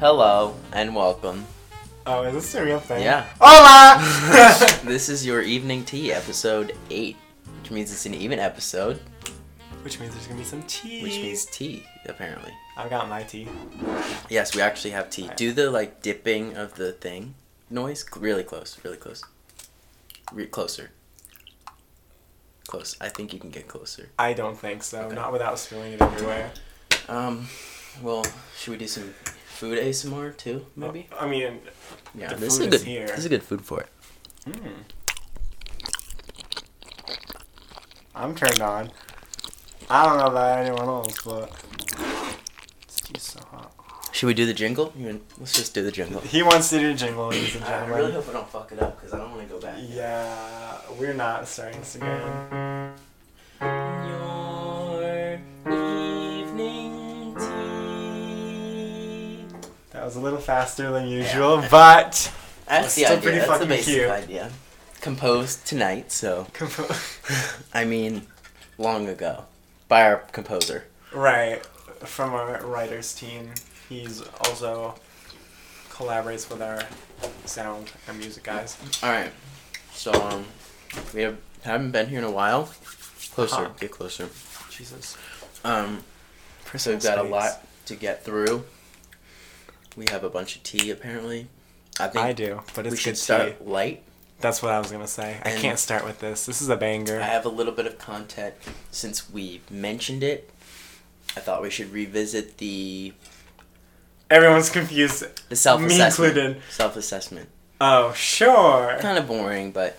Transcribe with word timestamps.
Hello 0.00 0.54
and 0.72 0.94
welcome. 0.94 1.46
Oh, 2.06 2.24
is 2.24 2.34
this 2.34 2.54
a 2.56 2.64
real 2.64 2.80
thing? 2.80 3.02
Yeah. 3.02 3.24
Hola! 3.40 4.00
this 4.84 5.08
is 5.08 5.24
your 5.24 5.42
evening 5.42 5.84
tea, 5.84 6.12
episode 6.12 6.76
8, 6.90 7.16
which 7.62 7.70
means 7.70 7.92
it's 7.92 8.04
an 8.06 8.14
even 8.14 8.40
episode, 8.40 9.00
Which 9.82 10.00
means 10.00 10.12
there's 10.12 10.26
gonna 10.26 10.40
be 10.40 10.44
some 10.44 10.62
tea. 10.64 11.02
which 11.04 11.18
means 11.18 11.46
tea, 11.46 11.84
apparently. 12.06 12.52
I've 12.76 12.90
got 12.90 13.08
my 13.08 13.22
tea. 13.22 13.46
Yes, 14.28 14.56
we 14.56 14.60
actually 14.60 14.90
have 14.90 15.08
tea. 15.08 15.30
Do 15.36 15.52
the 15.52 15.70
like 15.70 16.02
dipping 16.02 16.56
of 16.56 16.74
the 16.74 16.90
thing 16.92 17.34
noise 17.70 18.04
really 18.16 18.42
close, 18.42 18.76
really 18.82 18.96
close. 18.96 19.22
Re- 20.32 20.46
closer. 20.46 20.90
Close. 22.66 22.96
I 23.00 23.08
think 23.08 23.32
you 23.32 23.38
can 23.38 23.50
get 23.50 23.68
closer. 23.68 24.08
I 24.18 24.32
don't 24.32 24.58
think 24.58 24.82
so. 24.82 25.02
Okay. 25.02 25.14
Not 25.14 25.32
without 25.32 25.60
spilling 25.60 25.92
it 25.92 26.02
everywhere. 26.02 26.50
Um, 27.08 27.46
well, 28.02 28.24
should 28.56 28.72
we 28.72 28.76
do 28.78 28.86
some 28.86 29.14
food 29.46 29.78
ASMR 29.78 30.36
too, 30.36 30.66
maybe? 30.76 31.08
I 31.18 31.26
mean, 31.26 31.60
Yeah, 32.14 32.28
the 32.34 32.36
this 32.36 32.54
is 32.54 32.60
a 32.60 32.64
good. 32.64 32.74
is 32.74 32.82
here. 32.84 33.06
This 33.06 33.18
is 33.20 33.28
good 33.28 33.42
food 33.42 33.62
for 33.62 33.80
it. 33.80 33.88
mm. 34.46 34.60
I'm 38.14 38.34
turned 38.34 38.60
on. 38.60 38.90
I 39.90 40.04
don't 40.06 40.18
know 40.18 40.26
about 40.26 40.58
anyone 40.60 40.88
else, 40.88 41.22
but 41.22 41.50
it's 42.82 43.00
tea's 43.00 43.22
so 43.22 43.40
hot. 43.50 43.72
Should 44.12 44.26
we 44.28 44.34
do 44.34 44.46
the 44.46 44.54
jingle? 44.54 44.92
You 44.96 45.20
Let's 45.38 45.52
just 45.52 45.74
do 45.74 45.82
the 45.82 45.92
jingle. 45.92 46.20
He 46.22 46.42
wants 46.42 46.70
to 46.70 46.78
do 46.78 46.88
the 46.92 46.98
jingle, 46.98 47.28
ladies 47.28 47.54
and 47.56 47.64
I 47.64 47.86
really 47.86 48.12
hope 48.12 48.28
I 48.28 48.32
don't 48.32 48.48
fuck 48.48 48.72
it 48.72 48.80
up 48.80 48.96
because 48.96 49.12
I 49.12 49.18
don't 49.18 49.30
want 49.32 49.46
to 49.46 49.54
go 49.54 49.60
back. 49.60 49.76
Yeah, 49.78 50.78
we're 50.98 51.12
not 51.12 51.46
starting 51.46 51.80
this 51.80 51.96
again. 51.96 52.65
Was 60.06 60.16
a 60.16 60.20
little 60.20 60.38
faster 60.38 60.90
than 60.92 61.08
usual, 61.08 61.62
but 61.70 62.32
That's 62.66 62.94
the 62.94 63.02
still 63.02 63.06
idea. 63.18 63.22
pretty 63.22 63.38
That's 63.38 63.48
the 63.48 63.52
fucking 63.54 63.68
basic 63.68 63.94
cute. 63.94 64.10
idea. 64.10 64.50
Composed 65.00 65.66
tonight, 65.66 66.10
so 66.12 66.46
I 67.74 67.84
mean, 67.84 68.22
long 68.78 69.08
ago, 69.08 69.44
by 69.88 70.02
our 70.04 70.16
composer. 70.32 70.84
right 71.12 71.64
from 72.00 72.32
our 72.34 72.64
writers 72.66 73.14
team. 73.14 73.50
He's 73.88 74.22
also 74.40 74.94
collaborates 75.90 76.50
with 76.50 76.60
our 76.60 76.82
sound 77.44 77.90
and 78.08 78.18
music 78.18 78.42
guys. 78.42 78.76
All 79.02 79.10
right, 79.10 79.30
so 79.92 80.12
um, 80.12 80.44
we 81.14 81.22
have 81.22 81.36
haven't 81.62 81.90
been 81.92 82.08
here 82.08 82.18
in 82.18 82.24
a 82.24 82.30
while. 82.30 82.68
Closer, 83.32 83.56
Uh-huh. 83.56 83.68
get 83.78 83.90
closer. 83.90 84.28
Jesus. 84.70 85.16
Um, 85.64 86.02
so 86.76 86.90
we've 86.90 87.02
got 87.02 87.18
a 87.18 87.22
lot 87.22 87.64
to 87.86 87.94
get 87.94 88.24
through. 88.24 88.64
We 89.96 90.04
have 90.10 90.24
a 90.24 90.30
bunch 90.30 90.56
of 90.56 90.62
tea 90.62 90.90
apparently. 90.90 91.48
I 91.98 92.08
think 92.08 92.24
I 92.24 92.32
do, 92.32 92.60
but 92.74 92.86
it's 92.86 92.92
we 92.92 92.96
good 92.96 92.98
should 92.98 93.14
tea. 93.14 93.20
start 93.20 93.66
light. 93.66 94.02
That's 94.40 94.62
what 94.62 94.72
I 94.72 94.78
was 94.78 94.92
gonna 94.92 95.06
say. 95.06 95.38
I 95.44 95.50
can't 95.52 95.78
start 95.78 96.04
with 96.04 96.18
this. 96.20 96.44
This 96.44 96.60
is 96.60 96.68
a 96.68 96.76
banger. 96.76 97.18
I 97.20 97.24
have 97.24 97.46
a 97.46 97.50
little 97.50 97.72
bit 97.72 97.86
of 97.86 97.96
content 97.98 98.54
since 98.90 99.30
we 99.30 99.62
mentioned 99.70 100.22
it. 100.22 100.50
I 101.36 101.40
thought 101.40 101.62
we 101.62 101.70
should 101.70 101.92
revisit 101.92 102.58
the 102.58 103.12
Everyone's 104.30 104.70
confused. 104.70 105.24
the 105.48 105.56
self 105.56 105.80
Me 105.80 105.86
assessment. 105.86 106.36
included. 106.36 106.62
Self 106.70 106.96
assessment. 106.96 107.48
Oh, 107.80 108.12
sure. 108.14 108.96
Kind 109.00 109.18
of 109.18 109.26
boring, 109.28 109.70
but 109.70 109.98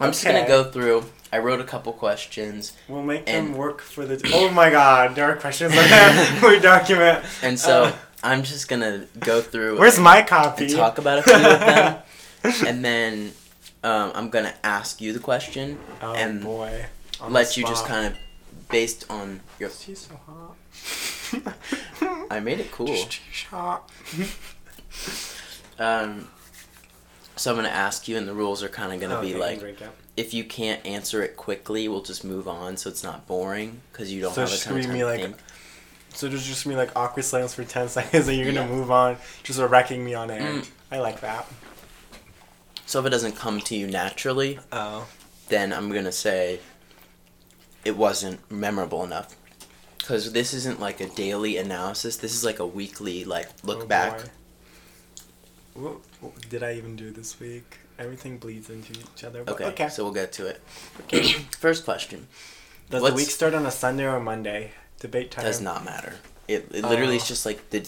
I'm 0.00 0.12
just 0.12 0.24
gonna 0.24 0.46
go 0.46 0.64
through. 0.70 1.04
I 1.32 1.38
wrote 1.38 1.60
a 1.60 1.64
couple 1.64 1.92
questions, 1.92 2.72
We'll 2.88 3.02
make 3.02 3.24
And- 3.26 3.48
them 3.48 3.54
work 3.56 3.80
for 3.82 4.06
the. 4.06 4.20
Oh 4.32 4.48
my 4.50 4.70
God! 4.70 5.14
There 5.16 5.24
are 5.30 5.36
questions 5.36 5.74
like 5.74 5.88
that. 5.90 6.40
we 6.46 6.58
document. 6.60 7.24
and 7.42 7.58
so 7.58 7.84
Uh, 7.84 7.92
I'm 8.26 8.42
just 8.42 8.68
gonna 8.68 9.06
go 9.20 9.40
through. 9.40 9.78
where's 9.78 9.98
my 9.98 10.22
copy? 10.22 10.64
and 10.64 10.74
talk 10.74 10.98
about 10.98 11.20
a 11.20 11.22
few 11.22 11.34
of 11.34 11.40
them, 11.60 12.02
and 12.66 12.84
then 12.84 13.32
um, 13.84 14.12
I'm 14.14 14.30
gonna 14.30 14.54
ask 14.64 15.00
you 15.00 15.12
the 15.12 15.20
question, 15.20 15.78
oh 16.02 16.14
and 16.14 16.42
boy. 16.42 16.86
On 17.20 17.32
let 17.32 17.56
you 17.56 17.64
just 17.64 17.86
kind 17.86 18.06
of 18.06 18.18
based 18.68 19.06
on 19.10 19.40
your. 19.58 19.70
She's 19.70 20.06
so 20.08 20.20
hot. 20.26 21.54
I 22.30 22.40
made 22.40 22.60
it 22.60 22.70
cool. 22.72 22.88
She's 22.94 23.44
hot. 23.50 23.90
Um, 25.78 26.28
so 27.36 27.50
I'm 27.50 27.56
gonna 27.56 27.68
ask 27.68 28.08
you, 28.08 28.16
and 28.16 28.26
the 28.26 28.32
rules 28.32 28.62
are 28.62 28.68
kind 28.70 28.94
of 28.94 29.00
gonna 29.00 29.20
be 29.20 29.34
Okay, 29.34 29.58
like, 29.60 29.88
if 30.16 30.32
you 30.32 30.42
can't 30.42 30.84
answer 30.86 31.22
it 31.22 31.36
quickly, 31.36 31.86
we'll 31.86 32.00
just 32.02 32.24
move 32.24 32.48
on, 32.48 32.78
so 32.78 32.88
it's 32.88 33.04
not 33.04 33.26
boring 33.26 33.82
because 33.92 34.10
you 34.10 34.22
don't 34.22 34.32
So 34.32 34.40
have 34.40 34.52
a 34.52 34.56
ton 34.56 34.78
of 34.78 34.84
time 34.84 34.92
be 34.94 34.98
to 35.00 35.04
like- 35.06 35.20
think. 35.20 35.36
So 36.16 36.28
there's 36.28 36.46
just 36.46 36.64
gonna 36.64 36.76
like 36.78 36.96
awkward 36.96 37.24
silence 37.24 37.54
for 37.54 37.62
ten 37.64 37.88
seconds, 37.96 38.26
and 38.26 38.36
you're 38.36 38.52
gonna 38.52 38.66
Yeah. 38.66 38.74
move 38.74 38.90
on, 38.90 39.18
just 39.42 39.60
wrecking 39.60 40.04
me 40.04 40.14
on 40.14 40.30
air. 40.30 40.40
Mm. 40.40 40.68
I 40.90 40.98
like 40.98 41.20
that. 41.20 41.46
So 42.86 43.00
if 43.00 43.06
it 43.06 43.10
doesn't 43.10 43.36
come 43.36 43.60
to 43.60 43.76
you 43.76 43.86
naturally, 43.86 44.58
Oh. 44.72 45.06
then 45.48 45.72
I'm 45.72 45.92
gonna 45.92 46.12
say 46.12 46.60
it 47.84 47.96
wasn't 47.96 48.50
memorable 48.50 49.04
enough. 49.04 49.36
Because 49.98 50.32
this 50.32 50.54
isn't 50.54 50.80
like 50.80 51.00
a 51.00 51.06
daily 51.08 51.56
analysis. 51.56 52.16
This 52.16 52.32
is 52.34 52.44
like 52.44 52.60
a 52.60 52.66
weekly 52.66 53.24
like 53.24 53.48
look 53.62 53.82
Oh, 53.82 53.86
back. 53.86 54.20
What, 55.74 55.96
what 56.20 56.48
did 56.48 56.62
I 56.62 56.74
even 56.74 56.96
do 56.96 57.10
this 57.10 57.38
week? 57.38 57.78
Everything 57.98 58.38
bleeds 58.38 58.70
into 58.70 58.92
each 58.92 59.24
other. 59.24 59.44
Okay, 59.48 59.64
okay. 59.66 59.88
so 59.88 60.04
we'll 60.04 60.12
get 60.14 60.32
to 60.34 60.46
it. 60.46 60.62
Okay. 61.00 61.22
First 61.58 61.84
question 61.84 62.28
Does 62.88 63.02
what's- 63.02 63.12
the 63.12 63.16
week 63.16 63.30
start 63.30 63.52
on 63.52 63.66
a 63.66 63.70
Sunday 63.70 64.04
or 64.04 64.16
a 64.16 64.20
Monday? 64.20 64.70
Debate 65.06 65.30
time. 65.30 65.44
does 65.44 65.60
not 65.60 65.84
matter. 65.84 66.14
It, 66.48 66.68
it 66.72 66.82
literally 66.84 67.16
is 67.16 67.22
Oh. 67.22 67.26
just 67.34 67.46
like 67.46 67.70
the 67.70 67.80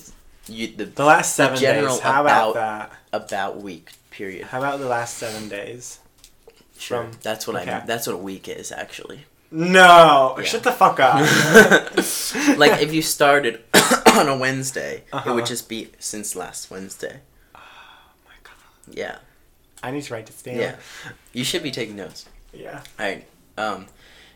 you 0.48 0.68
the 0.76 0.84
The 0.86 1.04
last 1.04 1.34
seven 1.36 1.58
general 1.58 1.94
days. 1.94 2.00
How 2.00 2.20
about, 2.22 2.50
about- 2.52 2.90
that? 2.90 2.92
about 3.12 3.60
week 3.62 3.90
period. 4.10 4.46
How 4.46 4.58
about 4.58 4.78
the 4.80 4.86
last 4.88 5.16
seven 5.18 5.48
days? 5.48 5.98
Sure, 6.78 7.02
from- 7.04 7.18
that's 7.22 7.46
what 7.46 7.56
I 7.56 7.62
okay. 7.62 7.74
mean. 7.78 7.86
That's 7.86 8.06
what 8.06 8.14
a 8.14 8.24
week 8.30 8.48
is 8.48 8.70
actually. 8.72 9.20
No, 9.50 10.34
Yeah. 10.38 10.44
shut 10.44 10.62
the 10.62 10.72
fuck 10.72 11.00
up. 11.00 11.20
like 12.58 12.82
if 12.82 12.92
you 12.92 13.02
started 13.02 13.62
on 14.06 14.28
a 14.28 14.36
Wednesday, 14.36 14.96
it 14.98 15.04
Uh-huh. 15.12 15.34
would 15.34 15.46
just 15.46 15.68
be 15.68 15.90
since 15.98 16.36
last 16.36 16.70
Wednesday. 16.70 17.20
oh 17.54 17.60
my 18.26 18.34
god, 18.44 18.54
Yeah, 18.94 19.16
I 19.82 19.90
need 19.90 20.02
to 20.04 20.12
write 20.14 20.26
this 20.26 20.42
down. 20.42 20.56
yeah. 20.56 20.76
You 21.32 21.44
should 21.44 21.62
be 21.62 21.70
taking 21.70 21.96
notes. 21.96 22.26
Yeah. 22.52 22.82
All 22.98 23.06
right. 23.06 23.24
Um, 23.56 23.86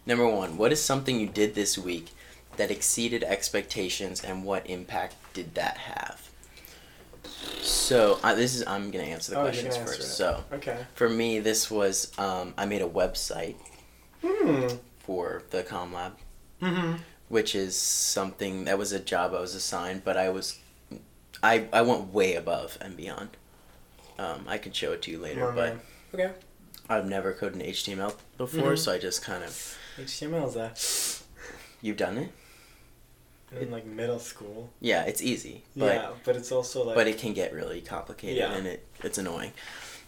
number 0.07 0.27
one, 0.27 0.57
what 0.57 0.73
is 0.73 0.81
something 0.83 1.21
you 1.21 1.27
did 1.29 1.55
this 1.55 1.77
week 1.79 2.07
that 2.57 2.71
exceeded 2.71 3.25
expectations, 3.25 4.23
and 4.23 4.45
what 4.45 4.69
impact 4.69 5.15
did 5.35 5.55
that 5.55 5.77
have? 5.79 6.29
So 7.61 8.19
uh, 8.23 8.35
this 8.35 8.55
is 8.55 8.67
I'm 8.67 8.91
gonna 8.91 9.05
answer 9.05 9.33
the 9.33 9.39
Oh, 9.41 9.43
questions 9.45 9.77
answer 9.77 9.87
first. 9.87 10.01
it. 10.01 10.05
So 10.05 10.45
Okay. 10.53 10.85
for 10.95 11.09
me, 11.09 11.39
this 11.41 11.71
was 11.71 12.13
um, 12.19 12.55
I 12.59 12.67
made 12.67 12.83
a 12.83 12.89
website 12.89 13.57
Hmm. 14.25 14.69
for 15.01 15.43
the 15.51 15.63
Com 15.63 15.93
Lab, 15.93 16.17
Mm-hmm. 16.61 16.97
which 17.29 17.55
is 17.55 17.77
something 17.77 18.65
that 18.65 18.79
was 18.79 18.93
a 18.93 19.01
job 19.01 19.35
I 19.35 19.41
was 19.41 19.55
assigned, 19.55 20.05
but 20.05 20.17
I 20.17 20.29
was 20.31 20.59
I 21.43 21.69
I 21.73 21.83
went 21.83 22.13
way 22.13 22.35
above 22.35 22.79
and 22.81 22.97
beyond. 22.97 23.31
Um, 24.19 24.45
I 24.47 24.59
can 24.59 24.73
show 24.73 24.93
it 24.93 25.03
to 25.03 25.11
you 25.11 25.19
later, 25.19 25.51
but 25.53 25.77
okay. 26.15 26.33
I've 26.89 27.07
never 27.07 27.33
coded 27.33 27.61
in 27.61 27.67
HTML 27.67 28.15
before, 28.37 28.73
Mhm. 28.73 28.79
so 28.79 28.93
I 28.93 28.99
just 28.99 29.23
kind 29.23 29.43
of 29.43 29.77
HTML 29.99 30.49
is 30.49 30.55
that. 30.55 31.23
you've 31.81 31.97
done 31.97 32.19
it. 32.19 32.31
In 33.61 33.71
like 33.71 33.85
middle 33.87 34.19
school. 34.19 34.71
Yeah, 34.81 35.03
it's 35.05 35.23
easy, 35.23 35.63
but 35.77 35.95
yeah, 35.95 36.11
but 36.25 36.37
it's 36.37 36.51
also 36.53 36.85
like. 36.85 36.95
but 36.95 37.07
it 37.07 37.19
can 37.19 37.33
get 37.33 37.53
really 37.53 37.81
complicated 37.81 38.37
Yeah. 38.39 38.53
and 38.55 38.67
it 38.67 38.85
it's 39.03 39.19
annoying. 39.19 39.53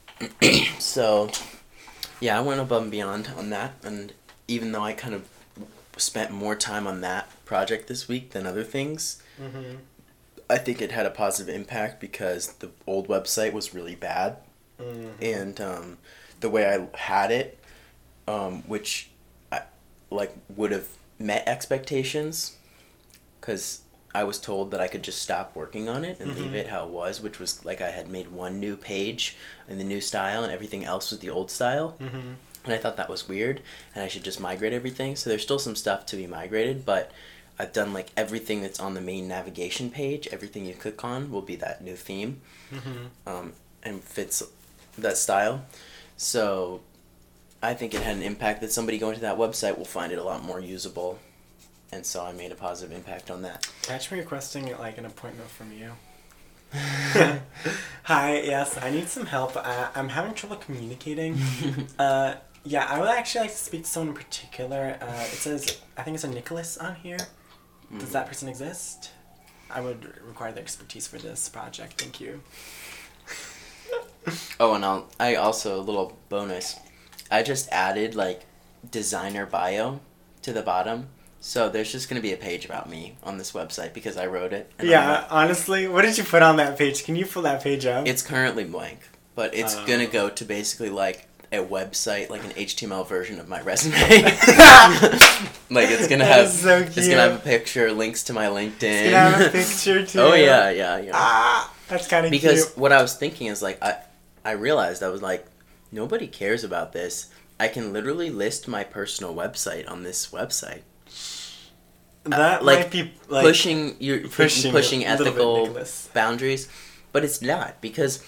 so, 0.79 1.31
yeah, 2.21 2.39
I 2.39 2.41
went 2.41 2.61
above 2.61 2.83
and 2.83 2.91
beyond 2.91 3.29
on 3.37 3.51
that, 3.51 3.75
and 3.83 4.13
even 4.49 4.73
though 4.73 4.83
I 4.83 4.93
kind 4.93 5.15
of 5.15 5.29
spent 5.97 6.31
more 6.31 6.55
time 6.57 6.87
on 6.87 7.01
that 7.03 7.31
project 7.45 7.87
this 7.89 8.09
week 8.09 8.31
than 8.31 8.47
other 8.47 8.65
things, 8.65 9.21
Mm-hmm. 9.41 9.77
I 10.49 10.59
think 10.59 10.81
it 10.83 10.93
had 10.93 11.07
a 11.07 11.11
positive 11.11 11.53
impact 11.53 12.01
because 12.01 12.53
the 12.55 12.71
old 12.87 13.09
website 13.09 13.53
was 13.53 13.75
really 13.75 13.95
bad, 13.97 14.37
Mm-hmm. 14.81 15.09
and 15.23 15.61
um, 15.61 15.99
the 16.41 16.51
way 16.51 16.67
I 16.69 16.97
had 16.97 17.31
it, 17.31 17.59
um, 18.29 18.63
which 18.69 19.09
I 19.53 19.63
like 20.11 20.35
would 20.57 20.71
have 20.73 20.87
met 21.19 21.47
expectations, 21.49 22.57
because 23.45 23.81
I 24.15 24.25
was 24.25 24.39
told 24.39 24.71
that 24.71 24.81
I 24.81 24.89
could 24.89 25.03
just 25.03 25.21
stop 25.21 25.55
working 25.55 25.87
on 25.89 26.03
it 26.03 26.19
and 26.19 26.35
leave 26.35 26.53
Mhm. 26.53 26.55
it 26.55 26.69
how 26.69 26.85
it 26.85 26.91
was, 26.91 27.21
which 27.21 27.39
was 27.39 27.63
like 27.65 27.83
I 27.83 27.91
had 27.91 28.09
made 28.09 28.29
one 28.29 28.59
new 28.59 28.75
page 28.77 29.37
in 29.69 29.77
the 29.77 29.85
new 29.85 30.01
style 30.01 30.43
and 30.45 30.51
everything 30.53 30.83
else 30.85 31.11
was 31.11 31.21
the 31.21 31.29
old 31.31 31.51
style. 31.51 31.95
Mm-hmm. 32.01 32.33
And 32.65 32.73
I 32.73 32.79
thought 32.79 32.97
that 32.97 33.11
was 33.11 33.29
weird 33.29 33.61
and 33.95 34.03
I 34.03 34.09
should 34.09 34.25
just 34.25 34.41
migrate 34.41 34.73
everything. 34.73 35.15
So 35.17 35.29
there's 35.29 35.43
still 35.43 35.59
some 35.59 35.77
stuff 35.77 36.07
to 36.07 36.17
be 36.17 36.27
migrated, 36.27 36.87
but 36.87 37.11
I've 37.59 37.73
done 37.75 37.93
like 37.93 38.09
everything 38.17 38.63
that's 38.63 38.81
on 38.81 38.95
the 38.95 39.01
main 39.03 39.29
navigation 39.29 39.91
page. 39.91 40.27
Everything 40.29 40.65
you 40.65 40.75
click 40.75 41.05
on 41.05 41.31
will 41.31 41.43
be 41.43 41.57
that 41.57 41.83
new 41.85 41.97
theme 41.97 42.41
Mm-hmm. 42.73 43.29
um, 43.29 43.53
and 43.83 44.03
fits 44.03 44.43
that 44.97 45.19
style. 45.19 45.67
So 46.17 46.81
I 47.63 47.75
think 47.75 47.93
it 47.95 48.01
had 48.03 48.17
an 48.17 48.23
impact 48.23 48.61
that 48.63 48.73
somebody 48.73 48.97
going 48.97 49.17
to 49.17 49.21
that 49.23 49.37
website 49.37 49.77
will 49.77 49.85
find 49.85 50.13
it 50.13 50.19
a 50.19 50.25
lot 50.25 50.43
more 50.45 50.61
usable 50.61 51.19
and 51.95 52.05
so 52.05 52.25
I 52.25 52.33
made 52.33 52.53
a 52.53 52.57
positive 52.57 52.97
impact 52.97 53.31
on 53.31 53.43
that. 53.43 53.69
Catch 53.83 54.11
me 54.11 54.19
requesting 54.19 54.77
like 54.79 54.99
an 54.99 55.07
appointment 55.07 55.49
from 55.49 55.73
you. 55.73 55.93
Hi, 58.05 58.41
yes, 58.41 58.77
I 58.83 58.91
need 58.91 59.09
some 59.09 59.27
help. 59.27 59.57
Uh, 59.57 59.89
I'm 59.95 60.09
having 60.09 60.35
trouble 60.35 60.57
communicating. 60.57 61.39
uh, 61.99 62.35
yeah, 62.65 62.87
I 62.89 62.99
would 62.99 63.09
actually 63.09 63.43
like 63.43 63.51
to 63.51 63.57
speak 63.57 63.85
to 63.85 63.89
someone 63.89 64.17
in 64.17 64.23
particular. 64.23 64.99
Uh, 65.01 65.23
it 65.23 65.39
says, 65.39 65.81
I 65.97 66.03
think 66.03 66.17
it's 66.17 66.25
a 66.25 66.29
Nicholas 66.29 66.77
on 66.77 66.97
here. 66.97 67.19
Does 67.99 68.11
that 68.11 68.27
person 68.27 68.49
exist? 68.49 69.13
I 69.71 69.81
would 69.81 70.21
require 70.27 70.51
the 70.51 70.61
expertise 70.61 71.07
for 71.07 71.19
this 71.19 71.49
project. 71.49 72.01
Thank 72.01 72.21
you. 72.21 72.43
Oh, 74.59 74.73
and 74.73 74.83
I'll, 74.87 75.07
I 75.21 75.35
also 75.35 75.79
a 75.79 75.83
little 75.83 76.17
bonus. 76.31 76.77
I 77.31 77.43
just 77.43 77.69
added 77.71 78.15
like 78.15 78.47
designer 78.91 79.45
bio 79.45 80.01
to 80.41 80.53
the 80.55 80.63
bottom, 80.63 81.09
so 81.47 81.69
there's 81.69 81.93
just 81.93 82.09
gonna 82.09 82.23
be 82.23 82.33
a 82.33 82.39
page 82.39 82.65
about 82.65 82.89
me 82.89 83.17
on 83.23 83.37
this 83.37 83.53
website 83.53 83.93
because 83.93 84.17
I 84.17 84.25
wrote 84.27 84.55
it. 84.55 84.73
Yeah, 84.83 85.27
honestly, 85.29 85.87
what 85.87 86.01
did 86.03 86.17
you 86.17 86.25
put 86.25 86.41
on 86.41 86.57
that 86.57 86.79
page? 86.79 87.05
Can 87.05 87.17
you 87.17 87.27
pull 87.27 87.43
that 87.43 87.63
page 87.63 87.85
up? 87.85 88.07
it's 88.09 88.23
currently 88.23 88.65
blank, 88.65 89.01
but 89.35 89.55
it's 89.55 89.77
Oh. 89.77 89.85
gonna 89.87 90.07
go 90.07 90.31
to 90.31 90.45
basically 90.47 90.89
like 90.89 91.29
a 91.53 91.59
website, 91.59 92.31
like 92.31 92.43
an 92.45 92.53
HTML 92.53 93.05
version 93.07 93.39
of 93.39 93.47
my 93.47 93.61
resume. 93.71 93.93
like 95.71 95.91
it's 95.91 96.09
gonna 96.09 96.25
have, 96.25 96.49
so 96.49 96.79
it's 96.79 96.97
gonna 96.97 97.21
have 97.21 97.35
a 97.37 97.39
picture, 97.39 97.93
links 97.93 98.23
to 98.25 98.33
my 98.33 98.47
LinkedIn. 98.47 98.83
It's 98.83 99.11
gonna 99.11 99.31
have 99.37 99.47
a 99.49 99.51
picture 99.51 100.07
too. 100.07 100.21
oh 100.23 100.33
yeah, 100.35 100.71
yeah, 100.71 100.99
yeah. 100.99 101.11
Ah, 101.13 101.75
that's 101.89 102.09
kind 102.09 102.25
of 102.25 102.31
because 102.31 102.65
cute. 102.65 102.79
what 102.79 102.91
I 102.91 103.03
was 103.03 103.15
thinking 103.17 103.49
is 103.49 103.61
like 103.63 103.79
I 103.83 103.99
I 104.47 104.53
realized 104.53 105.03
I 105.03 105.09
was 105.09 105.21
like 105.21 105.45
nobody 105.93 106.27
cares 106.27 106.65
about 106.65 106.95
this. 106.95 107.27
I 107.61 107.69
can 107.69 107.93
literally 107.93 108.31
list 108.31 108.67
my 108.67 108.83
personal 108.83 109.35
website 109.35 109.89
on 109.91 110.05
this 110.05 110.29
website. 110.31 110.81
Uh, 112.27 112.31
that 112.31 112.65
like, 112.65 112.79
might 112.79 112.91
be 112.91 113.13
like 113.29 113.45
pushing 113.45 113.97
you're 113.99 114.21
pushing, 114.29 114.73
pushing, 114.73 115.01
bit, 115.01 115.09
ethical 115.09 115.79
boundaries, 116.15 116.69
but 117.13 117.25
it's 117.25 117.43
not 117.43 117.81
because 117.81 118.25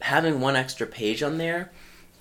having 0.00 0.40
one 0.40 0.54
extra 0.54 0.86
page 0.86 1.22
on 1.22 1.38
there 1.38 1.72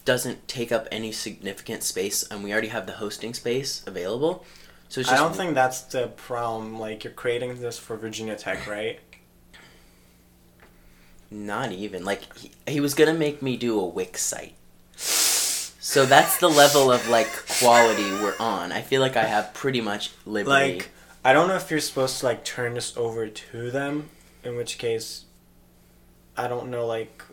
doesn't 0.04 0.48
take 0.48 0.72
up 0.72 0.88
any 0.92 1.12
significant 1.12 1.84
space 1.84 2.24
and 2.24 2.44
we 2.44 2.52
already 2.52 2.70
have 2.70 2.88
the 2.88 2.94
hosting 2.94 3.34
space 3.34 3.84
available. 3.86 4.46
So 4.90 5.02
it's 5.02 5.10
I 5.10 5.18
don't 5.18 5.36
think 5.36 5.54
that's 5.54 5.82
the 5.82 6.08
problem. 6.08 6.80
Like 6.80 7.04
you're 7.04 7.14
creating 7.14 7.62
this 7.62 7.78
for 7.78 7.96
Virginia 7.98 8.36
Tech, 8.36 8.68
right? 8.68 9.00
Not 11.30 11.72
even 11.72 12.04
like 12.04 12.36
he, 12.36 12.52
he 12.68 12.80
was 12.80 12.94
gonna 12.94 13.14
make 13.14 13.42
me 13.42 13.58
do 13.58 13.80
a 13.80 13.86
Wix 13.86 14.22
site. 14.22 14.56
So 14.96 16.06
that's 16.06 16.38
the 16.40 16.50
level 16.50 16.92
of 16.92 17.08
like 17.10 17.30
quality 17.60 18.12
we're 18.22 18.36
on. 18.40 18.72
I 18.72 18.82
feel 18.82 19.02
like 19.02 19.16
I 19.16 19.24
have 19.24 19.54
pretty 19.54 19.82
much 19.82 20.12
liberty. 20.26 20.50
Like 20.50 20.90
I 21.24 21.34
don't 21.34 21.48
know 21.48 21.56
if 21.56 21.70
you're 21.70 21.80
supposed 21.80 22.20
to 22.20 22.26
like 22.26 22.44
turn 22.44 22.74
this 22.74 22.98
over 22.98 23.28
to 23.28 23.72
them, 23.72 24.10
in 24.44 24.56
which 24.56 24.78
case 24.78 25.26
I 26.36 26.48
don't 26.48 26.70
know 26.70 26.86
like 26.86 27.24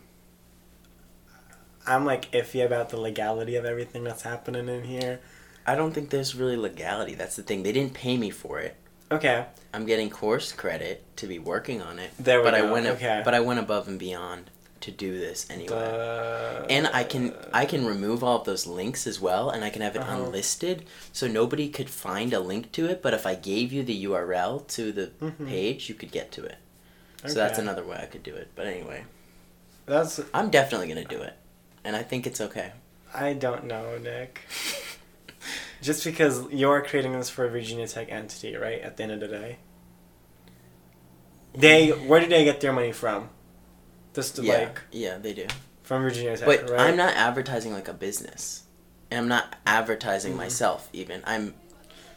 I'm 1.87 2.05
like 2.05 2.31
iffy 2.31 2.63
about 2.63 2.89
the 2.89 2.99
legality 2.99 3.55
of 3.55 3.65
everything 3.65 4.03
that's 4.03 4.21
happening 4.21 4.69
in 4.69 4.83
here. 4.83 5.19
I 5.65 5.75
don't 5.75 5.91
think 5.91 6.11
there's 6.11 6.35
really 6.35 6.55
legality. 6.55 7.15
That's 7.15 7.35
the 7.35 7.43
thing. 7.43 7.63
They 7.63 7.71
didn't 7.71 7.93
pay 7.93 8.17
me 8.17 8.29
for 8.29 8.59
it. 8.59 8.75
Okay. 9.11 9.45
I'm 9.73 9.85
getting 9.85 10.09
course 10.09 10.51
credit 10.51 11.03
to 11.17 11.27
be 11.27 11.39
working 11.39 11.81
on 11.81 11.97
it. 11.97 12.11
There 12.19 12.39
we 12.39 12.43
but 12.43 12.59
go, 12.59 12.67
I 12.67 12.71
went 12.71 12.87
okay. 12.87 13.21
but 13.25 13.33
I 13.33 13.39
went 13.39 13.59
above 13.59 13.87
and 13.87 13.97
beyond 13.97 14.51
to 14.81 14.91
do 14.91 15.17
this 15.19 15.45
anyway. 15.49 15.75
Uh, 15.75 16.65
and 16.69 16.87
I 16.87 17.03
can 17.03 17.33
I 17.53 17.65
can 17.65 17.85
remove 17.85 18.23
all 18.23 18.39
of 18.39 18.45
those 18.45 18.65
links 18.67 19.05
as 19.07 19.19
well, 19.19 19.49
and 19.49 19.63
I 19.63 19.69
can 19.69 19.81
have 19.81 19.95
it 19.95 20.01
Uh-huh. 20.01 20.15
unlisted, 20.23 20.85
so 21.11 21.27
nobody 21.27 21.69
could 21.69 21.89
find 21.89 22.33
a 22.33 22.39
link 22.39 22.71
to 22.73 22.85
it. 22.87 23.01
But 23.01 23.13
if 23.13 23.25
I 23.25 23.35
gave 23.35 23.71
you 23.73 23.83
the 23.83 23.93
URL 24.05 24.59
to 24.75 24.91
the 24.91 25.07
Mhm. 25.21 25.47
page, 25.47 25.89
you 25.89 25.95
could 25.95 26.11
get 26.11 26.31
to 26.33 26.43
it. 26.45 26.55
So 27.25 27.33
that's 27.33 27.59
another 27.59 27.83
way 27.83 27.97
I 28.01 28.05
could 28.05 28.23
do 28.23 28.33
it. 28.35 28.49
But 28.55 28.67
anyway, 28.67 29.03
That's 29.85 30.21
I'm 30.33 30.49
definitely 30.49 30.87
gonna 30.87 31.03
do 31.03 31.21
it, 31.21 31.33
and 31.83 31.95
I 31.95 32.03
think 32.03 32.25
it's 32.27 32.39
okay. 32.39 32.71
I 33.13 33.33
don't 33.33 33.65
know, 33.65 33.97
Nick. 33.97 34.41
Just 35.81 36.03
because 36.03 36.43
you're 36.51 36.81
creating 36.81 37.13
this 37.13 37.29
for 37.29 37.45
a 37.45 37.49
Virginia 37.49 37.87
Tech 37.87 38.11
entity, 38.11 38.55
right? 38.55 38.81
At 38.81 38.97
the 38.97 39.03
end 39.03 39.11
of 39.13 39.19
the 39.21 39.27
day, 39.27 39.57
they 41.53 41.89
where 41.89 42.19
did 42.19 42.29
they 42.29 42.43
get 42.43 42.61
their 42.61 42.73
money 42.73 42.91
from? 42.91 43.29
Just 44.19 44.35
to 44.35 44.41
yeah, 44.43 44.53
like 44.57 44.81
yeah, 44.91 45.17
they 45.17 45.33
do. 45.33 45.47
from 45.83 46.01
Virginia 46.01 46.35
Tech, 46.35 46.45
But 46.45 46.69
right? 46.69 46.81
I'm 46.89 46.97
not 46.97 47.13
advertising 47.15 47.71
like 47.71 47.87
a 47.87 47.93
business. 47.93 48.63
And 49.09 49.17
I'm 49.21 49.27
not 49.29 49.55
advertising 49.65 50.33
Mhm. 50.33 50.37
myself 50.37 50.89
even. 50.91 51.21
I'm 51.25 51.53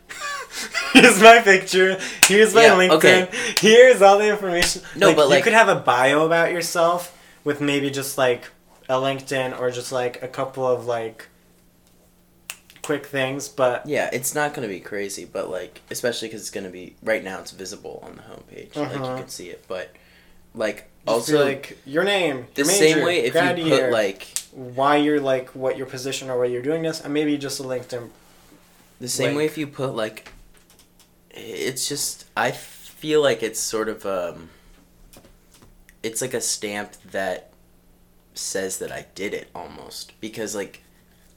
Here's 0.95 1.23
my 1.23 1.39
picture. 1.39 1.99
Here's 2.27 2.53
my 2.55 2.65
Yeah, 2.65 2.75
LinkedIn. 2.77 2.91
okay. 2.97 3.29
Here's 3.61 4.03
all 4.03 4.19
the 4.19 4.29
information. 4.29 4.83
No, 4.97 5.07
Like, 5.09 5.17
but, 5.17 5.37
you 5.37 5.43
could 5.45 5.53
have 5.55 5.69
a 5.69 5.77
bio 5.77 6.27
about 6.27 6.51
yourself 6.51 7.17
with 7.45 7.61
maybe 7.61 7.89
just 7.89 8.19
like 8.19 8.51
a 8.89 8.95
LinkedIn 8.95 9.59
or 9.59 9.71
just 9.71 9.93
like 9.93 10.23
a 10.25 10.29
couple 10.29 10.67
of 10.67 10.85
like 10.87 11.29
quick 12.83 13.07
things. 13.07 13.49
But 13.49 13.87
yeah, 13.87 14.11
it's 14.13 14.35
not 14.35 14.53
gonna 14.55 14.67
be 14.69 14.81
crazy, 14.81 15.25
but 15.25 15.49
like 15.49 15.81
especially 15.89 16.29
because 16.29 16.41
it's 16.43 16.51
gonna 16.51 16.69
be 16.69 16.97
right 17.03 17.23
now. 17.23 17.39
It's 17.39 17.53
visible 17.53 18.03
on 18.03 18.17
the 18.17 18.23
homepage, 18.23 18.75
like 18.77 18.97
Uh-huh. 18.97 19.11
you 19.13 19.17
can 19.23 19.29
see 19.29 19.49
it. 19.51 19.65
But 19.69 19.93
like 20.55 20.89
just 21.07 21.31
also 21.31 21.45
like 21.45 21.79
your 21.85 22.05
name, 22.05 22.47
the 22.55 22.63
your 22.63 22.71
same 22.71 22.97
major, 22.97 23.05
way 23.05 23.19
if 23.25 23.35
you 23.35 23.65
year, 23.65 23.85
put 23.87 23.93
like 23.93 24.39
why 24.53 24.97
you're 24.97 25.21
like 25.21 25.51
what 25.51 25.77
your 25.77 25.87
position 25.87 26.31
or 26.31 26.39
why 26.39 26.47
you're 26.47 26.63
doing 26.63 26.83
this, 26.83 27.01
and 27.01 27.13
maybe 27.13 27.37
just 27.39 27.61
a 27.61 27.63
LinkedIn. 27.63 28.11
the 29.01 29.09
same 29.09 29.35
way 29.35 29.45
if 29.45 29.59
you 29.59 29.67
put 29.67 29.95
like 29.95 30.33
it's 31.31 31.89
just 31.89 32.27
I 32.37 32.51
feel 32.51 33.23
like 33.23 33.43
it's 33.43 33.59
sort 33.59 33.89
of 33.89 34.07
um 34.07 34.51
it's 36.03 36.21
like 36.21 36.35
a 36.35 36.41
stamp 36.41 36.93
that 37.11 37.53
says 38.35 38.79
that 38.79 38.91
I 38.93 39.07
did 39.15 39.35
it 39.35 39.49
almost 39.55 40.19
because 40.21 40.55
like 40.55 40.83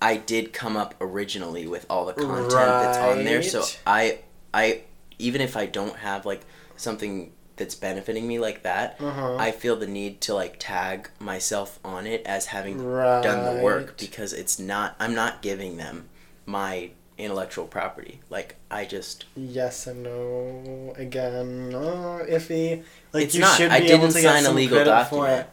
I 0.02 0.18
did 0.18 0.54
come 0.54 0.76
up 0.78 0.96
originally 1.02 1.68
with 1.68 1.86
all 1.90 2.06
the 2.06 2.14
content 2.14 2.52
that's 2.52 2.98
on 2.98 3.24
there 3.24 3.42
so 3.42 3.64
I 3.86 4.20
I 4.54 4.82
even 5.18 5.42
if 5.42 5.58
I 5.58 5.66
don't 5.66 5.96
have 5.98 6.26
like 6.26 6.42
something 6.78 7.32
that's 7.58 7.76
benefiting 7.76 8.28
me 8.28 8.40
like 8.40 8.64
that 8.64 8.98
Uh-huh. 9.00 9.36
I 9.38 9.52
feel 9.52 9.76
the 9.76 9.88
need 9.88 10.22
to 10.22 10.34
like 10.34 10.56
tag 10.60 11.10
myself 11.20 11.80
on 11.84 12.06
it 12.08 12.22
as 12.26 12.48
having 12.48 12.84
right. 12.86 13.22
done 13.24 13.56
the 13.56 13.62
work 13.64 13.98
because 13.98 14.34
it's 14.34 14.60
not 14.60 14.96
I'm 15.00 15.16
not 15.16 15.42
giving 15.42 15.78
them 15.78 16.10
my 16.46 16.92
intellectual 17.18 17.66
property. 17.66 18.20
Like 18.30 18.56
I 18.70 18.84
just 18.86 19.26
Yes 19.36 19.88
and 19.88 20.04
no. 20.04 20.94
Again, 20.98 21.72
oh, 21.74 22.22
iffy. 22.28 22.84
Like 23.14 23.24
It's 23.26 23.36
you 23.36 23.42
not. 23.42 23.56
should 23.58 23.70
be 23.70 23.76
I 23.76 23.80
didn't 23.80 24.10
to 24.12 24.22
get 24.22 24.24
sign 24.44 24.46
a 24.46 24.52
legal 24.52 24.84
document. 24.84 25.48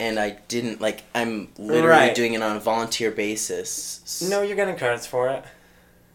and 0.00 0.18
I 0.18 0.30
didn't 0.48 0.80
like 0.80 1.02
I'm 1.14 1.48
literally 1.58 1.88
Right. 1.88 2.14
doing 2.14 2.34
it 2.34 2.42
on 2.42 2.56
a 2.56 2.60
volunteer 2.60 3.10
basis. 3.12 4.22
No, 4.28 4.42
you're 4.42 4.56
getting 4.56 4.76
credits 4.76 5.06
for 5.06 5.28
it. 5.28 5.44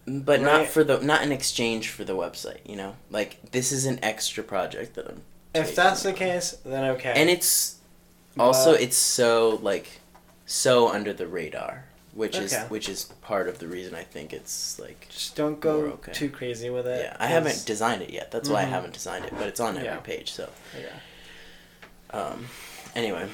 But 0.07 0.39
right. 0.39 0.41
not 0.41 0.67
for 0.67 0.83
the 0.83 0.99
not 0.99 1.23
in 1.23 1.31
exchange 1.31 1.89
for 1.89 2.03
the 2.03 2.13
website, 2.13 2.59
you 2.65 2.75
know? 2.75 2.95
Like 3.09 3.51
this 3.51 3.71
is 3.71 3.85
an 3.85 3.99
extra 4.03 4.43
project 4.43 4.95
that 4.95 5.07
I'm 5.07 5.21
If 5.53 5.75
that's 5.75 6.03
the 6.03 6.09
on. 6.09 6.15
case, 6.15 6.51
then 6.65 6.83
okay. 6.91 7.13
And 7.15 7.29
it's 7.29 7.77
also 8.37 8.73
But- 8.73 8.81
it's 8.81 8.97
so 8.97 9.59
like 9.61 10.01
so 10.45 10.89
under 10.89 11.11
the 11.13 11.25
radar, 11.27 11.85
which 12.13 12.35
is 12.37 12.55
which 12.69 12.87
is 12.87 13.05
part 13.21 13.47
of 13.49 13.57
the 13.59 13.67
reason 13.67 13.95
I 13.95 14.03
think 14.03 14.31
it's 14.31 14.77
like 14.79 15.07
just 15.09 15.35
don't 15.35 15.59
go 15.59 15.77
okay. 15.97 16.11
too 16.13 16.29
crazy 16.29 16.69
with 16.69 16.85
it. 16.87 17.01
yeah, 17.05 17.13
I 17.19 17.25
'cause- 17.25 17.29
haven't 17.29 17.65
designed 17.65 18.01
it 18.03 18.11
yet. 18.11 18.31
That's 18.31 18.47
why 18.49 18.61
I 18.61 18.65
Mhm. 18.65 18.69
haven't 18.69 18.93
designed 18.93 19.25
it, 19.25 19.33
but 19.37 19.47
it's 19.47 19.59
on 19.59 19.75
every 19.77 19.87
Yeah. 19.89 19.97
page. 19.97 20.31
So, 20.33 20.49
Yeah. 20.79 22.17
um, 22.19 22.47
anyway, 22.95 23.27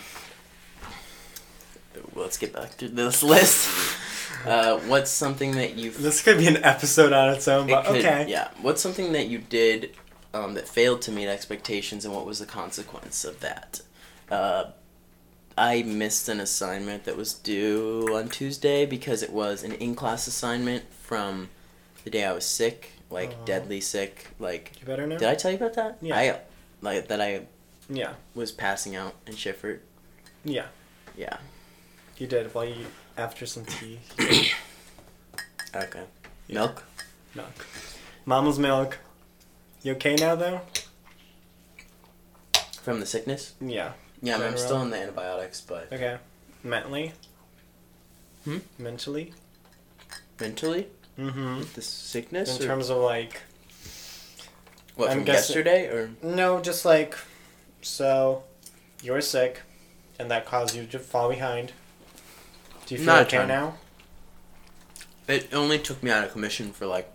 let's 2.16 2.38
get 2.38 2.54
back 2.54 2.78
to 2.78 2.88
this 2.88 3.22
list. 3.24 3.68
Uh, 4.46 4.80
what's 4.82 5.12
something 5.12 5.52
that 5.52 5.76
you've 5.76 6.02
This 6.02 6.22
could 6.22 6.38
be 6.38 6.48
an 6.48 6.64
episode 6.64 7.14
on 7.14 7.30
its 7.34 7.48
own, 7.48 7.70
it 7.70 7.74
but 7.74 7.86
could- 7.86 7.98
okay. 8.06 8.26
Yeah. 8.28 8.50
What's 8.62 8.82
something 8.82 9.12
that 9.14 9.28
you 9.28 9.38
did 9.40 9.96
um, 10.34 10.54
that 10.54 10.68
failed 10.68 11.02
to 11.04 11.12
meet 11.12 11.28
expectations, 11.28 12.06
and 12.06 12.14
what 12.14 12.26
was 12.26 12.40
the 12.40 12.46
consequence 12.46 13.24
of 13.26 13.40
that? 13.42 13.82
Uh, 14.30 14.66
I 15.58 15.84
missed 15.84 16.30
an 16.30 16.40
assignment 16.40 17.04
that 17.04 17.18
was 17.18 17.34
due 17.34 18.08
on 18.16 18.30
Tuesday 18.30 18.86
because 18.86 19.22
it 19.22 19.32
was 19.32 19.64
an 19.64 19.74
in-class 19.74 20.26
assignment 20.28 20.86
from 20.94 21.50
the 22.06 22.10
day 22.10 22.24
I 22.24 22.32
was 22.32 22.46
sick, 22.46 22.92
like 23.10 23.32
Oh. 23.42 23.46
deadly 23.46 23.82
sick. 23.82 24.28
Like, 24.40 24.72
You 24.80 24.88
better 24.88 25.06
know. 25.06 25.18
did 25.18 25.28
I 25.28 25.36
tell 25.36 25.52
you 25.52 25.58
about 25.58 25.74
that? 25.74 25.98
Yeah. 26.02 26.18
I 26.18 26.40
like 26.82 27.10
that 27.10 27.20
I 27.22 27.42
Yeah. 27.90 28.14
was 28.34 28.52
passing 28.54 28.96
out 28.96 29.16
in 29.28 29.34
Schiffert. 29.34 29.80
Yeah. 30.46 30.68
Yeah. 31.18 31.38
You 32.18 32.28
did 32.28 32.54
while 32.56 32.66
you 32.66 32.86
after 33.18 33.46
some 33.46 33.66
tea. 33.66 34.00
Okay. 35.74 36.04
Yeah. 36.48 36.56
Milk. 36.66 36.84
Milk. 37.34 37.66
Mama's 38.26 38.60
milk. 38.60 38.98
You 39.84 39.94
okay 39.94 40.16
now 40.16 40.36
though? 40.36 40.60
From 42.82 43.00
the 43.00 43.06
sickness. 43.06 43.54
Yeah. 43.62 43.94
Yeah, 44.22 44.38
I'm 44.38 44.58
still 44.58 44.76
on 44.76 44.90
the 44.90 44.98
antibiotics, 44.98 45.62
but 45.62 45.88
Okay. 45.94 46.18
Mentally. 46.62 47.14
Hmm? 48.44 48.58
Mentally. 48.78 49.34
mentally, 50.40 50.88
Mm-hmm. 51.18 51.62
the 51.74 51.82
sickness. 51.82 52.58
In 52.58 52.64
or- 52.64 52.68
terms 52.68 52.90
of 52.90 52.98
like 52.98 53.42
What 54.96 55.10
I'm 55.12 55.18
from 55.20 55.24
guessing- 55.26 55.56
yesterday 55.56 55.86
or? 55.88 56.12
No, 56.22 56.60
just 56.60 56.84
like, 56.84 57.16
so, 57.82 58.44
you 59.02 59.14
were 59.14 59.22
sick, 59.22 59.62
and 60.20 60.30
that 60.32 60.46
caused 60.46 60.76
you 60.76 60.86
to 60.88 61.00
fall 61.00 61.30
behind. 61.30 61.72
Do 62.92 62.96
you 62.98 63.06
feel 63.06 63.14
Not 63.14 63.22
a 63.22 63.26
okay 63.28 63.38
ton. 63.38 63.48
now? 63.48 63.76
It 65.30 65.54
only 65.54 65.80
took 65.80 66.04
me 66.04 66.12
out 66.12 66.26
of 66.26 66.34
commission 66.34 66.74
for 66.74 66.86
like 66.86 67.10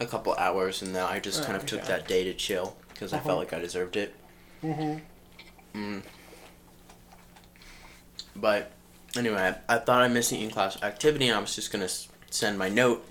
a 0.00 0.06
couple 0.06 0.34
hours, 0.34 0.82
and 0.82 0.92
then 0.92 1.04
I 1.04 1.20
just 1.20 1.42
Oh, 1.42 1.44
kind 1.44 1.56
of 1.56 1.64
took 1.66 1.80
okay. 1.82 1.88
that 1.88 2.08
day 2.08 2.24
to 2.24 2.34
chill 2.34 2.76
because 2.88 3.12
I 3.12 3.18
Uh-huh. 3.18 3.26
felt 3.28 3.38
like 3.38 3.52
I 3.52 3.60
deserved 3.60 3.96
it. 3.96 4.12
Mm-hmm. 4.60 4.98
Mm. 5.80 6.02
But 8.34 8.72
anyway, 9.16 9.54
I, 9.68 9.76
I 9.76 9.78
thought 9.78 10.02
I 10.02 10.08
missed 10.08 10.30
the 10.30 10.42
in 10.42 10.50
class 10.50 10.82
activity, 10.82 11.28
and 11.28 11.36
I 11.36 11.40
was 11.40 11.54
just 11.54 11.70
gonna 11.70 11.84
s- 11.84 12.08
send 12.30 12.58
my 12.58 12.68
note 12.68 13.04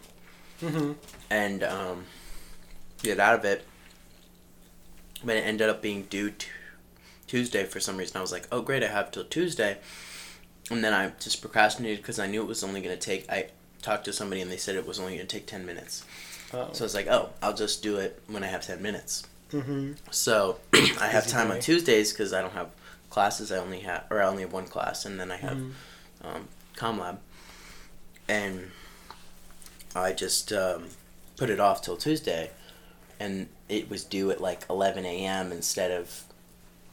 Mm-hmm. 0.61 0.91
and 1.29 1.63
um, 1.63 2.05
get 3.01 3.17
out 3.21 3.35
of 3.39 3.45
it. 3.45 3.65
But 5.23 5.37
it 5.37 5.41
ended 5.45 5.69
up 5.69 5.81
being 5.81 6.03
due 6.03 6.31
to 6.31 6.47
Tuesday 7.27 7.63
for 7.63 7.79
some 7.79 7.95
reason. 7.95 8.17
I 8.17 8.21
was 8.21 8.33
like, 8.33 8.47
oh 8.51 8.61
great, 8.61 8.83
I 8.83 8.87
have 8.87 9.09
till 9.11 9.23
Tuesday, 9.23 9.77
and 10.71 10.83
then 10.83 10.93
I 10.93 11.11
just 11.19 11.41
procrastinated 11.41 11.97
because 11.97 12.19
I 12.19 12.27
knew 12.27 12.41
it 12.41 12.47
was 12.47 12.63
only 12.63 12.81
gonna 12.81 12.97
take. 12.97 13.29
I 13.29 13.47
talked 13.81 14.05
to 14.05 14.13
somebody 14.13 14.41
and 14.41 14.51
they 14.51 14.57
said 14.57 14.75
it 14.75 14.87
was 14.87 14.99
only 14.99 15.15
gonna 15.15 15.25
take 15.27 15.45
ten 15.47 15.65
minutes. 15.65 16.03
Oh. 16.53 16.69
So 16.73 16.83
I 16.83 16.85
was 16.85 16.95
like, 16.95 17.07
oh, 17.07 17.29
I'll 17.41 17.53
just 17.53 17.83
do 17.83 17.97
it 17.97 18.21
when 18.27 18.43
I 18.43 18.47
have 18.47 18.65
ten 18.65 18.81
minutes. 18.81 19.23
mm-hmm. 19.51 19.93
So 20.11 20.59
I 20.73 21.07
have 21.07 21.27
time 21.27 21.51
on. 21.51 21.59
Tuesdays 21.59 22.11
because 22.11 22.33
I 22.33 22.41
don't 22.41 22.53
have 22.53 22.69
classes. 23.09 23.51
I 23.51 23.57
only 23.57 23.79
have, 23.81 24.05
or 24.09 24.21
I 24.21 24.25
only 24.27 24.43
have 24.43 24.53
one 24.53 24.65
class, 24.67 25.05
and 25.05 25.19
then 25.19 25.31
I 25.31 25.37
have 25.37 25.57
Mm-hmm. 25.57 26.27
um, 26.27 26.47
Com 26.75 26.99
Lab, 26.99 27.19
and 28.27 28.71
I 29.95 30.13
just 30.13 30.51
um, 30.53 30.89
put 31.37 31.49
it 31.49 31.59
off 31.59 31.81
till 31.81 31.97
Tuesday, 31.97 32.51
and 33.19 33.47
it 33.69 33.89
was 33.89 34.03
due 34.03 34.31
at 34.31 34.39
like 34.41 34.61
eleven 34.69 35.05
a.m. 35.05 35.51
instead 35.51 35.91
of 35.91 36.23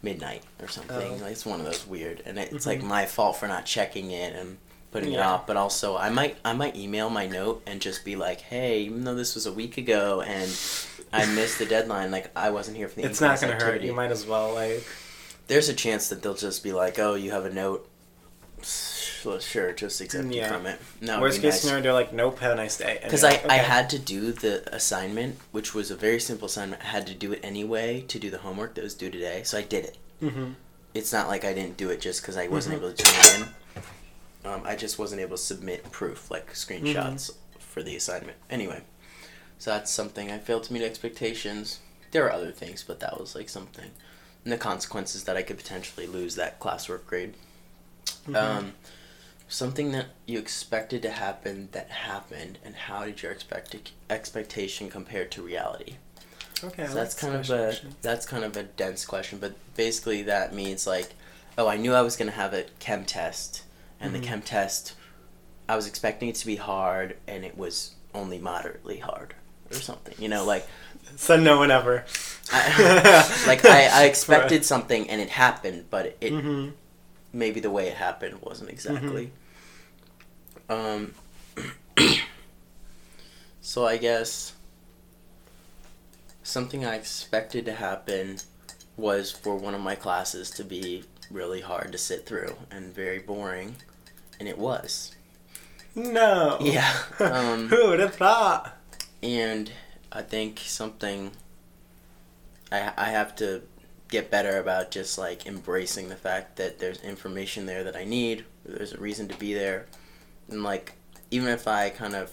midnight 0.05 0.43
or 0.61 0.69
something. 0.69 0.97
Oh. 1.21 1.23
Like, 1.25 1.33
it's 1.33 1.45
one 1.47 1.59
of 1.59 1.67
those 1.67 1.87
weird, 1.87 2.23
and 2.27 2.39
it, 2.39 2.53
it's 2.53 2.65
Mhm. 2.65 2.69
like 2.69 2.83
my 2.83 3.07
fault 3.07 3.39
for 3.39 3.49
not 3.49 3.65
checking 3.67 4.11
it 4.13 4.37
and 4.37 4.59
putting 4.93 5.13
it 5.13 5.19
off. 5.19 5.47
But 5.47 5.57
also, 5.57 5.97
I 5.97 6.11
might 6.11 6.37
I 6.45 6.53
might 6.53 6.77
email 6.77 7.11
my 7.11 7.27
note 7.27 7.63
and 7.67 7.81
just 7.81 8.05
be 8.05 8.15
like, 8.15 8.43
hey, 8.43 8.81
even 8.83 9.03
though 9.05 9.15
this 9.17 9.35
was 9.35 9.47
a 9.47 9.53
week 9.53 9.77
ago 9.79 10.21
and 10.21 10.51
I 11.13 11.27
missed 11.27 11.59
the 11.59 11.67
deadline, 11.67 12.11
like 12.13 12.31
I 12.37 12.51
wasn't 12.51 12.77
here 12.77 12.89
for 12.89 12.97
the 13.01 13.07
It's 13.07 13.21
not 13.21 13.41
gonna 13.41 13.55
hurt. 13.55 13.83
You 13.83 13.93
might 13.95 14.11
as 14.13 14.25
well 14.27 14.53
like. 14.55 14.85
There's 15.49 15.69
a 15.69 15.75
chance 15.75 16.09
that 16.09 16.23
they'll 16.23 16.35
just 16.35 16.63
be 16.63 16.73
like, 16.73 16.99
"Oh, 16.99 17.15
you 17.17 17.31
have 17.33 17.45
a 17.45 17.53
note." 17.53 17.89
Sure, 19.05 19.41
sure 19.41 19.73
just 19.73 20.01
you 20.01 20.25
Yeah. 20.31 20.49
from 20.49 20.67
it. 20.67 20.81
No, 21.01 21.21
worst 21.21 21.41
case 21.43 21.61
scenario, 21.61 21.83
they're 21.83 21.93
like, 21.93 22.13
nope, 22.13 22.39
have 22.41 22.53
a 22.53 22.57
nice 22.57 22.77
day. 22.77 22.99
Because 23.03 23.25
I, 23.25 23.31
like, 23.31 23.49
I 23.51 23.57
had 23.57 23.91
to 23.91 23.99
do 23.99 24.33
the 24.33 24.63
assignment, 24.75 25.39
which 25.53 25.75
was 25.75 25.91
a 25.91 25.97
very 25.97 26.21
simple 26.21 26.47
assignment. 26.47 26.83
I 26.83 26.87
had 26.87 27.07
to 27.09 27.15
do 27.15 27.33
it 27.33 27.41
anyway 27.43 28.03
to 28.09 28.19
do 28.19 28.31
the 28.31 28.39
homework 28.39 28.75
that 28.75 28.85
was 28.85 28.95
due 28.95 29.11
today, 29.11 29.43
so 29.45 29.59
I 29.59 29.63
did 29.63 29.85
it. 29.85 29.99
Mm-hmm. 30.23 30.53
It's 30.95 31.13
not 31.13 31.29
like 31.29 31.45
I 31.45 31.53
didn't 31.53 31.77
do 31.77 31.91
it 31.91 32.01
just 32.01 32.23
because 32.23 32.37
I 32.37 32.47
wasn't 32.49 32.77
Mhm. 32.77 32.79
able 32.79 32.93
to 32.93 33.03
turn 33.03 33.15
it 33.21 33.37
in. 34.45 34.51
Um, 34.51 34.63
I 34.65 34.77
just 34.77 34.99
wasn't 34.99 35.21
able 35.21 35.37
to 35.37 35.43
submit 35.43 35.91
proof, 35.91 36.31
like 36.31 36.53
screenshots, 36.53 37.31
for 37.59 37.83
the 37.83 37.97
assignment. 37.97 38.37
Anyway, 38.51 38.83
so 39.59 39.71
that's 39.71 39.91
something 39.91 40.31
I 40.31 40.39
failed 40.39 40.65
to 40.65 40.73
meet 40.73 40.83
expectations. 40.83 41.79
There 42.13 42.25
are 42.27 42.33
other 42.33 42.53
things, 42.53 42.85
but 42.87 43.01
that 43.01 43.19
was 43.19 43.35
like 43.35 43.49
something. 43.49 43.91
And 44.45 44.53
the 44.53 44.59
consequences 44.59 45.25
that 45.25 45.37
I 45.37 45.43
could 45.43 45.57
potentially 45.57 46.07
lose 46.07 46.35
that 46.37 46.61
classwork 46.61 47.07
grade. 47.07 47.35
Mm-hmm. 48.05 48.37
Um, 48.37 48.73
something 49.49 49.93
that 49.93 50.07
you 50.27 50.39
expected 50.39 51.03
to 51.03 51.11
happen 51.11 51.69
that 51.73 51.91
happened, 51.91 52.59
and 52.65 52.75
how 52.75 53.05
did 53.05 53.23
your 53.23 53.33
expect- 53.33 53.93
expectation 54.11 54.91
compare 54.91 55.25
to 55.27 55.43
reality? 55.43 55.97
okay. 56.63 56.85
So 56.87 56.89
like 56.89 56.95
that's 56.95 57.15
kind 57.15 57.35
of 57.35 57.51
a 57.51 57.69
actually. 57.69 57.93
that's 58.03 58.27
kind 58.27 58.45
of 58.45 58.57
a 58.57 58.63
dense 58.63 59.05
question, 59.05 59.39
but 59.39 59.55
basically 59.77 60.23
that 60.23 60.55
means 60.55 60.87
like, 60.87 61.11
oh, 61.59 61.69
I 61.69 61.77
knew 61.77 61.93
I 61.93 62.03
was 62.03 62.17
gonna 62.17 62.31
have 62.33 62.55
a 62.55 62.65
chem 62.79 63.05
test, 63.05 63.63
and 64.01 64.11
Mhm. 64.15 64.21
the 64.21 64.27
chem 64.27 64.43
test, 64.43 64.95
I 65.69 65.77
was 65.77 65.87
expecting 65.87 66.29
it 66.31 66.37
to 66.37 66.47
be 66.47 66.57
hard, 66.57 67.17
and 67.27 67.45
it 67.45 67.57
was 67.59 67.93
only 68.15 68.39
moderately 68.39 68.99
hard, 68.99 69.35
or 69.71 69.77
something. 69.77 70.15
You 70.19 70.29
know, 70.29 70.45
like 70.45 70.67
So 71.17 71.37
no 71.37 71.59
one 71.59 71.71
ever. 71.71 72.05
I, 72.53 73.43
like 73.47 73.65
I, 73.65 74.03
I 74.03 74.05
expected 74.07 74.65
something 74.65 75.09
and 75.11 75.21
it 75.21 75.29
happened, 75.31 75.87
but 75.91 76.17
it 76.21 76.33
Mm-hmm. 76.33 76.71
Maybe 77.35 77.61
the 77.61 77.71
way 77.71 77.89
it 77.89 77.95
happened 77.95 78.41
wasn't 78.41 78.71
exactly. 78.71 79.33
Um. 80.69 81.15
so 83.61 83.87
I 83.87 83.97
guess 83.97 84.55
something 86.43 86.85
I 86.85 86.95
expected 86.95 87.65
to 87.67 87.73
happen 87.75 88.39
was 88.97 89.31
for 89.33 89.57
one 89.57 89.75
of 89.75 89.81
my 89.81 89.95
classes 89.95 90.51
to 90.51 90.65
be 90.65 91.05
really 91.31 91.61
hard 91.61 91.93
to 91.93 91.99
sit 91.99 92.27
through 92.27 92.57
and 92.71 92.95
very 92.95 93.19
boring, 93.19 93.77
and 94.39 94.49
it 94.49 94.59
was. 94.59 95.15
No. 95.95 96.59
Yeah, 96.61 96.93
um, 97.21 97.69
Who 97.71 97.89
would 97.89 98.01
have 98.01 98.15
thought? 98.15 98.77
And 99.23 99.71
I 100.13 100.23
think 100.23 100.61
something 100.61 101.33
I 102.71 102.93
I 102.97 103.05
have 103.07 103.35
to 103.37 103.63
get 104.15 104.31
better 104.31 104.59
about 104.61 104.93
just 104.93 105.19
like 105.19 105.45
embracing 105.47 106.09
the 106.09 106.15
fact 106.15 106.57
that 106.57 106.79
there's 106.79 107.03
information 107.03 107.67
there 107.67 107.83
that 107.83 107.97
I 107.97 108.05
need. 108.05 108.45
There's 108.65 108.93
a 108.93 108.99
reason 108.99 109.27
to 109.29 109.37
be 109.39 109.55
there, 109.55 109.87
and 110.49 110.63
like 110.63 110.93
even 111.33 111.49
if 111.49 111.67
I 111.67 111.91
kind 111.91 112.15
of 112.15 112.31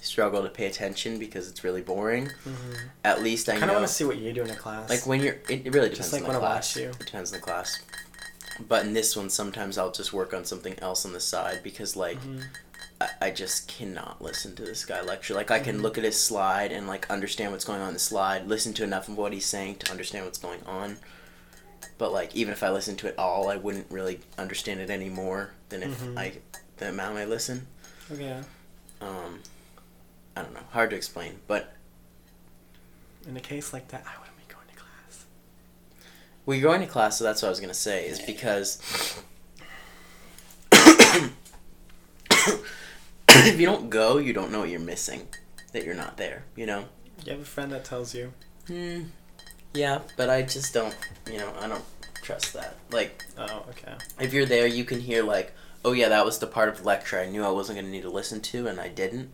struggle 0.00 0.42
to 0.44 0.48
pay 0.48 0.66
attention 0.66 1.18
because 1.18 1.48
it's 1.50 1.64
really 1.64 1.82
boring, 1.82 2.26
Mm-hmm. 2.26 2.72
at 3.04 3.20
least 3.22 3.48
I 3.48 3.56
I 3.56 3.58
kind 3.58 3.70
of 3.72 3.76
want 3.78 3.88
to 3.88 3.92
see 3.92 4.04
what 4.04 4.16
you 4.18 4.32
do 4.32 4.42
in 4.42 4.50
a 4.50 4.54
class. 4.56 4.88
Like 4.88 5.06
when 5.06 5.20
you're, 5.20 5.34
it, 5.48 5.66
it 5.66 5.74
really 5.74 5.88
depends 5.90 5.98
Just 5.98 6.12
like 6.12 6.22
on 6.22 6.28
the 6.32 6.38
when 6.38 6.46
I 6.46 6.52
class. 6.52 6.76
watch 6.76 6.82
you. 6.82 6.88
It 6.90 6.98
depends 7.00 7.32
on 7.32 7.40
the 7.40 7.44
class. 7.44 7.80
But 8.68 8.84
in 8.86 8.92
this 8.94 9.16
one, 9.16 9.28
sometimes 9.28 9.76
I'll 9.76 9.90
just 9.90 10.12
work 10.12 10.32
on 10.34 10.44
something 10.44 10.78
else 10.80 11.04
on 11.04 11.12
the 11.12 11.20
side 11.20 11.60
because 11.64 11.96
like 11.96 12.20
Mhm. 12.22 12.44
I, 13.00 13.08
I 13.22 13.30
just 13.30 13.66
cannot 13.68 14.20
listen 14.20 14.54
to 14.56 14.62
this 14.62 14.84
guy 14.84 15.00
lecture. 15.00 15.34
Like 15.34 15.50
I 15.50 15.58
can 15.58 15.78
Mhm. 15.78 15.82
look 15.82 15.96
at 15.98 16.04
his 16.04 16.20
slide 16.22 16.70
and 16.72 16.86
like 16.86 17.08
understand 17.10 17.52
what's 17.52 17.64
going 17.64 17.80
on 17.80 17.88
in 17.88 17.94
the 17.94 18.00
slide, 18.00 18.46
listen 18.46 18.72
to 18.74 18.84
enough 18.84 19.08
of 19.08 19.16
what 19.16 19.32
he's 19.32 19.46
saying 19.46 19.76
to 19.76 19.90
understand 19.90 20.24
what's 20.26 20.38
going 20.38 20.62
on. 20.66 20.98
But 21.98 22.12
like 22.12 22.34
even 22.34 22.52
if 22.52 22.62
I 22.62 22.70
listened 22.70 22.98
to 23.00 23.08
it 23.08 23.14
all, 23.18 23.48
I 23.48 23.56
wouldn't 23.56 23.86
really 23.90 24.20
understand 24.38 24.80
it 24.80 24.90
any 24.90 25.08
more 25.08 25.52
than 25.70 25.82
if 25.82 25.98
Mhm. 26.00 26.18
I 26.18 26.32
the 26.76 26.88
amount 26.90 27.16
I 27.18 27.24
listen. 27.24 27.66
Okay. 28.10 28.40
Um, 29.00 29.42
I 30.36 30.42
don't 30.42 30.52
know, 30.54 30.64
hard 30.72 30.90
to 30.90 30.96
explain. 30.96 31.40
But 31.46 31.74
In 33.26 33.36
a 33.36 33.40
case 33.40 33.72
like 33.74 33.88
that, 33.88 34.04
I 34.06 34.18
wouldn't 34.18 34.36
be 34.38 34.44
going 34.52 34.66
to 34.68 34.74
class. 34.74 35.24
we're 36.46 36.60
going 36.62 36.80
to 36.80 36.86
class, 36.86 37.18
so 37.18 37.24
that's 37.24 37.42
what 37.42 37.48
I 37.48 37.50
was 37.50 37.60
gonna 37.60 37.74
say. 37.74 38.06
Is 38.06 38.18
because 38.20 38.78
if 43.46 43.58
you 43.60 43.66
don't 43.66 43.90
go, 43.90 44.18
you 44.18 44.32
don't 44.32 44.50
know 44.50 44.60
what 44.60 44.68
you're 44.70 44.80
missing. 44.80 45.28
That 45.72 45.84
you're 45.84 45.94
not 45.94 46.16
there. 46.16 46.44
You 46.56 46.66
know. 46.66 46.84
You 47.24 47.32
have 47.32 47.42
a 47.42 47.44
friend 47.44 47.70
that 47.72 47.84
tells 47.84 48.14
you. 48.14 48.32
Hmm. 48.66 49.02
Yeah, 49.74 50.00
but 50.16 50.28
I 50.30 50.42
just 50.42 50.74
don't. 50.74 50.96
You 51.30 51.38
know, 51.38 51.52
I 51.60 51.68
don't 51.68 51.84
trust 52.22 52.52
that. 52.54 52.74
Like, 52.90 53.24
Oh, 53.38 53.64
okay. 53.70 53.94
if 54.18 54.32
you're 54.32 54.46
there, 54.46 54.66
you 54.66 54.84
can 54.84 55.00
hear 55.00 55.22
like, 55.22 55.52
oh 55.84 55.92
yeah, 55.92 56.08
that 56.08 56.24
was 56.24 56.38
the 56.38 56.46
part 56.46 56.68
of 56.68 56.78
the 56.78 56.84
lecture 56.84 57.18
I 57.20 57.26
knew 57.26 57.44
I 57.44 57.50
wasn't 57.50 57.78
gonna 57.78 57.88
need 57.90 58.02
to 58.02 58.10
listen 58.10 58.40
to, 58.40 58.66
and 58.66 58.80
I 58.80 58.88
didn't. 58.88 59.30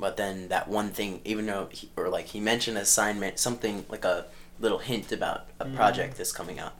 But 0.00 0.16
then 0.16 0.48
that 0.48 0.68
one 0.68 0.90
thing, 0.90 1.20
even 1.24 1.46
though, 1.46 1.68
he, 1.70 1.90
or 1.96 2.08
like 2.08 2.26
he 2.26 2.40
mentioned 2.40 2.76
assignment, 2.78 3.38
something 3.38 3.84
like 3.88 4.04
a 4.04 4.26
little 4.58 4.78
hint 4.78 5.12
about 5.12 5.46
a 5.60 5.64
Mhm. 5.64 5.76
project 5.76 6.16
that's 6.16 6.32
coming 6.32 6.58
up, 6.58 6.76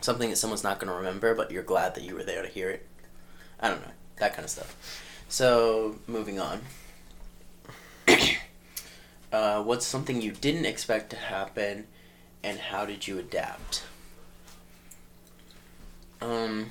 something 0.00 0.30
that 0.30 0.36
someone's 0.36 0.62
not 0.64 0.78
gonna 0.78 0.94
remember, 0.94 1.34
but 1.34 1.50
you're 1.50 1.62
glad 1.64 1.94
that 1.96 2.04
you 2.04 2.14
were 2.14 2.24
there 2.24 2.42
to 2.42 2.48
hear 2.48 2.70
it. 2.70 2.86
I 3.60 3.68
don't 3.68 3.80
know 3.82 3.92
that 4.18 4.34
kind 4.34 4.44
of 4.44 4.50
stuff. 4.50 4.76
So 5.32 5.96
moving 6.06 6.38
on. 6.38 6.60
uh, 9.32 9.62
what's 9.62 9.86
something 9.86 10.20
you 10.20 10.30
didn't 10.30 10.66
expect 10.66 11.08
to 11.08 11.16
happen, 11.16 11.86
and 12.44 12.58
how 12.58 12.84
did 12.84 13.08
you 13.08 13.18
adapt? 13.18 13.82
Um. 16.20 16.70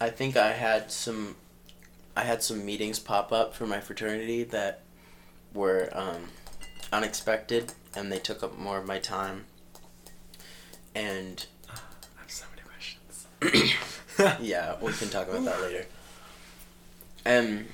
I 0.00 0.08
think 0.08 0.38
I 0.38 0.52
had 0.52 0.90
some 0.90 1.36
I 2.16 2.22
had 2.22 2.42
some 2.42 2.64
meetings 2.64 2.98
pop 2.98 3.30
up 3.30 3.54
for 3.54 3.66
my 3.66 3.80
fraternity 3.80 4.42
that 4.44 4.80
were 5.52 5.90
um, 5.92 6.28
unexpected 6.90 7.74
and 7.94 8.10
they 8.10 8.18
took 8.18 8.42
up 8.42 8.56
more 8.56 8.78
of 8.78 8.86
my 8.86 8.98
time. 8.98 9.44
And 10.94 11.44
I 11.68 11.72
have 12.20 12.30
so 12.30 12.46
many 12.50 12.62
questions. 12.66 13.26
yeah, 14.40 14.76
we 14.80 14.92
can 14.92 15.08
talk 15.08 15.28
about 15.28 15.44
that 15.44 15.60
later. 15.60 15.86
And 17.24 17.66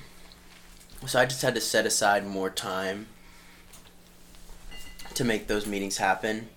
so 1.05 1.19
I 1.19 1.25
just 1.25 1.41
had 1.41 1.55
to 1.55 1.61
set 1.61 1.85
aside 1.85 2.25
more 2.25 2.49
time 2.49 3.07
to 5.13 5.23
make 5.23 5.47
those 5.47 5.67
meetings 5.67 5.97
happen. 5.97 6.49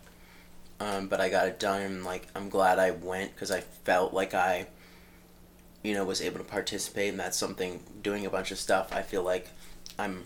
Um, 0.80 1.08
but 1.08 1.20
I 1.20 1.28
got 1.28 1.46
it 1.46 1.60
done. 1.60 1.82
And, 1.82 2.04
like 2.04 2.26
I'm 2.34 2.48
glad 2.48 2.78
I 2.78 2.90
went 2.90 3.34
because 3.34 3.50
I 3.50 3.60
felt 3.60 4.12
like 4.12 4.34
I, 4.34 4.66
you 5.82 5.94
know, 5.94 6.04
was 6.04 6.20
able 6.20 6.38
to 6.38 6.44
participate, 6.44 7.10
and 7.10 7.20
that's 7.20 7.36
something. 7.36 7.80
Doing 8.02 8.26
a 8.26 8.30
bunch 8.30 8.50
of 8.50 8.58
stuff, 8.58 8.92
I 8.92 9.02
feel 9.02 9.22
like 9.22 9.48
I'm 9.98 10.24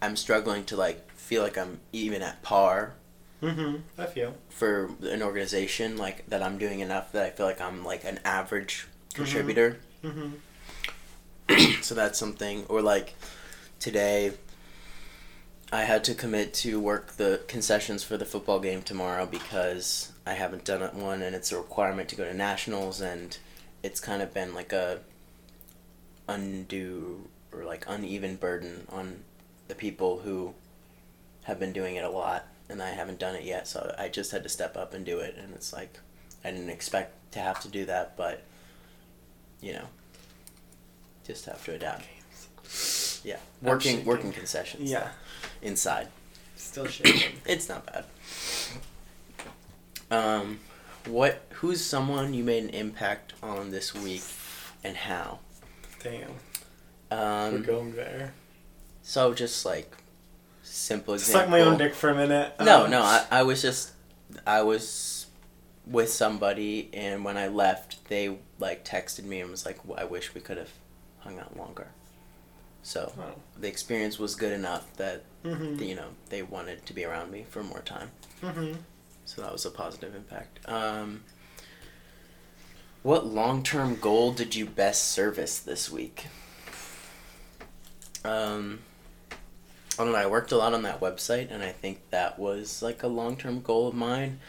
I'm 0.00 0.16
struggling 0.16 0.64
to 0.64 0.76
like 0.76 1.10
feel 1.12 1.42
like 1.42 1.56
I'm 1.56 1.80
even 1.92 2.22
at 2.22 2.42
par 2.42 2.94
Mm-hmm. 3.42 3.76
I 3.98 4.06
feel. 4.06 4.34
for 4.50 4.90
an 5.02 5.20
organization 5.20 5.96
like 5.96 6.28
that 6.28 6.42
I'm 6.42 6.58
doing 6.58 6.80
enough 6.80 7.10
that 7.12 7.24
I 7.24 7.30
feel 7.30 7.46
like 7.46 7.60
I'm 7.60 7.84
like 7.84 8.04
an 8.04 8.20
average 8.24 8.86
contributor. 9.14 9.78
Mm-hmm. 10.04 11.72
so 11.82 11.94
that's 11.94 12.18
something 12.18 12.64
or 12.68 12.80
like 12.80 13.14
today 13.80 14.32
I 15.72 15.82
had 15.82 16.04
to 16.04 16.14
commit 16.14 16.54
to 16.54 16.78
work 16.78 17.16
the 17.16 17.40
concessions 17.48 18.04
for 18.04 18.16
the 18.16 18.24
football 18.24 18.60
game 18.60 18.82
tomorrow 18.82 19.26
because 19.26 20.12
I 20.24 20.34
haven't 20.34 20.64
done 20.64 20.82
it 20.82 20.94
one 20.94 21.22
and 21.22 21.34
it's 21.34 21.50
a 21.50 21.56
requirement 21.56 22.08
to 22.10 22.16
go 22.16 22.24
to 22.24 22.34
nationals 22.34 23.00
and 23.00 23.36
it's 23.82 23.98
kind 23.98 24.22
of 24.22 24.32
been 24.32 24.54
like 24.54 24.72
a 24.72 25.00
undue 26.28 27.28
or 27.52 27.64
like 27.64 27.84
uneven 27.88 28.36
burden 28.36 28.86
on 28.88 29.24
the 29.66 29.74
people 29.74 30.20
who 30.20 30.54
have 31.44 31.58
been 31.58 31.72
doing 31.72 31.96
it 31.96 32.04
a 32.04 32.10
lot 32.10 32.46
and 32.72 32.82
I 32.82 32.90
haven't 32.90 33.18
done 33.20 33.34
it 33.36 33.44
yet 33.44 33.68
so 33.68 33.94
I 33.98 34.08
just 34.08 34.32
had 34.32 34.42
to 34.42 34.48
step 34.48 34.76
up 34.76 34.94
and 34.94 35.04
do 35.04 35.18
it 35.20 35.36
and 35.38 35.54
it's 35.54 35.72
like 35.72 35.98
I 36.44 36.50
didn't 36.50 36.70
expect 36.70 37.32
to 37.32 37.38
have 37.38 37.60
to 37.60 37.68
do 37.68 37.84
that 37.86 38.16
but 38.16 38.42
you 39.60 39.74
know 39.74 39.84
just 41.26 41.44
have 41.46 41.64
to 41.66 41.74
adapt 41.74 42.04
yeah 43.24 43.36
working 43.62 44.04
working 44.04 44.32
concessions 44.32 44.90
Yeah. 44.90 45.08
inside 45.62 46.08
Still 46.56 46.86
shaking. 46.86 47.36
it's 47.46 47.68
not 47.68 47.86
bad 47.86 48.04
um 50.10 50.58
what 51.06 51.42
who's 51.54 51.84
someone 51.84 52.34
you 52.34 52.44
made 52.44 52.62
an 52.64 52.70
impact 52.70 53.32
on 53.42 53.70
this 53.70 53.94
week 53.94 54.22
and 54.84 54.96
how 54.96 55.38
Damn. 56.02 56.30
We're 57.10 57.16
um 57.56 57.62
going 57.62 57.92
there. 57.94 58.32
so 59.02 59.32
just 59.34 59.64
like 59.64 59.92
simple 60.72 61.18
Suck 61.18 61.26
example 61.46 61.50
my 61.50 61.60
own 61.60 61.78
dick 61.78 61.94
for 61.94 62.08
a 62.10 62.14
minute. 62.14 62.54
No, 62.60 62.84
Um, 62.84 62.90
no, 62.90 63.02
I, 63.02 63.26
I 63.30 63.42
was 63.42 63.60
just 63.62 63.92
I 64.46 64.62
was 64.62 65.26
with 65.86 66.10
somebody 66.10 66.88
and 66.94 67.24
when 67.24 67.36
I 67.36 67.48
left 67.48 68.08
they 68.08 68.36
like 68.58 68.84
texted 68.84 69.24
me 69.24 69.40
and 69.40 69.50
was 69.50 69.66
like 69.66 69.84
"Well, 69.86 69.98
I 70.00 70.04
wish 70.04 70.34
we 70.34 70.40
could 70.40 70.56
have 70.56 70.70
hung 71.20 71.38
out 71.38 71.56
longer. 71.56 71.88
So 72.82 73.12
Oh. 73.18 73.34
the 73.58 73.68
experience 73.68 74.18
was 74.18 74.34
good 74.34 74.52
enough 74.52 74.92
that 74.96 75.24
Mm-hmm. 75.44 75.82
you 75.82 75.96
know 75.96 76.06
they 76.30 76.42
wanted 76.42 76.86
to 76.86 76.92
be 76.94 77.04
around 77.04 77.30
me 77.32 77.44
for 77.50 77.62
more 77.64 77.80
time. 77.80 78.10
Mm-hmm. 78.42 78.74
So 79.24 79.42
that 79.42 79.52
was 79.52 79.64
a 79.66 79.70
positive 79.70 80.14
impact. 80.14 80.60
Um, 80.68 81.24
what 83.02 83.26
long 83.26 83.62
term 83.64 83.96
goal 83.96 84.32
did 84.32 84.54
you 84.54 84.64
best 84.66 85.08
service 85.08 85.58
this 85.58 85.90
week? 85.90 86.26
Um, 88.24 88.80
I 89.98 90.04
don't 90.04 90.12
know. 90.12 90.18
I 90.18 90.26
worked 90.26 90.52
a 90.52 90.56
lot 90.56 90.74
on 90.74 90.82
that 90.82 91.00
website, 91.00 91.50
and 91.50 91.62
I 91.62 91.72
think 91.72 92.00
that 92.10 92.38
was 92.38 92.82
like 92.82 93.02
a 93.02 93.08
long 93.08 93.36
term 93.36 93.60
goal 93.60 93.88
of 93.88 93.94
mine. 93.94 94.40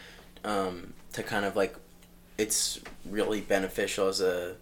Um, 0.43 0.93
to 1.13 1.23
kind 1.23 1.45
of 1.45 1.55
like, 1.55 1.75
it's 2.37 2.79
really 3.05 3.39
beneficial 3.39 4.07
as 4.07 4.19
a 4.19 4.55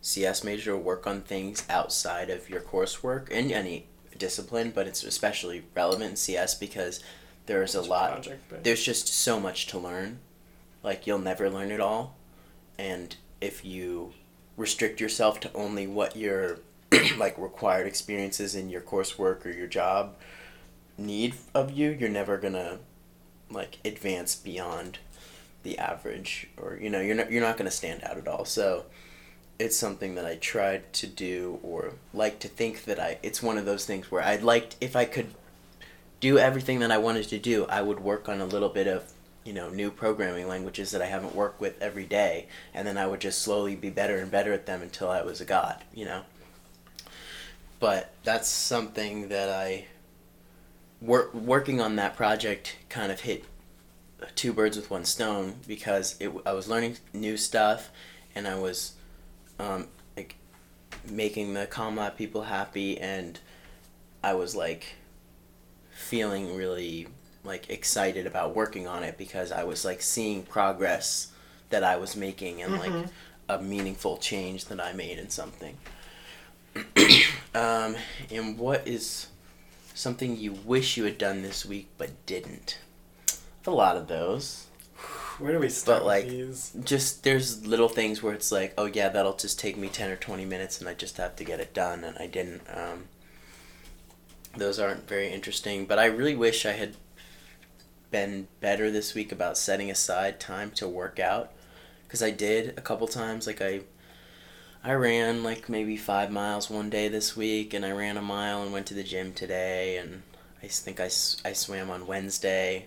CS 0.00 0.42
major 0.42 0.72
to 0.72 0.76
work 0.76 1.06
on 1.06 1.20
things 1.22 1.64
outside 1.68 2.30
of 2.30 2.48
your 2.48 2.60
coursework 2.60 3.28
in 3.28 3.52
any 3.52 3.86
discipline, 4.16 4.72
but 4.74 4.86
it's 4.86 5.04
especially 5.04 5.64
relevant 5.74 6.10
in 6.10 6.16
CS 6.16 6.54
because 6.54 7.00
there's 7.46 7.74
a 7.74 7.82
lot 7.82 8.28
there's 8.62 8.82
just 8.82 9.08
so 9.08 9.40
much 9.40 9.66
to 9.68 9.78
learn. 9.78 10.18
Like 10.82 11.06
you'll 11.06 11.18
never 11.18 11.48
learn 11.48 11.70
it 11.70 11.80
all. 11.80 12.16
And 12.78 13.16
if 13.40 13.64
you 13.64 14.12
restrict 14.56 15.00
yourself 15.00 15.40
to 15.40 15.52
only 15.54 15.86
what 15.86 16.16
your 16.16 16.58
like 17.16 17.38
required 17.38 17.86
experiences 17.86 18.54
in 18.54 18.68
your 18.68 18.80
coursework 18.80 19.44
or 19.46 19.50
your 19.50 19.66
job 19.66 20.14
need 20.98 21.34
of 21.54 21.70
you, 21.70 21.90
you're 21.90 22.08
never 22.08 22.36
to 22.54 22.78
like 23.50 23.78
advance 23.84 24.34
beyond 24.34 24.98
the 25.62 25.78
average 25.78 26.48
or 26.56 26.78
you 26.80 26.90
know, 26.90 27.00
you're 27.00 27.14
not 27.14 27.30
you're 27.30 27.42
not 27.42 27.56
to 27.70 27.76
stand 27.76 28.04
out 28.04 28.18
at 28.18 28.28
all. 28.28 28.44
So 28.44 28.84
it's 29.58 29.76
something 29.76 30.14
that 30.16 30.26
I 30.26 30.36
tried 30.36 30.92
to 30.94 31.06
do 31.06 31.58
or 31.62 31.94
like 32.12 32.38
to 32.40 32.48
think 32.48 32.84
that 32.84 33.00
I 33.00 33.18
it's 33.22 33.42
one 33.42 33.58
of 33.58 33.64
those 33.64 33.86
things 33.86 34.10
where 34.10 34.22
I'd 34.22 34.42
like 34.42 34.74
if 34.80 34.94
I 34.94 35.04
could 35.04 35.34
do 36.20 36.38
everything 36.38 36.80
that 36.80 36.90
I 36.90 36.98
wanted 36.98 37.28
to 37.28 37.38
do, 37.38 37.66
I 37.66 37.82
would 37.82 38.00
work 38.00 38.28
on 38.28 38.40
a 38.40 38.46
little 38.46 38.68
bit 38.68 38.86
of, 38.86 39.12
you 39.44 39.52
know, 39.52 39.70
new 39.70 39.90
programming 39.90 40.48
languages 40.48 40.90
that 40.90 41.02
I 41.02 41.06
haven't 41.06 41.34
worked 41.34 41.60
with 41.60 41.80
every 41.80 42.06
day, 42.06 42.48
and 42.74 42.86
then 42.86 42.98
I 42.98 43.06
would 43.06 43.20
just 43.20 43.40
slowly 43.40 43.76
be 43.76 43.90
better 43.90 44.18
and 44.18 44.30
better 44.30 44.52
at 44.52 44.66
them 44.66 44.82
until 44.82 45.08
I 45.08 45.22
was 45.22 45.40
a 45.40 45.44
god, 45.44 45.84
you 45.94 46.04
know. 46.04 46.22
But 47.80 48.12
that's 48.24 48.48
something 48.48 49.28
that 49.28 49.48
I 49.48 49.86
work 51.00 51.32
working 51.34 51.80
on 51.80 51.96
that 51.96 52.16
project 52.16 52.76
kind 52.88 53.12
of 53.12 53.20
hit 53.20 53.44
two 54.34 54.52
birds 54.52 54.76
with 54.76 54.90
one 54.90 55.04
stone 55.04 55.54
because 55.66 56.16
it 56.20 56.30
I 56.44 56.52
was 56.52 56.68
learning 56.68 56.96
new 57.12 57.36
stuff 57.36 57.90
and 58.34 58.48
I 58.48 58.56
was 58.56 58.92
um, 59.60 59.86
like 60.16 60.34
making 61.08 61.54
the 61.54 61.66
ComLab 61.66 62.16
people 62.16 62.42
happy 62.42 62.98
and 62.98 63.38
I 64.22 64.34
was 64.34 64.56
like 64.56 64.96
feeling 65.90 66.56
really 66.56 67.06
like 67.44 67.70
excited 67.70 68.26
about 68.26 68.54
working 68.56 68.86
on 68.88 69.02
it 69.04 69.16
because 69.16 69.52
I 69.52 69.62
was 69.64 69.84
like 69.84 70.02
seeing 70.02 70.42
progress 70.42 71.32
that 71.70 71.84
I 71.84 71.96
was 71.96 72.16
making 72.16 72.62
and 72.62 72.72
like 72.78 72.90
Mhm. 72.90 73.08
a 73.48 73.58
meaningful 73.62 74.16
change 74.18 74.66
that 74.66 74.80
I 74.80 74.92
made 74.92 75.18
in 75.18 75.30
something. 75.30 75.76
um, 77.54 77.96
and 78.30 78.58
what 78.58 78.86
is 78.86 79.28
something 79.98 80.36
you 80.36 80.52
wish 80.52 80.96
you 80.96 81.04
had 81.04 81.18
done 81.18 81.42
this 81.42 81.66
week 81.66 81.88
but 81.98 82.24
didn't? 82.24 82.78
A 83.66 83.70
lot 83.70 83.96
of 83.96 84.06
those. 84.06 84.66
Where 85.38 85.52
do 85.52 85.58
we 85.58 85.68
start 85.68 86.00
But 86.00 86.06
like, 86.06 86.28
these? 86.28 86.72
Just 86.82 87.24
there's 87.24 87.66
little 87.66 87.88
things 87.88 88.22
where 88.22 88.34
it's 88.34 88.50
like, 88.50 88.74
oh 88.78 88.86
yeah, 88.86 89.08
that'll 89.08 89.36
just 89.36 89.58
take 89.58 89.76
me 89.76 89.88
ten 89.88 90.10
or 90.10 90.16
twenty 90.16 90.44
minutes, 90.44 90.80
and 90.80 90.88
I 90.88 90.94
just 90.94 91.16
have 91.18 91.36
to 91.36 91.44
get 91.44 91.60
it 91.60 91.74
done, 91.74 92.04
and 92.04 92.16
I 92.18 92.26
didn't. 92.26 92.62
Um, 92.72 93.04
those 94.56 94.78
aren't 94.78 95.06
very 95.08 95.30
interesting, 95.30 95.84
but 95.84 95.98
I 95.98 96.06
really 96.06 96.34
wish 96.34 96.64
I 96.64 96.72
had 96.72 96.96
been 98.10 98.48
better 98.60 98.90
this 98.90 99.14
week 99.14 99.30
about 99.30 99.58
setting 99.58 99.90
aside 99.90 100.40
time 100.40 100.70
to 100.72 100.88
work 100.88 101.20
out, 101.20 101.52
because 102.06 102.22
I 102.22 102.30
did 102.30 102.76
a 102.76 102.80
couple 102.80 103.06
times. 103.06 103.46
Like 103.46 103.60
I, 103.60 103.80
I 104.82 104.92
ran 104.92 105.42
like 105.42 105.68
maybe 105.68 105.96
five 105.96 106.30
miles 106.30 106.70
one 106.70 106.90
day 106.90 107.08
this 107.08 107.36
week, 107.36 107.74
and 107.74 107.84
I 107.84 107.92
ran 107.92 108.16
a 108.16 108.22
mile 108.22 108.62
and 108.62 108.72
went 108.72 108.86
to 108.86 108.94
the 108.94 109.02
gym 109.02 109.32
today, 109.32 109.96
and 109.98 110.22
I 110.62 110.68
think 110.68 111.00
I, 111.00 111.04
I 111.04 111.52
swam 111.52 111.90
on 111.90 112.06
Wednesday. 112.06 112.86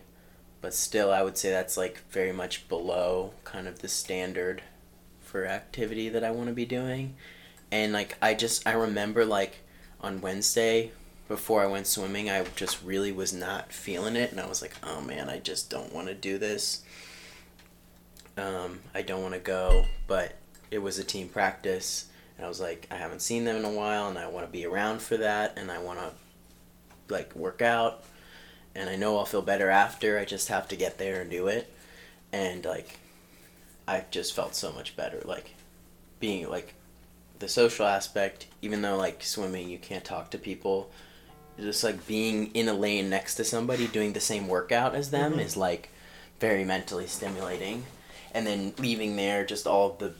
But 0.61 0.73
still 0.75 1.11
i 1.11 1.23
would 1.23 1.37
say 1.37 1.49
that's 1.49 1.75
like 1.75 2.01
very 2.11 2.31
much 2.31 2.69
below 2.69 3.33
kind 3.43 3.67
of 3.67 3.79
the 3.79 3.87
standard 3.87 4.61
for 5.19 5.45
activity 5.45 6.07
that 6.09 6.23
i 6.23 6.31
want 6.31 6.47
to 6.49 6.53
be 6.53 6.65
doing. 6.65 7.15
And 7.71 7.93
like 7.93 8.15
i 8.21 8.33
just 8.33 8.67
i 8.67 8.73
remember 8.73 9.25
like 9.25 9.59
on 10.01 10.21
wednesday 10.21 10.91
before 11.27 11.63
i 11.63 11.67
went 11.67 11.87
swimming 11.87 12.29
i 12.29 12.43
just 12.55 12.83
really 12.83 13.11
was 13.11 13.31
not 13.33 13.71
feeling 13.71 14.15
it 14.15 14.31
and 14.31 14.39
i 14.39 14.47
was 14.47 14.61
like 14.61 14.75
oh 14.83 14.99
man 14.99 15.29
i 15.29 15.39
just 15.39 15.69
don't 15.69 15.93
want 15.93 16.07
to 16.07 16.13
do 16.13 16.37
this. 16.37 16.83
Um, 18.37 18.81
i 18.93 19.01
don't 19.01 19.21
want 19.23 19.33
to 19.33 19.39
go. 19.39 19.85
But 20.07 20.35
it 20.71 20.79
was 20.79 20.97
a 20.97 21.03
team 21.03 21.27
practice 21.27 22.05
and 22.37 22.45
i 22.45 22.49
was 22.49 22.59
like 22.59 22.87
i 22.89 22.95
haven't 22.95 23.21
seen 23.21 23.43
them 23.43 23.57
in 23.57 23.65
a 23.65 23.69
while 23.69 24.07
and 24.07 24.17
i 24.17 24.25
want 24.27 24.45
to 24.45 24.51
be 24.51 24.65
around 24.65 25.01
for 25.01 25.17
that 25.17 25.53
and 25.57 25.69
i 25.69 25.77
want 25.77 25.99
to 25.99 26.11
like 27.13 27.35
work 27.35 27.61
out 27.61 28.03
and 28.73 28.89
I 28.89 28.95
know 28.95 29.17
I'll 29.17 29.25
feel 29.25 29.41
better 29.41 29.69
after. 29.69 30.17
I 30.17 30.23
just 30.23 30.47
have 30.47 30.69
to 30.69 30.77
get 30.77 30.97
there 30.97 31.19
and 31.19 31.29
do 31.29 31.47
it. 31.47 31.69
And 32.31 32.63
like 32.63 32.97
I 33.85 34.05
just 34.11 34.33
felt 34.33 34.55
so 34.55 34.71
much 34.71 34.95
better 34.95 35.21
like 35.25 35.55
being 36.21 36.49
like 36.49 36.73
the 37.39 37.49
social 37.49 37.85
aspect 37.85 38.47
even 38.61 38.81
though 38.81 38.95
like 38.95 39.23
swimming 39.23 39.67
you 39.69 39.77
can't 39.77 40.05
talk 40.05 40.31
to 40.31 40.37
people 40.37 40.89
just 41.59 41.83
like 41.83 42.07
being 42.07 42.47
in 42.53 42.69
a 42.69 42.73
lane 42.73 43.09
next 43.09 43.35
to 43.35 43.43
somebody 43.43 43.87
doing 43.87 44.13
the 44.13 44.21
same 44.21 44.47
workout 44.47 44.95
as 44.95 45.11
them 45.11 45.33
Mhm. 45.33 45.43
is 45.43 45.57
like 45.57 45.89
very 46.39 46.63
mentally 46.63 47.07
stimulating 47.07 47.83
and 48.33 48.47
then 48.47 48.73
leaving 48.77 49.17
there 49.17 49.45
just 49.45 49.67
all 49.67 49.89
the 49.99 50.13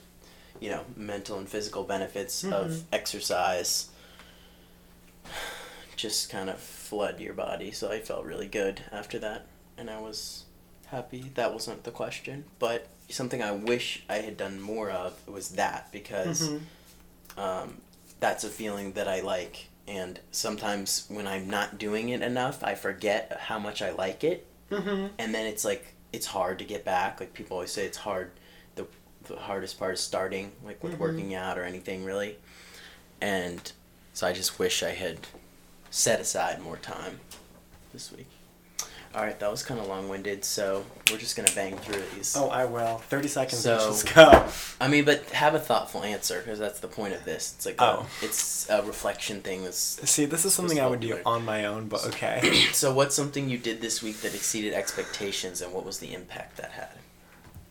you 0.62 0.70
know 0.70 0.86
mental 0.96 1.38
and 1.38 1.50
physical 1.50 1.84
benefits 1.84 2.44
Mhm. 2.44 2.54
of 2.54 2.84
exercise 2.94 3.90
just 5.96 6.30
kind 6.30 6.50
of 6.50 6.60
flood 6.60 7.20
your 7.20 7.34
body. 7.34 7.72
So 7.72 7.92
I 7.92 8.00
felt 8.00 8.26
really 8.26 8.48
good 8.48 8.82
after 8.92 9.20
that, 9.20 9.46
and 9.78 9.90
I 9.90 10.00
was 10.00 10.46
happy. 10.88 11.32
That 11.36 11.54
wasn't 11.54 11.84
the 11.84 11.92
question, 11.92 12.46
but 12.60 12.88
something 13.10 13.42
I 13.44 13.52
wish 13.52 14.04
I 14.10 14.18
had 14.20 14.38
done 14.38 14.60
more 14.62 14.90
of 14.90 15.14
was 15.28 15.50
that 15.50 15.92
because 15.92 16.50
Mhm. 16.50 16.62
um, 17.38 17.82
that's 18.20 18.44
a 18.44 18.50
feeling 18.50 18.94
that 18.94 19.08
I 19.08 19.20
like. 19.22 19.68
And 19.88 20.20
sometimes 20.32 21.06
when 21.08 21.28
I'm 21.28 21.50
not 21.50 21.78
doing 21.78 22.10
it 22.10 22.22
enough, 22.22 22.64
I 22.64 22.76
forget 22.76 23.38
how 23.48 23.60
much 23.60 23.82
I 23.82 23.92
like 23.92 24.24
it, 24.24 24.48
Mhm. 24.70 25.12
and 25.18 25.34
then 25.36 25.46
it's 25.46 25.64
like 25.66 25.94
it's 26.14 26.26
hard 26.28 26.60
to 26.60 26.66
get 26.66 26.84
back. 26.84 27.20
Like 27.22 27.34
people 27.34 27.56
always 27.56 27.72
say, 27.72 27.86
it's 27.86 27.98
hard. 28.00 28.32
The 29.28 29.36
hardest 29.38 29.78
part 29.80 29.94
is 29.94 30.00
starting, 30.02 30.52
like 30.64 30.84
with 30.84 30.94
Mhm. 30.96 31.00
working 31.00 31.36
out 31.36 31.58
or 31.58 31.64
anything 31.64 32.04
really. 32.04 32.38
And 33.22 33.72
so 34.14 34.28
I 34.28 34.34
just 34.34 34.60
wish 34.60 34.84
I 34.84 34.92
had 34.92 35.20
set 35.90 36.20
aside 36.20 36.60
more 36.62 36.78
time 36.78 37.20
this 37.94 38.12
week. 38.12 38.28
All 39.14 39.22
right, 39.22 39.38
that 39.42 39.52
was 39.52 39.62
kind 39.62 39.78
of 39.78 39.88
long-winded, 39.88 40.46
so 40.46 40.86
we're 41.12 41.18
just 41.18 41.36
gonna 41.36 41.52
bang 41.54 41.78
through 41.78 42.02
these. 42.16 42.34
Oh, 42.38 42.48
I 42.50 42.64
will. 42.64 43.00
Thirty 43.10 43.28
seconds. 43.28 43.62
So- 43.62 43.90
let's 43.90 44.04
go. 44.04 44.50
I 44.80 44.88
mean, 44.88 45.04
but 45.04 45.26
have 45.32 45.54
a 45.54 45.60
thoughtful 45.60 46.02
answer 46.02 46.40
because 46.40 46.60
that's 46.60 46.80
the 46.80 46.88
point 46.88 47.14
of 47.14 47.26
this. 47.26 47.54
It's 47.58 47.66
like 47.66 47.76
Oh. 47.80 48.08
a, 48.22 48.26
it's 48.26 48.70
a 48.70 48.82
reflection 48.84 49.42
thing. 49.42 49.66
That's, 49.66 50.00
See, 50.10 50.24
this 50.26 50.46
is 50.46 50.54
something 50.56 50.80
I 50.80 50.88
would 50.88 51.02
do 51.02 51.20
on 51.26 51.44
my 51.44 51.66
own, 51.66 51.90
but 51.90 52.06
okay. 52.06 52.68
so, 52.74 52.94
what's 52.94 53.14
something 53.14 53.50
you 53.50 53.58
did 53.58 53.82
this 53.82 54.02
week 54.02 54.22
that 54.22 54.34
exceeded 54.34 54.74
expectations, 54.74 55.60
and 55.62 55.74
what 55.74 55.84
was 55.86 56.00
the 56.00 56.14
impact 56.14 56.56
that 56.58 56.72
had? 56.72 56.90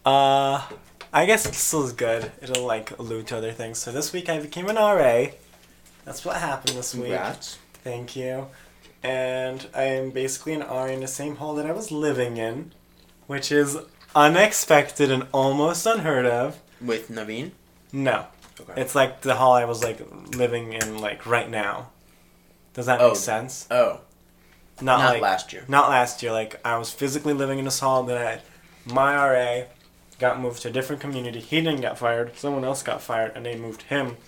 Uh, 0.04 0.66
I 1.12 1.26
guess 1.26 1.44
this 1.46 1.74
is 1.74 1.92
good. 1.92 2.30
It'll 2.40 2.64
like 2.64 2.96
allude 2.98 3.26
to 3.28 3.38
other 3.38 3.52
things. 3.52 3.78
So 3.78 3.90
this 3.90 4.12
week 4.12 4.28
I 4.28 4.38
became 4.38 4.68
an 4.68 4.76
RA. 4.76 5.26
That's 6.04 6.24
what 6.24 6.36
happened 6.36 6.76
this 6.76 6.94
week. 6.94 7.06
Congrats. 7.06 7.58
Thank 7.84 8.14
you. 8.16 8.46
And 9.02 9.66
I 9.74 9.84
am 9.84 10.10
basically 10.10 10.52
an 10.54 10.60
RA 10.60 10.84
in 10.86 11.00
the 11.00 11.08
same 11.08 11.36
hall 11.36 11.54
that 11.54 11.66
I 11.66 11.72
was 11.72 11.90
living 11.90 12.36
in, 12.36 12.72
which 13.26 13.50
is 13.50 13.76
unexpected 14.14 15.10
and 15.10 15.26
almost 15.32 15.86
unheard 15.86 16.26
of. 16.26 16.60
With 16.80 17.08
Naveen. 17.10 17.52
No, 17.92 18.26
Okay. 18.60 18.80
it's 18.80 18.94
like 18.94 19.22
the 19.22 19.34
hall 19.36 19.52
I 19.54 19.64
was 19.64 19.82
like 19.82 20.00
living 20.36 20.74
in 20.74 20.98
like 21.00 21.26
right 21.26 21.50
now. 21.50 21.90
Does 22.74 22.86
that 22.86 23.00
Oh. 23.00 23.08
make 23.08 23.16
sense? 23.16 23.66
oh, 23.70 24.00
Not, 24.80 24.98
not 25.00 25.12
like 25.14 25.22
last 25.22 25.52
year. 25.52 25.64
not 25.66 25.88
last 25.88 26.22
year. 26.22 26.30
Like 26.30 26.60
I 26.64 26.76
was 26.78 26.90
physically 26.92 27.32
living 27.34 27.58
in 27.58 27.64
this 27.64 27.80
hall. 27.80 28.04
that 28.04 28.16
I, 28.16 28.40
my 28.92 29.14
RA, 29.14 29.64
got 30.20 30.38
moved 30.38 30.62
to 30.62 30.68
a 30.68 30.70
different 30.70 31.00
community. 31.00 31.40
He 31.40 31.61
didn't 31.61 31.80
get 31.80 31.98
fired. 31.98 32.37
Someone 32.37 32.64
else 32.64 32.83
got 32.83 33.02
fired, 33.02 33.33
and 33.35 33.44
they 33.44 33.56
moved 33.56 33.83
him. 33.83 34.18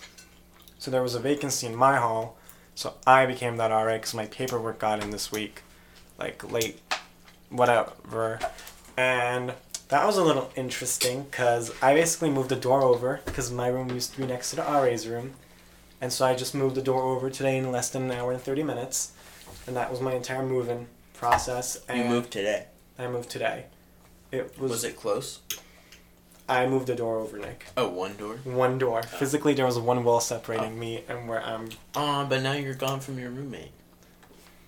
So 0.78 0.90
there 0.90 1.02
was 1.02 1.14
a 1.14 1.20
vacancy 1.20 1.66
in 1.66 1.76
my 1.76 1.98
hall. 1.98 2.37
So 2.74 2.94
I 3.07 3.26
became 3.26 3.59
that 3.59 3.70
RA 3.70 3.92
because 3.94 4.14
my 4.14 4.26
paperwork 4.26 4.78
got 4.78 5.02
in 5.02 5.11
this 5.11 5.31
week, 5.31 5.62
like 6.18 6.50
late, 6.50 6.81
whatever, 7.50 8.40
and 8.96 9.52
that 9.88 10.07
was 10.07 10.16
a 10.16 10.24
little 10.24 10.50
interesting 10.57 11.24
because 11.24 11.70
I 11.83 11.94
basically 11.94 12.31
moved 12.31 12.48
the 12.48 12.57
door 12.57 12.83
over 12.83 13.20
because 13.26 13.52
my 13.52 13.68
room 13.68 13.90
used 13.90 14.14
to 14.14 14.20
be 14.22 14.26
next 14.26 14.50
to 14.50 14.57
the 14.57 14.62
RA's 14.62 15.07
room, 15.07 15.35
and 16.00 16.11
so 16.11 16.24
I 16.24 16.35
just 16.35 16.55
moved 16.55 16.74
the 16.76 16.83
door 16.83 17.02
over 17.02 17.28
today 17.28 17.59
in 17.59 17.70
less 17.70 17.90
than 17.90 18.05
an 18.05 18.12
hour 18.12 18.33
and 18.33 18.40
thirty 18.40 18.62
minutes, 18.62 19.12
and 19.66 19.76
that 19.76 19.90
was 19.90 20.00
my 20.00 20.14
entire 20.14 20.42
moving 20.42 20.87
process. 21.12 21.78
And 21.88 21.98
You 21.98 22.05
moved 22.07 22.31
today. 22.31 22.66
I 22.98 23.07
moved 23.07 23.28
today. 23.28 23.66
It 24.31 24.59
was, 24.59 24.70
Was 24.70 24.85
it 24.85 24.96
close? 24.96 25.40
I 26.48 26.66
moved 26.66 26.87
the 26.88 26.94
door 26.94 27.18
over, 27.18 27.38
Nick. 27.38 27.66
Oh, 27.76 27.88
one 27.88 28.16
door. 28.16 28.37
One 28.44 28.78
door. 28.78 29.00
Oh. 29.05 29.07
Physically, 29.18 29.55
there 29.55 29.64
was 29.66 29.78
one 29.78 30.05
wall 30.05 30.20
separating 30.20 30.72
oh. 30.72 30.76
me 30.76 31.05
and 31.09 31.28
where 31.28 31.42
I'm. 31.42 31.68
Oh, 31.94 32.26
but 32.28 32.42
now 32.42 32.52
you're 32.52 32.74
gone 32.74 33.00
from 33.00 33.18
your 33.18 33.31
roommate. 33.31 33.70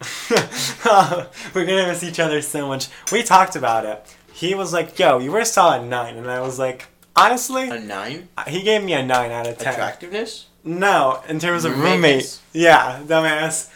We're 0.30 1.66
gonna 1.66 1.86
miss 1.86 2.02
each 2.02 2.20
other 2.20 2.42
so 2.42 2.66
much. 2.68 2.88
We 3.12 3.22
talked 3.22 3.56
about 3.56 3.84
it. 3.86 4.16
He 4.32 4.54
was 4.54 4.72
like, 4.72 4.98
"Yo, 4.98 5.18
you 5.18 5.30
were 5.32 5.40
a 5.40 5.44
solid 5.46 5.86
nine. 5.88 6.16
and 6.16 6.30
I 6.30 6.40
was 6.40 6.58
like, 6.58 6.86
"Honestly, 7.16 7.68
A 7.68 7.78
nine. 7.80 8.28
Uh, 8.36 8.44
he 8.44 8.62
gave 8.62 8.82
me 8.82 8.92
a 8.94 9.04
nine 9.04 9.30
out 9.30 9.46
of 9.46 9.56
ten. 9.58 9.72
Attractiveness. 9.72 10.46
No, 10.64 11.22
in 11.28 11.38
terms 11.38 11.64
of 11.64 11.72
Roommate. 11.78 11.92
roommate. 11.94 12.38
Yeah, 12.52 13.00
dumbass. 13.04 13.70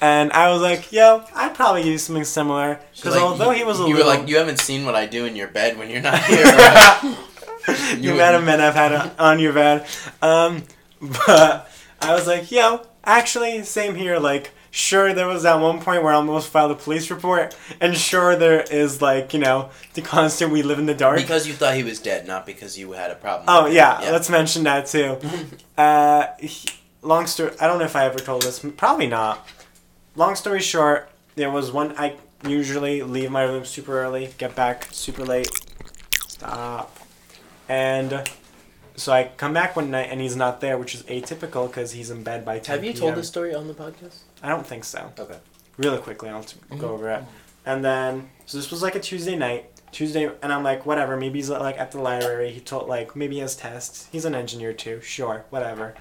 And 0.00 0.32
I 0.32 0.50
was 0.52 0.60
like, 0.62 0.92
"Yo, 0.92 1.24
I'd 1.34 1.54
probably 1.54 1.82
use 1.88 2.02
something 2.04 2.24
similar." 2.24 2.78
Because 2.94 3.14
Like, 3.14 3.22
although 3.22 3.50
he 3.50 3.64
was 3.64 3.80
a 3.80 3.82
you 3.84 3.94
little, 3.96 4.10
were 4.10 4.16
like, 4.18 4.28
you 4.28 4.36
haven't 4.36 4.60
seen 4.60 4.84
what 4.86 4.94
I 4.94 5.06
do 5.06 5.24
in 5.24 5.34
your 5.36 5.48
bed 5.48 5.76
when 5.78 5.90
you're 5.90 6.02
not 6.02 6.22
here. 6.24 6.44
right?" 6.44 7.16
you 7.68 8.10
You 8.12 8.14
met 8.14 8.34
a 8.34 8.38
wouldn't- 8.38 8.44
men 8.46 8.60
I've 8.60 8.74
had 8.74 9.12
on 9.18 9.38
your 9.38 9.52
bed. 9.52 9.86
Um, 10.22 10.64
but 11.00 11.70
I 12.00 12.14
was 12.14 12.26
like, 12.26 12.50
yo, 12.50 12.82
actually, 13.04 13.62
same 13.64 13.94
here. 13.94 14.18
Like, 14.18 14.50
sure, 14.70 15.12
there 15.14 15.26
was 15.28 15.42
that 15.44 15.60
one 15.60 15.80
point 15.80 16.02
where 16.02 16.12
I 16.12 16.16
almost 16.16 16.48
filed 16.48 16.70
a 16.72 16.74
police 16.74 17.10
report, 17.10 17.56
and 17.80 17.96
sure, 17.96 18.36
there 18.36 18.62
is 18.62 19.00
like, 19.02 19.32
you 19.34 19.40
know, 19.40 19.70
the 19.94 20.02
constant 20.02 20.50
we 20.52 20.62
live 20.62 20.78
in 20.78 20.86
the 20.86 20.94
dark. 20.94 21.18
because 21.20 21.46
you 21.46 21.52
thought 21.54 21.74
he 21.74 21.82
was 21.84 22.00
dead, 22.00 22.26
not 22.26 22.44
because 22.46 22.76
you 22.78 22.92
had 22.92 23.10
a 23.10 23.14
problem. 23.14 23.44
oh 23.48 23.66
it. 23.66 23.72
yeah, 23.74 23.98
let's 24.12 24.28
mention 24.30 24.64
that 24.64 24.86
too. 24.86 25.18
uh, 25.78 26.26
he- 26.38 26.68
long 27.02 27.26
story. 27.26 27.52
I 27.60 27.66
don't 27.66 27.78
know 27.78 27.84
if 27.84 27.96
I 27.96 28.04
ever 28.06 28.18
told 28.18 28.42
this. 28.42 28.58
Probably 28.76 29.06
not. 29.06 29.46
Long 30.16 30.34
story 30.36 30.60
short, 30.60 31.10
there 31.36 31.50
was 31.50 31.70
one. 31.72 31.94
I 31.98 32.16
usually 32.46 33.02
leave 33.02 33.30
my 33.30 33.42
room 33.42 33.64
super 33.64 34.00
early, 34.00 34.30
get 34.38 34.54
back 34.54 34.88
super 34.90 35.24
late. 35.24 35.48
Stop. 36.28 36.98
And 37.68 38.28
so 38.96 39.12
I 39.12 39.30
come 39.36 39.52
back 39.52 39.76
one 39.76 39.90
night 39.90 40.08
and 40.10 40.20
he's 40.20 40.36
not 40.36 40.60
there, 40.60 40.78
which 40.78 40.94
is 40.94 41.02
atypical 41.04 41.66
because 41.66 41.92
he's 41.92 42.10
in 42.10 42.22
bed 42.22 42.44
by 42.44 42.58
10 42.58 42.76
Have 42.76 42.84
you 42.84 42.92
told 42.92 43.10
PM. 43.12 43.18
this 43.18 43.28
story 43.28 43.54
on 43.54 43.68
the 43.68 43.74
podcast? 43.74 44.18
I 44.42 44.48
don't 44.48 44.66
think 44.66 44.84
so. 44.84 45.12
Okay. 45.18 45.38
Really 45.78 45.98
quickly, 45.98 46.28
I'll 46.28 46.44
t- 46.44 46.56
go 46.78 46.90
over 46.90 47.10
it. 47.10 47.24
And 47.66 47.84
then, 47.84 48.28
so 48.46 48.58
this 48.58 48.70
was 48.70 48.82
like 48.82 48.94
a 48.94 49.00
Tuesday 49.00 49.36
night. 49.36 49.70
Tuesday, 49.90 50.28
and 50.42 50.52
I'm 50.52 50.62
like, 50.64 50.84
whatever. 50.86 51.16
Maybe 51.16 51.38
he's 51.38 51.50
like 51.50 51.78
at 51.78 51.92
the 51.92 52.00
library. 52.00 52.50
He 52.50 52.60
told 52.60 52.88
like 52.88 53.14
maybe 53.16 53.36
he 53.36 53.40
has 53.40 53.54
tests. 53.56 54.08
He's 54.12 54.24
an 54.24 54.34
engineer 54.34 54.72
too. 54.72 55.00
Sure, 55.00 55.44
whatever. 55.50 55.94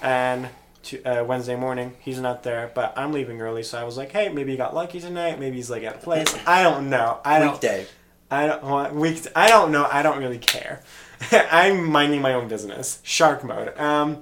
And 0.00 0.48
to, 0.84 1.02
uh, 1.04 1.24
Wednesday 1.24 1.56
morning, 1.56 1.94
he's 2.00 2.20
not 2.20 2.44
there. 2.44 2.70
But 2.74 2.94
I'm 2.96 3.12
leaving 3.12 3.40
early, 3.40 3.62
so 3.64 3.78
I 3.78 3.84
was 3.84 3.96
like, 3.96 4.12
hey, 4.12 4.28
maybe 4.28 4.52
he 4.52 4.56
got 4.56 4.74
lucky 4.74 5.00
tonight. 5.00 5.38
Maybe 5.40 5.56
he's 5.56 5.68
like 5.70 5.82
at 5.82 5.96
a 5.96 5.98
place. 5.98 6.34
I 6.46 6.62
don't 6.62 6.88
know. 6.88 7.18
I 7.24 7.40
don't. 7.40 7.52
Weekday. 7.52 7.86
I 8.30 8.46
don't 8.46 8.62
want 8.64 8.94
week. 8.94 9.26
I 9.34 9.48
don't 9.48 9.70
know. 9.70 9.88
I 9.90 10.02
don't 10.02 10.18
really 10.18 10.38
care. 10.38 10.82
I'm 11.32 11.84
minding 11.90 12.20
my 12.20 12.34
own 12.34 12.48
business. 12.48 13.00
Shark 13.02 13.44
mode. 13.44 13.76
Um, 13.78 14.20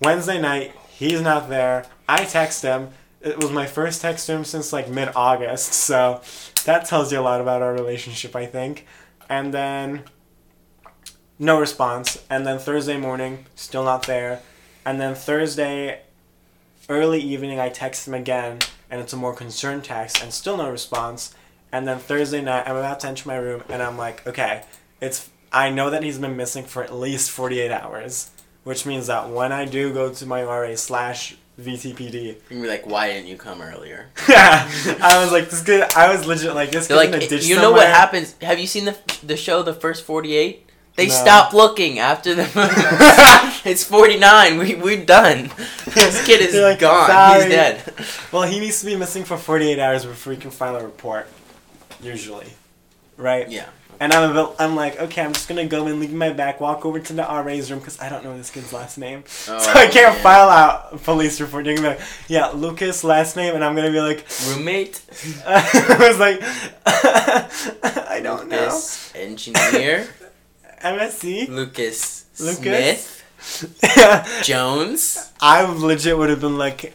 Wednesday 0.00 0.40
night, 0.40 0.72
he's 0.90 1.20
not 1.20 1.48
there. 1.48 1.86
I 2.08 2.24
text 2.24 2.62
him. 2.62 2.90
It 3.20 3.38
was 3.38 3.50
my 3.50 3.66
first 3.66 4.00
text 4.00 4.26
to 4.26 4.32
him 4.34 4.44
since 4.44 4.72
like 4.72 4.88
mid 4.88 5.10
August, 5.16 5.72
so 5.88 6.20
that 6.64 6.84
tells 6.84 7.12
you 7.12 7.18
a 7.18 7.22
lot 7.22 7.40
about 7.40 7.62
our 7.62 7.72
relationship, 7.72 8.36
I 8.36 8.46
think. 8.46 8.86
And 9.28 9.52
then 9.52 10.04
no 11.38 11.58
response. 11.58 12.22
And 12.30 12.46
then 12.46 12.58
Thursday 12.58 12.96
morning, 12.96 13.46
still 13.54 13.84
not 13.84 14.06
there. 14.06 14.40
And 14.84 15.00
then 15.00 15.14
Thursday 15.14 16.02
early 16.88 17.20
evening, 17.20 17.60
I 17.60 17.68
text 17.68 18.08
him 18.08 18.14
again, 18.14 18.60
and 18.90 19.00
it's 19.00 19.12
a 19.12 19.16
more 19.16 19.34
concerned 19.34 19.84
text, 19.84 20.22
and 20.22 20.32
still 20.32 20.56
no 20.56 20.70
response. 20.70 21.34
And 21.72 21.86
then 21.86 21.98
Thursday 21.98 22.40
night, 22.40 22.66
I'm 22.66 22.76
about 22.76 23.00
to 23.00 23.08
enter 23.08 23.28
my 23.28 23.36
room, 23.36 23.62
and 23.68 23.82
I'm 23.82 23.98
like, 23.98 24.26
okay, 24.26 24.62
it's. 25.00 25.28
I 25.50 25.70
know 25.70 25.88
that 25.90 26.02
he's 26.02 26.18
been 26.18 26.36
missing 26.36 26.64
for 26.64 26.82
at 26.84 26.92
least 26.94 27.30
48 27.30 27.70
hours, 27.70 28.30
which 28.64 28.84
means 28.84 29.06
that 29.06 29.30
when 29.30 29.50
I 29.50 29.64
do 29.64 29.92
go 29.94 30.12
to 30.12 30.26
my 30.26 30.42
RA 30.42 30.76
slash 30.76 31.36
VTPD, 31.60 32.36
You 32.50 32.62
be 32.62 32.68
like, 32.68 32.86
why 32.86 33.08
didn't 33.08 33.28
you 33.28 33.36
come 33.36 33.62
earlier? 33.62 34.10
Yeah, 34.28 34.70
I 35.02 35.20
was 35.22 35.32
like, 35.32 35.48
this 35.50 35.62
kid. 35.62 35.82
I 35.96 36.14
was 36.14 36.26
legit 36.26 36.54
like 36.54 36.70
this. 36.70 36.86
They're 36.86 36.96
like, 36.96 37.08
in 37.08 37.14
a 37.14 37.26
ditch 37.26 37.46
you 37.46 37.56
know 37.56 37.72
what 37.72 37.86
happens? 37.86 38.34
Have 38.42 38.58
you 38.58 38.66
seen 38.66 38.84
the 38.84 38.96
the 39.22 39.36
show, 39.36 39.62
The 39.62 39.74
First 39.74 40.04
Forty 40.04 40.36
Eight? 40.36 40.66
They 40.96 41.06
No. 41.06 41.14
stop 41.14 41.52
looking 41.54 41.98
after 41.98 42.34
the. 42.34 42.42
it's 43.64 43.84
forty 43.84 44.18
nine. 44.18 44.58
We 44.58 44.74
we're 44.74 45.04
done. 45.04 45.50
This 45.94 46.24
kid 46.26 46.40
is 46.42 46.54
like, 46.54 46.80
gone. 46.80 47.08
"Sorry." 47.08 47.42
He's 47.42 47.50
dead. 47.52 47.82
Well, 48.32 48.42
he 48.42 48.60
needs 48.60 48.80
to 48.80 48.86
be 48.86 48.96
missing 48.96 49.24
for 49.24 49.36
48 49.38 49.78
hours 49.78 50.04
before 50.04 50.32
he 50.34 50.38
can 50.38 50.50
file 50.50 50.76
a 50.76 50.84
report. 50.84 51.28
Usually, 52.02 52.52
right? 53.16 53.48
Yeah. 53.48 53.66
And 54.00 54.12
I'm, 54.12 54.48
I'm 54.60 54.76
like, 54.76 55.00
okay, 55.00 55.22
I'm 55.22 55.32
just 55.32 55.48
gonna 55.48 55.66
go 55.66 55.86
and 55.86 55.98
leave 55.98 56.12
my 56.12 56.30
back, 56.30 56.60
walk 56.60 56.86
over 56.86 57.00
to 57.00 57.12
the 57.12 57.22
RA's 57.22 57.68
room 57.70 57.80
because 57.80 57.98
I 58.00 58.08
don't 58.08 58.22
know 58.22 58.36
this 58.36 58.50
kid's 58.50 58.72
last 58.72 58.96
name, 58.96 59.24
Oh, 59.48 59.58
so 59.58 59.70
I 59.72 59.88
can't 59.88 60.16
file 60.20 60.48
out 60.48 60.90
a 60.92 60.98
police 60.98 61.40
report. 61.40 61.66
You're 61.66 61.74
gonna 61.74 61.90
be 61.90 61.96
like, 61.96 62.06
yeah, 62.28 62.48
Lucas 62.50 63.02
last 63.02 63.34
name, 63.34 63.56
and 63.56 63.64
I'm 63.64 63.74
gonna 63.74 63.90
be 63.90 64.00
like, 64.00 64.24
Roommate. 64.46 65.00
I 65.46 65.96
was 65.98 66.18
like, 66.20 66.38
I 66.86 68.20
don't 68.22 68.48
know. 68.48 68.66
Lucas, 68.66 69.12
engineer. 69.16 70.06
MSc. 70.84 71.48
Lucas, 71.48 72.26
Lucas? 72.38 73.22
Smith 73.40 74.40
Jones. 74.44 75.32
I 75.40 75.62
legit 75.62 76.16
would 76.16 76.30
have 76.30 76.40
been 76.40 76.58
like, 76.58 76.94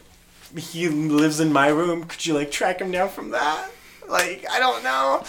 he 0.56 0.88
lives 0.88 1.40
in 1.40 1.52
my 1.52 1.68
room. 1.68 2.04
Could 2.04 2.24
you 2.24 2.32
like 2.32 2.50
track 2.50 2.80
him 2.80 2.90
down 2.90 3.10
from 3.10 3.30
that? 3.30 3.70
Like, 4.08 4.44
I 4.50 4.58
don't 4.58 4.82
know. 4.84 5.22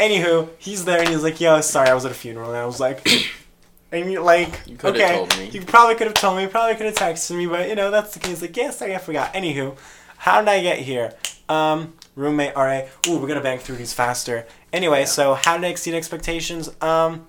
Anywho, 0.00 0.48
he's 0.58 0.84
there 0.84 1.00
and 1.00 1.08
he's 1.08 1.22
like, 1.22 1.40
yo, 1.40 1.60
sorry, 1.60 1.88
I 1.88 1.94
was 1.94 2.04
at 2.04 2.10
a 2.10 2.14
funeral. 2.14 2.48
And 2.48 2.56
I 2.56 2.66
was 2.66 2.80
like, 2.80 3.06
and 3.92 4.10
you're 4.12 4.22
like, 4.22 4.60
You 4.66 4.76
coulda 4.76 5.04
okay, 5.04 5.14
told 5.16 5.38
me. 5.38 5.50
you 5.50 5.62
probably 5.62 5.94
could 5.96 6.06
have 6.06 6.14
told 6.14 6.36
me, 6.38 6.46
probably 6.46 6.74
could 6.76 6.86
have 6.86 6.94
texted 6.94 7.36
me, 7.36 7.46
but 7.46 7.68
you 7.68 7.74
know, 7.74 7.90
that's 7.90 8.14
the 8.14 8.20
case. 8.20 8.40
Like, 8.42 8.56
yeah, 8.56 8.70
sorry, 8.70 8.94
I 8.94 8.98
forgot. 8.98 9.34
Anywho, 9.34 9.76
how 10.18 10.40
did 10.40 10.48
I 10.48 10.60
get 10.62 10.78
here? 10.78 11.14
Um, 11.48 11.94
roommate, 12.16 12.54
alright. 12.56 12.88
Ooh, 13.08 13.18
we're 13.18 13.28
gonna 13.28 13.40
bang 13.42 13.58
through 13.58 13.76
these 13.76 13.92
faster. 13.92 14.46
Anyway, 14.72 15.00
Yeah. 15.00 15.04
so 15.06 15.34
how 15.34 15.56
did 15.56 15.66
I 15.66 15.68
exceed 15.68 15.94
expectations? 15.94 16.70
Um, 16.80 17.26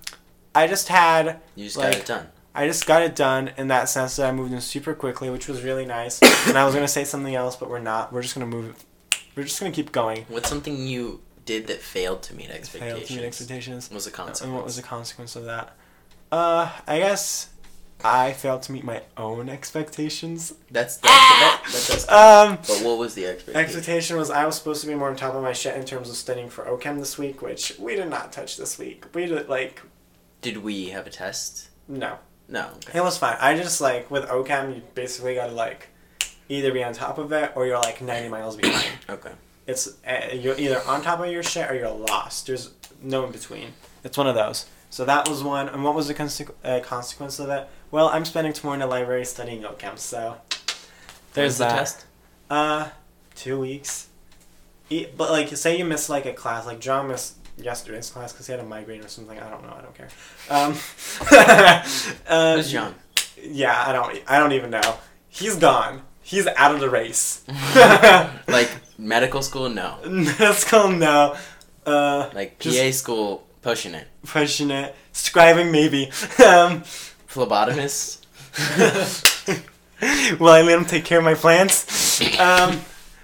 I 0.56 0.68
just 0.68 0.88
had 0.88 1.40
You 1.56 1.66
just 1.66 1.78
Like- 1.78 1.92
got 1.92 2.00
it 2.02 2.06
done. 2.06 2.28
I 2.56 2.68
just 2.68 2.86
got 2.86 3.02
it 3.02 3.16
done 3.16 3.52
in 3.58 3.68
that 3.70 3.90
sense 3.90 4.16
that 4.18 4.28
I 4.30 4.32
moved 4.32 4.54
in 4.54 4.62
super 4.62 4.94
quickly, 4.94 5.28
which 5.32 5.48
was 5.48 5.64
really 5.64 5.86
nice. 5.88 6.20
and 6.48 6.56
I 6.58 6.66
was 6.66 6.76
gonna 6.76 6.88
say 6.88 7.04
something 7.04 7.34
else, 7.34 7.56
but 7.56 7.68
we're 7.70 7.80
not. 7.80 8.14
We're 8.14 8.22
just 8.22 8.36
gonna 8.36 8.46
move. 8.46 8.76
We're 9.36 9.44
just 9.44 9.60
gonna 9.60 9.72
keep 9.72 9.92
going. 9.92 10.26
What's 10.30 10.50
something 10.50 10.88
you 10.88 11.22
did 11.46 11.68
that 11.68 11.82
failed 11.82 12.24
to 12.24 12.36
meet 12.36 12.50
expectations? 12.50 12.80
Failed 12.82 13.02
expectations? 13.02 13.08
to 13.10 13.22
meet 13.22 13.28
expectations. 13.28 13.90
What 13.90 13.96
was 13.96 14.06
the 14.06 14.12
consequence? 14.12 14.42
And 14.42 14.54
what 14.56 14.64
was 14.64 14.76
the 14.76 14.82
consequence 14.84 15.36
of 15.36 15.46
that? 15.46 15.76
Uh, 16.32 16.70
I 16.88 17.00
guess 17.00 17.50
I 18.04 18.34
failed 18.34 18.64
to 18.64 18.72
meet 18.72 18.84
my 18.84 19.02
own 19.18 19.50
expectations. 19.50 20.54
That's 20.72 20.98
that's 20.98 21.04
that, 21.04 21.62
that 21.66 21.72
does. 21.72 22.08
Um, 22.10 22.58
but 22.68 22.86
what 22.86 22.98
was 22.98 23.14
the 23.16 23.26
expectation? 23.26 23.62
expectation 23.62 24.18
was 24.18 24.30
I 24.30 24.46
was 24.46 24.56
supposed 24.56 24.82
to 24.82 24.88
be 24.88 24.96
more 24.96 25.10
on 25.10 25.16
top 25.16 25.36
of 25.36 25.42
my 25.44 25.54
shit 25.54 25.76
in 25.76 25.86
terms 25.86 26.10
of 26.10 26.16
studying 26.16 26.50
for 26.50 26.66
OChem 26.66 27.00
this 27.00 27.18
week, 27.18 27.42
which 27.42 27.74
we 27.80 27.96
did 27.96 28.10
not 28.10 28.32
touch 28.32 28.58
this 28.58 28.78
week. 28.78 29.06
We 29.14 29.26
did 29.26 29.48
like 29.50 29.82
Did 30.42 30.58
we 30.58 30.90
have 30.90 31.08
a 31.08 31.10
test? 31.10 31.70
no, 31.88 32.18
No. 32.48 32.70
it 32.94 33.02
was 33.02 33.18
fine. 33.18 33.38
I 33.40 33.56
just 33.56 33.80
like 33.82 34.10
with 34.12 34.26
OChem, 34.26 34.76
you 34.76 34.82
basically 34.96 35.36
gotta 35.36 35.54
like 35.54 35.90
either 36.50 36.72
be 36.72 36.84
on 36.84 36.94
top 36.94 37.18
of 37.18 37.32
it 37.32 37.52
or 37.56 37.66
you're 37.66 37.80
like 37.80 38.02
ninety 38.02 38.30
miles 38.30 38.56
behind. 38.56 38.86
Okay. 39.10 39.32
It's 39.66 39.88
uh, 40.06 40.34
you're 40.34 40.58
either 40.58 40.82
on 40.88 41.02
top 41.02 41.20
of 41.22 41.32
your 41.32 41.44
shit 41.44 41.70
or 41.72 41.76
you're 41.76 41.90
lost. 41.90 42.48
There's 42.48 42.72
no 43.02 43.26
in 43.26 43.32
between. 43.32 43.74
It's 44.04 44.18
one 44.18 44.28
of 44.28 44.36
those. 44.36 44.66
So 44.90 45.06
that 45.06 45.28
was 45.30 45.42
one. 45.44 45.70
And 45.70 45.84
what 45.84 45.96
was 45.96 46.08
the 46.08 46.14
conse- 46.14 46.52
uh, 46.64 46.80
consequence 46.82 47.40
of 47.40 47.50
it? 47.50 47.68
Well, 47.90 48.10
I'm 48.10 48.26
spending 48.26 48.52
tomorrow 48.54 48.74
in 48.76 48.80
the 48.82 48.88
library 48.88 49.24
studying 49.26 49.62
OChem, 49.64 49.98
so 49.98 50.36
there's 51.34 51.58
When's 51.58 51.58
the 51.60 51.66
test. 51.78 52.06
Uh, 52.50 52.90
two 53.36 53.60
weeks. 53.60 54.10
E- 54.90 55.08
but 55.18 55.32
like, 55.32 55.48
say 55.56 55.78
you 55.78 55.86
miss 55.86 56.10
like 56.10 56.26
a 56.26 56.34
class, 56.34 56.66
like 56.66 56.80
John 56.80 57.08
missed 57.08 57.38
yesterday's 57.58 58.10
class 58.10 58.34
because 58.34 58.46
he 58.48 58.52
had 58.52 58.60
a 58.60 58.64
migraine 58.66 59.02
or 59.02 59.08
something. 59.08 59.40
I 59.40 59.50
don't 59.50 59.64
know. 59.64 59.74
I 59.78 59.82
don't 59.82 59.96
care. 59.96 60.10
Um, 60.50 60.76
uh, 62.28 62.56
Who's 62.58 62.72
John? 62.72 62.96
Yeah, 63.42 63.82
I 63.88 63.94
don't. 63.94 64.22
I 64.28 64.40
don't 64.40 64.52
even 64.52 64.70
know. 64.72 64.98
He's 65.30 65.56
gone. 65.56 66.02
He's 66.24 66.48
out 66.48 66.74
of 66.74 66.80
the 66.80 66.90
race. 66.90 67.44
like 68.48 68.72
medical 68.98 69.42
school? 69.42 69.70
No. 69.70 69.98
Let's 70.40 70.70
go 70.70 70.90
no. 70.90 71.36
Uh, 71.86 72.30
Like 72.34 72.60
PA 72.60 72.92
school? 72.92 73.46
Pushing 73.62 73.94
it. 73.94 74.08
pushing 74.26 74.72
it. 74.72 74.96
Scribing 75.14 75.72
maybe. 75.72 76.06
Um, 76.46 76.84
Phlebotomist? 77.28 78.20
will 80.40 80.50
I 80.50 80.62
let 80.62 80.78
him 80.78 80.86
take 80.86 81.06
care 81.06 81.18
of 81.20 81.24
my 81.24 81.34
plants? 81.34 82.22
Um, 82.40 82.82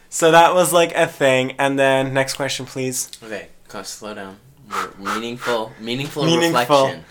so 0.09 0.31
that 0.31 0.53
was 0.53 0.73
like 0.73 0.93
a 0.95 1.07
thing. 1.07 1.53
And 1.59 1.77
then 1.77 2.13
next 2.13 2.33
question, 2.35 2.65
please. 2.65 3.11
Okay, 3.23 3.49
go 3.67 3.83
slow 3.83 4.13
down. 4.13 4.37
More 4.69 4.91
meaningful, 5.15 5.71
meaningful, 5.79 6.25
Meaningful. 6.25 6.59
reflection. 6.59 7.05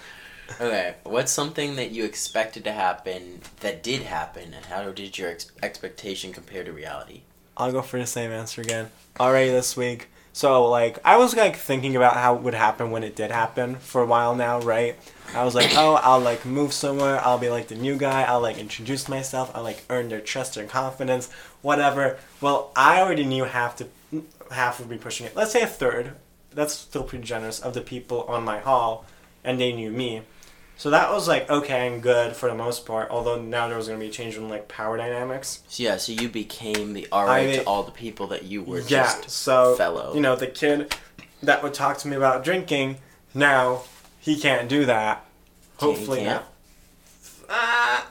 Okay, 0.60 0.94
what's 1.04 1.30
something 1.32 1.76
that 1.76 1.90
you 1.90 2.04
expected 2.04 2.64
to 2.64 2.72
happen 2.72 3.40
that 3.60 3.82
did 3.82 4.02
happen, 4.02 4.54
and 4.54 4.66
how 4.66 4.90
did 4.90 5.18
your 5.18 5.30
ex- 5.30 5.52
expectation 5.62 6.32
compare 6.32 6.64
to 6.64 6.72
reality? 6.72 7.22
I'll 7.56 7.72
go 7.72 7.82
for 7.82 7.98
the 7.98 8.06
same 8.06 8.30
answer 8.30 8.62
again. 8.62 8.90
Already 9.20 9.50
this 9.50 9.76
week. 9.76 10.08
So 10.32 10.66
like 10.66 10.98
I 11.04 11.16
was 11.16 11.34
like 11.34 11.56
thinking 11.56 11.96
about 11.96 12.14
how 12.14 12.36
it 12.36 12.42
would 12.42 12.54
happen 12.54 12.92
when 12.92 13.02
it 13.02 13.16
did 13.16 13.32
happen 13.32 13.74
for 13.76 14.02
a 14.02 14.06
while 14.06 14.36
now, 14.36 14.60
right? 14.60 14.96
I 15.34 15.44
was 15.44 15.54
like, 15.54 15.72
oh, 15.74 15.94
I'll 15.94 16.20
like 16.20 16.44
move 16.44 16.72
somewhere. 16.72 17.20
I'll 17.20 17.38
be 17.38 17.50
like 17.50 17.66
the 17.68 17.74
new 17.74 17.96
guy. 17.96 18.22
I'll 18.22 18.40
like 18.40 18.56
introduce 18.56 19.08
myself. 19.08 19.50
I'll 19.54 19.64
like 19.64 19.84
earn 19.90 20.08
their 20.08 20.20
trust, 20.20 20.56
and 20.56 20.68
confidence, 20.68 21.28
whatever. 21.60 22.18
Well, 22.40 22.70
I 22.76 23.00
already 23.00 23.24
knew 23.24 23.44
half 23.44 23.76
to 23.76 23.88
half 24.52 24.78
would 24.78 24.88
be 24.88 24.96
pushing 24.96 25.26
it. 25.26 25.34
Let's 25.34 25.50
say 25.50 25.62
a 25.62 25.66
third. 25.66 26.12
That's 26.52 26.72
still 26.72 27.02
pretty 27.02 27.24
generous 27.24 27.58
of 27.60 27.74
the 27.74 27.80
people 27.80 28.22
on 28.22 28.44
my 28.44 28.60
hall, 28.60 29.06
and 29.42 29.60
they 29.60 29.72
knew 29.72 29.90
me. 29.90 30.22
So 30.78 30.90
that 30.90 31.10
was 31.10 31.26
like 31.26 31.50
okay 31.50 31.88
and 31.88 32.00
good 32.00 32.36
for 32.36 32.48
the 32.48 32.54
most 32.54 32.86
part. 32.86 33.10
Although 33.10 33.42
now 33.42 33.66
there 33.66 33.76
was 33.76 33.88
gonna 33.88 33.98
be 33.98 34.06
a 34.06 34.12
change 34.12 34.36
in 34.36 34.48
like 34.48 34.68
power 34.68 34.96
dynamics. 34.96 35.62
So 35.68 35.82
yeah, 35.82 35.96
so 35.96 36.12
you 36.12 36.28
became 36.28 36.92
the 36.92 37.08
RA 37.12 37.38
to 37.38 37.64
all 37.64 37.82
the 37.82 37.90
people 37.90 38.28
that 38.28 38.44
you 38.44 38.62
were 38.62 38.78
yeah, 38.80 39.02
just 39.02 39.28
so 39.30 39.74
fellow. 39.74 40.14
you 40.14 40.20
know 40.20 40.36
the 40.36 40.46
kid 40.46 40.94
that 41.42 41.64
would 41.64 41.74
talk 41.74 41.98
to 41.98 42.08
me 42.08 42.16
about 42.16 42.44
drinking 42.44 42.98
now 43.34 43.82
he 44.20 44.38
can't 44.38 44.68
do 44.68 44.84
that 44.86 45.24
hopefully 45.78 46.24
not 46.24 46.52
Ah, 47.50 48.06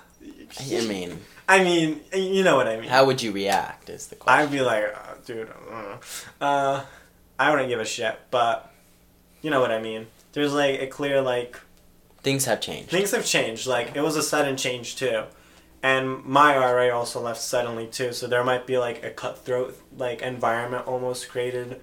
I 0.60 0.82
mean, 0.88 1.20
I 1.48 1.64
mean 1.64 2.02
you 2.14 2.44
know 2.44 2.56
what 2.56 2.68
I 2.68 2.80
mean 2.80 2.90
how 2.90 3.06
would 3.06 3.22
you 3.22 3.32
react? 3.32 3.90
Is 3.90 4.08
the 4.08 4.16
question. 4.16 4.46
I'd 4.46 4.52
be 4.52 4.62
like 4.62 4.84
uh, 4.84 5.16
dude 5.26 5.50
uh, 5.72 5.98
uh, 6.44 6.86
I 7.40 7.50
wouldn't 7.52 7.70
give 7.70 7.80
a 7.80 7.86
shit 7.86 8.20
but 8.30 8.74
you 9.42 9.52
know 9.52 9.62
what 9.62 9.72
I 9.72 9.80
mean 9.82 10.08
there's 10.34 10.54
like 10.54 10.82
a 10.82 10.88
clear 10.88 11.22
like 11.22 11.60
Things 12.24 12.46
have 12.46 12.60
changed. 12.62 12.90
things 12.90 13.12
have 13.12 13.26
changed 13.26 13.68
like 13.68 13.96
it 13.96 14.02
was 14.02 14.16
a 14.16 14.24
sudden 14.24 14.58
change 14.58 14.96
too 14.98 15.24
and 15.84 16.24
my 16.26 16.56
RA 16.58 16.90
also 16.98 17.22
left 17.22 17.42
suddenly 17.42 17.88
too 17.88 18.12
so 18.12 18.28
there 18.28 18.44
might 18.44 18.66
be 18.68 18.78
like 18.78 19.04
a 19.04 19.10
cutthroat 19.12 19.78
like 19.98 20.22
environment 20.22 20.86
almost 20.88 21.30
created 21.30 21.80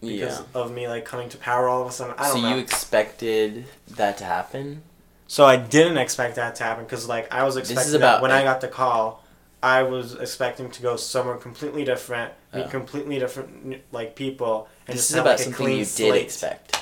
because 0.00 0.38
yeah. 0.40 0.44
of 0.54 0.72
me 0.72 0.86
like 0.88 1.04
coming 1.04 1.28
to 1.30 1.36
power 1.38 1.68
all 1.68 1.82
of 1.82 1.88
a 1.88 1.92
sudden. 1.92 2.14
I 2.18 2.28
don't 2.28 2.36
so 2.36 2.40
know. 2.42 2.54
you 2.54 2.60
expected 2.60 3.64
that 3.96 4.18
to 4.18 4.24
happen? 4.24 4.82
so 5.26 5.44
I 5.44 5.56
didn't 5.56 5.96
expect 5.98 6.36
that 6.36 6.54
to 6.56 6.62
happen 6.64 6.84
because 6.84 7.08
like 7.08 7.32
I 7.32 7.42
was 7.44 7.56
is 7.56 7.68
expecting 7.70 7.96
about- 7.96 8.16
that 8.16 8.22
when 8.22 8.30
I 8.30 8.44
got 8.44 8.60
the 8.60 8.68
call, 8.68 9.24
I 9.62 9.82
was 9.82 10.14
expecting 10.14 10.70
to 10.70 10.82
go 10.82 10.96
somewhere 10.96 11.36
completely 11.36 11.84
different, 11.84 12.32
meet 12.54 12.66
Oh. 12.66 12.68
completely 12.68 13.18
different 13.18 13.82
like 13.90 14.14
people, 14.14 14.68
and 14.86 14.94
this 14.96 15.02
just 15.04 15.10
is 15.10 15.16
have 15.16 15.24
about 15.24 15.30
like 15.32 15.40
a 15.40 15.42
something 15.44 15.66
clean 15.66 15.78
you 15.78 15.84
slate. 15.84 16.12
did 16.12 16.22
expect. 16.22 16.75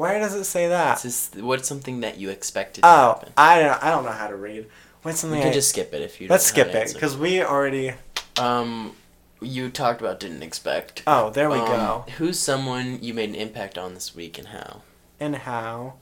Where 0.00 0.18
does 0.18 0.34
it 0.34 0.44
say 0.44 0.68
that? 0.68 1.04
Is 1.04 1.30
what's 1.36 1.68
something 1.68 2.00
that 2.00 2.16
you 2.16 2.30
expected 2.30 2.84
Oh, 2.86 3.08
happen. 3.08 3.34
I 3.36 3.60
don't. 3.60 3.82
I 3.84 3.90
don't 3.90 4.04
know 4.06 4.12
how 4.12 4.28
to 4.28 4.34
read. 4.34 4.64
What's 5.02 5.18
something? 5.20 5.38
We 5.38 5.42
can 5.42 5.50
I, 5.50 5.54
just 5.54 5.68
skip 5.68 5.92
it 5.92 6.00
if 6.00 6.22
you. 6.22 6.28
let's 6.28 6.50
don't 6.50 6.56
know 6.56 6.72
how 6.72 6.86
skip 6.86 6.88
it 6.88 6.94
because 6.94 7.18
we 7.18 7.42
already. 7.42 7.92
Um, 8.38 8.96
you 9.42 9.68
talked 9.68 10.00
about 10.00 10.18
didn't 10.18 10.42
expect. 10.42 11.02
Oh, 11.06 11.28
there 11.28 11.50
we 11.50 11.58
Um, 11.58 11.66
go. 11.66 12.04
Who's 12.16 12.38
someone 12.38 12.98
you 13.02 13.12
made 13.12 13.28
an 13.28 13.34
impact 13.34 13.76
on 13.76 13.92
this 13.92 14.14
week 14.14 14.38
and 14.38 14.48
how? 14.48 14.80
And 15.20 15.36
how? 15.36 15.96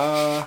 Uh. 0.00 0.46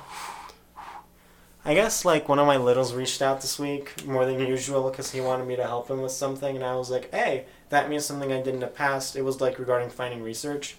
I 1.63 1.73
guess 1.73 2.03
like 2.03 2.27
one 2.27 2.39
of 2.39 2.47
my 2.47 2.57
littles 2.57 2.93
reached 2.93 3.21
out 3.21 3.39
this 3.39 3.57
week 3.57 4.05
more 4.05 4.25
than 4.25 4.37
usual 4.41 4.89
because 4.89 5.11
he 5.11 5.21
wanted 5.21 5.47
me 5.47 5.55
to 5.55 5.63
help 5.63 5.89
him 5.89 6.01
with 6.01 6.11
something, 6.11 6.57
and 6.57 6.65
I 6.65 6.75
was 6.75 6.89
like, 6.91 7.09
"Hey, 7.13 7.45
that 7.69 7.87
means 7.89 8.05
something 8.05 8.33
I 8.33 8.41
did 8.41 8.53
in 8.55 8.59
the 8.59 8.67
past." 8.67 9.15
It 9.15 9.21
was 9.21 9.39
like 9.39 9.59
regarding 9.59 9.91
finding 9.91 10.21
research, 10.23 10.75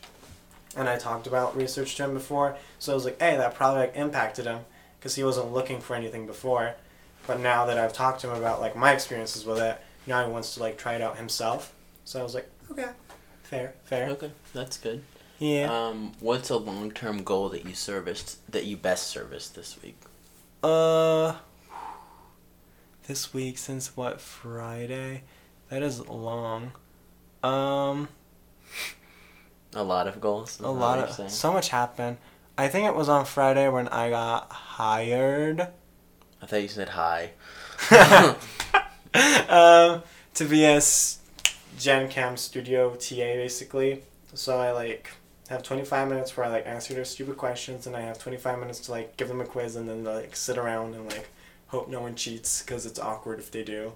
and 0.76 0.88
I 0.88 0.96
talked 0.98 1.26
about 1.26 1.56
research 1.56 1.96
to 1.96 2.04
him 2.04 2.14
before, 2.14 2.56
so 2.78 2.92
I 2.92 2.94
was 2.94 3.04
like, 3.04 3.20
"Hey, 3.20 3.36
that 3.36 3.54
probably 3.54 3.80
like 3.80 3.96
impacted 3.96 4.46
him 4.46 4.60
because 4.98 5.14
he 5.14 5.24
wasn't 5.24 5.52
looking 5.52 5.80
for 5.80 5.94
anything 5.96 6.26
before, 6.26 6.74
but 7.26 7.40
now 7.40 7.66
that 7.66 7.78
I've 7.78 7.92
talked 7.92 8.20
to 8.22 8.30
him 8.30 8.36
about 8.36 8.60
like 8.60 8.74
my 8.76 8.92
experiences 8.92 9.44
with 9.44 9.58
it, 9.58 9.80
now 10.06 10.24
he 10.24 10.30
wants 10.32 10.54
to 10.54 10.60
like 10.60 10.78
try 10.78 10.94
it 10.94 11.02
out 11.02 11.16
himself." 11.18 11.74
So 12.04 12.20
I 12.20 12.22
was 12.22 12.34
like, 12.34 12.48
"Okay, 12.70 12.90
fair, 13.42 13.74
fair, 13.84 14.08
Okay, 14.10 14.30
that's 14.52 14.76
good. 14.78 15.02
yeah." 15.38 15.68
Um, 15.70 16.12
what's 16.20 16.50
a 16.50 16.56
long 16.56 16.90
term 16.90 17.22
goal 17.22 17.48
that 17.50 17.64
you 17.66 17.74
serviced 17.74 18.38
that 18.50 18.64
you 18.64 18.76
best 18.76 19.08
serviced 19.08 19.54
this 19.54 19.76
week? 19.82 19.98
Uh, 20.62 21.34
this 23.08 23.34
week 23.34 23.58
since 23.58 23.96
what 23.96 24.20
Friday? 24.20 25.22
That 25.68 25.82
is 25.82 26.06
long. 26.06 26.72
Um, 27.42 28.08
A 29.74 29.82
lot 29.82 30.06
of 30.06 30.20
goals. 30.20 30.60
a 30.60 30.70
lot 30.70 30.98
of 30.98 31.12
saying? 31.12 31.30
so 31.30 31.52
much 31.52 31.70
happened. 31.70 32.18
I 32.58 32.68
think 32.68 32.86
it 32.86 32.94
was 32.94 33.08
on 33.08 33.24
Friday 33.24 33.68
when 33.68 33.88
I 33.88 34.10
got 34.10 34.52
hired. 34.52 35.68
I 36.42 36.46
thought 36.46 36.62
you 36.62 36.68
said 36.68 36.90
hi. 36.90 37.30
um, 39.48 40.02
to 40.34 40.44
be 40.44 40.64
a 40.64 40.80
Gen 41.78 42.08
Chem 42.08 42.36
studio 42.36 42.94
TA 42.94 43.16
basically. 43.16 44.02
So 44.34 44.58
I 44.58 44.72
like 44.72 45.10
have 45.48 45.62
25 45.62 46.08
minutes 46.08 46.36
where 46.36 46.46
I 46.46 46.50
like 46.50 46.66
answer 46.66 46.94
their 46.94 47.04
stupid 47.04 47.36
questions 47.36 47.86
and 47.86 47.96
I 47.96 48.00
have 48.00 48.18
25 48.18 48.58
minutes 48.58 48.80
to 48.80 48.90
like 48.90 49.16
give 49.16 49.28
them 49.28 49.40
a 49.40 49.44
quiz 49.44 49.76
and 49.76 49.88
then 49.88 50.04
like 50.04 50.36
sit 50.36 50.58
around 50.58 50.94
and 50.94 51.06
like 51.06 51.28
hope 51.68 51.88
no 51.88 52.00
one 52.00 52.14
cheats 52.14 52.62
because 52.62 52.86
it's 52.86 52.98
awkward 52.98 53.38
if 53.38 53.50
they 53.50 53.62
do. 53.62 53.92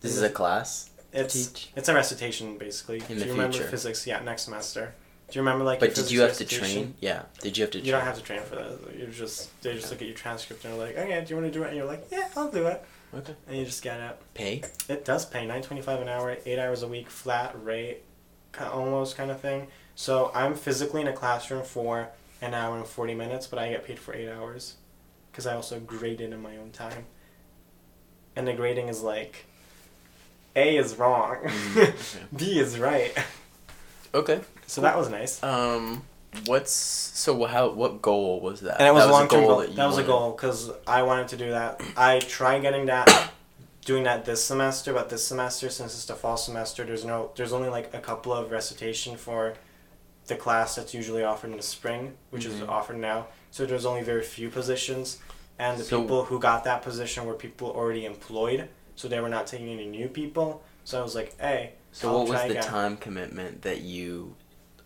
This 0.00 0.16
is 0.16 0.22
a 0.22 0.30
class. 0.30 0.90
It's 1.12 1.48
teach. 1.48 1.70
it's 1.74 1.88
a 1.88 1.94
recitation 1.94 2.58
basically. 2.58 3.02
In 3.08 3.18
the 3.18 3.26
you 3.26 3.32
remember 3.32 3.58
physics? 3.58 4.06
Yeah, 4.06 4.20
next 4.20 4.42
semester. 4.42 4.94
Do 5.30 5.38
you 5.38 5.42
remember 5.42 5.64
like? 5.64 5.80
But 5.80 5.94
did 5.94 6.10
you 6.10 6.22
have 6.22 6.36
to 6.38 6.44
train? 6.46 6.94
Yeah. 7.00 7.22
Did 7.40 7.58
you 7.58 7.62
have 7.64 7.70
to? 7.72 7.78
You 7.78 7.84
train? 7.84 7.92
don't 7.92 8.04
have 8.04 8.16
to 8.16 8.22
train 8.22 8.40
for 8.42 8.56
that. 8.56 8.78
You 8.98 9.06
just 9.08 9.60
they 9.62 9.74
just 9.74 9.90
look 9.90 10.00
at 10.00 10.08
your 10.08 10.16
transcript 10.16 10.64
and 10.64 10.72
they're 10.72 10.80
like, 10.86 10.96
okay, 10.96 11.22
do 11.24 11.30
you 11.34 11.40
want 11.40 11.52
to 11.52 11.58
do 11.58 11.64
it? 11.64 11.68
And 11.68 11.76
you're 11.76 11.86
like, 11.86 12.06
yeah, 12.10 12.28
I'll 12.36 12.50
do 12.50 12.66
it. 12.66 12.82
Okay. 13.14 13.34
And 13.46 13.56
you 13.58 13.64
just 13.64 13.82
get 13.82 14.00
it. 14.00 14.18
Pay. 14.34 14.62
It 14.88 15.04
does 15.04 15.26
pay 15.26 15.46
nine 15.46 15.62
twenty 15.62 15.82
five 15.82 16.00
an 16.00 16.08
hour, 16.08 16.36
eight 16.46 16.58
hours 16.58 16.82
a 16.82 16.88
week, 16.88 17.10
flat 17.10 17.54
rate, 17.62 18.02
almost 18.60 19.16
kind 19.16 19.30
of 19.30 19.40
thing. 19.40 19.66
So 19.94 20.30
I'm 20.34 20.54
physically 20.54 21.02
in 21.02 21.08
a 21.08 21.12
classroom 21.12 21.62
for 21.64 22.08
an 22.40 22.54
hour 22.54 22.76
and 22.76 22.86
forty 22.86 23.14
minutes, 23.14 23.46
but 23.46 23.58
I 23.58 23.70
get 23.70 23.84
paid 23.84 23.98
for 23.98 24.14
eight 24.14 24.30
hours, 24.30 24.76
because 25.30 25.46
I 25.46 25.54
also 25.54 25.78
grade 25.80 26.20
in 26.20 26.40
my 26.40 26.56
own 26.56 26.70
time. 26.70 27.04
And 28.36 28.46
the 28.46 28.52
grading 28.52 28.88
is 28.88 29.02
like, 29.02 29.46
A 30.54 30.76
is 30.76 30.96
wrong, 30.96 31.36
Mm, 31.44 31.76
okay. 31.82 31.94
B 32.36 32.58
is 32.60 32.78
right. 32.78 33.12
Okay. 34.14 34.40
So 34.66 34.80
that 34.82 34.96
was 34.96 35.08
nice. 35.08 35.42
Um, 35.42 36.02
what's 36.46 36.70
so 36.72 37.44
how 37.44 37.70
what 37.70 38.02
goal 38.02 38.40
was 38.40 38.60
that? 38.60 38.78
And 38.78 38.88
it 38.88 38.92
was 38.94 39.04
that 39.04 39.10
a 39.10 39.12
long 39.12 39.28
term 39.28 39.44
goal. 39.44 39.58
that 39.60 39.74
That, 39.76 39.86
was 39.86 39.98
a 39.98 40.02
goal 40.04 40.32
because 40.32 40.70
I 40.86 41.02
wanted 41.02 41.28
to 41.28 41.36
do 41.36 41.50
that. 41.50 41.80
I 41.96 42.18
tried 42.20 42.62
getting 42.62 42.86
that, 42.86 43.30
doing 43.84 44.04
that 44.04 44.24
this 44.24 44.44
semester, 44.44 44.92
but 44.92 45.08
this 45.08 45.26
semester 45.26 45.68
since 45.70 45.94
it's 45.94 46.04
the 46.06 46.14
fall 46.14 46.36
semester, 46.36 46.84
there's 46.84 47.04
no, 47.04 47.30
there's 47.36 47.52
only 47.52 47.68
like 47.68 47.92
a 47.94 48.00
couple 48.00 48.32
of 48.32 48.50
recitation 48.50 49.16
for 49.16 49.54
the 50.26 50.36
class 50.36 50.74
that's 50.74 50.92
usually 50.92 51.24
offered 51.24 51.50
in 51.50 51.56
the 51.56 51.62
spring, 51.62 52.14
which 52.30 52.44
Mhm. 52.44 52.52
is 52.54 52.62
offered 52.62 52.98
now. 52.98 53.26
So 53.50 53.64
there's 53.64 53.86
only 53.86 54.02
very 54.02 54.22
few 54.22 54.50
positions, 54.50 55.18
and 55.58 55.78
the 55.78 55.84
So- 55.84 56.02
people 56.02 56.24
who 56.24 56.38
got 56.38 56.64
that 56.64 56.82
position 56.82 57.24
were 57.24 57.32
people 57.34 57.70
already 57.70 58.04
employed, 58.04 58.68
so 58.94 59.08
they 59.08 59.20
were 59.20 59.30
not 59.30 59.46
taking 59.46 59.70
any 59.70 59.86
new 59.86 60.08
people. 60.08 60.62
So 60.84 61.00
I 61.00 61.02
was 61.02 61.14
like, 61.14 61.38
hey. 61.40 61.72
So 61.92 62.08
I'll 62.08 62.18
what 62.20 62.28
was 62.28 62.40
the 62.42 62.50
again. 62.50 62.62
time 62.62 62.96
commitment 62.96 63.62
that 63.62 63.80
you 63.80 64.36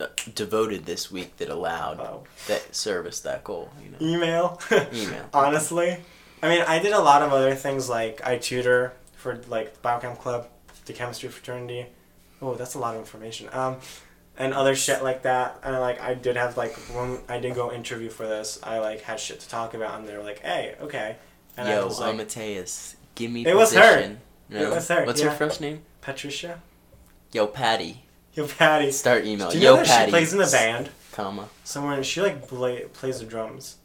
uh, 0.01 0.07
devoted 0.35 0.87
this 0.87 1.11
week 1.11 1.37
that 1.39 1.49
allowed 1.49 2.01
Oh. 2.01 2.25
that 2.49 2.75
service 2.75 3.21
that 3.21 3.45
goal? 3.45 3.71
You 3.83 3.91
know, 3.91 3.99
Email. 4.17 4.61
email. 4.93 5.29
Honestly, 5.35 5.99
I 6.43 6.49
mean, 6.49 6.63
I 6.67 6.79
did 6.79 6.93
a 6.93 7.01
lot 7.01 7.23
of 7.23 7.33
other 7.33 7.55
things 7.55 7.89
like 7.89 8.25
I 8.27 8.39
tutor 8.39 8.93
for 9.17 9.41
like 9.49 9.75
the 9.75 9.81
biochem 9.89 10.19
club, 10.19 10.49
the 10.87 10.93
chemistry 10.93 11.29
fraternity. 11.29 11.87
Oh, 12.41 12.55
that's 12.55 12.75
a 12.75 12.79
lot 12.79 12.95
of 12.95 13.01
information. 13.01 13.49
Um, 13.53 13.77
and 14.39 14.55
other 14.55 14.75
shit 14.75 15.03
like 15.05 15.23
that. 15.23 15.61
And 15.63 15.79
like 15.79 16.01
I 16.01 16.15
did 16.15 16.37
have 16.37 16.57
like 16.57 16.75
when 16.95 17.19
I 17.29 17.39
did 17.39 17.55
go 17.55 17.71
interview 17.73 18.09
for 18.09 18.27
this, 18.27 18.59
I 18.63 18.79
like 18.79 19.03
had 19.03 19.21
shit 19.21 19.41
to 19.41 19.49
talk 19.49 19.75
about, 19.75 19.99
and 19.99 20.09
they 20.09 20.17
were 20.17 20.23
like, 20.25 20.41
"Hey, 20.41 20.75
okay." 20.81 21.17
And 21.57 21.69
I 21.69 21.73
Yo, 21.75 21.85
was 21.87 22.01
like, 22.01 22.15
Amateus, 22.15 22.97
give 23.15 23.31
me 23.31 23.45
It 23.47 23.55
was 23.55 23.75
her. 23.75 23.81
position. 23.97 24.21
No? 24.49 24.63
It 24.63 24.71
was 24.71 24.89
her, 24.89 25.05
What's 25.05 25.21
yeah. 25.21 25.29
her 25.29 25.37
first 25.37 25.61
name? 25.61 25.83
Patricia, 26.01 26.63
Yo, 27.33 27.47
Patty. 27.47 28.03
yo, 28.35 28.47
Patty. 28.47 28.91
Start 28.93 29.25
email. 29.25 29.51
Do 29.51 29.59
you 29.59 29.65
Yo, 29.65 29.71
know 29.73 29.77
that 29.79 29.87
Patty. 29.87 30.05
she 30.07 30.11
plays 30.11 30.33
in 30.33 30.39
the 30.39 30.47
band 30.47 30.91
Comma. 31.13 31.49
somewhere? 31.65 32.03
She 32.05 32.21
like 32.21 32.47
play, 32.49 32.83
plays 32.93 33.21
the 33.21 33.25
drums 33.27 33.77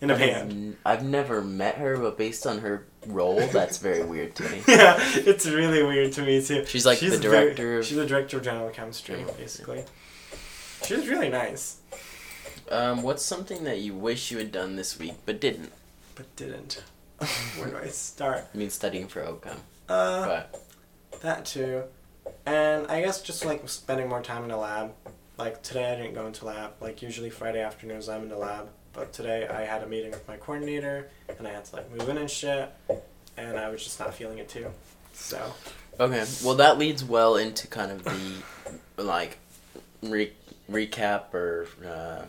in 0.00 0.10
a 0.10 0.14
I 0.14 0.16
have 0.18 0.28
band. 0.48 0.50
n- 0.52 0.76
I've 0.84 1.04
never 1.04 1.42
met 1.42 1.76
her, 1.76 1.96
but 1.98 2.16
based 2.16 2.46
on 2.46 2.58
her 2.60 2.86
role, 3.06 3.40
that's 3.52 3.78
very 3.78 4.02
weird 4.04 4.34
to 4.36 4.48
me. 4.48 4.62
yeah, 4.68 4.96
it's 4.98 5.46
really 5.46 5.82
weird 5.82 6.12
to 6.14 6.22
me 6.22 6.42
too. 6.42 6.64
She's 6.66 6.86
like 6.86 7.00
the 7.00 7.10
very- 7.10 7.20
director 7.20 7.78
of- 7.78 7.86
she's 7.86 7.96
the 7.96 8.06
director 8.06 8.38
of 8.38 8.42
general 8.44 8.70
chemistry, 8.70 9.20
Yeah. 9.20 9.32
basically. 9.36 9.84
She 10.84 10.94
was 10.94 11.08
really 11.08 11.28
nice, 11.28 11.76
Um, 12.70 13.02
what's 13.02 13.22
something 13.24 13.64
that 13.64 13.78
you 13.80 13.94
wish 13.94 14.30
you 14.30 14.38
had 14.38 14.52
done 14.52 14.76
this 14.76 14.98
week 14.98 15.14
but 15.26 15.40
didn't? 15.40 15.72
but 16.14 16.34
didn't. 16.36 16.82
Where 17.58 17.68
do 17.68 17.76
I 17.76 17.88
start? 17.88 18.46
I 18.54 18.56
mean, 18.56 18.70
studying 18.70 19.08
for 19.08 19.20
OChem. 19.22 19.56
Uh, 19.88 20.26
But 20.26 21.20
that 21.20 21.44
too, 21.44 21.84
and 22.46 22.86
I 22.86 23.00
guess 23.00 23.22
just 23.22 23.44
like 23.44 23.68
spending 23.68 24.08
more 24.08 24.22
time 24.22 24.42
in 24.42 24.48
the 24.48 24.56
lab. 24.56 24.92
Like 25.36 25.62
today, 25.62 25.92
I 25.92 25.96
didn't 25.96 26.14
go 26.14 26.26
into 26.26 26.44
lab. 26.44 26.72
Like 26.80 27.02
usually 27.02 27.30
Friday 27.30 27.60
afternoons, 27.60 28.08
I'm 28.08 28.22
in 28.22 28.28
the 28.28 28.36
lab. 28.38 28.68
But 28.92 29.12
today, 29.12 29.46
I 29.46 29.62
had 29.62 29.82
a 29.82 29.86
meeting 29.86 30.10
with 30.10 30.26
my 30.26 30.36
coordinator, 30.36 31.08
and 31.38 31.46
I 31.46 31.52
had 31.52 31.64
to 31.66 31.76
like 31.76 31.90
move 31.96 32.08
in 32.08 32.18
and 32.18 32.30
shit, 32.30 32.70
and 33.36 33.58
I 33.58 33.68
was 33.68 33.84
just 33.84 34.00
not 34.00 34.14
feeling 34.14 34.38
it 34.38 34.48
too. 34.48 34.66
So 35.12 35.52
okay, 36.00 36.24
well 36.44 36.54
that 36.56 36.78
leads 36.78 37.04
well 37.04 37.36
into 37.36 37.66
kind 37.68 37.92
of 37.92 38.04
the 38.04 39.02
like 39.02 39.38
re- 40.02 40.32
recap 40.70 41.34
or 41.34 41.68
uh, 41.86 42.22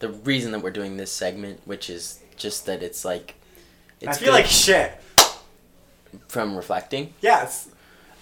the 0.00 0.08
reason 0.08 0.52
that 0.52 0.60
we're 0.60 0.70
doing 0.70 0.96
this 0.96 1.12
segment, 1.12 1.60
which 1.64 1.88
is 1.90 2.20
just 2.36 2.66
that 2.66 2.82
it's 2.82 3.04
like 3.04 3.34
it's 4.00 4.18
I 4.18 4.20
feel 4.20 4.32
like 4.32 4.46
shit. 4.46 4.92
from 6.28 6.56
reflecting. 6.56 7.14
Yes. 7.20 7.68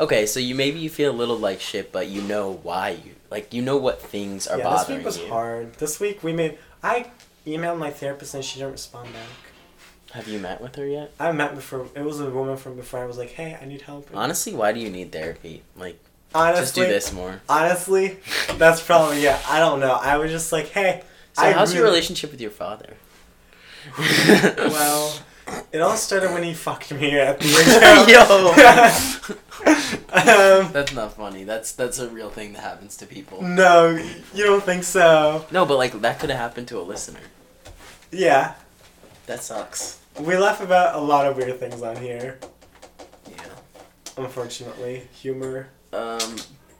Okay, 0.00 0.24
so 0.24 0.40
you 0.40 0.54
maybe 0.54 0.78
you 0.78 0.88
feel 0.88 1.10
a 1.10 1.12
little 1.12 1.36
like 1.36 1.60
shit, 1.60 1.92
but 1.92 2.08
you 2.08 2.22
know 2.22 2.58
why 2.62 2.90
you 3.04 3.14
like 3.30 3.52
you 3.52 3.60
know 3.60 3.76
what 3.76 4.00
things 4.00 4.46
are 4.46 4.56
yeah, 4.56 4.64
bothering 4.64 5.00
you. 5.00 5.04
this 5.04 5.16
week 5.16 5.22
was 5.22 5.28
you. 5.28 5.32
hard. 5.32 5.74
This 5.74 6.00
week 6.00 6.24
we 6.24 6.32
made. 6.32 6.58
I 6.82 7.10
emailed 7.46 7.78
my 7.78 7.90
therapist 7.90 8.34
and 8.34 8.42
she 8.42 8.58
didn't 8.58 8.72
respond 8.72 9.12
back. 9.12 10.12
Have 10.12 10.26
you 10.26 10.38
met 10.38 10.62
with 10.62 10.74
her 10.76 10.86
yet? 10.86 11.12
I 11.20 11.30
met 11.32 11.54
before. 11.54 11.86
It 11.94 12.02
was 12.02 12.18
a 12.18 12.30
woman 12.30 12.56
from 12.56 12.76
before. 12.76 13.00
I 13.00 13.04
was 13.04 13.18
like, 13.18 13.32
"Hey, 13.32 13.58
I 13.60 13.66
need 13.66 13.82
help." 13.82 14.08
Honestly, 14.14 14.54
why 14.54 14.72
do 14.72 14.80
you 14.80 14.88
need 14.88 15.12
therapy? 15.12 15.62
Like, 15.76 16.00
honestly, 16.34 16.62
just 16.62 16.74
do 16.74 16.86
this 16.86 17.12
more. 17.12 17.42
Honestly, 17.46 18.18
that's 18.54 18.82
probably 18.82 19.22
yeah. 19.22 19.38
I 19.46 19.58
don't 19.58 19.80
know. 19.80 19.92
I 19.92 20.16
was 20.16 20.30
just 20.30 20.50
like, 20.50 20.68
"Hey." 20.68 21.02
So, 21.34 21.42
I 21.42 21.52
how's 21.52 21.74
your 21.74 21.84
relationship 21.84 22.30
with 22.30 22.40
your 22.40 22.50
father? 22.50 22.94
Well, 23.98 25.14
it 25.72 25.80
all 25.80 25.96
started 25.96 26.32
when 26.32 26.42
he 26.42 26.54
fucked 26.54 26.92
me 26.92 27.18
at 27.18 27.38
the 27.40 27.46
Yo. 28.08 29.34
um, 30.64 30.72
That's 30.72 30.92
not 30.92 31.14
funny. 31.14 31.44
That's 31.44 31.72
that's 31.72 31.98
a 31.98 32.08
real 32.08 32.30
thing 32.30 32.52
that 32.54 32.62
happens 32.62 32.96
to 32.98 33.06
people. 33.06 33.42
no, 33.42 33.90
you 34.34 34.44
don't 34.44 34.62
think 34.62 34.84
so? 34.84 35.44
No, 35.50 35.66
but 35.66 35.76
like 35.78 35.92
that 36.00 36.18
could 36.20 36.30
have 36.30 36.38
happened 36.38 36.68
to 36.68 36.78
a 36.78 36.82
listener. 36.82 37.20
Yeah, 38.10 38.54
That 39.26 39.42
sucks. 39.42 40.00
we 40.18 40.36
laugh 40.36 40.60
about 40.60 40.96
a 40.96 41.00
lot 41.00 41.26
of 41.26 41.36
weird 41.36 41.60
things 41.60 41.80
on 41.82 41.96
here. 41.96 42.38
Yeah. 43.30 43.44
Unfortunately, 44.16 45.02
humor. 45.12 45.68
Um, 45.92 46.36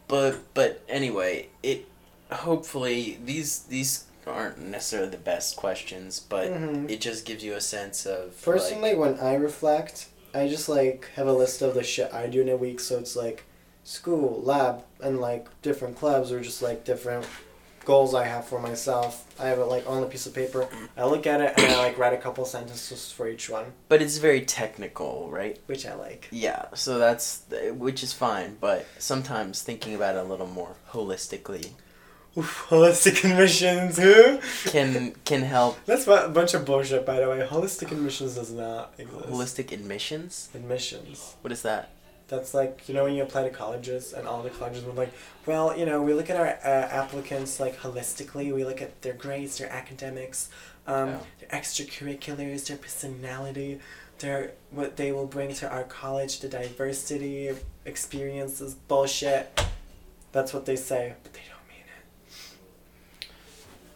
but 0.09 0.39
but 0.55 0.83
anyway, 0.89 1.49
it 1.63 1.87
hopefully 2.33 3.19
these 3.25 3.61
these 3.65 4.05
aren't 4.27 4.59
necessarily 4.59 5.11
the 5.11 5.17
best 5.17 5.57
questions, 5.57 6.21
but 6.21 6.49
Mhm. 6.51 6.91
it 6.91 7.01
just 7.01 7.25
gives 7.25 7.43
you 7.45 7.55
a 7.55 7.61
sense 7.61 8.07
of 8.07 8.41
Personally, 8.43 8.95
when 8.95 9.19
I 9.21 9.35
reflect, 9.35 10.07
I 10.35 10.47
just 10.49 10.69
like 10.69 11.07
have 11.17 11.27
a 11.27 11.33
list 11.33 11.63
of 11.63 11.75
the 11.75 11.83
shit 11.83 12.13
I 12.15 12.27
do 12.27 12.41
in 12.43 12.49
a 12.49 12.57
week. 12.57 12.81
So 12.81 12.99
it's 12.99 13.17
like 13.17 13.45
school, 13.85 14.41
lab, 14.43 14.83
and 15.01 15.21
like 15.21 15.49
different 15.63 15.97
clubs 15.99 16.31
or 16.33 16.41
just 16.41 16.63
like 16.63 16.85
different 16.85 17.27
goals 17.87 18.15
I 18.15 18.25
have 18.27 18.45
for 18.47 18.61
myself. 18.61 19.25
I 19.41 19.47
have 19.49 19.59
it 19.59 19.65
like 19.65 19.89
on 19.89 20.03
a 20.03 20.07
piece 20.07 20.27
of 20.27 20.35
paper. 20.35 20.69
I 20.97 21.05
look 21.07 21.27
at 21.27 21.41
it 21.41 21.55
and 21.57 21.73
I 21.73 21.79
like 21.79 21.99
write 21.99 22.13
a 22.13 22.19
couple 22.19 22.45
sentences 22.45 23.11
for 23.11 23.27
each 23.27 23.49
one, 23.49 23.73
but 23.89 24.03
it's 24.03 24.19
very 24.19 24.43
technical, 24.43 25.29
right? 25.31 25.59
which 25.67 25.87
I 25.87 25.95
like. 25.95 26.29
Yeah, 26.31 26.67
so 26.75 26.99
that's 26.99 27.41
which 27.73 28.03
is 28.03 28.13
fine, 28.13 28.59
but 28.61 28.85
sometimes 28.99 29.63
thinking 29.63 29.95
about 29.95 30.15
it 30.15 30.19
a 30.19 30.25
little 30.25 30.47
more 30.47 30.77
holistically 30.93 31.71
Oof, 32.39 32.67
holistic 32.69 33.25
admissions, 33.31 33.97
who? 33.99 34.39
can 34.71 35.13
can 35.25 35.43
help. 35.43 35.79
That's 35.87 36.07
a 36.07 36.29
bunch 36.29 36.55
of 36.55 36.65
bullshit, 36.65 37.05
by 37.05 37.19
the 37.21 37.29
way. 37.29 37.41
Holistic 37.49 37.91
admissions 37.91 38.35
does 38.37 38.53
not 38.53 38.95
exist. 38.99 39.27
Holistic 39.29 39.73
admissions. 39.73 40.49
admissions. 40.55 41.35
What 41.41 41.53
is 41.53 41.63
that? 41.63 41.91
That's 42.29 42.55
like 42.55 42.89
you 42.89 42.95
know 42.95 43.03
when 43.05 43.15
you 43.15 43.25
apply 43.25 43.43
to 43.43 43.51
colleges 43.51 44.13
and 44.13 44.29
all 44.29 44.43
the 44.45 44.51
colleges 44.51 44.85
were 44.85 44.93
like, 44.93 45.13
well, 45.47 45.77
you 45.77 45.85
know, 45.85 46.01
we 46.01 46.15
look 46.15 46.31
at 46.31 46.37
our 46.37 46.47
uh, 46.47 46.89
applicants 47.03 47.59
like 47.59 47.77
holistically. 47.81 48.55
We 48.55 48.65
look 48.65 48.81
at 48.81 49.03
their 49.03 49.15
grades, 49.15 49.59
their 49.59 49.69
academics, 49.73 50.49
um, 50.87 51.09
Oh. 51.09 51.27
their 51.41 51.49
extracurriculars, 51.61 52.69
their 52.69 52.77
personality, 52.77 53.81
their 54.21 54.53
what 54.71 54.97
they 54.97 55.11
will 55.11 55.27
bring 55.27 55.53
to 55.55 55.69
our 55.69 55.83
college, 55.83 56.39
the 56.39 56.49
diversity 56.49 57.51
experiences. 57.85 58.75
Bullshit. 58.75 59.61
That's 60.31 60.55
what 60.55 60.65
they 60.67 60.77
say, 60.77 61.15
but 61.25 61.33
they 61.33 61.41
don't. 61.49 61.59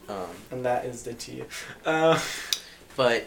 Um, 0.08 0.28
And 0.50 0.64
that 0.64 0.84
is 0.84 1.02
the 1.02 1.14
tea. 1.14 1.44
Uh, 1.84 2.18
but 2.96 3.26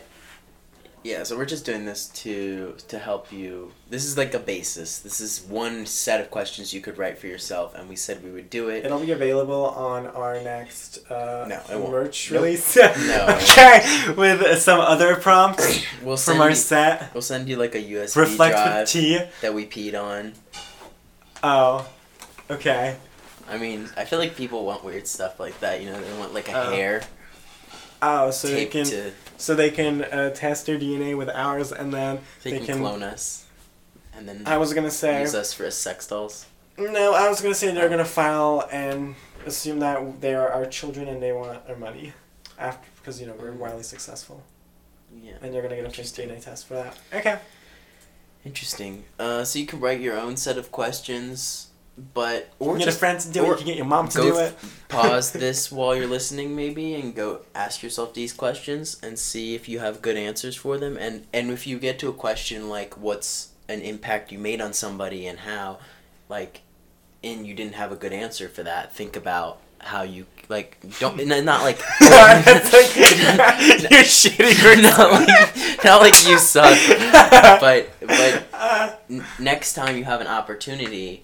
yeah, 1.03 1.23
so 1.23 1.37
we're 1.37 1.45
just 1.45 1.65
doing 1.65 1.85
this 1.85 2.07
to 2.23 2.75
to 2.89 2.99
help 2.99 3.31
you. 3.31 3.71
This 3.89 4.03
is 4.03 4.17
like 4.17 4.33
a 4.33 4.39
basis. 4.39 4.99
This 4.99 5.21
is 5.21 5.41
one 5.41 5.85
set 5.85 6.19
of 6.19 6.29
questions 6.29 6.73
you 6.73 6.81
could 6.81 6.97
write 6.97 7.17
for 7.17 7.27
yourself, 7.27 7.73
and 7.75 7.87
we 7.87 7.95
said 7.95 8.23
we 8.23 8.31
would 8.31 8.49
do 8.49 8.67
it. 8.69 8.83
It'll 8.83 8.99
be 8.99 9.11
available 9.11 9.65
on 9.67 10.07
our 10.07 10.41
next 10.41 11.09
uh, 11.09 11.45
No, 11.47 11.61
it 11.71 11.79
won't. 11.79 11.91
merch 11.91 12.31
Nope. 12.31 12.41
release. 12.43 12.75
No. 12.75 13.25
okay, 13.41 14.11
with 14.17 14.59
some 14.59 14.79
other 14.81 15.15
prompts 15.15 15.81
We'll 16.03 16.17
send 16.17 16.35
from 16.37 16.41
our 16.41 16.49
you, 16.49 16.55
set. 16.55 17.13
We'll 17.13 17.21
send 17.21 17.47
you 17.47 17.55
like 17.55 17.75
a 17.75 17.81
USB 17.81 18.15
Reflect 18.17 18.55
drive 18.55 18.79
with 18.81 18.89
tea. 18.89 19.19
that 19.41 19.53
we 19.53 19.65
peed 19.65 19.93
on. 19.95 20.33
Oh, 21.43 21.87
okay. 22.49 22.97
I 23.49 23.57
mean, 23.57 23.89
I 23.95 24.05
feel 24.05 24.19
like 24.19 24.35
people 24.35 24.65
want 24.65 24.83
weird 24.83 25.07
stuff 25.07 25.39
like 25.39 25.59
that. 25.61 25.81
You 25.81 25.89
know, 25.91 26.01
they 26.01 26.17
want 26.19 26.33
like 26.33 26.49
a 26.49 26.67
Oh. 26.67 26.71
hair 26.71 27.01
Oh, 28.01 28.29
so 28.31 28.47
they 28.47 28.65
can 28.65 28.85
to. 28.85 29.11
so 29.37 29.55
they 29.55 29.71
can 29.71 30.03
uh, 30.03 30.29
test 30.31 30.65
their 30.67 30.77
DNA 30.77 31.17
with 31.17 31.29
ours, 31.29 31.71
and 31.71 31.91
then 31.93 32.19
They, 32.43 32.51
they 32.51 32.57
can, 32.57 32.65
can- 32.67 32.79
clone 32.79 33.01
us, 33.03 33.45
and 34.15 34.27
then 34.27 34.43
I 34.45 34.57
was 34.57 34.73
gonna 34.73 34.91
say 34.91 35.21
use 35.21 35.33
us 35.33 35.51
for 35.53 35.63
as 35.65 35.75
sex 35.75 36.05
dolls. 36.07 36.45
no. 36.77 37.13
I 37.13 37.27
was 37.29 37.41
gonna 37.41 37.55
say 37.55 37.73
they're 37.73 37.89
gonna 37.89 38.05
file 38.05 38.67
and 38.71 39.15
assume 39.47 39.79
that 39.79 40.21
they 40.21 40.35
are 40.35 40.49
our 40.51 40.65
children 40.67 41.07
and 41.07 41.23
they 41.23 41.31
want 41.31 41.59
our 41.67 41.75
money, 41.75 42.13
after 42.59 42.87
because 42.97 43.19
you 43.19 43.25
know 43.25 43.33
we're 43.39 43.51
wildly 43.53 43.81
successful, 43.83 44.43
Yeah. 45.23 45.33
and 45.41 45.51
they're 45.53 45.63
gonna 45.63 45.75
get 45.77 45.85
a 45.85 45.89
fake 45.89 46.05
DNA 46.05 46.39
test 46.43 46.67
for 46.67 46.75
that. 46.75 46.97
Okay. 47.13 47.39
Interesting. 48.45 49.05
Uh, 49.19 49.43
so 49.43 49.57
you 49.59 49.65
can 49.65 49.79
write 49.79 49.99
your 50.01 50.17
own 50.19 50.37
set 50.37 50.57
of 50.57 50.71
questions, 50.71 51.66
but 52.13 52.49
You 52.59 52.67
or 52.67 52.73
can 52.73 52.79
get 52.85 52.87
a 52.89 52.97
friend 52.97 53.19
to 53.19 53.29
do 53.31 53.43
it. 53.45 53.47
You 53.47 53.55
can 53.55 53.65
get 53.65 53.77
your 53.77 53.85
mom 53.85 54.07
to 54.09 54.21
do 54.21 54.37
it. 54.37 54.55
pause 54.87 55.31
this 55.33 55.71
while 55.71 55.95
you're 55.95 56.07
listening, 56.07 56.55
maybe, 56.55 56.93
and 56.93 57.15
go 57.15 57.41
ask 57.55 57.81
yourself 57.81 58.13
these 58.13 58.33
questions 58.33 58.97
and 59.01 59.17
see 59.17 59.55
if 59.55 59.67
you 59.67 59.79
have 59.79 60.01
good 60.01 60.17
answers 60.17 60.55
for 60.55 60.77
them. 60.77 60.97
And 60.97 61.25
and 61.33 61.49
if 61.51 61.65
you 61.65 61.79
get 61.79 61.99
to 61.99 62.09
a 62.09 62.13
question 62.13 62.69
like, 62.69 62.97
"What's 62.97 63.49
an 63.67 63.81
impact 63.81 64.31
you 64.31 64.39
made 64.39 64.61
on 64.61 64.73
somebody 64.73 65.25
and 65.27 65.39
how?" 65.39 65.79
like, 66.29 66.61
and 67.23 67.47
you 67.47 67.53
didn't 67.53 67.75
have 67.75 67.91
a 67.91 67.95
good 67.95 68.13
answer 68.13 68.49
for 68.49 68.63
that, 68.63 68.93
think 68.93 69.15
about 69.15 69.59
how 69.79 70.01
you 70.01 70.25
like 70.49 70.79
don't 70.99 71.17
not 71.27 71.63
like 71.63 71.79
you're 72.99 74.03
shitty. 74.03 74.81
not 74.81 75.11
like 75.11 75.83
not 75.83 76.01
like 76.01 76.27
you 76.27 76.37
suck, 76.37 76.77
but 77.61 77.89
but 78.01 78.99
n- 79.09 79.23
next 79.39 79.73
time 79.73 79.95
you 79.97 80.03
have 80.03 80.19
an 80.19 80.27
opportunity 80.27 81.23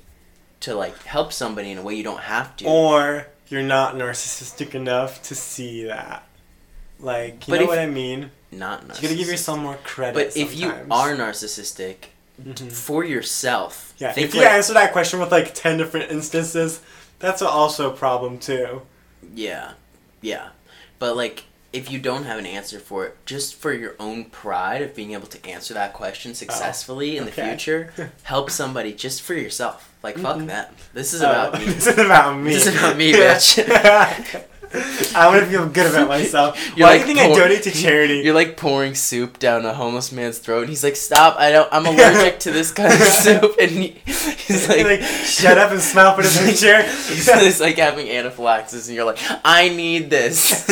to 0.64 0.76
like 0.76 1.02
help 1.04 1.32
somebody 1.34 1.72
in 1.72 1.78
a 1.78 1.82
way 1.82 1.94
you 1.96 2.04
don't 2.04 2.22
have 2.22 2.56
to. 2.58 2.66
or 2.66 3.28
you're 3.50 3.62
not 3.64 3.96
narcissistic 3.96 4.74
enough 4.74 5.22
to 5.24 5.36
see 5.36 5.84
that. 5.86 6.24
Like, 7.00 7.48
you 7.48 7.52
But 7.54 7.60
know 7.62 7.68
what 7.68 7.80
I 7.80 7.86
mean? 7.86 8.32
not 8.52 8.88
narcissistic. 8.88 9.02
You 9.02 9.08
gotta 9.10 9.16
give 9.16 9.28
yourself 9.28 9.60
more 9.60 9.78
credit. 9.84 10.14
But 10.14 10.38
if 10.38 10.56
you 10.56 10.70
are 10.70 11.14
narcissistic 11.16 11.96
Mhm. 12.42 12.72
for 12.72 13.04
yourself, 13.04 13.94
yeah, 13.98 14.14
if 14.16 14.34
you 14.34 14.42
like- 14.42 14.50
answer 14.52 14.74
that 14.74 14.92
question 14.94 15.20
with 15.20 15.32
like 15.32 15.54
ten 15.54 15.78
different 15.78 16.12
instances, 16.12 16.80
that's 17.20 17.42
also 17.42 17.92
a 17.92 17.96
problem 17.96 18.38
too. 18.40 18.84
Yeah, 19.36 19.72
yeah. 20.22 20.50
But 21.00 21.16
like, 21.18 21.44
if 21.74 21.92
you 21.92 22.00
don't 22.00 22.24
have 22.26 22.38
an 22.40 22.46
answer 22.46 22.80
for 22.80 23.06
it, 23.08 23.18
just 23.26 23.56
for 23.56 23.74
your 23.74 23.96
own 24.00 24.26
pride 24.26 24.82
of 24.84 24.96
being 24.96 25.12
able 25.14 25.28
to 25.28 25.46
answer 25.46 25.74
that 25.74 25.94
question 25.94 26.34
successfully 26.36 27.18
in 27.18 27.26
the 27.26 27.32
Oh, 27.32 27.34
okay. 27.34 27.48
future, 27.50 27.94
help 28.24 28.50
somebody 28.52 28.94
just 28.94 29.22
for 29.24 29.34
yourself. 29.34 29.92
Like, 30.04 30.18
fuck 30.20 30.38
Mhm. 30.38 30.48
them. 30.48 30.66
This 30.94 31.14
is 31.14 31.22
about 31.22 31.56
Oh, 31.56 31.60
me. 31.60 31.66
This 31.74 31.88
is 31.88 31.98
about 31.98 32.38
me. 32.38 32.54
This 32.54 32.68
is 32.68 32.76
about 32.78 32.98
me, 32.98 33.14
bitch. 33.14 34.46
I 35.16 35.28
want 35.28 35.42
to 35.42 35.46
feel 35.46 35.68
good 35.68 35.86
about 35.94 36.08
myself. 36.08 36.60
You're 36.76 36.88
Why 36.88 36.94
like 36.98 37.04
do 37.06 37.10
you 37.10 37.16
think 37.16 37.32
I 37.32 37.40
donate 37.40 37.62
to 37.64 37.72
charity? 37.72 38.22
You're 38.26 38.34
like 38.34 38.58
pouring 38.58 38.96
soup 38.96 39.38
down 39.38 39.66
a 39.66 39.74
homeless 39.74 40.12
man's 40.12 40.40
throat, 40.40 40.62
and 40.62 40.70
he's 40.70 40.84
like, 40.84 40.96
"Stop! 40.96 41.36
I 41.38 41.52
don't. 41.52 41.70
I'm 41.72 41.86
allergic 41.86 42.40
to 42.40 42.52
this 42.52 42.72
kind 42.72 42.92
of 42.92 43.00
soup." 43.00 43.56
And 43.62 43.70
he, 43.70 44.02
he's 44.06 44.68
like, 44.68 44.84
like, 44.84 45.02
shut 45.04 45.60
up 45.60 45.70
and 45.72 45.80
smile 45.80 46.16
for 46.16 46.24
the 46.24 46.44
picture. 46.44 46.82
he's 47.14 47.62
like 47.62 47.78
having 47.78 48.10
anaphylaxis, 48.10 48.88
and 48.88 48.96
you're 48.96 49.06
like, 49.06 49.20
"I 49.46 49.70
need 49.70 50.10
this." 50.10 50.68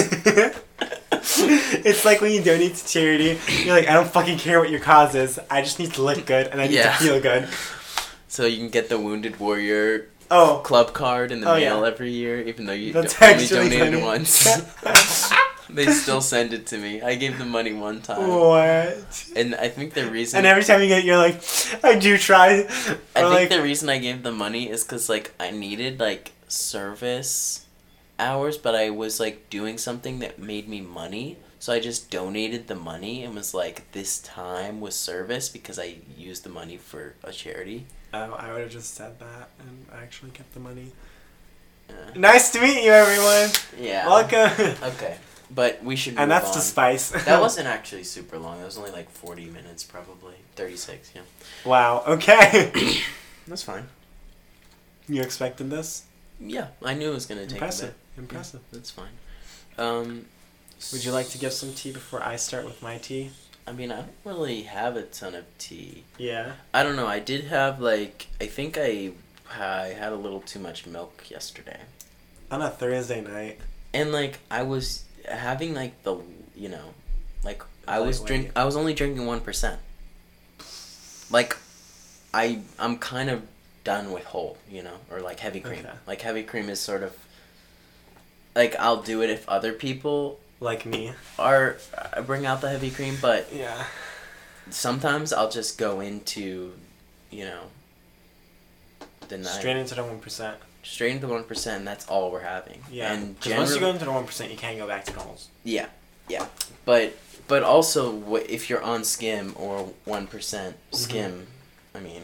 it's 1.85 2.03
like 2.05 2.21
when 2.21 2.31
you 2.31 2.41
donate 2.43 2.75
to 2.75 2.87
charity, 2.87 3.39
you're 3.63 3.75
like, 3.75 3.87
I 3.87 3.93
don't 3.93 4.09
fucking 4.09 4.37
care 4.37 4.59
what 4.59 4.69
your 4.69 4.79
cause 4.79 5.15
is. 5.15 5.39
I 5.49 5.61
just 5.61 5.79
need 5.79 5.93
to 5.93 6.01
look 6.01 6.25
good 6.25 6.47
and 6.47 6.59
I 6.61 6.67
need 6.67 6.75
Yeah. 6.75 6.91
to 6.97 7.03
feel 7.03 7.19
good. 7.21 7.47
so 8.27 8.45
you 8.45 8.57
can 8.57 8.69
get 8.69 8.89
the 8.89 8.97
Wounded 8.99 9.39
Warrior 9.39 10.07
Oh, 10.33 10.61
club 10.63 10.93
card 10.93 11.31
in 11.31 11.41
the 11.41 11.49
Oh, 11.51 11.55
mail 11.55 11.81
yeah. 11.81 11.87
every 11.87 12.11
year, 12.11 12.41
even 12.41 12.65
though 12.65 12.71
you 12.73 12.93
That's 12.93 13.21
only 13.21 13.45
donated 13.47 13.93
funny. 13.93 14.01
once. 14.01 14.47
they 15.69 15.85
still 15.87 16.21
send 16.21 16.53
it 16.53 16.67
to 16.67 16.77
me. 16.77 17.01
I 17.01 17.15
gave 17.15 17.37
them 17.37 17.49
money 17.49 17.73
one 17.73 18.01
time, 18.01 18.27
what? 18.29 19.25
and 19.35 19.55
I 19.55 19.67
think 19.67 19.93
the 19.93 20.09
reason 20.09 20.37
And 20.37 20.47
every 20.47 20.63
time 20.63 20.81
you 20.81 20.87
get, 20.87 20.99
it, 20.99 21.05
you're 21.05 21.17
like, 21.17 21.41
I 21.83 21.95
do 21.99 22.17
try. 22.17 22.59
I 22.59 22.63
think 22.63 22.99
like, 23.15 23.49
the 23.49 23.61
reason 23.61 23.89
I 23.89 23.97
gave 23.97 24.23
the 24.23 24.31
money 24.31 24.69
is 24.69 24.83
because 24.83 25.09
like 25.09 25.33
I 25.39 25.51
needed 25.51 25.99
like 25.99 26.31
service 26.47 27.65
hours, 28.21 28.57
but 28.57 28.75
I 28.75 28.89
was 28.89 29.19
like 29.19 29.49
doing 29.49 29.77
something 29.77 30.19
that 30.19 30.39
made 30.39 30.67
me 30.69 30.81
money. 30.81 31.37
So 31.59 31.73
I 31.73 31.79
just 31.79 32.09
donated 32.09 32.67
the 32.67 32.75
money 32.75 33.23
and 33.23 33.35
was 33.35 33.53
like, 33.53 33.91
this 33.91 34.19
time 34.19 34.81
was 34.81 34.95
service 34.95 35.47
because 35.49 35.77
I 35.77 35.97
used 36.17 36.43
the 36.43 36.49
money 36.49 36.77
for 36.77 37.13
a 37.23 37.31
charity. 37.31 37.85
oh, 38.13 38.33
I 38.33 38.51
would 38.51 38.61
have 38.61 38.71
just 38.71 38.95
said 38.95 39.19
that 39.19 39.49
and 39.59 39.85
I 39.93 40.01
actually 40.01 40.31
kept 40.31 40.53
the 40.53 40.59
money. 40.59 40.91
Uh, 41.89 41.93
Nice 42.15 42.51
to 42.53 42.61
meet 42.61 42.83
you, 42.83 42.91
everyone. 42.91 43.49
yeah. 43.79 44.07
Welcome. 44.07 44.75
Okay, 44.93 45.17
but 45.53 45.83
we 45.83 45.95
should. 45.95 46.17
And 46.17 46.31
that's 46.31 46.47
on. 46.49 46.53
the 46.55 46.61
spice. 46.61 47.11
That 47.25 47.41
wasn't 47.41 47.67
actually 47.67 48.05
super 48.05 48.39
long. 48.39 48.59
It 48.61 48.65
was 48.65 48.77
only 48.77 48.91
like 48.91 49.09
forty 49.11 49.45
minutes, 49.45 49.83
probably 49.83 50.35
thirty 50.55 50.77
six. 50.77 51.11
Yeah, 51.13 51.21
wow. 51.65 52.03
Okay. 52.07 52.71
that's 53.47 53.63
fine. 53.63 53.87
you 55.09 55.21
expected 55.21 55.69
this? 55.69 56.03
Yeah, 56.43 56.67
I 56.83 56.93
knew 56.93 57.11
it 57.11 57.13
was 57.13 57.25
gonna 57.25 57.43
take 57.45 57.53
Impressive. 57.53 57.93
Impressive. 58.17 58.61
That's 58.71 58.89
fine. 58.91 59.15
Um, 59.77 60.25
Would 60.91 61.05
you 61.05 61.11
like 61.11 61.29
to 61.29 61.37
give 61.37 61.53
some 61.53 61.73
tea 61.73 61.91
before 61.91 62.21
I 62.23 62.35
start 62.35 62.65
with 62.65 62.81
my 62.81 62.97
tea? 62.97 63.31
I 63.67 63.71
mean, 63.73 63.91
I 63.91 63.97
don't 63.97 64.11
really 64.25 64.63
have 64.63 64.95
a 64.97 65.03
ton 65.03 65.35
of 65.35 65.45
tea. 65.59 66.03
Yeah. 66.17 66.53
I 66.73 66.81
don't 66.83 66.95
know. 66.95 67.07
I 67.07 67.19
did 67.19 67.45
have 67.45 67.79
like 67.79 68.27
I 68.41 68.47
think 68.47 68.77
I 68.79 69.11
I 69.49 69.87
had 69.97 70.11
a 70.11 70.15
little 70.15 70.41
too 70.41 70.59
much 70.59 70.85
milk 70.87 71.29
yesterday, 71.29 71.79
On 72.49 72.61
a 72.61 72.69
Thursday 72.69 73.21
night. 73.21 73.59
and 73.93 74.11
like 74.11 74.39
I 74.49 74.63
was 74.63 75.03
having 75.29 75.73
like 75.75 76.01
the 76.03 76.17
you 76.55 76.69
know, 76.69 76.93
like 77.43 77.61
I 77.87 77.99
was 77.99 78.19
drink 78.19 78.51
I 78.55 78.65
was 78.65 78.75
only 78.75 78.93
drinking 78.93 79.25
one 79.25 79.41
percent. 79.41 79.79
Like, 81.29 81.55
I 82.33 82.59
I'm 82.77 82.97
kind 82.97 83.29
of 83.29 83.43
done 83.83 84.11
with 84.11 84.25
whole, 84.25 84.57
you 84.69 84.83
know, 84.83 84.97
or 85.09 85.21
like 85.21 85.39
heavy 85.39 85.59
cream. 85.59 85.79
Okay. 85.79 85.93
Like 86.07 86.21
heavy 86.21 86.43
cream 86.43 86.69
is 86.69 86.79
sort 86.79 87.03
of 87.03 87.15
like 88.55 88.75
I'll 88.77 89.01
do 89.01 89.21
it 89.21 89.29
if 89.29 89.47
other 89.49 89.73
people 89.73 90.39
Like 90.59 90.85
me. 90.85 91.13
are 91.39 91.77
uh, 91.97 92.21
bring 92.21 92.45
out 92.45 92.61
the 92.61 92.69
heavy 92.69 92.91
cream, 92.91 93.17
but 93.21 93.47
Yeah. 93.53 93.85
sometimes 94.69 95.33
I'll 95.33 95.49
just 95.49 95.77
go 95.77 95.99
into, 95.99 96.73
you 97.31 97.45
know, 97.45 97.61
the 99.29 99.37
night 99.37 99.47
Straight 99.59 99.77
into 99.77 99.95
the 99.95 100.03
one 100.03 100.19
percent. 100.19 100.57
straight 100.83 101.11
into 101.13 101.27
the 101.27 101.33
one 101.33 101.43
percent. 101.43 101.79
and 101.79 101.87
That's 101.87 102.07
all 102.07 102.31
we're 102.31 102.41
having. 102.41 102.81
Yeah. 102.91 103.13
and 103.13 103.35
Because 103.39 103.57
once 103.57 103.73
you 103.73 103.79
go 103.79 103.89
into 103.89 104.05
the 104.05 104.11
one 104.11 104.25
percent, 104.25 104.51
you 104.51 104.57
can't 104.57 104.77
go 104.77 104.87
back 104.87 105.05
to 105.05 105.13
normals. 105.13 105.47
yeah, 105.63 105.87
yeah, 106.27 106.45
but 106.85 107.17
but 107.47 107.63
also 107.63 108.35
if 108.37 108.69
you're 108.69 108.83
on 108.83 109.03
skim 109.03 109.53
or 109.57 109.89
one 110.05 110.27
Mm-hmm. 110.27 110.95
skim, 110.95 111.47
I 111.95 111.99
mean, 111.99 112.23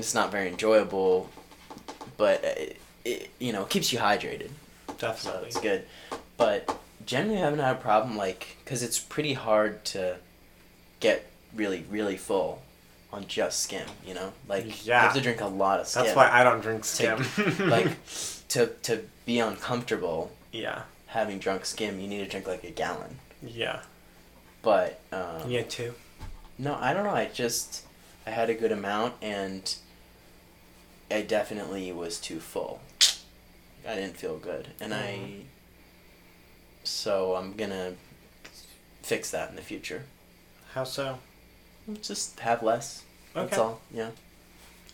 it's 0.00 0.14
not 0.14 0.30
very 0.30 0.48
enjoyable, 0.48 1.30
but 2.16 2.42
it, 2.44 2.80
it 3.04 3.30
you 3.38 3.52
know 3.52 3.64
keeps 3.64 3.92
you 3.92 3.98
hydrated, 3.98 4.50
so 4.88 4.94
Definitely. 4.98 5.48
it's 5.48 5.60
good. 5.60 5.84
But 6.36 6.78
generally, 7.06 7.38
I 7.38 7.44
haven't 7.44 7.60
had 7.60 7.76
a 7.76 7.78
problem 7.80 8.16
like 8.16 8.56
because 8.64 8.82
it's 8.82 8.98
pretty 8.98 9.34
hard 9.34 9.84
to 9.86 10.16
get 11.00 11.30
really 11.54 11.84
really 11.90 12.16
full 12.16 12.62
on 13.12 13.26
just 13.26 13.60
skim. 13.60 13.86
You 14.06 14.14
know, 14.14 14.32
like 14.48 14.86
you 14.86 14.92
have 14.92 15.14
to 15.14 15.20
drink 15.20 15.40
a 15.40 15.46
lot 15.46 15.80
of 15.80 15.86
skim. 15.86 16.04
That's 16.04 16.16
why 16.16 16.30
I 16.30 16.44
don't 16.44 16.60
drink 16.60 16.84
skim. 16.84 17.24
like 17.68 17.96
to 18.48 18.66
to 18.82 19.04
be 19.26 19.38
uncomfortable 19.38 20.30
yeah. 20.52 20.82
having 21.06 21.38
drunk 21.38 21.64
skim, 21.64 22.00
you 22.00 22.08
need 22.08 22.18
to 22.18 22.26
drink 22.26 22.46
like 22.46 22.64
a 22.64 22.70
gallon. 22.70 23.18
Yeah. 23.42 23.80
But 24.62 25.00
um, 25.12 25.48
Yeah, 25.48 25.62
two. 25.62 25.94
no, 26.58 26.74
I 26.74 26.92
don't 26.92 27.04
know. 27.04 27.10
I 27.10 27.26
just 27.26 27.86
I 28.26 28.30
had 28.30 28.50
a 28.50 28.54
good 28.54 28.72
amount, 28.72 29.14
and 29.22 29.74
I 31.10 31.22
definitely 31.22 31.90
was 31.92 32.18
too 32.20 32.40
full. 32.40 32.80
I 33.86 33.94
didn't 33.94 34.16
feel 34.16 34.36
good, 34.38 34.68
and 34.80 34.92
I. 34.94 35.12
Mhm. 35.18 35.42
So 36.84 37.36
I'm 37.36 37.54
gonna 37.54 37.94
fix 39.02 39.30
that 39.30 39.50
in 39.50 39.56
the 39.56 39.62
future. 39.62 40.04
How 40.74 40.84
so? 40.84 41.18
Just 42.02 42.40
have 42.40 42.62
less. 42.62 43.02
Okay. 43.34 43.46
That's 43.46 43.58
all. 43.58 43.80
Yeah. 43.92 44.10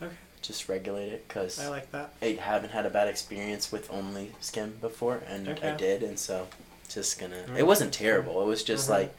Okay. 0.01 0.15
Just 0.43 0.69
regulate 0.69 1.13
it, 1.13 1.29
cause 1.29 1.59
I 1.59 1.69
like 1.69 1.91
that. 1.93 2.13
I 2.23 2.39
haven't 2.41 2.71
had 2.71 2.87
a 2.87 2.91
bad 2.91 3.09
experience 3.09 3.73
with 3.73 3.91
only 3.91 4.33
skim 4.41 4.79
before, 4.81 5.23
and 5.27 5.49
I 5.63 5.75
did, 5.77 6.03
and 6.03 6.19
so 6.19 6.49
just 6.89 7.19
gonna. 7.19 7.43
Mm. 7.49 7.59
It 7.59 7.67
wasn't 7.67 7.93
terrible. 7.93 8.41
It 8.43 8.47
was 8.47 8.63
just 8.63 8.87
Mhm. 8.87 8.91
like, 8.91 9.15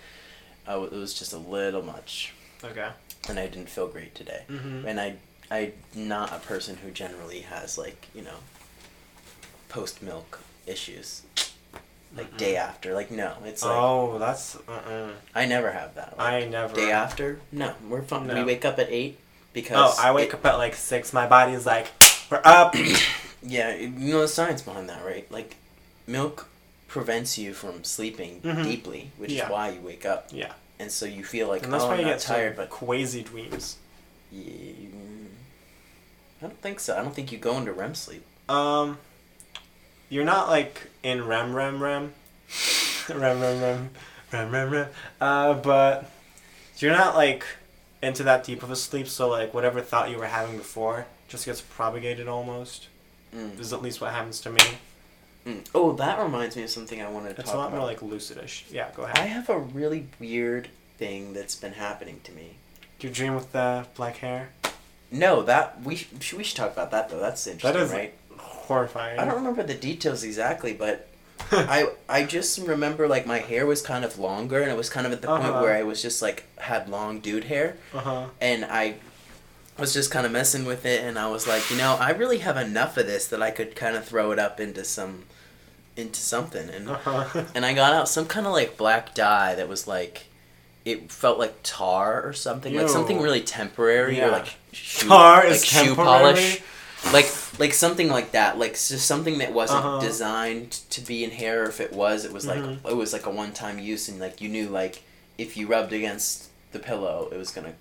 it 0.67 0.91
was 0.91 1.13
just 1.13 1.33
a 1.33 1.37
little 1.37 1.81
much, 1.81 2.33
Okay. 2.63 2.89
and 3.27 3.39
I 3.39 3.47
didn't 3.47 3.69
feel 3.69 3.87
great 3.87 4.15
today. 4.15 4.43
Mm-hmm. 4.49 4.87
And 4.87 4.99
I, 5.01 5.17
I'm 5.49 5.73
not 5.95 6.33
a 6.33 6.39
person 6.39 6.77
who 6.77 6.91
generally 6.91 7.41
has 7.41 7.77
like 7.77 8.07
you 8.13 8.21
know. 8.21 8.37
Post 9.69 10.01
milk 10.01 10.39
issues, 10.65 11.23
like 12.15 12.31
Mm-mm. 12.31 12.37
day 12.37 12.55
after. 12.55 12.93
Like 12.93 13.11
no, 13.11 13.33
it's 13.43 13.63
like 13.63 13.75
oh, 13.75 14.17
that's. 14.17 14.55
Uh-uh. 14.67 15.09
I 15.35 15.45
never 15.45 15.71
have 15.71 15.95
that. 15.95 16.17
Like, 16.17 16.45
I 16.45 16.47
never. 16.47 16.73
day 16.73 16.89
after. 16.89 17.39
No, 17.51 17.73
we're 17.89 18.01
fine. 18.01 18.27
We 18.33 18.43
wake 18.45 18.63
up 18.63 18.79
at 18.79 18.87
eight 18.89 19.19
because. 19.51 19.97
Oh, 19.99 20.01
I 20.01 20.13
wake 20.13 20.33
up 20.33 20.45
at 20.45 20.55
like 20.55 20.73
six. 20.73 21.11
My 21.11 21.27
body's 21.27 21.65
like, 21.65 21.87
we're 22.31 22.41
up. 22.43 22.75
Yeah, 23.43 23.75
you 23.75 23.89
know 24.13 24.21
the 24.21 24.27
science 24.27 24.63
behind 24.63 24.89
that, 24.89 25.05
right? 25.05 25.31
Like, 25.31 25.57
milk 26.07 26.49
prevents 26.87 27.37
you 27.37 27.53
from 27.53 27.83
sleeping 27.83 28.41
Mhm. 28.41 28.63
deeply, 28.63 29.11
which 29.17 29.31
Yeah. 29.31 29.45
is 29.45 29.51
why 29.51 29.69
you 29.69 29.79
wake 29.79 30.05
up. 30.07 30.29
Yeah. 30.31 30.53
And 30.79 30.91
so 30.91 31.05
you 31.05 31.23
feel 31.23 31.47
like, 31.47 31.63
and 31.63 31.71
that's 31.71 31.83
oh, 31.83 31.87
why 31.87 31.93
I'm 31.93 31.99
you 31.99 32.05
get 32.05 32.19
tired, 32.19 32.55
but 32.57 32.69
crazy 32.71 33.21
dreams. 33.21 33.77
you, 34.31 34.89
I 36.39 36.45
don't 36.45 36.61
think 36.61 36.79
so. 36.79 36.97
I 36.97 37.01
don't 37.01 37.13
think 37.15 37.31
you 37.31 37.37
go 37.37 37.57
into 37.57 37.71
REM 37.71 37.95
sleep. 37.95 38.23
Um, 38.49 38.97
you're 40.09 40.25
not 40.25 40.49
like 40.49 40.87
in 41.03 41.25
REM, 41.25 41.53
REM, 41.55 41.81
REM, 41.81 42.13
REM, 43.09 43.19
REM, 43.41 43.61
REM, 43.61 43.89
REM, 44.31 44.51
REM, 44.51 44.69
REM. 44.71 44.87
Uh, 45.19 45.53
but 45.55 46.09
you're 46.77 46.91
not 46.93 47.15
like 47.15 47.45
into 48.01 48.23
that 48.23 48.43
deep 48.43 48.61
of 48.63 48.69
a 48.71 48.75
sleep. 48.75 49.07
So 49.07 49.27
like 49.29 49.53
whatever 49.53 49.81
thought 49.81 50.09
you 50.11 50.17
were 50.17 50.27
having 50.27 50.57
before 50.57 51.07
just 51.27 51.45
gets 51.45 51.61
propagated 51.61 52.27
almost. 52.27 52.87
Mm. 53.35 53.59
Is 53.59 53.73
at 53.73 53.81
least 53.81 53.99
what 53.99 54.11
happens 54.13 54.39
to 54.41 54.49
me. 54.51 54.61
Mm. 55.45 55.67
Oh, 55.73 55.93
that 55.93 56.19
reminds 56.21 56.55
me 56.55 56.63
of 56.63 56.69
something 56.69 57.01
I 57.01 57.09
wanted 57.09 57.35
to 57.35 57.41
It's 57.41 57.49
talk 57.49 57.55
a 57.55 57.57
lot 57.57 57.67
about. 57.69 57.77
more 57.79 57.85
like 57.87 57.99
lucidish. 57.99 58.63
Yeah, 58.71 58.89
go 58.95 59.03
ahead. 59.03 59.17
I 59.17 59.25
have 59.25 59.49
a 59.49 59.57
really 59.57 60.07
weird 60.19 60.69
thing 60.97 61.33
that's 61.33 61.55
been 61.55 61.73
happening 61.73 62.21
to 62.25 62.31
me. 62.31 62.55
Do 62.99 63.07
you 63.07 63.13
dream 63.13 63.35
with 63.35 63.51
the 63.51 63.85
black 63.95 64.17
hair? 64.17 64.49
No, 65.11 65.41
that 65.43 65.81
we 65.83 65.95
sh- 65.95 66.33
we 66.33 66.43
should 66.43 66.57
talk 66.57 66.71
about 66.73 66.91
that 66.91 67.09
though. 67.09 67.19
That's 67.19 67.45
interesting, 67.47 67.81
is- 67.81 67.91
right? 67.91 68.13
Horrifying. 68.37 69.19
I 69.19 69.25
don't 69.25 69.35
remember 69.35 69.63
the 69.63 69.73
details 69.73 70.23
exactly, 70.23 70.73
but 70.73 71.07
I 71.51 71.89
I 72.09 72.23
just 72.23 72.59
remember 72.59 73.07
like 73.07 73.25
my 73.25 73.39
hair 73.39 73.65
was 73.65 73.81
kind 73.81 74.03
of 74.03 74.19
longer, 74.19 74.61
and 74.61 74.69
it 74.71 74.75
was 74.77 74.89
kind 74.89 75.05
of 75.07 75.13
at 75.13 75.21
the 75.21 75.27
point 75.27 75.43
Uh-huh. 75.45 75.61
where 75.61 75.73
I 75.75 75.83
was 75.83 76.01
just 76.01 76.21
like 76.21 76.43
had 76.57 76.89
long 76.89 77.19
dude 77.19 77.45
hair, 77.45 77.77
Uh 77.93 77.99
huh. 77.99 78.25
and 78.41 78.65
I 78.65 78.95
was 79.77 79.93
just 79.93 80.09
kind 80.11 80.25
of 80.25 80.31
messing 80.31 80.65
with 80.65 80.85
it, 80.85 81.03
and 81.03 81.17
I 81.19 81.27
was 81.29 81.47
like, 81.47 81.69
you 81.71 81.77
know, 81.77 81.95
I 81.99 82.09
really 82.09 82.39
have 82.39 82.57
enough 82.57 82.97
of 82.97 83.05
this 83.05 83.27
that 83.27 83.41
I 83.41 83.51
could 83.51 83.75
kind 83.75 83.95
of 83.95 84.03
throw 84.05 84.31
it 84.31 84.39
up 84.39 84.59
into 84.59 84.83
some 84.83 85.23
into 85.95 86.19
something 86.19 86.69
and 86.69 86.89
Uh-huh. 86.89 87.43
and 87.55 87.65
I 87.65 87.73
got 87.73 87.93
out 87.93 88.09
some 88.09 88.25
kind 88.27 88.45
of 88.45 88.51
like 88.53 88.75
black 88.77 89.15
dye 89.15 89.55
that 89.55 89.67
was 89.69 89.87
like 89.87 90.25
it 90.85 91.11
felt 91.11 91.37
like 91.39 91.55
tar 91.63 92.21
or 92.23 92.33
something 92.33 92.73
like 92.75 92.87
something 92.89 93.19
really 93.21 93.41
temporary 93.41 94.17
Yeah. 94.17 94.27
or 94.27 94.31
like 94.31 94.55
shoe, 94.77 95.07
Tar 95.07 95.43
like 95.43 95.51
is 95.53 95.65
shoe 95.65 95.95
temporary? 95.95 95.95
polish 96.33 96.61
like 97.13 97.29
like 97.59 97.73
something 97.73 98.09
like 98.09 98.31
that 98.31 98.57
like 98.57 98.73
just 98.73 99.05
something 99.07 99.37
that 99.39 99.53
wasn't 99.53 99.83
Uh-huh. 99.83 99.99
designed 99.99 100.71
to 100.89 101.01
be 101.01 101.23
in 101.23 101.31
hair 101.31 101.63
if 101.65 101.79
it 101.79 101.93
was 101.93 102.25
it 102.25 102.31
was 102.33 102.45
like 102.45 102.59
Mhm. 102.59 102.79
it 102.89 102.95
was 102.95 103.13
like 103.13 103.25
a 103.25 103.29
one 103.29 103.51
time 103.53 103.79
use 103.79 104.09
and 104.09 104.19
like 104.19 104.41
you 104.41 104.49
knew 104.49 104.67
like 104.69 105.01
if 105.37 105.55
you 105.57 105.67
rubbed 105.67 105.93
against 105.93 106.47
the 106.71 106.79
pillow 106.79 107.29
it 107.31 107.37
was 107.37 107.51
gonna 107.51 107.73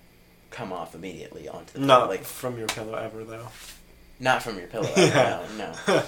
come 0.51 0.71
off 0.71 0.95
immediately 0.95 1.47
onto 1.49 1.73
the 1.73 1.79
pillow 1.79 1.87
Not 1.87 2.09
like 2.09 2.23
from 2.23 2.57
your 2.57 2.67
pillow 2.67 2.95
ever 2.95 3.23
though. 3.23 3.47
not 4.19 4.43
from 4.43 4.57
your 4.57 4.67
pillow 4.67 4.89
Yeah. 4.97 5.39
no 5.57 5.73
no 5.87 6.03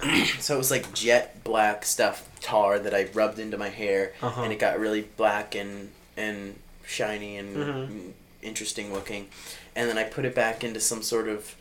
so 0.40 0.54
it 0.54 0.58
was 0.58 0.70
like 0.70 0.92
jet 0.94 1.42
black 1.44 1.84
stuff 1.84 2.26
tar 2.40 2.78
that 2.78 2.94
I 2.94 3.08
rubbed 3.14 3.38
into 3.38 3.56
my 3.58 3.68
hair 3.68 4.12
Uh-huh. 4.22 4.42
and 4.42 4.52
it 4.52 4.58
got 4.58 4.78
really 4.78 5.02
black 5.02 5.54
and 5.54 5.90
and 6.16 6.58
shiny 6.86 7.36
and 7.36 7.56
Mhm. 7.56 8.12
Interesting 8.42 8.92
looking 8.92 9.28
and 9.76 9.88
then 9.88 9.98
I 9.98 10.04
put 10.04 10.24
it 10.24 10.34
back 10.34 10.64
into 10.64 10.80
some 10.80 11.02
sort 11.02 11.28
of 11.28 11.54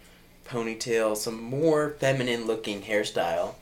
ponytail 0.47 1.15
some 1.17 1.41
more 1.41 1.91
feminine 1.99 2.45
looking 2.47 2.81
hairstyle 2.81 3.55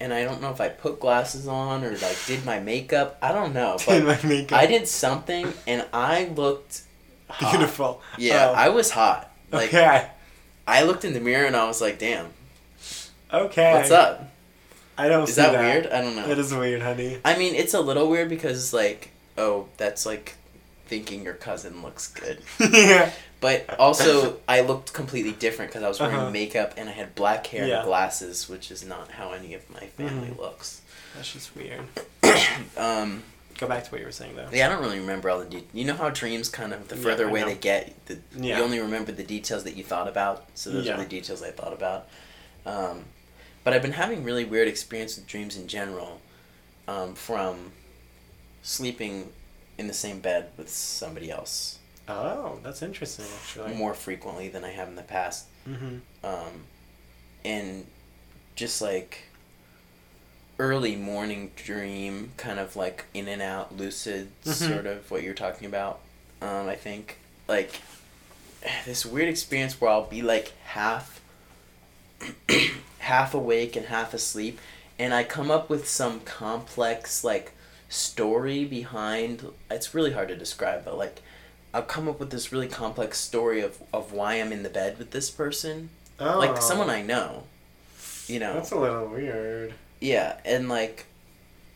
and 0.00 0.12
I 0.12 0.24
don't 0.24 0.40
know 0.40 0.50
if 0.50 0.60
I 0.60 0.68
put 0.68 0.98
glasses 1.00 1.46
on 1.46 1.84
or 1.84 1.90
like 1.98 2.16
did 2.26 2.44
my 2.44 2.58
makeup 2.60 3.18
I 3.22 3.32
don't 3.32 3.52
know 3.52 3.76
Did 3.78 4.04
my 4.04 4.18
makeup. 4.24 4.58
I 4.58 4.66
did 4.66 4.88
something 4.88 5.52
and 5.66 5.84
I 5.92 6.24
looked 6.34 6.82
hot. 7.28 7.50
Beautiful. 7.52 8.00
yeah 8.18 8.48
Oh. 8.50 8.54
I 8.54 8.68
was 8.70 8.90
hot 8.90 9.30
like 9.50 9.68
okay. 9.68 10.08
I 10.66 10.82
looked 10.84 11.04
in 11.04 11.12
the 11.12 11.20
mirror 11.20 11.46
and 11.46 11.56
I 11.56 11.66
was 11.66 11.80
like 11.80 11.98
damn 11.98 12.28
Okay. 13.32 13.72
what's 13.74 13.90
up 13.90 14.28
I 14.98 15.08
don't 15.08 15.24
is 15.28 15.34
see 15.34 15.42
that, 15.42 15.52
that 15.52 15.60
weird 15.62 15.86
I 15.86 16.00
don't 16.02 16.16
know 16.16 16.28
It 16.28 16.38
is 16.38 16.54
weird, 16.54 16.82
honey. 16.82 17.18
I 17.24 17.36
mean, 17.38 17.54
it's 17.54 17.72
a 17.74 17.80
little 17.80 18.08
weird 18.10 18.28
because 18.28 18.72
like, 18.74 19.10
oh, 19.38 19.68
that's 19.78 20.04
like 20.04 20.36
thinking 20.92 21.24
your 21.24 21.32
cousin 21.32 21.80
looks 21.82 22.08
good. 22.08 22.38
yeah. 22.70 23.10
But 23.40 23.78
also, 23.80 24.40
I 24.46 24.60
looked 24.60 24.92
completely 24.92 25.32
different 25.32 25.70
because 25.70 25.82
I 25.82 25.88
was 25.88 25.98
wearing 25.98 26.16
Uh-huh. 26.16 26.30
makeup 26.30 26.74
and 26.76 26.86
I 26.86 26.92
had 26.92 27.14
black 27.14 27.46
hair 27.46 27.66
Yeah. 27.66 27.78
and 27.78 27.86
glasses, 27.86 28.46
which 28.46 28.70
is 28.70 28.84
not 28.84 29.10
how 29.12 29.32
any 29.32 29.54
of 29.54 29.68
my 29.70 29.86
family 29.96 30.28
Mhm. 30.28 30.38
looks. 30.38 30.82
That's 31.16 31.32
just 31.32 31.56
weird. 31.56 31.80
Um, 32.76 33.22
Go 33.58 33.66
back 33.68 33.84
to 33.84 33.90
what 33.90 34.00
you 34.00 34.06
were 34.06 34.12
saying 34.12 34.36
though. 34.36 34.48
yeah, 34.52 34.66
I 34.66 34.68
don't 34.70 34.82
really 34.82 34.98
remember 35.00 35.30
all 35.30 35.38
the 35.38 35.46
details. 35.46 35.70
You 35.72 35.84
know 35.86 35.94
how 35.94 36.10
dreams 36.10 36.48
kind 36.50 36.72
of 36.74 36.88
the 36.88 36.96
further 36.96 37.26
I 37.26 37.30
away 37.30 37.44
they 37.44 37.54
get, 37.54 37.94
the, 38.06 38.18
Yeah. 38.36 38.58
you 38.58 38.64
only 38.64 38.80
remember 38.80 39.12
the 39.12 39.22
details 39.22 39.64
that 39.64 39.76
you 39.76 39.84
thought 39.84 40.08
about. 40.08 40.44
So 40.54 40.70
those 40.70 40.84
Yeah. 40.86 40.94
are 40.94 40.98
the 40.98 41.06
details 41.08 41.42
I 41.42 41.52
thought 41.52 41.72
about. 41.72 42.08
Um, 42.66 43.06
but 43.64 43.72
I've 43.72 43.82
been 43.82 43.92
having 44.04 44.24
really 44.24 44.44
weird 44.44 44.68
experience 44.68 45.16
with 45.16 45.26
dreams 45.26 45.56
in 45.56 45.68
general, 45.68 46.20
um, 46.86 47.14
from 47.14 47.72
sleeping 48.62 49.32
in 49.78 49.86
the 49.86 49.94
same 49.94 50.20
bed 50.20 50.50
with 50.56 50.68
somebody 50.68 51.30
else 51.30 51.78
Oh, 52.08 52.58
that's 52.62 52.82
interesting 52.82 53.24
actually. 53.42 53.74
more 53.74 53.94
frequently 53.94 54.48
than 54.48 54.64
I 54.64 54.70
have 54.70 54.88
in 54.88 54.96
the 54.96 55.02
past. 55.02 55.46
Mm-hmm. 55.68 55.98
Um, 56.24 56.64
and 57.44 57.86
just 58.56 58.82
like 58.82 59.24
early 60.58 60.96
morning 60.96 61.52
dream, 61.56 62.32
kind 62.36 62.58
of 62.58 62.74
like 62.76 63.04
in 63.14 63.28
and 63.28 63.40
out, 63.40 63.76
lucid, 63.76 64.28
Mhm. 64.44 64.52
sort 64.52 64.86
of 64.86 65.10
what 65.10 65.22
you're 65.22 65.32
talking 65.32 65.66
about. 65.66 66.00
Um, 66.40 66.68
I 66.68 66.74
think 66.74 67.18
like 67.48 67.80
this 68.84 69.06
weird 69.06 69.28
experience 69.28 69.80
where 69.80 69.90
I'll 69.90 70.02
be 70.04 70.22
like 70.22 70.52
half 70.64 71.20
half 72.98 73.34
awake 73.34 73.76
and 73.76 73.86
half 73.86 74.14
asleep 74.14 74.58
and 74.98 75.12
I 75.14 75.24
come 75.24 75.50
up 75.50 75.68
with 75.70 75.88
some 75.88 76.20
complex 76.20 77.24
like 77.24 77.52
story 77.92 78.64
behind 78.64 79.46
it's 79.70 79.92
really 79.94 80.12
hard 80.12 80.28
to 80.28 80.34
describe 80.36 80.82
but 80.84 80.96
like 80.96 81.20
I'll 81.74 81.82
come 81.82 82.08
up 82.08 82.18
with 82.20 82.30
this 82.30 82.50
really 82.52 82.68
complex 82.68 83.18
story 83.18 83.60
of, 83.60 83.82
of 83.92 84.12
why 84.12 84.34
I'm 84.36 84.50
in 84.52 84.62
the 84.62 84.68
bed 84.70 84.98
with 84.98 85.10
this 85.10 85.30
person 85.30 85.90
Oh. 86.20 86.38
like 86.38 86.56
someone 86.58 86.88
I 86.88 87.02
know 87.02 87.44
you 88.28 88.38
know 88.38 88.54
That's 88.54 88.70
a 88.70 88.78
little 88.78 89.08
weird. 89.08 89.74
yeah 90.00 90.38
and 90.44 90.68
like 90.70 91.04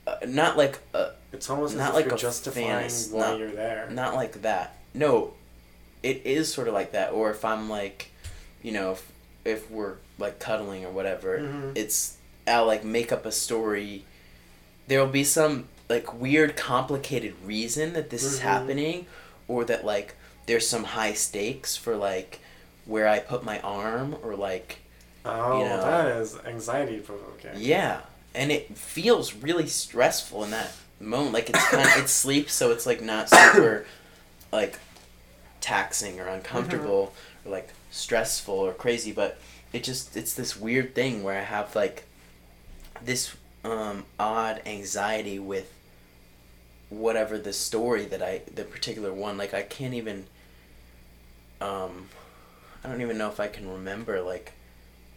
uh, 0.07 0.17
not 0.27 0.57
like 0.57 0.79
uh, 0.95 1.11
It's 1.33 1.51
almost 1.51 1.77
Not 1.77 1.93
like 1.95 2.11
a 2.11 2.17
justifying 2.17 2.67
fantasy, 2.69 3.13
why 3.13 3.21
not- 3.31 3.39
you're 3.39 3.51
there. 3.51 3.89
not 3.91 4.15
like 4.15 4.41
that 4.43 4.77
no 4.95 5.35
it 6.03 6.23
is 6.25 6.53
sort 6.53 6.69
of 6.69 6.73
like 6.75 6.93
that 6.93 7.13
or 7.13 7.31
if 7.31 7.45
I'm 7.45 7.69
like 7.69 8.11
you 8.63 8.73
know 8.73 8.93
if, 8.93 9.13
if 9.45 9.71
we're 9.71 9.97
like 10.19 10.39
cuddling 10.39 10.87
or 10.87 10.91
whatever 10.93 11.39
Mhm. 11.41 11.77
it's 11.77 12.17
I'll 12.47 12.67
like 12.67 12.85
make 12.85 13.13
up 13.13 13.27
a 13.27 13.33
story 13.33 14.05
there'll 14.87 15.09
be 15.09 15.25
some 15.25 15.67
like 15.89 16.13
weird 16.19 16.57
complicated 16.57 17.35
reason 17.45 17.93
that 17.93 18.11
this 18.11 18.23
is 18.25 18.39
Mhm. 18.39 18.43
happening 18.43 19.07
or 19.49 19.65
that 19.65 19.85
like 19.85 20.15
there's 20.47 20.69
some 20.69 20.85
high 20.85 21.13
stakes 21.13 21.77
for 21.77 21.97
like 21.97 22.41
where 22.87 23.07
I 23.09 23.19
put 23.19 23.45
my 23.45 23.61
arm 23.61 24.17
or 24.23 24.35
like 24.37 24.79
Oh, 25.25 25.59
you 25.63 25.69
know. 25.69 25.81
that 25.81 26.07
is 26.21 26.37
anxiety 26.47 26.99
provoking. 26.99 27.51
yeah 27.57 28.01
and 28.35 28.53
it 28.53 28.77
feels 28.77 29.35
really 29.35 29.67
stressful 29.67 30.45
in 30.45 30.51
that 30.53 30.71
moment 31.01 31.33
like 31.33 31.51
it's 31.51 31.67
kind 31.69 31.87
of 31.89 31.97
it's 31.97 32.13
sleep 32.25 32.49
so 32.51 32.71
it's 32.71 32.87
like 32.87 33.03
not 33.03 33.29
super 33.29 33.87
like 34.53 34.79
taxing 35.61 36.21
or 36.21 36.29
uncomfortable 36.29 37.13
or 37.45 37.51
like 37.53 37.71
stressful 37.91 38.55
or 38.55 38.73
crazy 38.73 39.11
but 39.13 39.39
it 39.73 39.83
just 39.83 40.17
it's 40.17 40.35
this 40.35 40.57
weird 40.57 40.95
thing 40.95 41.23
where 41.25 41.39
i 41.39 41.43
have 41.43 41.75
like 41.75 42.05
this 43.05 43.35
um 43.65 44.05
odd 44.21 44.61
anxiety 44.67 45.39
with 45.39 45.73
whatever 46.89 47.37
the 47.39 47.53
story 47.53 48.05
that 48.05 48.23
i 48.23 48.41
the 48.55 48.65
particular 48.65 49.13
one 49.13 49.37
like 49.37 49.53
i 49.55 49.63
can't 49.63 49.95
even 49.95 50.27
um 51.61 52.09
i 52.85 52.89
don't 52.89 53.01
even 53.01 53.19
know 53.19 53.29
if 53.29 53.41
i 53.41 53.49
can 53.49 53.69
remember 53.69 54.21
like 54.21 54.53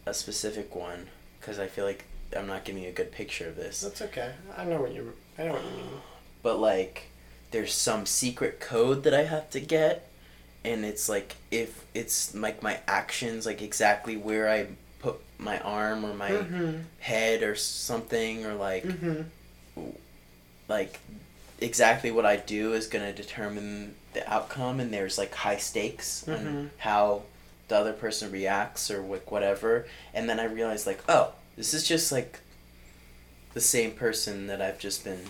a 0.06 0.14
specific 0.14 0.74
one 0.74 1.06
because 1.40 1.58
i 1.58 1.66
feel 1.66 1.84
like 1.84 2.04
i'm 2.36 2.46
not 2.46 2.64
giving 2.64 2.82
you 2.82 2.88
a 2.88 2.92
good 2.92 3.12
picture 3.12 3.48
of 3.48 3.56
this 3.56 3.80
That's 3.82 4.02
okay. 4.02 4.32
I 4.56 4.64
know 4.64 4.80
what 4.80 4.92
you. 4.94 5.12
I 5.38 5.44
know 5.44 5.52
what 5.52 5.64
you 5.64 5.70
mean. 5.70 5.90
but 6.42 6.58
like 6.58 7.08
there's 7.50 7.72
some 7.74 8.06
secret 8.06 8.60
code 8.60 9.02
that 9.02 9.12
I 9.14 9.24
have 9.24 9.50
to 9.50 9.60
get 9.60 10.08
and 10.64 10.84
it's 10.84 11.08
like 11.08 11.36
if 11.50 11.84
it's 11.94 12.32
like 12.34 12.62
my 12.62 12.78
actions 12.86 13.46
like 13.46 13.60
exactly 13.62 14.16
where 14.16 14.48
I 14.48 14.68
put 15.00 15.16
my 15.38 15.58
arm 15.60 16.04
or 16.04 16.14
my 16.14 16.30
Mm-hmm. 16.30 16.76
head 17.00 17.42
or 17.42 17.56
something 17.56 18.46
or 18.46 18.54
like 18.54 18.84
Mm-hmm. 18.84 19.90
like 20.68 21.00
exactly 21.60 22.10
what 22.10 22.24
I 22.26 22.36
do 22.36 22.72
is 22.72 22.86
going 22.86 23.04
to 23.04 23.12
determine 23.12 23.94
the 24.14 24.28
outcome 24.32 24.80
and 24.80 24.92
there's 24.92 25.18
like 25.18 25.34
high 25.34 25.56
stakes 25.58 26.24
Mhm. 26.26 26.34
on 26.46 26.70
how 26.78 27.22
the 27.68 27.76
other 27.76 27.92
person 27.92 28.32
reacts 28.32 28.90
or 28.90 29.00
like 29.02 29.30
whatever 29.30 29.86
and 30.14 30.28
then 30.28 30.40
I 30.40 30.44
realize 30.44 30.86
like 30.86 31.00
oh 31.08 31.32
this 31.56 31.72
is 31.74 31.86
just 31.86 32.10
like 32.10 32.40
the 33.54 33.60
same 33.60 33.92
person 33.92 34.46
that 34.48 34.60
I've 34.62 34.78
just 34.78 35.04
been 35.04 35.26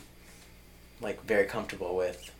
like 1.00 1.22
very 1.24 1.44
comfortable 1.46 1.96
with 1.96 2.30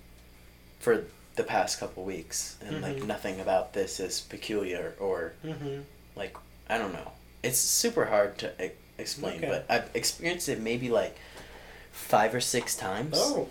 for 0.78 1.05
the 1.36 1.43
past 1.45 1.78
couple 1.80 2.05
weeks 2.05 2.57
and 2.64 2.80
like 2.82 2.97
Mhm. 2.99 3.07
nothing 3.07 3.41
about 3.41 3.72
this 3.72 4.01
is 4.01 4.20
peculiar 4.20 4.95
or 4.99 5.32
Mm-hmm. 5.45 5.80
like 6.16 6.34
I 6.68 6.78
don't 6.78 6.93
know. 6.93 7.12
It's 7.43 7.59
super 7.59 8.05
hard 8.07 8.38
to 8.38 8.53
explain, 8.99 9.38
Okay. 9.38 9.49
but 9.49 9.66
I've 9.68 9.91
experienced 9.95 10.49
it 10.49 10.61
maybe 10.61 10.88
like 10.88 11.16
five 11.91 12.34
or 12.34 12.41
six 12.41 12.76
times. 12.76 13.14
Oh. 13.18 13.49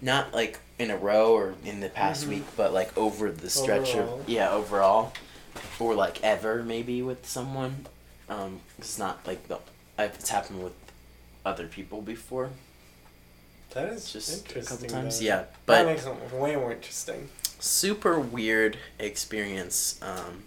Not 0.00 0.32
like 0.32 0.60
in 0.78 0.90
a 0.90 0.96
row 0.96 1.32
or 1.34 1.54
in 1.64 1.80
the 1.80 1.88
past 1.88 2.24
Mhm. 2.24 2.28
week, 2.28 2.44
but 2.56 2.72
like 2.72 2.96
over 2.96 3.30
the 3.32 3.50
stretch 3.50 3.94
Overall. 3.94 4.20
of 4.20 4.28
yeah 4.28 4.50
overall, 4.50 5.12
or 5.80 5.94
like 5.94 6.22
ever 6.22 6.62
maybe 6.62 7.02
with 7.02 7.28
someone. 7.28 7.86
Um, 8.28 8.60
it's 8.78 8.98
not 8.98 9.26
like 9.26 9.48
the 9.48 9.58
I've, 9.96 10.14
it's 10.14 10.28
happened 10.30 10.62
with 10.62 10.74
other 11.44 11.66
people 11.66 12.00
before. 12.02 12.50
That 13.70 13.88
is 13.92 14.12
just 14.12 14.28
a 14.30 14.38
interesting. 14.38 14.76
couple 14.78 14.88
times, 15.02 15.18
though. 15.18 15.26
yeah. 15.26 15.44
that 15.66 15.84
makes 15.86 16.06
it 16.06 16.32
way 16.32 16.56
more 16.56 16.72
interesting. 16.72 17.28
super 17.60 18.18
weird 18.20 18.78
experience 19.00 19.98
um, 20.00 20.44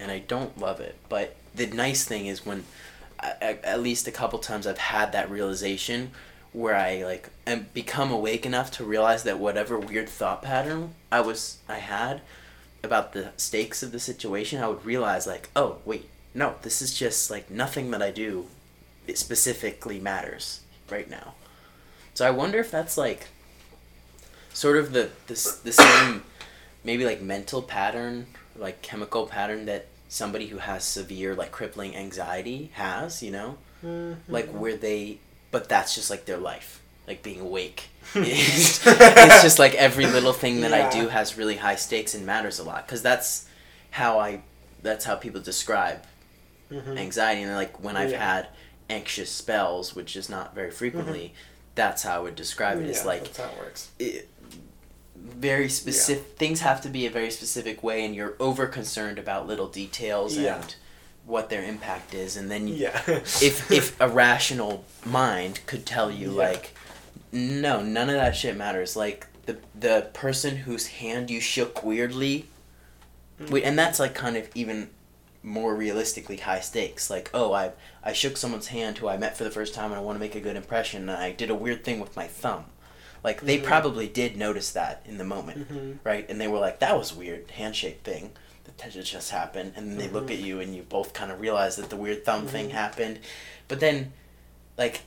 and 0.00 0.10
i 0.10 0.18
don't 0.18 0.58
love 0.58 0.80
it 0.80 0.96
but 1.08 1.36
the 1.54 1.66
nice 1.66 2.04
thing 2.04 2.26
is 2.26 2.44
when 2.44 2.64
I, 3.20 3.32
I- 3.40 3.58
at 3.62 3.80
least 3.80 4.08
a 4.08 4.10
couple 4.10 4.38
times 4.40 4.66
i've 4.66 4.76
had 4.78 5.12
that 5.12 5.30
realization 5.30 6.10
where 6.58 6.74
i 6.74 7.02
like 7.04 7.28
am 7.46 7.66
become 7.72 8.10
awake 8.10 8.44
enough 8.44 8.70
to 8.70 8.84
realize 8.84 9.22
that 9.22 9.38
whatever 9.38 9.78
weird 9.78 10.08
thought 10.08 10.42
pattern 10.42 10.92
i 11.12 11.20
was 11.20 11.58
i 11.68 11.76
had 11.76 12.20
about 12.82 13.12
the 13.12 13.30
stakes 13.36 13.82
of 13.82 13.92
the 13.92 14.00
situation 14.00 14.60
i 14.62 14.68
would 14.68 14.84
realize 14.84 15.26
like 15.26 15.48
oh 15.54 15.78
wait 15.84 16.08
no 16.34 16.54
this 16.62 16.82
is 16.82 16.98
just 16.98 17.30
like 17.30 17.50
nothing 17.50 17.90
that 17.90 18.02
i 18.02 18.10
do 18.10 18.46
specifically 19.14 19.98
matters 19.98 20.60
right 20.90 21.08
now 21.08 21.34
so 22.14 22.26
i 22.26 22.30
wonder 22.30 22.58
if 22.58 22.70
that's 22.70 22.98
like 22.98 23.28
sort 24.52 24.76
of 24.76 24.92
the 24.92 25.10
the, 25.28 25.34
the 25.64 25.72
same 25.72 26.22
maybe 26.84 27.04
like 27.04 27.22
mental 27.22 27.62
pattern 27.62 28.26
like 28.56 28.82
chemical 28.82 29.26
pattern 29.26 29.66
that 29.66 29.86
somebody 30.08 30.46
who 30.48 30.58
has 30.58 30.82
severe 30.84 31.34
like 31.34 31.52
crippling 31.52 31.94
anxiety 31.96 32.70
has 32.74 33.22
you 33.22 33.30
know 33.30 33.58
Mm-hmm. 33.84 34.32
like 34.32 34.48
where 34.48 34.76
they 34.76 35.20
but 35.50 35.68
that's 35.68 35.94
just 35.94 36.10
like 36.10 36.24
their 36.26 36.36
life, 36.38 36.80
like 37.06 37.22
being 37.22 37.40
awake. 37.40 37.88
it's, 38.14 38.86
it's 38.86 39.42
just 39.42 39.58
like 39.58 39.74
every 39.74 40.06
little 40.06 40.32
thing 40.32 40.60
that 40.62 40.72
I 40.72 40.88
do 40.90 41.08
has 41.08 41.36
really 41.36 41.56
high 41.56 41.76
stakes 41.76 42.14
and 42.14 42.24
matters 42.24 42.58
a 42.58 42.64
lot 42.64 42.86
because 42.86 43.02
that's 43.02 43.46
how 43.90 44.18
I 44.18 44.42
that's 44.82 45.04
how 45.04 45.16
people 45.16 45.40
describe 45.40 46.04
Mhm. 46.70 46.98
anxiety 46.98 47.42
and 47.42 47.54
like 47.54 47.82
when 47.82 47.96
I've 47.96 48.10
Yeah. 48.10 48.34
had 48.34 48.48
anxious 48.90 49.30
spells, 49.30 49.94
which 49.96 50.16
is 50.16 50.28
not 50.28 50.54
very 50.54 50.70
frequently, 50.70 51.34
that's 51.74 52.02
how 52.02 52.16
I 52.16 52.18
would 52.20 52.36
describe 52.36 52.78
it. 52.80 52.86
It's 52.88 53.04
like 53.04 53.24
that's 53.24 53.38
how 53.38 53.44
it 53.48 53.58
works. 53.58 53.88
it, 53.98 54.28
very 55.16 55.68
specific 55.68 56.36
things 56.38 56.60
have 56.60 56.80
to 56.82 56.88
be 56.88 57.04
a 57.06 57.10
very 57.10 57.30
specific 57.30 57.82
way 57.82 58.04
and 58.04 58.14
you're 58.14 58.34
over 58.38 58.66
concerned 58.66 59.18
about 59.18 59.46
little 59.46 59.66
details 59.68 60.36
Yeah. 60.36 60.56
and 60.62 60.74
what 61.28 61.50
their 61.50 61.62
impact 61.62 62.14
is 62.14 62.36
and 62.38 62.50
then 62.50 62.66
you, 62.66 62.74
Yeah. 62.74 63.02
if 63.06 63.70
if 63.70 64.00
a 64.00 64.08
rational 64.08 64.84
mind 65.04 65.60
could 65.66 65.84
tell 65.86 66.10
you 66.10 66.30
Yeah. 66.32 66.48
like 66.48 66.74
no 67.32 67.82
none 67.82 68.08
of 68.08 68.16
that 68.16 68.34
shit 68.34 68.56
matters. 68.56 68.96
Like 68.96 69.26
the 69.46 69.58
the 69.78 70.08
person 70.14 70.56
whose 70.56 70.86
hand 70.86 71.30
you 71.30 71.40
shook 71.40 71.82
weirdly 71.84 72.46
wi- 73.38 73.64
and 73.66 73.78
that's 73.78 73.98
like 74.00 74.14
kind 74.14 74.36
of 74.36 74.48
even 74.54 74.88
more 75.42 75.74
realistically 75.74 76.38
high 76.38 76.60
stakes. 76.60 77.10
Like 77.10 77.30
oh 77.34 77.52
i 77.52 77.72
i 78.02 78.12
shook 78.12 78.36
someone's 78.38 78.68
hand 78.68 78.98
who 78.98 79.06
i 79.08 79.16
met 79.18 79.36
for 79.36 79.44
the 79.44 79.50
first 79.50 79.74
time 79.74 79.90
and 79.92 80.00
i 80.00 80.02
want 80.02 80.16
to 80.16 80.20
make 80.20 80.34
a 80.34 80.40
good 80.40 80.56
impression 80.56 81.08
and 81.08 81.18
i 81.18 81.30
did 81.32 81.50
a 81.50 81.54
weird 81.54 81.84
thing 81.84 82.00
with 82.00 82.16
my 82.16 82.26
thumb. 82.26 82.64
Like 83.22 83.42
they 83.42 83.58
Mhm. 83.58 83.64
probably 83.64 84.08
did 84.08 84.36
notice 84.36 84.70
that 84.72 85.02
in 85.04 85.18
the 85.18 85.24
moment 85.24 85.66
hmm 85.68 85.92
right? 86.04 86.24
And 86.30 86.40
they 86.40 86.48
were 86.48 86.58
like 86.58 86.78
that 86.80 86.96
was 86.98 87.14
weird 87.14 87.50
handshake 87.50 88.00
thing 88.02 88.30
that 88.78 88.94
had 88.94 89.04
just 89.04 89.30
happened 89.30 89.72
and 89.76 89.90
then 89.90 89.98
they 89.98 90.08
look 90.08 90.28
Mhm. 90.28 90.32
at 90.34 90.38
you 90.38 90.60
and 90.60 90.74
you 90.74 90.82
both 90.82 91.12
kind 91.12 91.30
of 91.32 91.40
realize 91.40 91.76
that 91.76 91.90
the 91.90 91.96
weird 91.96 92.24
thumb 92.24 92.46
thing 92.46 92.68
Mhm. 92.68 92.72
happened 92.72 93.18
but 93.68 93.80
then 93.80 94.12
like 94.76 95.00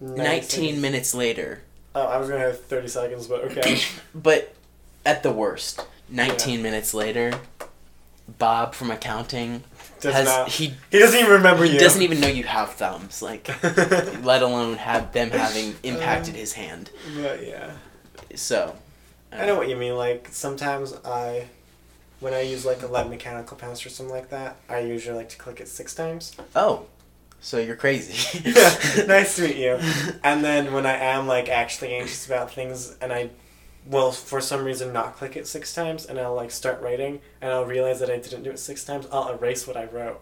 19 0.00 0.80
minutes 0.80 1.14
later 1.14 1.62
Oh, 1.94 2.02
I 2.06 2.18
was 2.18 2.28
gonna 2.28 2.40
have 2.40 2.60
thirty 2.64 2.86
seconds, 2.86 3.26
but 3.26 3.40
okay. 3.44 3.80
but 4.14 4.54
at 5.04 5.22
the 5.22 5.32
worst 5.32 5.80
19 6.08 6.62
minutes 6.62 6.94
later 6.94 7.32
bob 8.38 8.74
from 8.74 8.90
accounting 8.90 9.64
Does 10.00 10.14
has 10.14 10.26
not. 10.26 10.48
he 10.50 10.74
He 10.90 10.98
doesn't 10.98 11.18
even 11.18 11.32
remember 11.32 11.64
he 11.64 11.72
you. 11.74 11.78
doesn't 11.80 12.02
even 12.02 12.20
know 12.20 12.28
you 12.28 12.44
have 12.44 12.74
thumbs 12.74 13.20
like 13.22 13.48
let 14.22 14.42
alone 14.42 14.76
have 14.76 15.12
them 15.12 15.30
having 15.30 15.76
impacted 15.82 16.34
Um, 16.34 16.40
his 16.40 16.52
hand 16.52 16.90
But 17.20 17.44
yeah, 17.46 17.70
so 18.34 18.76
I 19.32 19.44
know 19.46 19.56
what 19.56 19.68
you 19.68 19.76
mean. 19.76 19.94
Like 19.96 20.28
sometimes 20.30 20.94
I, 21.04 21.48
when 22.20 22.34
I 22.34 22.40
use 22.40 22.64
like 22.64 22.82
a 22.82 22.86
lead 22.86 23.08
mechanical 23.08 23.56
pencil 23.56 23.86
or 23.88 23.90
something 23.90 24.14
like 24.14 24.30
that, 24.30 24.56
I 24.68 24.80
usually 24.80 25.16
like 25.16 25.28
to 25.30 25.38
click 25.38 25.60
it 25.60 25.68
six 25.68 25.94
times. 25.94 26.36
oh 26.54 26.86
so 27.40 27.58
you're 27.58 27.76
crazy 27.76 28.40
nice 29.06 29.36
to 29.36 29.42
meet 29.42 29.56
you. 29.56 29.78
And 30.24 30.44
then 30.44 30.72
when 30.72 30.86
I 30.86 30.96
am 30.96 31.26
like 31.26 31.48
actually 31.48 31.94
anxious 31.94 32.26
about 32.26 32.52
things, 32.52 32.96
and 33.00 33.12
I 33.12 33.30
will 33.86 34.12
for 34.12 34.40
some 34.40 34.64
reason 34.64 34.92
not 34.92 35.16
click 35.16 35.36
it 35.36 35.46
six 35.46 35.72
times, 35.74 36.04
and 36.04 36.18
I'll 36.18 36.34
like 36.34 36.50
start 36.50 36.80
writing, 36.82 37.20
and 37.40 37.52
I'll 37.52 37.64
realize 37.64 38.00
that 38.00 38.10
I 38.10 38.18
didn't 38.18 38.42
do 38.42 38.50
it 38.50 38.58
six 38.58 38.84
times. 38.84 39.06
I'll 39.12 39.30
erase 39.30 39.66
what 39.66 39.76
I 39.76 39.84
wrote. 39.84 40.20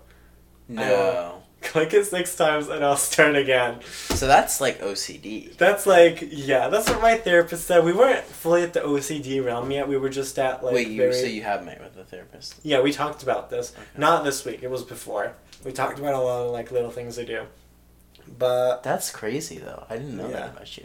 no 0.68 0.82
uh, 0.82 1.32
Click 1.66 1.92
it 1.94 2.04
six 2.06 2.34
times, 2.36 2.68
and 2.68 2.84
I'll 2.84 2.96
start 2.96 3.36
again. 3.36 3.80
so 4.10 4.26
that's 4.26 4.60
like 4.60 4.80
ocd 4.80 5.56
That's 5.58 5.86
like 5.86 6.18
yeah, 6.30 6.68
that's 6.68 6.88
what 6.88 7.02
my 7.02 7.16
therapist 7.16 7.66
said. 7.66 7.84
We 7.84 7.92
weren't 7.92 8.24
fully 8.24 8.62
at 8.62 8.72
the 8.72 8.80
OCD 8.80 9.44
realm 9.44 9.70
yet. 9.70 9.86
We 9.88 9.96
were 9.98 10.08
just 10.08 10.38
at 10.38 10.64
like 10.64 10.74
wait 10.74 10.88
you 10.88 11.02
very. 11.02 11.12
so 11.14 11.26
you 11.26 11.42
have 11.42 11.64
met 11.64 11.80
with 11.82 11.96
a 11.98 12.04
therapist 12.04 12.56
Yeah, 12.62 12.80
we 12.80 12.92
talked 12.92 13.22
about 13.22 13.50
this. 13.50 13.72
Okay. 13.76 13.82
Not 13.98 14.24
this 14.24 14.44
week. 14.44 14.62
It 14.62 14.70
was 14.70 14.82
before. 14.84 15.34
We 15.64 15.72
talked 15.72 15.98
about 15.98 16.14
a 16.14 16.18
lot 16.20 16.46
of 16.46 16.52
like 16.52 16.70
little 16.70 16.90
things 16.90 17.16
they 17.16 17.24
do. 17.24 17.42
But 18.38 18.82
That's 18.82 19.10
crazy 19.10 19.58
though. 19.58 19.84
I 19.90 19.96
didn't 19.96 20.16
know 20.16 20.28
Yeah. 20.28 20.40
that 20.40 20.50
about 20.56 20.76
you. 20.78 20.84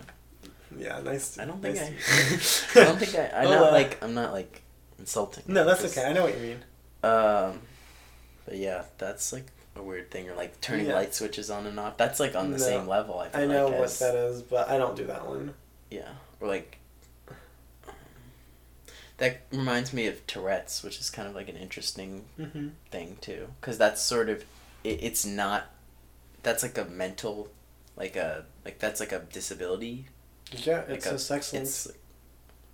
yeah, 0.78 1.00
nice. 1.02 1.38
I 1.40 1.46
don't 1.46 1.62
think 1.62 1.76
nice 1.76 2.76
I. 2.76 2.82
I 2.82 2.84
don't 2.86 3.00
think 3.00 3.16
I. 3.16 3.42
I'm 3.42 3.46
Well, 3.50 3.60
not 3.62 3.70
uh, 3.70 3.72
like. 3.74 4.04
I'm 4.04 4.14
not 4.14 4.32
like 4.34 4.62
insulting. 5.00 5.44
No, 5.48 5.64
that's 5.66 5.82
Just- 5.82 5.98
okay. 5.98 6.08
I 6.10 6.14
know 6.14 6.24
what 6.24 6.36
you 6.36 6.42
mean. 6.42 6.64
Um, 7.04 7.62
but 8.46 8.58
yeah, 8.58 8.84
that's 8.98 9.34
like 9.34 9.46
a 9.82 9.84
weird 9.84 10.12
thing, 10.12 10.30
or 10.30 10.36
like 10.36 10.62
turning 10.62 10.86
Yeah. 10.88 10.96
light 10.96 11.14
switches 11.14 11.50
on 11.50 11.66
and 11.66 11.80
off. 11.80 11.98
That's 11.98 12.20
like 12.20 12.36
on 12.36 12.52
the 12.52 12.58
No. 12.58 12.64
same 12.64 12.88
level. 12.88 13.20
I, 13.20 13.42
I 13.44 13.46
know 13.46 13.66
like, 13.66 13.74
what 13.76 13.84
as- 13.86 14.00
that 14.00 14.16
is, 14.16 14.42
but 14.42 14.70
I 14.70 14.78
don't 14.78 14.96
do 14.96 15.06
that 15.08 15.28
one. 15.28 15.54
Yeah, 15.90 16.10
or 16.40 16.48
like. 16.48 16.78
um, 17.28 17.94
That 19.18 19.42
reminds 19.52 19.94
me 19.94 20.08
of 20.08 20.26
Tourette's, 20.28 20.84
which 20.84 21.00
is 21.00 21.10
kind 21.10 21.28
of 21.28 21.36
like 21.36 21.50
an 21.50 21.58
interesting 21.58 22.26
Mm-hmm. 22.40 22.70
thing 22.90 23.18
too, 23.22 23.48
because 23.60 23.78
that's 23.78 24.02
sort 24.02 24.30
of, 24.30 24.44
it, 24.84 25.04
it's 25.04 25.26
not, 25.26 25.70
that's 26.44 26.64
like 26.64 26.78
a 26.78 26.86
mental, 26.86 27.50
like 27.96 28.16
a 28.16 28.46
like 28.66 28.80
that's 28.80 29.00
like 29.00 29.12
a 29.12 29.20
disability. 29.20 30.08
Yeah, 30.52 30.80
Like 30.80 30.90
it's 30.90 31.06
a- 31.08 31.16
a, 31.16 31.20
sex 31.20 31.54
link. 31.54 31.64
It's 31.64 31.88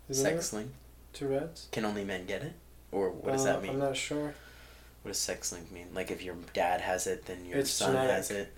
like 0.09 0.15
sex 0.15 0.53
it? 0.53 0.55
link. 0.55 0.71
Tourette's. 1.13 1.67
Can 1.71 1.83
only 1.85 2.03
men 2.03 2.25
get 2.25 2.43
it, 2.43 2.53
or 2.91 3.09
what 3.11 3.31
does 3.33 3.41
Uh, 3.41 3.53
that 3.53 3.61
mean? 3.63 3.71
I'm 3.71 3.79
not 3.79 3.97
sure. 3.97 4.33
What 5.07 5.13
does 5.13 5.19
sex 5.19 5.53
link 5.53 5.71
mean? 5.71 5.87
Like 5.95 6.11
if 6.11 6.21
your 6.21 6.35
dad 6.53 6.81
has 6.81 7.07
it, 7.07 7.27
then 7.27 7.45
your 7.45 7.59
It's 7.59 7.69
son 7.71 7.95
has 7.95 8.29
it. 8.29 8.51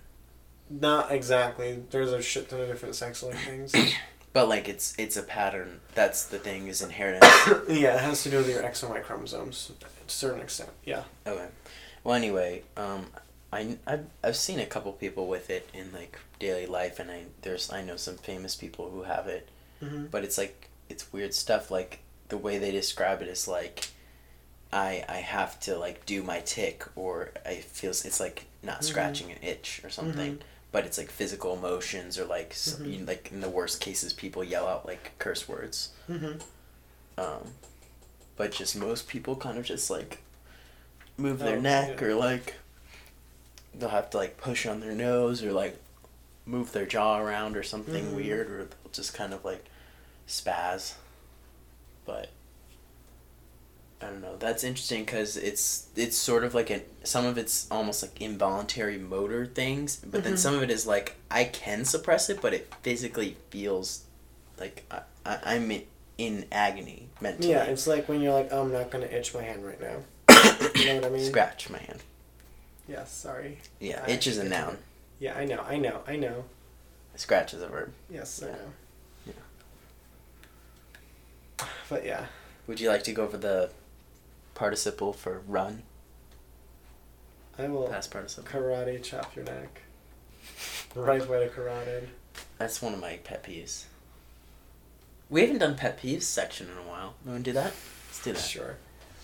Not 0.68 1.12
exactly. 1.12 1.80
There's 1.90 2.10
a 2.12 2.20
shit 2.20 2.48
ton 2.50 2.60
of 2.60 2.66
different 2.66 2.96
sex 2.96 3.22
link 3.22 3.36
things. 3.38 3.72
But 4.32 4.48
like 4.48 4.68
it's 4.68 4.94
it's 4.98 5.16
a 5.16 5.22
pattern. 5.22 5.78
That's 5.94 6.26
the 6.26 6.38
thing 6.40 6.66
is 6.66 6.82
inheritance. 6.82 7.24
yeah, 7.68 7.94
it 7.94 8.00
has 8.00 8.22
to 8.24 8.30
do 8.30 8.38
with 8.38 8.48
your 8.48 8.64
X 8.64 8.82
and 8.82 8.92
Y 8.92 8.98
chromosomes 9.00 9.70
to 9.80 9.86
a 9.86 9.88
certain 10.08 10.40
extent. 10.40 10.70
Yeah. 10.84 11.02
okay. 11.26 11.46
Well, 12.04 12.14
anyway, 12.14 12.62
um, 12.76 13.06
I 13.52 13.76
I've, 13.86 14.06
I've 14.24 14.36
seen 14.36 14.58
a 14.60 14.66
couple 14.66 14.92
people 14.92 15.26
with 15.28 15.50
it 15.50 15.68
in 15.74 15.92
like 15.92 16.18
daily 16.40 16.66
life, 16.66 16.98
and 17.00 17.10
I 17.12 17.24
there's 17.42 17.72
I 17.72 17.82
know 17.82 17.96
some 17.96 18.16
famous 18.16 18.54
people 18.56 18.90
who 18.90 19.02
have 19.04 19.26
it, 19.28 19.48
Mm-hmm. 19.82 20.06
but 20.06 20.22
it's 20.24 20.38
like 20.38 20.68
it's 20.88 21.12
weird 21.12 21.32
stuff. 21.34 21.70
Like 21.70 22.00
the 22.28 22.38
way 22.38 22.58
they 22.58 22.72
describe 22.72 23.22
it 23.22 23.28
is 23.28 23.46
like. 23.46 23.88
I, 24.72 25.04
I 25.08 25.16
have 25.16 25.58
to 25.60 25.76
like 25.76 26.06
do 26.06 26.22
my 26.22 26.40
tick 26.40 26.84
or 26.96 27.30
I 27.44 27.56
feels 27.56 28.04
it's 28.04 28.20
like 28.20 28.44
not 28.62 28.80
Mhm. 28.80 28.84
scratching 28.84 29.30
an 29.32 29.38
itch 29.42 29.80
or 29.84 29.90
something 29.90 30.36
Mhm. 30.36 30.40
but 30.72 30.84
it's 30.86 30.96
like 30.98 31.10
physical 31.10 31.54
emotions 31.54 32.18
or 32.18 32.24
like 32.24 32.50
s 32.52 32.76
you 32.84 32.98
know, 32.98 33.06
like 33.06 33.32
in 33.32 33.40
the 33.40 33.48
worst 33.48 33.80
cases 33.80 34.12
people 34.12 34.44
yell 34.44 34.66
out 34.68 34.86
like 34.86 35.12
curse 35.18 35.48
words 35.48 35.90
Mm-hmm. 36.08 36.38
um, 37.20 37.54
but 38.36 38.52
just 38.52 38.76
most 38.76 39.08
people 39.08 39.34
kind 39.36 39.58
of 39.58 39.64
just 39.64 39.90
like 39.90 40.18
move 41.16 41.40
their 41.40 41.56
Oh, 41.58 41.60
neck 41.60 42.00
yeah. 42.00 42.06
or 42.06 42.14
like 42.14 42.54
they'll 43.74 43.88
have 43.88 44.10
to 44.10 44.16
like 44.18 44.36
push 44.36 44.66
on 44.66 44.80
their 44.80 44.92
nose 44.94 45.42
or 45.42 45.52
like 45.52 45.78
move 46.46 46.72
their 46.72 46.86
jaw 46.86 47.18
around 47.18 47.56
or 47.56 47.62
something 47.62 48.06
Mhm. 48.12 48.14
weird 48.14 48.50
or 48.50 48.64
they'll 48.66 48.92
just 48.92 49.14
kind 49.14 49.32
of 49.34 49.44
like 49.44 49.64
spaz 50.28 50.94
but 52.06 52.30
I 54.02 54.06
don't 54.06 54.22
know. 54.22 54.36
That's 54.38 54.64
interesting 54.64 55.04
because 55.04 55.36
it's 55.36 55.88
it's 55.94 56.16
sort 56.16 56.42
of 56.44 56.54
like 56.54 56.70
an 56.70 56.82
some 57.04 57.26
of 57.26 57.36
it's 57.36 57.66
almost 57.70 58.02
like 58.02 58.18
involuntary 58.20 58.96
motor 58.98 59.44
things, 59.46 59.96
but 59.96 60.24
then 60.24 60.34
Mhm. 60.34 60.38
some 60.38 60.54
of 60.54 60.62
it 60.62 60.70
is 60.70 60.86
like 60.86 61.16
I 61.30 61.44
can 61.44 61.84
suppress 61.84 62.30
it, 62.30 62.40
but 62.40 62.54
it 62.54 62.72
physically 62.82 63.36
feels 63.50 64.04
like 64.58 64.84
I, 64.90 65.00
I, 65.26 65.38
I'm 65.54 65.70
in, 65.70 65.82
in 66.16 66.46
agony 66.50 67.08
mentally. 67.20 67.50
Yeah, 67.50 67.64
it's 67.64 67.86
like 67.86 68.08
when 68.08 68.22
you're 68.22 68.32
like, 68.32 68.48
oh, 68.50 68.62
I'm 68.62 68.72
not 68.72 68.90
gonna 68.90 69.06
itch 69.06 69.34
my 69.34 69.42
hand 69.42 69.64
right 69.66 69.80
now. 69.80 69.96
You 70.74 70.86
know 70.86 70.94
what 70.96 71.04
I 71.04 71.08
mean? 71.10 71.26
Scratch 71.26 71.68
my 71.68 71.78
hand. 71.78 72.02
Yeah, 72.88 73.04
sorry. 73.04 73.58
Yeah, 73.80 74.02
I 74.06 74.12
itch 74.12 74.26
is 74.26 74.38
a 74.38 74.44
noun. 74.44 74.78
Yeah, 75.18 75.34
I 75.36 75.44
know, 75.44 75.62
I 75.68 75.76
know, 75.76 76.00
I 76.08 76.16
know. 76.16 76.44
Scratch 77.16 77.52
is 77.52 77.60
a 77.62 77.68
verb. 77.68 77.92
Yes, 78.08 78.42
I 78.42 78.46
know. 78.46 78.72
Yeah. 79.26 79.32
But 81.90 82.06
yeah, 82.06 82.26
Would 82.66 82.80
you 82.80 82.88
like 82.88 83.04
to 83.04 83.12
go 83.12 83.24
over 83.24 83.36
the 83.36 83.70
participle 84.54 85.12
for 85.12 85.40
run? 85.46 85.82
I 87.58 87.68
will 87.68 87.88
Past 87.88 88.10
participle. 88.10 88.50
karate 88.50 89.02
chop 89.02 89.34
your 89.36 89.44
neck. 89.44 89.82
Right 90.96 91.26
way 91.28 91.46
to 91.46 91.52
karate. 91.52 92.06
That's 92.58 92.82
one 92.82 92.94
of 92.94 93.00
my 93.00 93.18
pet 93.22 93.44
peeves. 93.44 93.84
We 95.28 95.42
haven't 95.42 95.58
done 95.58 95.76
pet 95.76 96.00
peeves 96.02 96.22
section 96.22 96.68
in 96.68 96.76
a 96.76 96.88
while. 96.88 97.14
You 97.24 97.30
want 97.30 97.44
to 97.44 97.50
do 97.50 97.54
that? 97.54 97.72
Let's 98.08 98.24
do 98.24 98.32
that. 98.32 98.40
Sure. 98.40 98.76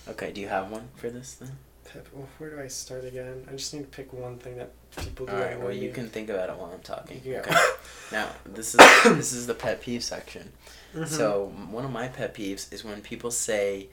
Okay, 0.07 0.31
do 0.31 0.41
you 0.41 0.47
have 0.47 0.71
one 0.71 0.89
for 0.95 1.11
this 1.11 1.35
then? 1.35 1.51
Pip, 1.85 2.07
well, 2.13 2.29
where 2.39 2.51
do 2.51 2.61
I 2.61 2.69
start 2.69 3.05
again? 3.05 3.47
I 3.49 3.53
just 3.53 3.75
need 3.75 3.81
to 3.81 3.89
pick 3.89 4.13
one 4.13 4.39
thing 4.39 4.57
that 4.59 4.71
people 4.97 5.27
do. 5.27 5.33
All 5.33 5.39
right. 5.41 5.61
Well, 5.61 5.73
you 5.73 5.91
can 5.91 6.09
think 6.09 6.29
about 6.29 6.51
it 6.51 6.57
while 6.57 6.71
I'm 6.73 6.81
talking. 6.81 7.21
Yeah. 7.25 7.39
Okay. 7.41 7.57
Now 8.13 8.29
this 8.45 8.77
is 8.77 8.81
this 9.17 9.33
is 9.33 9.49
the 9.49 9.55
pet 9.55 9.81
peeve 9.83 10.05
section. 10.05 10.53
Mhm. 10.95 11.09
So 11.09 11.53
one 11.71 11.85
of 11.85 11.91
my 11.91 12.07
pet 12.07 12.33
peeves 12.37 12.73
is 12.73 12.85
when 12.85 13.01
people 13.03 13.33
say, 13.33 13.89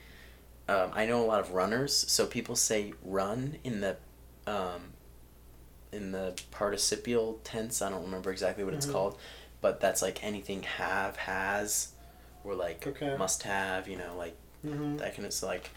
um, 0.68 0.90
I 0.94 1.06
know 1.06 1.22
a 1.22 1.26
lot 1.26 1.40
of 1.40 1.52
runners, 1.52 1.94
so 2.08 2.26
people 2.26 2.56
say 2.56 2.92
run 3.04 3.56
in 3.64 3.80
the, 3.80 3.96
um, 4.46 4.92
in 5.92 6.12
the 6.12 6.34
participial 6.50 7.40
tense. 7.44 7.82
I 7.82 7.90
don't 7.90 8.04
remember 8.04 8.30
exactly 8.30 8.64
what 8.64 8.74
it's 8.74 8.86
Mhm. 8.86 8.92
called, 8.92 9.18
but 9.60 9.80
that's 9.80 10.02
like 10.02 10.22
anything 10.24 10.62
have 10.62 11.16
has, 11.16 11.88
or 12.44 12.54
like 12.54 12.86
Okay. 12.86 13.16
must 13.16 13.42
have. 13.44 13.88
You 13.88 13.96
know, 13.98 14.14
like 14.16 14.36
Mhm. 14.64 14.98
that 14.98 15.14
kind 15.14 15.26
of 15.26 15.32
so 15.32 15.46
like, 15.46 15.70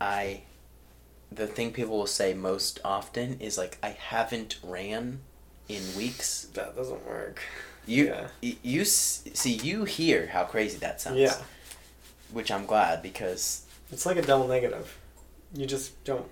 I. 0.00 0.42
The 1.32 1.48
thing 1.48 1.72
people 1.72 1.98
will 1.98 2.06
say 2.06 2.34
most 2.34 2.78
often 2.84 3.40
is 3.40 3.58
like 3.58 3.78
I 3.82 3.88
haven't 3.90 4.58
ran 4.62 5.22
in 5.68 5.82
weeks. 5.96 6.46
That 6.54 6.76
doesn't 6.76 7.04
work. 7.04 7.40
You 7.84 8.06
Yeah. 8.06 8.28
you 8.62 8.84
see 8.84 9.52
you 9.54 9.84
hear 9.84 10.28
how 10.28 10.44
crazy 10.44 10.78
that 10.78 11.00
sounds. 11.00 11.18
Yeah. 11.18 11.42
Which 12.30 12.52
I'm 12.52 12.64
glad 12.64 13.02
because 13.02 13.62
It's 13.92 14.04
like 14.06 14.16
a 14.16 14.22
double 14.22 14.48
negative. 14.48 14.98
You 15.54 15.66
just 15.66 16.02
don't. 16.04 16.26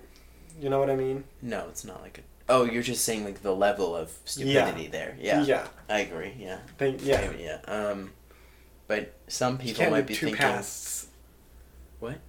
You 0.59 0.69
know 0.69 0.79
what 0.79 0.89
I 0.89 0.95
mean? 0.95 1.23
no, 1.41 1.65
it's 1.69 1.83
not 1.85 2.01
like 2.01 2.19
a. 2.19 2.21
Oh, 2.47 2.63
you're 2.63 2.83
just 2.83 3.03
saying 3.03 3.25
like 3.25 3.41
the 3.41 3.55
level 3.55 3.95
of 3.95 4.11
stupidity 4.25 4.87
there. 4.87 5.17
Yeah, 5.19 5.43
Yeah. 5.43 5.67
I 5.89 5.99
agree. 6.01 6.33
Yeah. 6.37 6.59
They, 6.77 6.91
yeah. 6.97 7.21
Maybe, 7.31 7.43
yeah. 7.43 7.59
Um, 7.67 8.11
but 8.87 9.13
some 9.27 9.57
people 9.57 9.89
might 9.89 10.05
be 10.05 10.13
two 10.13 10.27
thinking. 10.27 10.41
pasts. 10.45 11.07
What? 11.99 12.19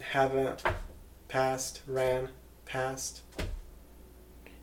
Haven't. 0.00 0.62
Passed. 1.28 1.80
Ran. 1.88 2.28
Passed. 2.66 3.22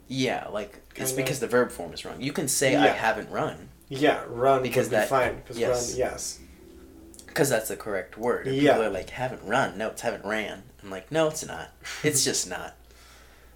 Yeah, 0.07 0.47
like 0.47 0.79
it's 0.95 1.11
Kinda. 1.11 1.23
because 1.23 1.39
the 1.39 1.47
verb 1.47 1.71
form 1.71 1.93
is 1.93 2.05
wrong. 2.05 2.21
You 2.21 2.31
can 2.31 2.47
say 2.47 2.75
I 2.75 2.87
haven't 2.87 3.29
run 3.29 3.69
Yeah. 3.89 4.23
Run. 4.27 4.63
Because 4.63 4.85
would 4.87 4.91
be 4.91 4.95
that- 4.97 5.09
fine. 5.09 5.35
Because 5.37 5.57
yes. 5.59 5.89
run. 5.91 5.99
Yes. 5.99 6.39
Because 7.39 7.49
that's 7.49 7.69
the 7.69 7.77
correct 7.77 8.17
word. 8.17 8.47
And 8.47 8.55
Yeah. 8.57 8.73
People 8.73 8.87
are 8.87 8.91
like 8.91 9.11
haven't 9.11 9.43
run. 9.43 9.77
No, 9.77 9.87
it's 9.87 10.01
haven't 10.01 10.25
ran. 10.25 10.63
I'm 10.83 10.89
like 10.89 11.09
no, 11.11 11.27
it's 11.29 11.45
not. 11.45 11.69
It's 12.03 12.25
just 12.25 12.49
not. 12.57 12.75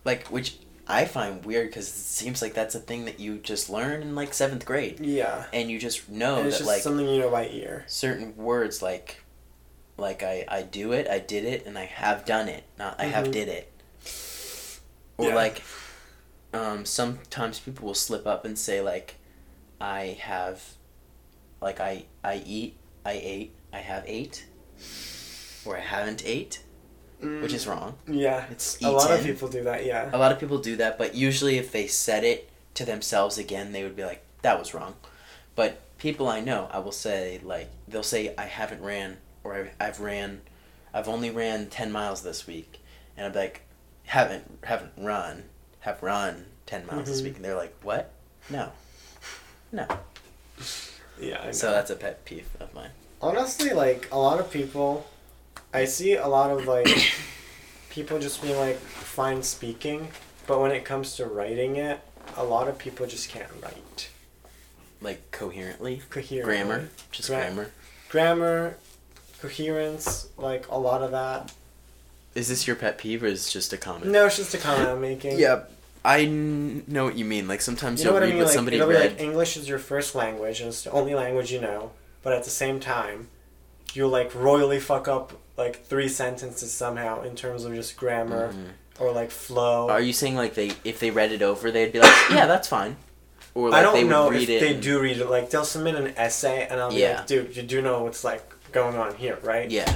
Like 0.05 0.27
which 0.27 0.57
I 0.87 1.03
find 1.05 1.43
weird 1.45 1.67
because 1.67 1.87
it 1.89 1.91
seems 1.93 2.41
like 2.41 2.53
that's 2.53 2.75
a 2.75 2.79
thing 2.79 3.05
that 3.05 3.19
you 3.19 3.37
just 3.39 3.69
learn 3.69 4.01
in 4.01 4.15
like 4.15 4.33
seventh 4.33 4.65
grade, 4.65 4.99
Yeah. 5.01 5.45
and 5.53 5.69
you 5.69 5.79
just 5.79 6.09
know 6.09 6.37
and 6.37 6.47
it's 6.47 6.57
that 6.57 6.63
just 6.63 6.67
like 6.75 6.81
something 6.81 7.07
you 7.07 7.19
know 7.19 7.29
by 7.29 7.47
ear. 7.47 7.83
certain 7.87 8.35
words 8.37 8.81
like 8.81 9.21
like 9.97 10.23
I, 10.23 10.43
I 10.49 10.61
do 10.63 10.91
it 10.91 11.07
i 11.07 11.19
did 11.19 11.45
it 11.45 11.67
and 11.67 11.77
i 11.77 11.85
have 11.85 12.25
done 12.25 12.47
it 12.49 12.63
not 12.79 12.99
i 12.99 13.03
have 13.05 13.27
Mhm. 13.27 13.31
did 13.31 13.47
it 13.47 13.71
or 15.19 15.27
Yeah. 15.29 15.35
like 15.35 15.61
um, 16.51 16.83
sometimes 16.85 17.59
people 17.59 17.85
will 17.87 17.93
slip 17.93 18.25
up 18.25 18.43
and 18.43 18.57
say 18.57 18.81
like 18.81 19.15
i 19.79 20.17
have 20.19 20.61
like 21.61 21.79
i 21.79 22.05
i 22.23 22.41
eat 22.45 22.75
i 23.05 23.13
ate 23.13 23.55
i 23.73 23.79
have 23.79 24.03
ate 24.07 24.45
or 25.65 25.75
i 25.77 25.81
haven't 25.81 26.23
ate 26.25 26.61
which 27.41 27.53
is 27.53 27.65
wrong 27.67 27.95
Yeah. 28.05 28.45
it's 28.51 28.81
A 28.81 28.91
lot 28.91 29.09
of 29.11 29.23
people 29.23 29.47
do 29.47 29.63
that. 29.63 29.85
Yeah. 29.85 30.09
a 30.11 30.17
lot 30.17 30.31
of 30.33 30.39
people 30.41 30.57
do 30.57 30.75
that 30.75 30.97
but 30.97 31.15
usually 31.15 31.57
if 31.57 31.71
they 31.71 31.87
said 31.87 32.23
it 32.25 32.49
to 32.73 32.85
themselves 32.85 33.37
again 33.37 33.71
they 33.71 33.83
would 33.83 33.95
be 33.95 34.03
like 34.03 34.23
that 34.41 34.59
was 34.59 34.73
wrong 34.73 34.95
but 35.55 35.79
people 35.97 36.27
i 36.27 36.41
know 36.41 36.67
i 36.71 36.79
will 36.79 36.91
say 36.91 37.39
like 37.43 37.69
they'll 37.87 38.03
say 38.03 38.33
i 38.37 38.43
haven't 38.43 38.81
ran 38.81 39.17
or 39.45 39.69
i've 39.79 39.99
ran 40.01 40.41
i've 40.93 41.07
only 41.07 41.29
ran 41.29 41.67
10 41.69 41.91
miles 41.93 42.23
this 42.23 42.45
week 42.45 42.81
and 43.15 43.25
i'm 43.25 43.33
like 43.33 43.61
haven't 44.05 44.59
haven't 44.65 44.91
run 44.97 45.43
have 45.79 46.03
run 46.03 46.45
10 46.65 46.85
miles 46.87 47.07
this 47.07 47.21
Mhm. 47.21 47.23
week 47.23 47.35
and 47.37 47.45
they're 47.45 47.55
like 47.55 47.73
what 47.83 48.11
no 48.49 48.71
no 49.71 49.87
Yeah. 51.21 51.51
So 51.51 51.71
that's 51.71 51.89
a 51.89 51.95
pet 51.95 52.25
peeve 52.25 52.49
of 52.59 52.73
mine 52.73 52.89
Honestly, 53.27 53.71
like 53.71 54.09
a 54.11 54.17
lot 54.19 54.39
of 54.41 54.51
people, 54.51 55.05
I 55.73 55.85
see 55.85 56.15
a 56.15 56.27
lot 56.27 56.51
of 56.51 56.65
like 56.67 56.87
people 57.89 58.19
just 58.19 58.41
being 58.41 58.57
like 58.57 58.75
fine 58.77 59.41
speaking, 59.43 60.09
but 60.45 60.59
when 60.59 60.71
it 60.71 60.83
comes 60.83 61.15
to 61.15 61.25
writing 61.25 61.77
it, 61.77 62.01
a 62.35 62.43
lot 62.43 62.67
of 62.67 62.77
people 62.77 63.05
just 63.07 63.29
can't 63.29 63.47
write. 63.61 64.09
like 65.01 65.31
coherently 65.31 66.01
Coherent. 66.09 66.45
grammar 66.45 66.89
just 67.11 67.29
Gra- 67.29 67.37
grammar 67.39 67.71
Grammar, 68.09 68.77
coherence, 69.41 70.27
like 70.37 70.67
a 70.69 70.77
lot 70.77 71.01
of 71.01 71.11
that. 71.11 71.53
is 72.35 72.47
this 72.49 72.67
your 72.67 72.75
pet 72.75 72.97
peeve 72.97 73.23
or 73.23 73.27
is 73.27 73.47
it 73.47 73.51
just 73.51 73.71
a 73.73 73.77
comment 73.77 74.11
No, 74.11 74.25
it's 74.25 74.35
just 74.37 74.53
a 74.53 74.57
comment 74.57 74.89
I'm 74.89 74.99
making. 75.01 75.39
yeah 75.39 75.63
i 76.05 76.25
know 76.25 77.05
what 77.05 77.15
you 77.15 77.23
mean 77.25 77.47
like 77.47 77.61
sometimes 77.61 78.01
You 78.01 78.05
know 78.05 78.11
you'll 78.11 78.15
what 78.15 78.23
I 78.23 78.25
read 78.25 78.31
mean? 78.33 78.39
what 78.39 78.47
Like, 78.47 78.55
somebody 78.55 78.75
it'll 78.77 78.89
be 78.89 78.95
read 78.95 79.11
like 79.13 79.21
English 79.21 79.55
is 79.57 79.69
your 79.69 79.79
first 79.79 80.15
language 80.15 80.59
and 80.59 80.67
it's 80.69 80.83
the 80.83 80.91
only 80.91 81.15
language 81.15 81.49
you 81.51 81.61
know, 81.61 81.91
but 82.23 82.33
at 82.33 82.43
the 82.43 82.49
same 82.49 82.79
time, 82.79 83.27
you'll 83.93 84.09
like 84.09 84.33
royally 84.33 84.79
fuck 84.79 85.07
up 85.07 85.33
like 85.57 85.85
three 85.85 86.07
sentences 86.07 86.71
somehow 86.71 87.21
in 87.21 87.35
terms 87.35 87.63
of 87.63 87.73
just 87.75 87.95
grammar 87.95 88.51
Mhm. 88.53 88.69
or 88.99 89.11
like 89.11 89.29
flow. 89.29 89.89
Are 89.89 90.01
you 90.01 90.13
saying 90.13 90.35
like 90.35 90.55
they 90.55 90.71
if 90.83 90.99
they 90.99 91.11
read 91.11 91.31
it 91.31 91.41
over 91.43 91.69
they'd 91.69 91.91
be 91.91 91.99
like, 91.99 92.29
yeah, 92.31 92.47
that's 92.47 92.67
fine, 92.67 92.95
or 93.53 93.69
like 93.69 93.79
I 93.79 93.83
don't 93.83 93.93
they 93.93 94.03
know 94.03 94.31
if 94.31 94.47
they 94.47 94.73
and- 94.73 94.81
do 94.81 94.99
read 94.99 95.17
it. 95.19 95.29
Like 95.29 95.49
they'll 95.51 95.65
submit 95.65 95.95
an 95.95 96.13
essay, 96.17 96.65
and 96.69 96.79
I'll 96.79 96.89
be 96.89 96.95
Yeah. 96.97 97.17
like, 97.17 97.27
"Dude, 97.27 97.55
you 97.55 97.61
do 97.63 97.81
know 97.81 98.03
what's 98.03 98.23
like 98.23 98.41
going 98.71 98.95
on 98.97 99.15
here, 99.15 99.37
right?" 99.43 99.69
Yeah, 99.69 99.93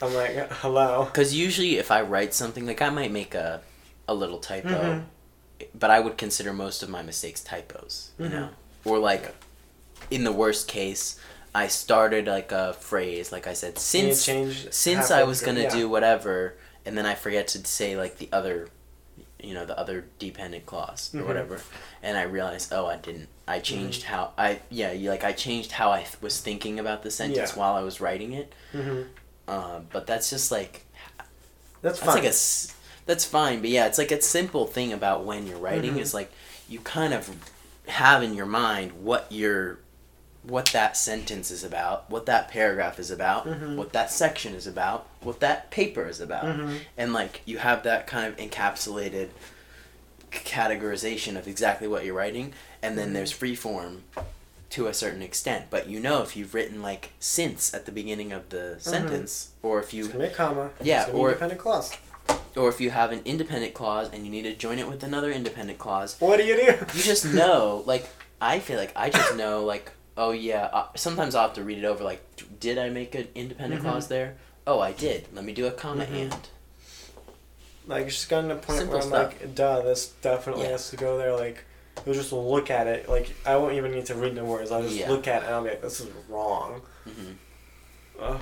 I'm 0.00 0.14
like, 0.14 0.34
"Hello." 0.62 1.06
because 1.06 1.34
usually 1.34 1.78
if 1.78 1.90
I 1.90 2.02
write 2.02 2.32
something, 2.34 2.66
like 2.66 2.80
I 2.82 2.90
might 2.90 3.10
make 3.10 3.34
a 3.34 3.62
a 4.06 4.14
little 4.14 4.38
typo, 4.38 4.68
Mhm. 4.68 5.04
but 5.74 5.90
I 5.90 5.98
would 6.00 6.16
consider 6.18 6.52
most 6.52 6.82
of 6.84 6.88
my 6.88 7.02
mistakes 7.02 7.40
typos. 7.40 8.10
You 8.18 8.26
Mhm. 8.26 8.30
know, 8.32 8.48
or 8.84 8.98
like 8.98 9.34
in 10.10 10.24
the 10.24 10.32
worst 10.32 10.66
case, 10.68 11.16
I 11.54 11.66
started 11.68 12.26
like 12.26 12.52
a 12.52 12.72
phrase, 12.74 13.32
like 13.32 13.46
I 13.46 13.54
said, 13.54 13.78
since 13.78 14.28
since 14.70 15.10
I 15.10 15.22
was 15.24 15.40
gonna 15.42 15.62
yeah. 15.62 15.70
do 15.70 15.88
whatever, 15.88 16.54
and 16.86 16.96
then 16.96 17.06
I 17.06 17.14
forget 17.14 17.48
to 17.48 17.64
say 17.66 17.96
like 17.96 18.18
the 18.18 18.28
other, 18.32 18.68
you 19.42 19.54
know, 19.54 19.64
the 19.64 19.76
other 19.78 20.04
dependent 20.18 20.66
clause 20.66 21.10
or 21.14 21.20
Mhm. 21.22 21.26
whatever, 21.26 21.60
and 22.02 22.16
I 22.16 22.22
realized, 22.22 22.72
oh, 22.72 22.86
I 22.86 22.96
didn't. 22.96 23.28
I 23.48 23.56
Mm-hmm. 23.56 23.62
changed 23.64 24.02
how 24.04 24.32
I 24.38 24.60
yeah, 24.70 24.92
you, 24.92 25.10
like 25.10 25.24
I 25.24 25.32
changed 25.32 25.72
how 25.72 25.90
I 25.90 26.02
th- 26.02 26.20
was 26.22 26.38
thinking 26.40 26.78
about 26.78 27.02
the 27.02 27.10
sentence 27.10 27.52
Yeah. 27.52 27.58
while 27.58 27.74
I 27.74 27.82
was 27.82 28.00
writing 28.00 28.32
it. 28.32 28.52
Mhm. 28.72 29.06
Um, 29.48 29.88
but 29.92 30.06
that's 30.06 30.30
just 30.30 30.52
like 30.52 30.82
That's 31.82 31.98
that's 31.98 32.12
fine. 32.14 32.14
like 32.22 32.32
a 32.32 33.06
that's 33.06 33.24
fine, 33.24 33.60
but 33.60 33.70
yeah, 33.70 33.86
it's 33.86 33.98
like 33.98 34.12
a 34.12 34.22
simple 34.22 34.66
thing 34.66 34.92
about 34.92 35.24
when 35.24 35.48
you're 35.48 35.58
writing 35.58 35.94
Mhm. 35.94 36.00
is 36.00 36.14
like 36.14 36.30
you 36.68 36.78
kind 36.80 37.12
of 37.12 37.28
have 37.88 38.22
in 38.22 38.34
your 38.34 38.46
mind 38.46 38.92
what 39.02 39.26
your 39.30 39.78
what 40.42 40.66
that 40.66 40.96
sentence 40.96 41.50
is 41.50 41.62
about, 41.62 42.08
what 42.10 42.24
that 42.26 42.48
paragraph 42.48 42.98
is 42.98 43.10
about, 43.10 43.46
Mhm. 43.46 43.76
what 43.76 43.92
that 43.92 44.10
section 44.10 44.54
is 44.54 44.66
about, 44.66 45.06
what 45.20 45.40
that 45.40 45.70
paper 45.70 46.08
is 46.08 46.18
about. 46.20 46.44
Mhm. 46.44 46.80
And 46.96 47.12
like 47.12 47.42
you 47.44 47.58
have 47.58 47.82
that 47.82 48.06
kind 48.06 48.26
of 48.26 48.36
encapsulated 48.38 49.28
categorization 50.30 51.36
of 51.36 51.46
exactly 51.48 51.88
what 51.88 52.04
you're 52.04 52.14
writing 52.14 52.52
and 52.82 52.96
then 52.96 53.10
Mhm. 53.10 53.14
there's 53.14 53.32
free 53.32 53.54
form 53.54 54.04
to 54.70 54.86
a 54.86 54.94
certain 54.94 55.22
extent. 55.22 55.66
But 55.70 55.88
you 55.88 55.98
know 56.00 56.22
if 56.22 56.36
you've 56.36 56.54
written 56.54 56.80
like 56.82 57.10
since 57.18 57.74
at 57.74 57.84
the 57.86 57.92
beginning 57.92 58.32
of 58.32 58.48
the 58.50 58.76
sentence 58.78 59.48
or 59.62 59.80
if 59.80 59.92
you 59.92 60.04
It's 60.04 60.12
gonna 60.12 60.26
be 60.26 60.32
a 60.32 60.34
comma. 60.34 60.70
Yeah, 60.80 61.06
It's 61.06 61.12
or- 61.14 61.28
independent 61.28 61.60
clause. 61.60 61.92
or 62.56 62.68
if 62.68 62.80
you 62.80 62.90
have 62.90 63.10
an 63.12 63.20
independent 63.24 63.74
clause 63.74 64.08
and 64.12 64.24
you 64.24 64.30
need 64.30 64.42
to 64.42 64.54
join 64.54 64.78
it 64.78 64.88
with 64.88 65.02
another 65.02 65.32
independent 65.32 65.78
clause, 65.78 66.14
What 66.20 66.36
do 66.38 66.44
you 66.44 66.56
do? 66.56 66.62
you 66.96 67.02
just 67.02 67.24
know. 67.26 67.82
Like 67.86 68.08
I 68.40 68.58
feel 68.60 68.78
like 68.78 68.92
I 68.96 69.10
just 69.10 69.34
know. 69.34 69.64
Like 69.64 69.90
oh 70.20 70.30
yeah. 70.30 70.66
Uh, 70.72 70.86
sometimes 70.94 71.34
I'll 71.34 71.48
have 71.48 71.56
to 71.56 71.64
read 71.64 71.78
it 71.78 71.84
over. 71.84 72.04
Like 72.04 72.22
did 72.60 72.78
I 72.78 72.88
make 72.90 73.14
an 73.16 73.26
independent 73.34 73.80
Mhm. 73.82 73.84
clause 73.86 74.06
there? 74.08 74.36
Oh, 74.66 74.78
I 74.78 74.92
did. 74.92 75.26
Let 75.34 75.44
me 75.44 75.52
do 75.52 75.66
a 75.66 75.70
comma 75.72 76.04
Mhm. 76.04 76.14
and. 76.32 76.36
Like 77.86 78.06
it's 78.06 78.16
just 78.16 78.28
gotten 78.28 78.50
to 78.50 78.54
a 78.56 78.58
point 78.58 78.78
Simple 78.78 78.94
where 78.98 79.02
I'm 79.02 79.08
stuff. 79.08 79.40
like, 79.40 79.54
duh, 79.54 79.80
this 79.82 80.08
definitely 80.22 80.64
Yeah. 80.64 80.70
has 80.72 80.90
to 80.90 80.96
go 80.96 81.16
there. 81.18 81.34
Like, 81.34 81.64
you'll 82.06 82.14
just 82.14 82.30
look 82.32 82.70
at 82.70 82.86
it. 82.86 83.08
Like, 83.08 83.34
I 83.44 83.56
won't 83.56 83.72
even 83.74 83.90
need 83.92 84.06
to 84.06 84.14
read 84.14 84.34
the 84.36 84.44
words. 84.44 84.70
I'll 84.70 84.82
just 84.82 84.94
Yeah. 84.94 85.10
look 85.10 85.26
at 85.26 85.42
it 85.42 85.46
and 85.46 85.54
I'll 85.54 85.62
be 85.64 85.70
like, 85.70 85.82
this 85.82 85.98
is 86.00 86.08
wrong. 86.28 86.82
hmm 87.04 88.36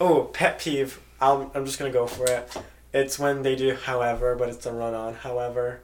Oh, 0.00 0.24
pet 0.32 0.58
peeve. 0.60 0.98
I'll, 1.20 1.50
I'm 1.54 1.64
just 1.66 1.78
gonna 1.78 1.90
go 1.92 2.06
for 2.06 2.24
it. 2.30 2.56
It's 2.92 3.18
when 3.18 3.42
they 3.42 3.54
do 3.56 3.74
however, 3.74 4.34
but 4.36 4.48
it's 4.48 4.64
a 4.64 4.72
run 4.72 4.94
on. 4.94 5.14
However, 5.14 5.80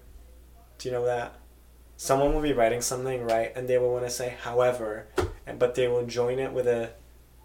do 0.78 0.88
you 0.88 0.94
know 0.94 1.04
that? 1.04 1.34
Someone 1.96 2.34
will 2.34 2.42
be 2.42 2.52
writing 2.52 2.80
something 2.80 3.24
right, 3.24 3.52
and 3.56 3.68
they 3.68 3.78
will 3.78 3.92
want 3.92 4.04
to 4.04 4.10
say 4.10 4.34
however, 4.42 5.06
and 5.46 5.58
but 5.58 5.74
they 5.74 5.88
will 5.88 6.04
join 6.06 6.38
it 6.38 6.52
with 6.52 6.66
a 6.66 6.90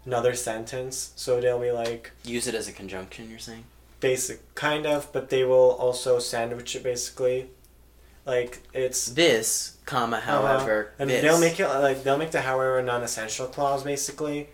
another 0.04 0.34
sentence. 0.34 1.12
So 1.16 1.40
they'll 1.40 1.60
be 1.60 1.70
like 1.70 2.12
Use 2.24 2.46
it 2.46 2.54
as 2.54 2.66
a 2.68 2.72
conjunction. 2.72 3.30
You're 3.30 3.38
saying. 3.38 3.64
basic, 4.00 4.54
kind 4.54 4.86
of, 4.86 5.12
but 5.12 5.28
they 5.30 5.44
will 5.44 5.72
also 5.78 6.18
sandwich 6.18 6.74
it 6.74 6.82
basically. 6.82 7.50
Like 8.26 8.60
it's 8.74 9.06
This 9.12 9.76
comma 9.86 10.20
however 10.20 10.80
Uh-huh. 10.86 10.94
and 10.98 11.10
this. 11.10 11.22
they'll 11.22 11.40
make 11.40 11.58
it 11.60 11.66
like 11.68 12.02
they'll 12.04 12.18
make 12.18 12.30
the 12.32 12.42
however 12.42 12.82
non-essential 12.82 13.46
clause 13.46 13.82
basically, 13.84 14.48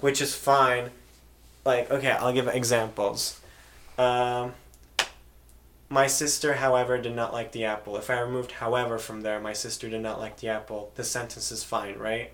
which 0.00 0.20
is 0.20 0.34
fine. 0.34 0.90
Like 1.64 1.90
okay, 1.90 2.12
I'll 2.12 2.32
give 2.32 2.48
examples. 2.48 3.40
Um, 3.98 4.54
my 5.92 6.06
sister, 6.06 6.54
however, 6.54 6.98
did 6.98 7.14
not 7.16 7.32
like 7.32 7.50
the 7.52 7.64
apple. 7.64 7.96
If 7.96 8.08
I 8.08 8.20
removed 8.20 8.52
however 8.52 8.96
from 8.96 9.22
there, 9.22 9.40
my 9.40 9.52
sister 9.52 9.90
did 9.90 10.00
not 10.00 10.20
like 10.20 10.38
the 10.38 10.48
apple. 10.48 10.92
The 10.94 11.02
sentence 11.04 11.50
is 11.50 11.64
fine, 11.64 11.98
right? 11.98 12.30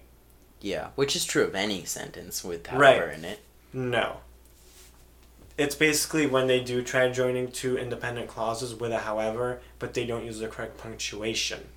Yeah, 0.60 0.88
which 0.94 1.16
is 1.16 1.24
true 1.24 1.44
of 1.44 1.54
any 1.54 1.84
sentence 1.86 2.44
with 2.44 2.70
Right. 2.70 2.96
however 2.96 3.10
in 3.10 3.24
it. 3.24 3.40
No. 3.72 4.18
It's 5.56 5.74
basically 5.74 6.26
when 6.26 6.48
they 6.48 6.60
do 6.62 6.82
try 6.82 7.08
joining 7.10 7.50
two 7.50 7.78
independent 7.78 8.28
clauses 8.28 8.74
with 8.74 8.92
a 8.92 8.98
however, 8.98 9.60
but 9.78 9.94
they 9.94 10.04
don't 10.04 10.26
use 10.26 10.38
the 10.38 10.48
correct 10.48 10.76
punctuation. 10.76 11.68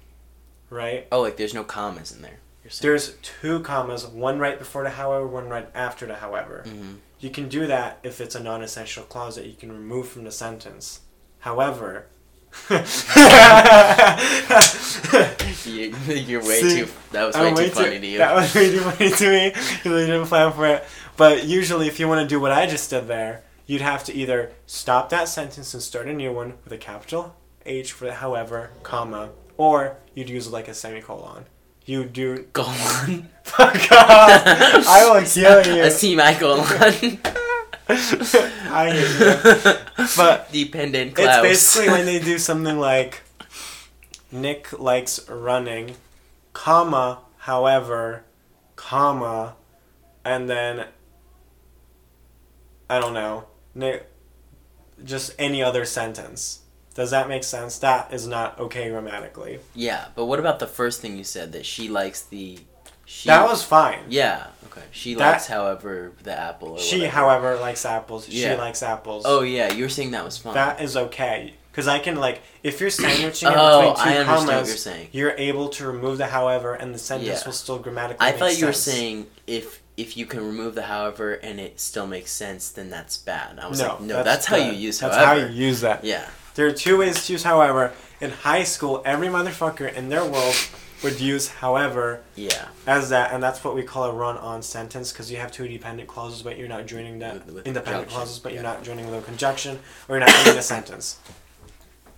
Right? 0.70 1.08
Oh, 1.14 1.22
like 1.22 1.38
there's 1.38 1.54
no 1.54 1.64
commas 1.64 2.12
in 2.12 2.22
there. 2.22 2.40
There's 2.82 3.14
two 3.24 3.62
commas, 3.62 4.06
one 4.06 4.38
right 4.38 4.60
before 4.60 4.84
the 4.84 4.92
however, 4.92 5.26
one 5.26 5.48
right 5.48 5.70
after 5.74 6.06
the 6.06 6.16
however. 6.16 6.64
hmm 6.68 6.96
You 7.20 7.30
can 7.30 7.48
do 7.50 7.68
that 7.68 8.00
if 8.04 8.20
it's 8.22 8.36
a 8.36 8.40
non 8.44 8.62
essential 8.62 9.04
clause 9.06 9.36
that 9.38 9.46
you 9.48 9.54
can 9.54 9.72
remove 9.72 10.10
from 10.10 10.26
the 10.26 10.32
sentence. 10.32 11.00
However, 11.40 12.06
You, 15.66 15.94
you're 16.08 16.44
way 16.44 16.62
See, 16.62 16.80
too. 16.80 16.88
That 17.12 17.26
was 17.28 17.36
way 17.36 17.54
too 17.54 17.70
funny 17.72 18.00
to 18.00 18.08
you. 18.08 18.18
That 18.18 18.36
was 18.36 18.54
way 18.56 18.72
too 18.72 18.80
funny 18.80 19.12
to 19.12 19.30
me 19.30 19.50
because 19.54 19.86
I 19.86 20.06
didn't 20.06 20.26
plan 20.26 20.52
for 20.54 20.66
it. 20.66 20.84
But 21.18 21.46
usually, 21.46 21.88
if 21.88 22.00
you 22.00 22.08
want 22.08 22.22
to 22.22 22.28
do 22.28 22.40
what 22.40 22.52
I 22.52 22.66
just 22.66 22.90
did 22.90 23.08
there, 23.08 23.44
you'd 23.66 23.82
have 23.82 24.04
to 24.06 24.14
either 24.14 24.52
stop 24.66 25.10
that 25.10 25.28
sentence 25.28 25.74
and 25.74 25.84
start 25.84 26.08
a 26.08 26.14
new 26.14 26.32
one 26.32 26.56
with 26.64 26.74
a 26.74 26.78
capital 26.78 27.36
H 27.66 27.92
for 27.92 28.06
the 28.06 28.14
however, 28.14 28.72
comma, 28.84 29.30
or 29.58 29.98
you'd 30.16 30.30
use 30.30 30.52
like 30.52 30.68
a 30.68 30.74
semicolon. 30.74 31.46
You 31.86 32.06
do. 32.06 32.46
Go 32.54 32.64
on. 32.64 33.30
Fuck 33.44 33.92
off! 33.92 34.88
I 34.88 35.10
will 35.12 35.26
kill 35.26 35.76
you. 35.76 35.84
A 35.84 35.92
semicolon. 35.92 37.20
I 38.72 38.92
hate 38.92 39.98
you. 39.98 40.06
But 40.16 40.52
Dependent 40.52 41.18
It's 41.18 41.42
basically 41.42 41.90
when 41.90 42.06
they 42.06 42.20
do 42.20 42.38
something 42.50 42.78
like 42.78 43.22
Nick 44.32 44.80
likes 44.80 45.28
running, 45.28 45.96
comma, 46.54 47.20
however, 47.38 48.26
comma, 48.76 49.56
and 50.24 50.48
then 50.50 50.86
I 52.90 53.00
don't 53.00 53.14
know, 53.14 53.46
Nick, 53.74 54.08
just 55.04 55.34
any 55.40 55.64
other 55.64 55.86
sentence. 55.86 56.62
Does 56.96 57.12
that 57.12 57.30
make 57.30 57.44
sense? 57.44 57.80
That 57.80 58.14
is 58.14 58.28
not 58.28 58.60
okay 58.60 58.90
grammatically. 58.90 59.60
Yeah, 59.74 60.08
but 60.16 60.26
what 60.26 60.40
about 60.40 60.60
the 60.60 60.68
first 60.68 61.02
thing 61.02 61.18
you 61.18 61.24
said 61.24 61.54
that 61.54 61.66
she 61.66 61.88
likes 61.88 62.22
the? 62.22 62.60
She, 63.12 63.28
that 63.28 63.50
was 63.50 63.64
fine. 63.64 64.02
Yeah. 64.08 64.46
Okay. 64.66 64.84
She 64.92 65.16
That- 65.16 65.32
likes, 65.32 65.48
however, 65.48 66.12
the 66.22 66.40
apple. 66.40 66.74
Or 66.74 66.80
She, 66.80 66.98
whatever. 66.98 67.16
however, 67.16 67.56
likes 67.56 67.84
apples. 67.84 68.30
Yeah. 68.30 68.52
She 68.54 68.58
likes 68.60 68.84
apples. 68.84 69.24
Oh 69.26 69.42
yeah, 69.42 69.74
you 69.74 69.84
were 69.84 69.90
saying 69.90 70.12
that 70.12 70.24
was 70.24 70.38
fine. 70.38 70.54
That 70.54 70.80
is 70.80 70.96
okay. 70.96 71.56
Because 71.72 71.88
I 71.88 71.98
can, 71.98 72.18
like, 72.18 72.42
if 72.62 72.80
you're 72.80 72.92
sandwiching 72.92 73.50
it 73.50 73.56
oh, 73.58 73.80
between 73.80 73.96
two 73.96 74.02
I 74.02 74.18
understand 74.18 74.28
commas, 74.28 74.46
what 74.48 74.68
you're 74.68 74.78
saying. 74.78 75.08
you're 75.12 75.32
able 75.32 75.70
to 75.70 75.88
remove 75.88 76.20
the 76.20 76.28
however 76.28 76.76
and 76.76 76.94
the 76.94 77.00
sentence 77.00 77.42
Yeah. 77.42 77.46
will 77.48 77.54
still 77.54 77.80
grammatically 77.80 78.28
I 78.28 78.32
thought 78.32 78.60
you 78.60 78.68
were 78.68 78.74
saying 78.74 79.26
if 79.48 79.82
if 79.98 80.16
you 80.16 80.28
can 80.28 80.46
remove 80.46 80.76
the 80.76 80.84
however 80.84 81.34
and 81.34 81.60
it 81.60 81.80
still 81.80 82.06
makes 82.06 82.32
sense, 82.32 82.70
then 82.70 82.92
that's 82.92 83.18
bad. 83.18 83.58
I 83.58 83.68
was 83.68 83.80
no, 83.80 83.88
like, 83.88 84.02
no, 84.02 84.24
that's, 84.24 84.46
how 84.46 84.56
you 84.56 84.72
use 84.72 85.00
That's 85.00 85.16
how 85.16 85.34
you 85.34 85.48
use 85.48 85.82
that. 85.82 86.04
Yeah. 86.06 86.30
There 86.54 86.68
are 86.68 86.72
two 86.72 86.98
ways 86.98 87.26
to 87.26 87.34
use 87.34 87.42
however. 87.44 87.92
In 88.22 88.30
high 88.30 88.64
school, 88.64 89.02
every 89.04 89.28
motherfucker 89.30 89.92
in 89.94 90.10
their 90.10 90.24
world 90.24 90.56
would 91.04 91.20
use 91.20 91.48
however 91.48 92.22
Yeah. 92.36 92.68
as 92.86 93.10
that, 93.10 93.32
and 93.32 93.42
that's 93.42 93.64
what 93.64 93.76
we 93.76 93.84
call 93.84 94.04
a 94.06 94.12
run-on 94.14 94.62
sentence 94.62 95.12
because 95.12 95.32
you 95.32 95.38
have 95.38 95.52
two 95.52 95.68
dependent 95.68 96.08
clauses, 96.10 96.42
but 96.42 96.58
you're 96.58 96.68
not 96.68 96.86
joining 96.86 97.20
that 97.20 97.46
With- 97.46 97.56
with 97.56 97.68
independent 97.68 98.10
clauses, 98.10 98.40
but 98.40 98.54
you're 98.54 98.64
not 98.64 98.84
joining 98.84 99.10
with 99.10 99.20
a 99.20 99.26
conjunction, 99.26 99.80
or 100.08 100.18
you're 100.18 100.26
not 100.26 100.36
ending 100.36 100.58
a 100.58 100.62
sentence. 100.62 101.18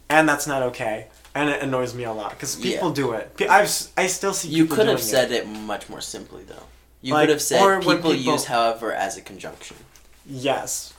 And 0.10 0.28
that's 0.28 0.46
not 0.48 0.62
okay, 0.64 1.08
and 1.34 1.50
it 1.50 1.62
annoys 1.62 1.94
me 1.94 2.04
a 2.04 2.12
lot 2.12 2.32
because 2.32 2.56
people 2.56 2.90
Yeah. 2.90 2.96
do 2.96 3.12
it. 3.14 3.32
I've 3.50 3.72
I 3.98 4.08
still 4.08 4.34
see 4.34 4.50
You 4.50 4.66
could 4.66 4.88
have 4.88 5.02
said 5.02 5.32
it. 5.32 5.48
much 5.48 5.88
more 5.88 6.02
simply 6.02 6.44
though. 6.44 6.64
You 7.02 7.14
Like, 7.14 7.24
could 7.24 7.30
have 7.36 7.42
said 7.42 7.60
people, 7.80 7.96
people- 7.96 8.16
use 8.16 8.46
however 8.46 8.92
as 8.94 9.16
a 9.18 9.22
conjunction. 9.22 9.78
Yes. 10.26 10.94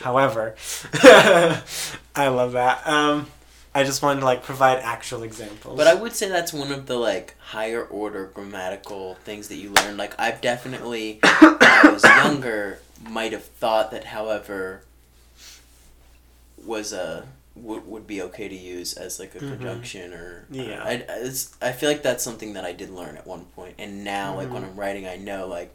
However, 0.00 0.54
I 2.14 2.28
love 2.28 2.52
that. 2.52 2.86
Um, 2.86 3.26
I 3.74 3.84
just 3.84 4.02
wanted 4.02 4.20
to 4.20 4.26
like 4.26 4.42
provide 4.42 4.78
actual 4.80 5.22
examples. 5.22 5.76
But 5.78 5.86
I 5.86 5.94
would 5.94 6.12
say 6.14 6.28
that's 6.28 6.52
one 6.52 6.70
of 6.72 6.86
the 6.86 6.96
like 6.96 7.36
higher 7.38 7.82
order 7.84 8.26
grammatical 8.34 9.14
things 9.24 9.48
that 9.48 9.56
you 9.56 9.70
learn. 9.70 9.96
Like 9.96 10.14
I've 10.20 10.40
definitely, 10.42 11.20
when 11.22 11.56
I 11.60 11.90
was 11.92 12.04
younger, 12.24 12.80
might 13.08 13.32
have 13.32 13.44
thought 13.44 13.90
that 13.92 14.04
however 14.04 14.82
was 16.64 16.92
a 16.92 17.26
would, 17.54 17.86
would 17.86 18.06
be 18.06 18.22
okay 18.22 18.48
to 18.48 18.54
use 18.54 18.94
as 18.94 19.18
like 19.18 19.34
a 19.34 19.38
Mhm. 19.38 19.48
conjunction 19.50 20.12
or 20.14 20.46
Yeah. 20.50 20.82
I, 20.82 20.90
I, 20.92 20.96
it's, 21.20 21.54
I 21.60 21.72
feel 21.72 21.90
like 21.90 22.02
that's 22.02 22.24
something 22.24 22.54
that 22.54 22.64
I 22.64 22.72
did 22.72 22.88
learn 22.90 23.16
at 23.16 23.26
one 23.26 23.44
point 23.56 23.74
and 23.78 24.04
now 24.04 24.36
like 24.36 24.50
when 24.52 24.62
Mhm. 24.62 24.68
I'm 24.68 24.76
writing 24.76 25.06
I 25.06 25.16
know 25.16 25.46
like 25.48 25.74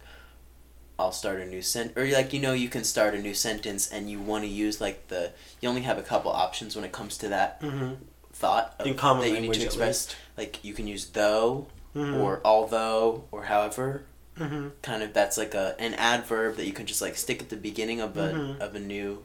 I'll 0.99 1.11
start 1.11 1.39
a 1.41 1.45
new 1.45 1.61
sent 1.61 1.95
or 1.97 2.05
like 2.07 2.33
you 2.33 2.39
know 2.39 2.53
you 2.53 2.69
can 2.69 2.83
start 2.83 3.13
a 3.13 3.21
new 3.21 3.33
sentence 3.33 3.87
and 3.91 4.09
you 4.09 4.19
want 4.19 4.43
to 4.43 4.49
use 4.49 4.81
like 4.81 5.07
the 5.09 5.31
you 5.61 5.69
only 5.69 5.81
have 5.81 5.97
a 5.97 6.01
couple 6.01 6.31
options 6.31 6.75
when 6.75 6.83
it 6.85 6.91
comes 6.91 7.17
to 7.19 7.29
that 7.29 7.57
hmm 7.61 7.93
thought 8.33 8.75
of, 8.79 8.85
in 8.87 8.95
common 8.95 9.21
that 9.23 9.29
you 9.29 9.39
need 9.41 9.53
to 9.53 9.63
express 9.63 10.15
like 10.37 10.63
you 10.63 10.73
can 10.73 10.85
use 10.87 11.05
though 11.07 11.67
Mhm. 11.95 12.15
or 12.15 12.41
although 12.45 13.23
or 13.31 13.43
however 13.45 14.03
Mhm. 14.37 14.71
kind 14.83 15.01
of 15.01 15.13
that's 15.13 15.37
like 15.37 15.53
a 15.55 15.75
an 15.79 15.93
adverb 15.95 16.55
that 16.57 16.65
you 16.67 16.73
can 16.73 16.85
just 16.85 17.01
like 17.01 17.15
stick 17.15 17.41
at 17.41 17.49
the 17.49 17.55
beginning 17.55 17.99
of 18.01 18.15
a 18.17 18.33
Mhm. 18.33 18.59
of 18.59 18.75
a 18.75 18.79
new 18.79 19.23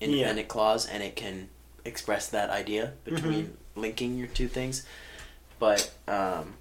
independent 0.00 0.48
clause 0.48 0.86
and 0.86 1.02
it 1.02 1.16
can 1.16 1.48
express 1.84 2.28
that 2.28 2.50
idea 2.50 2.92
between 3.04 3.44
Mm-hmm. 3.46 3.80
linking 3.80 4.18
your 4.18 4.28
two 4.28 4.48
things 4.48 4.84
but 5.58 5.90
um 6.08 6.54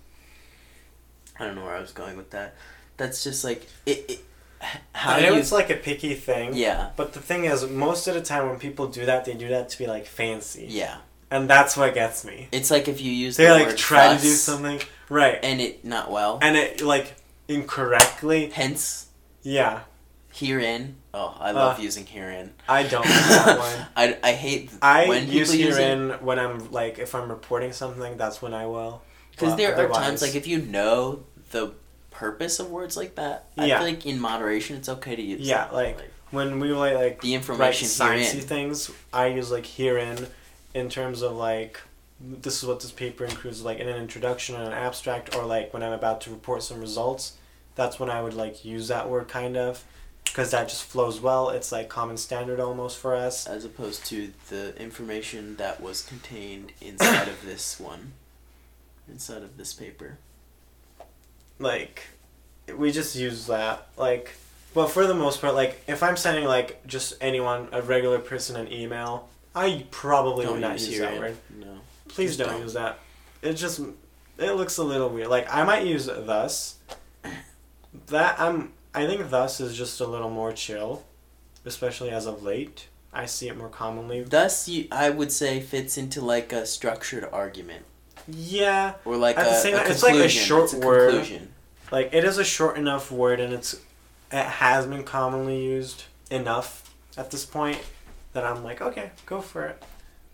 i 1.40 1.46
don't 1.46 1.56
know 1.56 1.64
where 1.66 1.76
i 1.76 1.80
was 1.82 1.92
going 1.92 2.16
with 2.18 2.32
that 2.32 2.56
that's 2.98 3.24
just 3.24 3.44
like 3.44 3.68
it, 3.86 4.06
it 4.10 4.20
how 4.94 5.14
I 5.16 5.22
know 5.22 5.34
you 5.34 5.40
it's 5.40 5.52
like 5.52 5.70
a 5.70 5.76
picky 5.76 6.14
thing. 6.16 6.54
yeah 6.56 6.90
But 6.96 7.14
the 7.14 7.20
thing 7.20 7.46
is, 7.46 7.68
most 7.70 8.08
of 8.08 8.14
the 8.16 8.22
time 8.22 8.48
when 8.50 8.60
people 8.60 8.88
do 8.88 9.06
that, 9.06 9.26
they 9.26 9.34
do 9.34 9.48
that 9.50 9.70
to 9.70 9.78
be 9.78 9.88
like 9.88 10.06
fancy, 10.06 10.68
yeah 10.70 10.98
and 11.32 11.50
that's 11.50 11.76
what 11.76 11.94
gets 11.94 12.24
me. 12.24 12.48
it's 12.52 12.70
like 12.72 12.88
if 12.88 13.02
you 13.02 13.12
use 13.12 13.36
They 13.38 13.46
the 13.48 13.54
like 13.54 13.76
try 13.78 14.16
to 14.16 14.22
do 14.22 14.30
something 14.30 14.80
right, 15.10 15.40
and 15.44 15.60
it 15.62 15.84
not 15.84 16.12
well 16.12 16.40
and 16.42 16.56
it 16.56 16.82
like 16.82 17.16
incorrectly. 17.48 18.50
hence 18.54 19.08
Yeah, 19.44 19.82
herein 20.34 20.96
oh 21.14 21.36
i 21.40 21.52
love 21.52 21.80
Uh, 21.80 21.82
using 21.82 22.06
herein 22.06 22.52
I 22.68 22.84
don't 22.84 23.06
like 23.06 23.28
that 23.30 23.58
one. 23.60 23.88
I, 23.96 24.18
I 24.24 24.32
hate 24.34 24.70
I 24.82 25.08
when 25.08 25.28
use 25.30 25.52
people 25.52 25.66
use 25.68 25.78
herein 25.78 26.10
when 26.28 26.38
I'm 26.40 26.72
like 26.72 27.00
if 27.00 27.16
I'm 27.16 27.30
reporting 27.30 27.72
something. 27.72 28.18
That's 28.18 28.42
when 28.42 28.54
I 28.54 28.66
will. 28.66 29.02
because 29.32 29.52
But 29.52 29.58
there 29.58 29.76
are 29.78 29.88
times 29.90 30.22
like 30.22 30.36
if 30.36 30.46
you 30.48 30.60
know 30.62 31.24
the 31.52 31.74
purpose 32.20 32.60
of 32.60 32.70
words 32.72 32.96
like 32.96 33.16
that 33.16 33.46
i 33.58 33.66
Yeah. 33.66 33.80
feel 33.80 33.88
like 33.90 34.06
in 34.06 34.20
moderation 34.20 34.76
it's 34.78 34.88
okay 34.90 35.16
to 35.16 35.22
use 35.22 35.42
Yeah, 35.42 35.66
them. 35.66 35.74
like, 35.76 35.98
when 36.32 36.60
we 36.60 36.70
like 36.74 36.96
like 36.96 37.22
the 37.22 37.34
information 37.36 37.88
sciencey 37.88 38.42
things, 38.42 38.90
I 39.14 39.28
use 39.28 39.52
like 39.52 39.66
herein 39.66 40.28
in 40.74 40.90
terms 40.90 41.22
of 41.22 41.34
like 41.34 41.80
this 42.20 42.62
is 42.62 42.68
what 42.68 42.80
this 42.82 42.92
paper 42.92 43.24
includes 43.26 43.62
like 43.62 43.80
in 43.80 43.88
an 43.88 43.98
introduction 43.98 44.56
or 44.56 44.64
an 44.64 44.74
abstract 44.74 45.36
or 45.36 45.46
like 45.46 45.74
when 45.74 45.84
I'm 45.84 45.94
about 45.94 46.22
to 46.22 46.32
report 46.32 46.64
some 46.64 46.80
results. 46.82 47.34
That's 47.76 48.00
when 48.00 48.10
I 48.10 48.22
would 48.24 48.34
like 48.34 48.66
use 48.66 48.88
that 48.88 49.08
word 49.10 49.28
kind 49.28 49.56
of 49.56 49.84
because 50.26 50.52
that 50.52 50.68
just 50.68 50.84
flows 50.84 51.22
well. 51.22 51.50
It's 51.50 51.72
like 51.72 51.88
common 51.90 52.18
standard 52.18 52.60
almost 52.60 52.98
for 52.98 53.16
us. 53.16 53.46
as 53.48 53.64
opposed 53.64 54.06
to 54.08 54.32
the 54.50 54.76
information 54.82 55.56
that 55.58 55.80
was 55.82 56.02
contained 56.02 56.72
inside 56.82 57.28
of 57.28 57.46
this 57.46 57.80
one 57.80 58.14
inside 59.08 59.44
of 59.44 59.56
this 59.58 59.74
paper 59.74 60.18
Like 61.60 62.04
we 62.76 62.92
just 62.92 63.16
use 63.16 63.48
that 63.48 63.88
like 63.96 64.32
but 64.74 64.88
for 64.88 65.06
the 65.06 65.14
most 65.14 65.40
part 65.40 65.54
like 65.54 65.82
if 65.88 66.02
I'm 66.04 66.18
sending 66.18 66.46
like 66.46 66.86
just 66.88 67.14
anyone 67.22 67.70
a 67.72 67.82
regular 67.82 68.20
person 68.20 68.56
an 68.56 68.72
email, 68.72 69.30
I 69.54 69.86
probably 69.92 70.46
would 70.48 70.60
not 70.62 70.80
use 70.80 71.00
that 71.00 71.20
word. 71.20 71.38
no 71.58 71.80
Please 72.08 72.38
don't, 72.38 72.50
don't. 72.50 72.62
use 72.62 72.74
that. 72.74 73.00
It 73.42 73.54
just 73.54 73.80
it 74.38 74.52
looks 74.52 74.78
a 74.78 74.84
little 74.84 75.10
weird. 75.10 75.28
Like 75.28 75.48
I 75.54 75.64
might 75.64 75.86
use 75.86 76.08
thus. 76.08 76.76
That 78.08 78.40
I'm 78.40 78.74
I 78.94 79.06
think 79.08 79.30
thus 79.30 79.62
is 79.62 79.78
just 79.78 80.00
a 80.02 80.08
little 80.08 80.30
more 80.30 80.52
chill, 80.52 81.04
especially 81.66 82.10
as 82.10 82.26
of 82.26 82.44
late. 82.44 82.88
I 83.14 83.28
see 83.28 83.48
it 83.48 83.58
more 83.58 83.70
commonly. 83.70 84.24
thus 84.24 84.68
you 84.68 84.90
i 84.92 85.10
would 85.10 85.32
say 85.32 85.62
fits 85.62 85.98
into 85.98 86.20
like 86.20 86.52
a 86.52 86.66
structured 86.66 87.26
argument 87.32 87.86
Yeah, 88.28 88.94
or 89.06 89.18
like 89.18 89.38
At 89.38 89.48
a, 89.48 89.50
the 89.50 89.56
same 89.56 89.76
a 89.76 89.78
time, 89.78 89.92
it's 89.92 90.04
like 90.04 90.16
a 90.16 90.30
short 90.30 90.74
a 90.74 90.78
word. 90.78 91.10
conclusion. 91.12 91.54
like 91.92 92.10
it 92.14 92.24
is 92.24 92.38
a 92.38 92.44
short 92.44 92.78
enough 92.78 93.12
word 93.12 93.40
and 93.40 93.54
it's 93.54 93.80
it 94.32 94.46
has 94.46 94.86
been 94.88 95.04
commonly 95.04 95.64
used 95.64 96.06
enough 96.32 96.94
at 97.18 97.32
this 97.32 97.46
point 97.46 97.80
that 98.34 98.44
I'm 98.44 98.64
like, 98.64 98.82
okay, 98.82 99.12
go 99.26 99.42
for 99.42 99.66
it. 99.66 99.84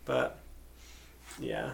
But 0.04 0.38
yeah, 1.38 1.72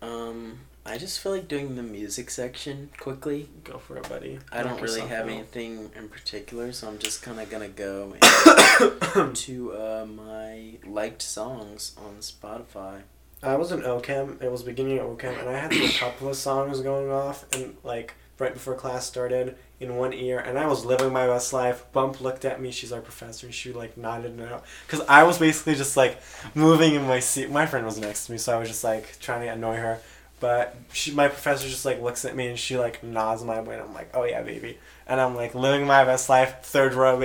um 0.00 0.58
i 0.84 0.98
just 0.98 1.20
feel 1.20 1.30
like 1.32 1.46
doing 1.46 1.76
the 1.76 1.82
music 1.82 2.28
section 2.28 2.90
quickly 2.98 3.48
go 3.62 3.78
for 3.78 3.96
it, 3.98 4.08
buddy. 4.08 4.38
I 4.50 4.62
don't 4.64 4.80
really 4.82 5.02
have 5.02 5.26
out. 5.26 5.30
anything 5.30 5.90
in 5.96 6.08
particular, 6.08 6.72
so 6.72 6.88
I'm 6.88 6.98
just 6.98 7.22
kind 7.22 7.38
of 7.38 7.48
gonna 7.50 7.68
go 7.68 8.14
to 9.34 9.72
uh, 9.74 10.06
my 10.06 10.78
liked 10.84 11.22
songs 11.22 11.94
on 11.96 12.16
Spotify. 12.16 13.02
I 13.42 13.56
was 13.56 13.72
in 13.72 13.80
OChem. 13.80 14.40
It 14.40 14.52
was 14.52 14.62
beginning 14.62 14.98
of 15.00 15.06
OChem, 15.06 15.38
and 15.40 15.48
I 15.48 15.58
had 15.58 15.72
a 15.72 15.88
couple 15.98 16.28
of 16.28 16.36
songs 16.36 16.80
going 16.80 17.10
off, 17.10 17.44
and 17.54 17.76
like 17.82 18.14
right 18.38 18.54
before 18.54 18.74
class 18.74 19.06
started, 19.06 19.56
in 19.80 19.96
one 19.96 20.12
ear, 20.12 20.38
and 20.38 20.58
I 20.58 20.66
was 20.66 20.84
living 20.84 21.12
my 21.12 21.26
best 21.26 21.52
life. 21.52 21.84
Bump 21.92 22.20
looked 22.20 22.44
at 22.44 22.60
me. 22.60 22.70
She's 22.70 22.92
our 22.92 23.00
professor, 23.00 23.46
and 23.46 23.54
she 23.54 23.72
like 23.72 23.96
nodded 23.96 24.38
no, 24.38 24.62
because 24.86 25.04
I 25.08 25.24
was 25.24 25.38
basically 25.38 25.74
just 25.74 25.96
like 25.96 26.20
moving 26.54 26.94
in 26.94 27.02
my 27.02 27.18
seat. 27.18 27.50
My 27.50 27.66
friend 27.66 27.84
was 27.84 27.98
next 27.98 28.26
to 28.26 28.32
me, 28.32 28.38
so 28.38 28.56
I 28.56 28.60
was 28.60 28.68
just 28.68 28.84
like 28.84 29.18
trying 29.18 29.40
to 29.42 29.48
annoy 29.48 29.76
her. 29.76 29.98
But 30.38 30.76
she, 30.92 31.12
my 31.12 31.28
professor 31.28 31.68
just 31.68 31.84
like 31.84 32.00
looks 32.00 32.24
at 32.24 32.34
me 32.34 32.48
and 32.48 32.58
she 32.58 32.78
like 32.78 33.02
nods 33.02 33.42
my 33.42 33.60
way, 33.60 33.74
and 33.74 33.82
I'm 33.82 33.94
like, 33.94 34.10
oh 34.14 34.24
yeah, 34.24 34.42
baby. 34.42 34.78
And 35.06 35.20
I'm 35.20 35.34
like 35.34 35.54
living 35.54 35.86
my 35.86 36.04
best 36.04 36.28
life, 36.28 36.62
third 36.62 36.94
row 36.94 37.20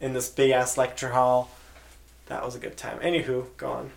in 0.00 0.12
this 0.14 0.30
big 0.30 0.52
ass 0.52 0.78
lecture 0.78 1.10
hall. 1.10 1.50
That 2.26 2.44
was 2.44 2.54
a 2.54 2.58
good 2.58 2.78
time. 2.78 2.98
Anywho, 3.00 3.46
go 3.58 3.72
on. 3.72 3.90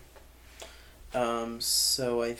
Um, 1.15 1.61
so 1.61 2.21
I, 2.23 2.27
th- 2.27 2.39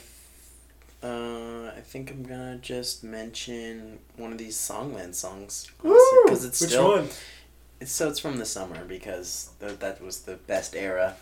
Uh, 1.04 1.72
I 1.78 1.82
think 1.82 2.12
I'm 2.12 2.24
gonna 2.24 2.58
just 2.62 3.04
mention 3.04 4.00
one 4.16 4.32
of 4.32 4.38
these 4.38 4.56
Songland 4.58 5.16
songs 5.16 5.68
because 5.82 6.46
it's 6.46 6.62
Which 6.62 6.70
still 6.72 6.88
one? 6.96 7.10
it's 7.82 7.92
so 7.92 8.08
it's 8.10 8.20
from 8.20 8.38
the 8.38 8.46
summer 8.46 8.86
because 8.86 9.50
th- 9.60 9.80
that 9.80 10.02
was 10.02 10.22
the 10.22 10.36
best 10.48 10.76
era. 10.76 11.16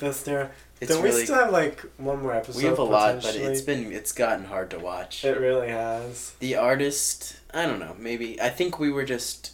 This 0.00 0.26
era. 0.26 0.50
It's 0.80 0.90
Don't 0.90 1.02
really 1.04 1.20
we 1.20 1.24
still 1.26 1.36
have 1.36 1.52
like 1.52 1.80
one 1.98 2.20
more 2.22 2.34
episode? 2.34 2.58
we 2.60 2.64
have 2.68 2.78
a 2.80 2.82
lot, 2.82 3.22
but 3.22 3.36
it's 3.36 3.60
been 3.60 3.92
it's 3.92 4.10
gotten 4.12 4.46
hard 4.46 4.70
to 4.70 4.78
watch. 4.80 5.24
It 5.24 5.38
really 5.38 5.68
has. 5.68 6.32
The 6.40 6.56
artist, 6.56 7.36
I 7.54 7.66
don't 7.66 7.78
know. 7.78 7.94
Maybe 7.98 8.40
I 8.40 8.48
think 8.48 8.80
we 8.80 8.90
were 8.90 9.04
just 9.04 9.52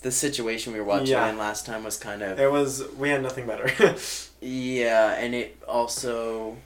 the 0.00 0.10
situation 0.10 0.72
we 0.72 0.78
were 0.80 0.86
watching 0.86 1.08
Yeah. 1.08 1.28
in 1.28 1.36
last 1.36 1.66
time 1.66 1.84
was 1.84 1.96
kind 1.98 2.22
of 2.22 2.38
It 2.40 2.50
was. 2.50 2.82
We 2.98 3.10
had 3.10 3.20
nothing 3.22 3.46
better. 3.46 3.68
yeah, 4.44 5.14
and 5.14 5.34
it 5.34 5.56
also 5.66 6.56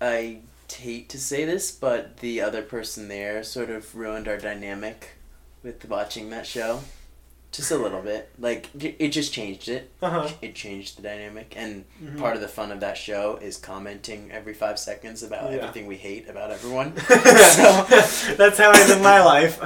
I 0.00 0.38
hate 0.72 1.08
to 1.10 1.18
say 1.20 1.44
this, 1.44 1.70
but 1.70 2.18
the 2.18 2.40
other 2.40 2.62
person 2.62 3.08
there 3.08 3.42
sort 3.44 3.70
of 3.70 3.94
ruined 3.94 4.26
our 4.28 4.38
dynamic 4.38 5.10
with 5.62 5.88
watching 5.88 6.30
that 6.30 6.46
show. 6.46 6.80
Just 7.52 7.70
a 7.70 7.76
little 7.76 8.00
bit. 8.00 8.30
Like 8.38 8.70
it 8.82 9.08
just 9.10 9.32
changed 9.32 9.68
it. 9.68 9.90
uh 10.00 10.08
huh. 10.10 10.28
It 10.40 10.54
changed 10.54 10.96
the 10.98 11.02
dynamic 11.02 11.52
and 11.56 11.84
Mm-hmm. 12.02 12.18
part 12.18 12.34
of 12.34 12.40
the 12.40 12.48
fun 12.48 12.72
of 12.72 12.80
that 12.80 12.96
show 12.96 13.36
is 13.36 13.56
commenting 13.58 14.32
every 14.32 14.54
5 14.54 14.78
seconds 14.78 15.22
about 15.22 15.50
Yeah. 15.52 15.58
everything 15.58 15.86
we 15.86 15.96
hate 15.96 16.28
about 16.28 16.50
everyone. 16.50 16.94
That's 17.06 18.58
how 18.58 18.70
I 18.72 18.86
live 18.88 19.02
my 19.02 19.22
life. 19.22 19.60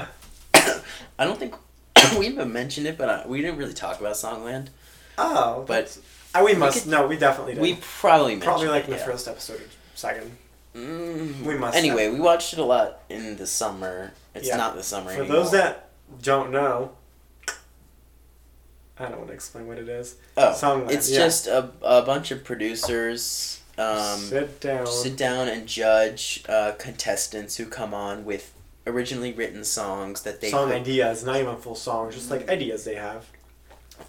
I 1.18 1.24
don't 1.24 1.38
think 1.38 1.54
we 2.18 2.26
even 2.26 2.52
mentioned 2.52 2.86
it, 2.88 2.98
but 2.98 3.08
uh, 3.08 3.22
we 3.26 3.40
didn't 3.40 3.56
really 3.56 3.72
talk 3.72 4.00
about 4.00 4.14
Songland. 4.16 4.68
Oh, 5.16 5.64
But 5.66 5.96
I, 6.38 6.42
we 6.44 6.54
must. 6.54 6.82
could- 6.82 6.90
no, 6.90 7.06
we 7.06 7.16
definitely 7.16 7.54
did. 7.54 7.62
we 7.62 7.78
probably 7.80 8.36
probably 8.38 8.68
like 8.68 8.84
it, 8.84 8.86
in 8.86 8.90
the 8.92 8.98
yeah. 8.98 9.04
first 9.06 9.28
episode 9.28 9.60
or 9.60 9.64
second. 9.94 10.36
Mm, 10.74 11.42
We 11.42 11.56
must 11.56 11.76
Anyway, 11.76 12.10
we 12.10 12.20
watched 12.20 12.52
it 12.52 12.58
a 12.58 12.64
lot 12.64 13.00
in 13.08 13.36
the 13.38 13.46
summer. 13.46 14.12
It's 14.34 14.46
Yeah. 14.48 14.56
not 14.58 14.74
the 14.76 14.82
summer 14.82 15.10
anymore. 15.10 15.26
For 15.26 15.32
anymore. 15.32 15.42
those 15.44 15.52
that 15.52 15.88
don't 16.22 16.50
know, 16.50 16.92
I 18.98 19.04
don't 19.08 19.16
want 19.18 19.28
to 19.28 19.34
explain 19.34 19.66
what 19.66 19.78
it 19.78 19.88
is. 19.88 20.16
oh, 20.36 20.52
Songland, 20.56 20.90
it's 20.90 21.10
yeah. 21.10 21.18
just 21.18 21.46
a, 21.46 21.70
a 21.82 22.02
bunch 22.02 22.30
of 22.30 22.44
producers 22.44 23.60
um, 23.78 24.18
Sit 24.18 24.60
down. 24.60 24.86
sit 24.86 25.16
down 25.18 25.48
and 25.48 25.66
judge 25.66 26.42
uh, 26.48 26.72
contestants 26.78 27.56
who 27.56 27.66
come 27.66 27.92
on 27.92 28.24
with 28.24 28.54
originally 28.86 29.32
written 29.32 29.64
songs 29.64 30.22
that 30.22 30.40
they 30.40 30.50
song 30.50 30.72
ideas, 30.72 31.24
not 31.24 31.36
even 31.36 31.56
full 31.56 31.74
songs, 31.74 32.14
just 32.14 32.30
like 32.30 32.48
ideas 32.48 32.84
they 32.84 32.94
have, 32.94 33.26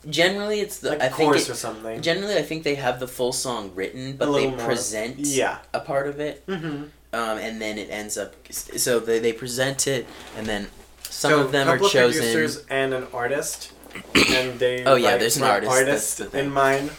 generally 0.09 0.59
it's 0.61 0.79
the 0.79 0.91
like 0.91 1.01
I 1.01 1.05
a 1.05 1.09
think 1.09 1.35
it- 1.35 1.49
or 1.49 1.53
something. 1.53 2.01
generally 2.01 2.35
I 2.37 2.41
think 2.43 2.63
they 2.63 2.75
have 2.75 2.99
the 2.99 3.07
full 3.07 3.33
song 3.33 3.71
written, 3.75 4.15
but 4.17 4.31
they 4.33 4.47
more. 4.49 4.57
present 4.59 5.17
Yeah. 5.19 5.57
a 5.73 5.79
part 5.79 6.07
of 6.07 6.19
it, 6.19 6.45
Mm-hmm. 6.47 6.67
um, 7.13 7.37
and 7.37 7.61
then 7.61 7.77
it 7.77 7.89
ends 7.89 8.17
up. 8.17 8.33
So 8.51 8.99
they, 8.99 9.19
they 9.19 9.33
present 9.33 9.87
it, 9.87 10.05
and 10.37 10.45
then 10.47 10.67
some 11.09 11.31
so 11.31 11.39
of 11.41 11.51
them 11.51 11.67
are 11.69 11.77
chosen. 11.77 12.21
producers 12.21 12.65
and 12.69 12.93
an 12.93 13.07
artist, 13.13 13.71
and 14.15 14.59
they 14.59 14.83
Oh, 14.85 14.95
yeah, 14.95 15.11
write 15.11 15.19
there's 15.19 15.37
an 15.37 15.43
artist, 15.43 15.71
artist 15.71 16.31
the 16.31 16.39
in 16.39 16.51
mind, 16.51 16.91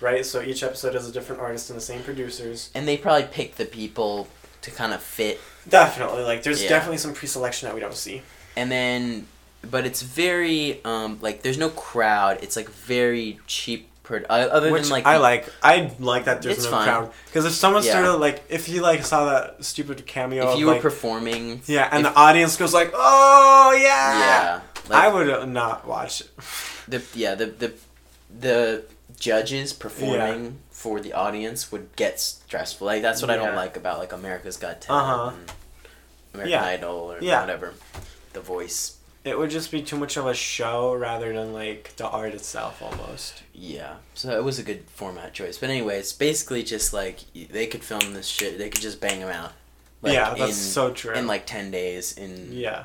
right? 0.00 0.24
So 0.26 0.42
each 0.42 0.62
episode 0.62 0.94
has 0.94 1.08
a 1.08 1.12
different 1.12 1.40
artist 1.42 1.70
and 1.70 1.76
the 1.76 1.84
same 1.84 2.02
producers. 2.02 2.70
and 2.74 2.86
they 2.88 2.96
probably 2.96 3.28
pick 3.30 3.56
the 3.56 3.64
people 3.66 4.28
to 4.62 4.70
kind 4.70 4.92
of 4.92 5.02
fit 5.02 5.40
Definitely, 5.68 6.22
like 6.24 6.42
there's 6.42 6.62
Yeah. 6.62 6.68
definitely 6.70 6.98
some 6.98 7.14
pre-selection 7.14 7.68
that 7.68 7.74
we 7.74 7.80
don't 7.80 7.94
see. 7.94 8.22
and 8.56 8.70
then 8.70 9.26
but 9.70 9.86
it's 9.86 10.02
very 10.02 10.80
um 10.84 11.18
like 11.22 11.42
there's 11.42 11.58
no 11.58 11.68
crowd 11.70 12.38
it's 12.42 12.56
like 12.56 12.68
very 12.70 13.38
cheap 13.46 13.88
uh, 14.10 14.16
other 14.28 14.70
Which 14.72 14.82
than 14.82 14.90
like 14.90 15.06
I 15.06 15.16
like. 15.16 15.48
I 15.62 15.90
like 15.98 16.24
that 16.26 16.42
there's 16.42 16.56
It's 16.58 16.64
no 16.66 16.70
crowd 16.82 17.12
because 17.26 17.46
if 17.46 17.52
someone 17.52 17.82
Yeah. 17.82 17.92
started 17.92 18.12
like 18.18 18.42
if 18.50 18.68
you 18.68 18.82
like 18.82 19.06
saw 19.06 19.24
that 19.30 19.64
stupid 19.64 20.04
cameo, 20.06 20.42
if 20.42 20.48
of, 20.50 20.58
you 20.58 20.66
were 20.66 20.72
like, 20.72 20.82
performing 20.82 21.62
yeah, 21.66 21.88
and 21.90 22.04
if- 22.04 22.12
the 22.12 22.18
audience 22.20 22.56
goes 22.58 22.74
like, 22.74 22.90
"Oh 22.92 23.72
yeah," 23.80 24.18
yeah 24.18 24.60
I 24.90 25.08
would 25.08 25.48
not 25.48 25.86
watch 25.86 26.20
it. 26.20 26.30
the 26.88 27.02
yeah 27.14 27.34
the 27.36 27.46
the 27.46 27.72
the 28.38 28.84
judges 29.18 29.72
performing 29.72 30.58
for 30.70 31.00
the 31.00 31.14
audience 31.14 31.70
would 31.72 31.94
get 31.96 32.20
stressful 32.20 32.86
like 32.88 33.00
that's 33.00 33.22
what 33.22 33.30
I 33.30 33.36
don't 33.36 33.54
like 33.54 33.76
about 33.78 33.98
like 33.98 34.12
America's 34.12 34.58
Got 34.58 34.82
Talent 34.82 35.36
Uh-huh. 35.36 35.52
American 36.34 36.50
Yeah. 36.50 36.64
Idol 36.64 37.12
or 37.12 37.18
Yeah. 37.22 37.40
whatever 37.40 37.72
the 38.34 38.40
voice 38.40 38.96
It 39.24 39.38
would 39.38 39.50
just 39.50 39.70
be 39.70 39.82
too 39.82 39.96
much 39.96 40.16
of 40.16 40.26
a 40.26 40.34
show 40.34 40.94
rather 40.94 41.32
than 41.32 41.52
like 41.52 41.94
the 41.96 42.08
art 42.08 42.34
itself 42.34 42.82
almost. 42.82 43.42
Yeah, 43.54 43.94
so 44.14 44.36
it 44.36 44.42
was 44.42 44.58
a 44.58 44.64
good 44.64 44.82
format 44.90 45.32
choice. 45.32 45.58
But 45.58 45.70
anyway, 45.70 45.98
it's 45.98 46.12
basically 46.12 46.64
just 46.64 46.92
like 46.92 47.20
they 47.34 47.68
could 47.68 47.84
film 47.84 48.14
this 48.14 48.26
shit. 48.26 48.58
They 48.58 48.68
could 48.68 48.82
just 48.82 49.00
bang 49.00 49.20
them 49.20 49.28
out. 49.30 49.52
Like, 50.02 50.14
yeah, 50.14 50.34
that's 50.34 50.50
in, 50.50 50.54
so 50.54 50.90
true. 50.90 51.14
in 51.14 51.28
like 51.28 51.46
ten 51.46 51.70
days. 51.70 52.18
In 52.18 52.48
yeah, 52.52 52.84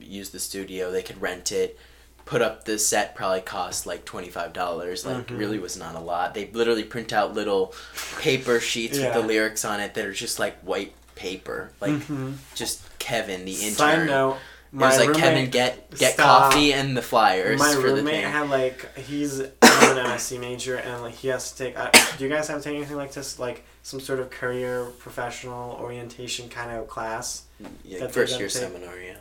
use 0.00 0.30
the 0.30 0.38
studio, 0.38 0.90
they 0.90 1.02
could 1.02 1.20
rent 1.20 1.52
it, 1.52 1.78
put 2.24 2.40
up 2.40 2.64
the 2.64 2.78
set. 2.78 3.14
Probably 3.14 3.42
cost 3.42 3.84
like 3.84 4.06
twenty 4.06 4.30
five 4.30 4.54
dollars. 4.54 5.04
Like 5.04 5.26
Mhm. 5.26 5.38
really 5.38 5.58
was 5.58 5.76
not 5.76 5.94
a 5.96 6.00
lot. 6.00 6.32
They 6.32 6.46
literally 6.50 6.84
print 6.84 7.12
out 7.12 7.34
little 7.34 7.74
paper 8.20 8.58
sheets 8.58 8.96
Yeah. 8.98 9.08
with 9.08 9.14
the 9.22 9.28
lyrics 9.28 9.66
on 9.66 9.80
it 9.80 9.92
that 9.92 10.06
are 10.06 10.14
just 10.14 10.38
like 10.38 10.58
white 10.62 10.94
paper. 11.14 11.72
Like 11.82 11.92
Mhm. 11.92 12.36
just 12.54 12.80
Kevin 12.98 13.44
the 13.44 13.52
intern. 13.52 13.74
Side 13.74 14.06
note, 14.06 14.38
it 14.74 14.86
was 14.86 14.98
like 14.98 15.08
roommate, 15.08 15.22
Kevin 15.22 15.50
get 15.50 15.90
get 15.96 16.14
Stop. 16.14 16.52
coffee 16.52 16.72
and 16.72 16.96
the 16.96 17.02
flyers 17.02 17.58
my 17.60 17.74
for 17.74 17.82
the 17.82 17.94
roommate 17.94 18.24
had 18.24 18.50
like 18.50 18.96
he's 18.98 19.38
an 19.38 19.50
MSc 19.62 20.40
major 20.40 20.76
and 20.76 21.02
like 21.02 21.14
he 21.14 21.28
has 21.28 21.52
to 21.52 21.58
take. 21.64 21.78
Uh, 21.78 21.90
do 22.18 22.24
you 22.24 22.30
guys 22.30 22.48
have 22.48 22.58
to 22.58 22.64
take 22.68 22.76
anything 22.76 22.96
like 22.96 23.12
this, 23.12 23.38
like 23.38 23.64
some 23.82 24.00
sort 24.00 24.18
of 24.18 24.30
career 24.30 24.86
professional 24.98 25.76
orientation 25.80 26.48
kind 26.48 26.70
of 26.72 26.88
class? 26.88 27.44
Yeah, 27.84 28.06
first 28.08 28.38
year 28.38 28.48
seminar. 28.48 28.98
Yeah. 28.98 29.14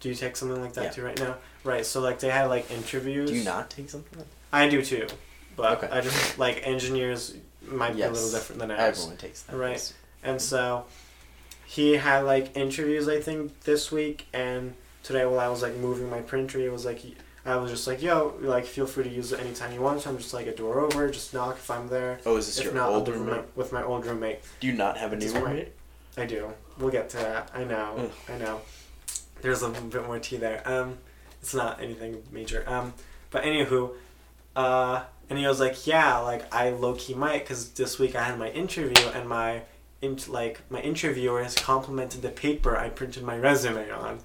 Do 0.00 0.08
you 0.10 0.14
take 0.14 0.36
something 0.36 0.60
like 0.60 0.74
that 0.74 0.84
Yeah. 0.84 0.90
too 0.90 1.02
right 1.04 1.18
now? 1.18 1.36
Right. 1.64 1.84
So 1.86 2.00
like 2.00 2.18
they 2.20 2.28
had 2.30 2.44
like 2.46 2.70
interviews. 2.70 3.30
Do 3.30 3.36
you 3.36 3.44
not 3.44 3.70
take 3.70 3.88
something? 3.90 4.18
like 4.18 4.28
I 4.52 4.68
do 4.68 4.82
too, 4.82 5.06
but 5.56 5.82
Okay. 5.82 5.88
I 5.90 6.00
just 6.02 6.38
like 6.38 6.66
engineers 6.66 7.34
might 7.66 7.96
be 7.96 8.02
a 8.02 8.10
little 8.10 8.30
different 8.30 8.60
than 8.60 8.70
ours. 8.70 8.98
Everyone 8.98 9.16
takes 9.16 9.42
that. 9.42 9.56
Right. 9.56 9.72
yes. 9.72 9.94
And 10.22 10.40
so 10.40 10.84
he 11.66 11.94
had 11.94 12.20
like 12.24 12.56
interviews 12.56 13.08
I 13.08 13.20
think 13.20 13.60
this 13.64 13.90
week 13.90 14.26
and 14.32 14.74
today 15.08 15.24
while 15.24 15.40
I 15.40 15.48
was 15.48 15.62
like 15.62 15.74
moving 15.76 16.10
my 16.10 16.20
printer 16.20 16.60
it 16.60 16.70
was 16.70 16.84
like 16.84 17.00
I 17.46 17.56
was 17.56 17.70
just 17.70 17.86
like 17.86 18.02
yo 18.02 18.34
like 18.40 18.66
feel 18.66 18.86
free 18.86 19.04
to 19.04 19.10
use 19.10 19.32
it 19.32 19.40
anytime 19.40 19.72
you 19.72 19.80
want. 19.80 20.02
So 20.02 20.10
I'm 20.10 20.18
just 20.18 20.34
like 20.34 20.46
a 20.46 20.54
door 20.54 20.80
over 20.80 21.08
just 21.10 21.32
knock 21.32 21.56
if 21.56 21.70
I'm 21.70 21.88
there. 21.88 22.20
Oh, 22.26 22.36
is 22.36 22.46
this 22.46 22.58
if 22.58 22.64
your 22.66 22.74
not 22.74 22.90
old 22.90 23.08
live 23.08 23.18
with 23.18 23.28
my, 23.28 23.42
with 23.56 23.72
my 23.72 23.82
old 23.82 24.04
roommate. 24.04 24.40
Do 24.60 24.66
you 24.66 24.74
not 24.74 24.98
have 24.98 25.14
a 25.14 25.16
new 25.16 25.32
roommate? 25.32 25.72
I 26.18 26.26
do. 26.26 26.52
We'll 26.78 26.90
get 26.90 27.08
to 27.10 27.16
that. 27.16 27.50
I 27.54 27.64
know. 27.64 28.10
I 28.28 28.36
know. 28.36 28.60
There's 29.40 29.62
a 29.62 29.70
bit 29.70 30.04
more 30.06 30.18
tea 30.18 30.36
there. 30.36 30.62
Um 30.66 30.98
it's 31.40 31.54
not 31.54 31.80
anything 31.80 32.22
major. 32.30 32.64
Um 32.66 32.92
but 33.30 33.44
anywho 33.44 33.92
uh 34.54 35.04
and 35.30 35.38
he 35.38 35.46
was 35.46 35.58
like 35.58 35.86
yeah 35.86 36.18
like 36.18 36.54
I 36.54 36.68
low 36.68 36.94
key 36.96 37.14
might 37.14 37.44
because 37.44 37.70
this 37.70 37.98
week 37.98 38.14
I 38.14 38.24
had 38.24 38.38
my 38.38 38.50
interview 38.50 39.08
and 39.14 39.26
my 39.26 39.62
int- 40.02 40.28
like 40.28 40.60
my 40.68 40.80
interviewer 40.82 41.42
has 41.42 41.54
complimented 41.54 42.20
the 42.20 42.28
paper 42.28 42.76
I 42.76 42.90
printed 42.90 43.22
my 43.22 43.38
resume 43.38 43.90
on. 43.90 44.20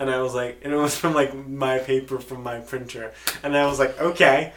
And 0.00 0.08
I 0.10 0.20
was 0.22 0.34
like, 0.34 0.60
and 0.62 0.72
it 0.72 0.76
was 0.76 0.96
from 0.96 1.12
like 1.14 1.34
my 1.34 1.78
paper 1.78 2.18
from 2.18 2.42
my 2.42 2.60
printer. 2.60 3.12
And 3.42 3.56
I 3.56 3.66
was 3.66 3.78
like, 3.78 3.98
okay, 4.00 4.52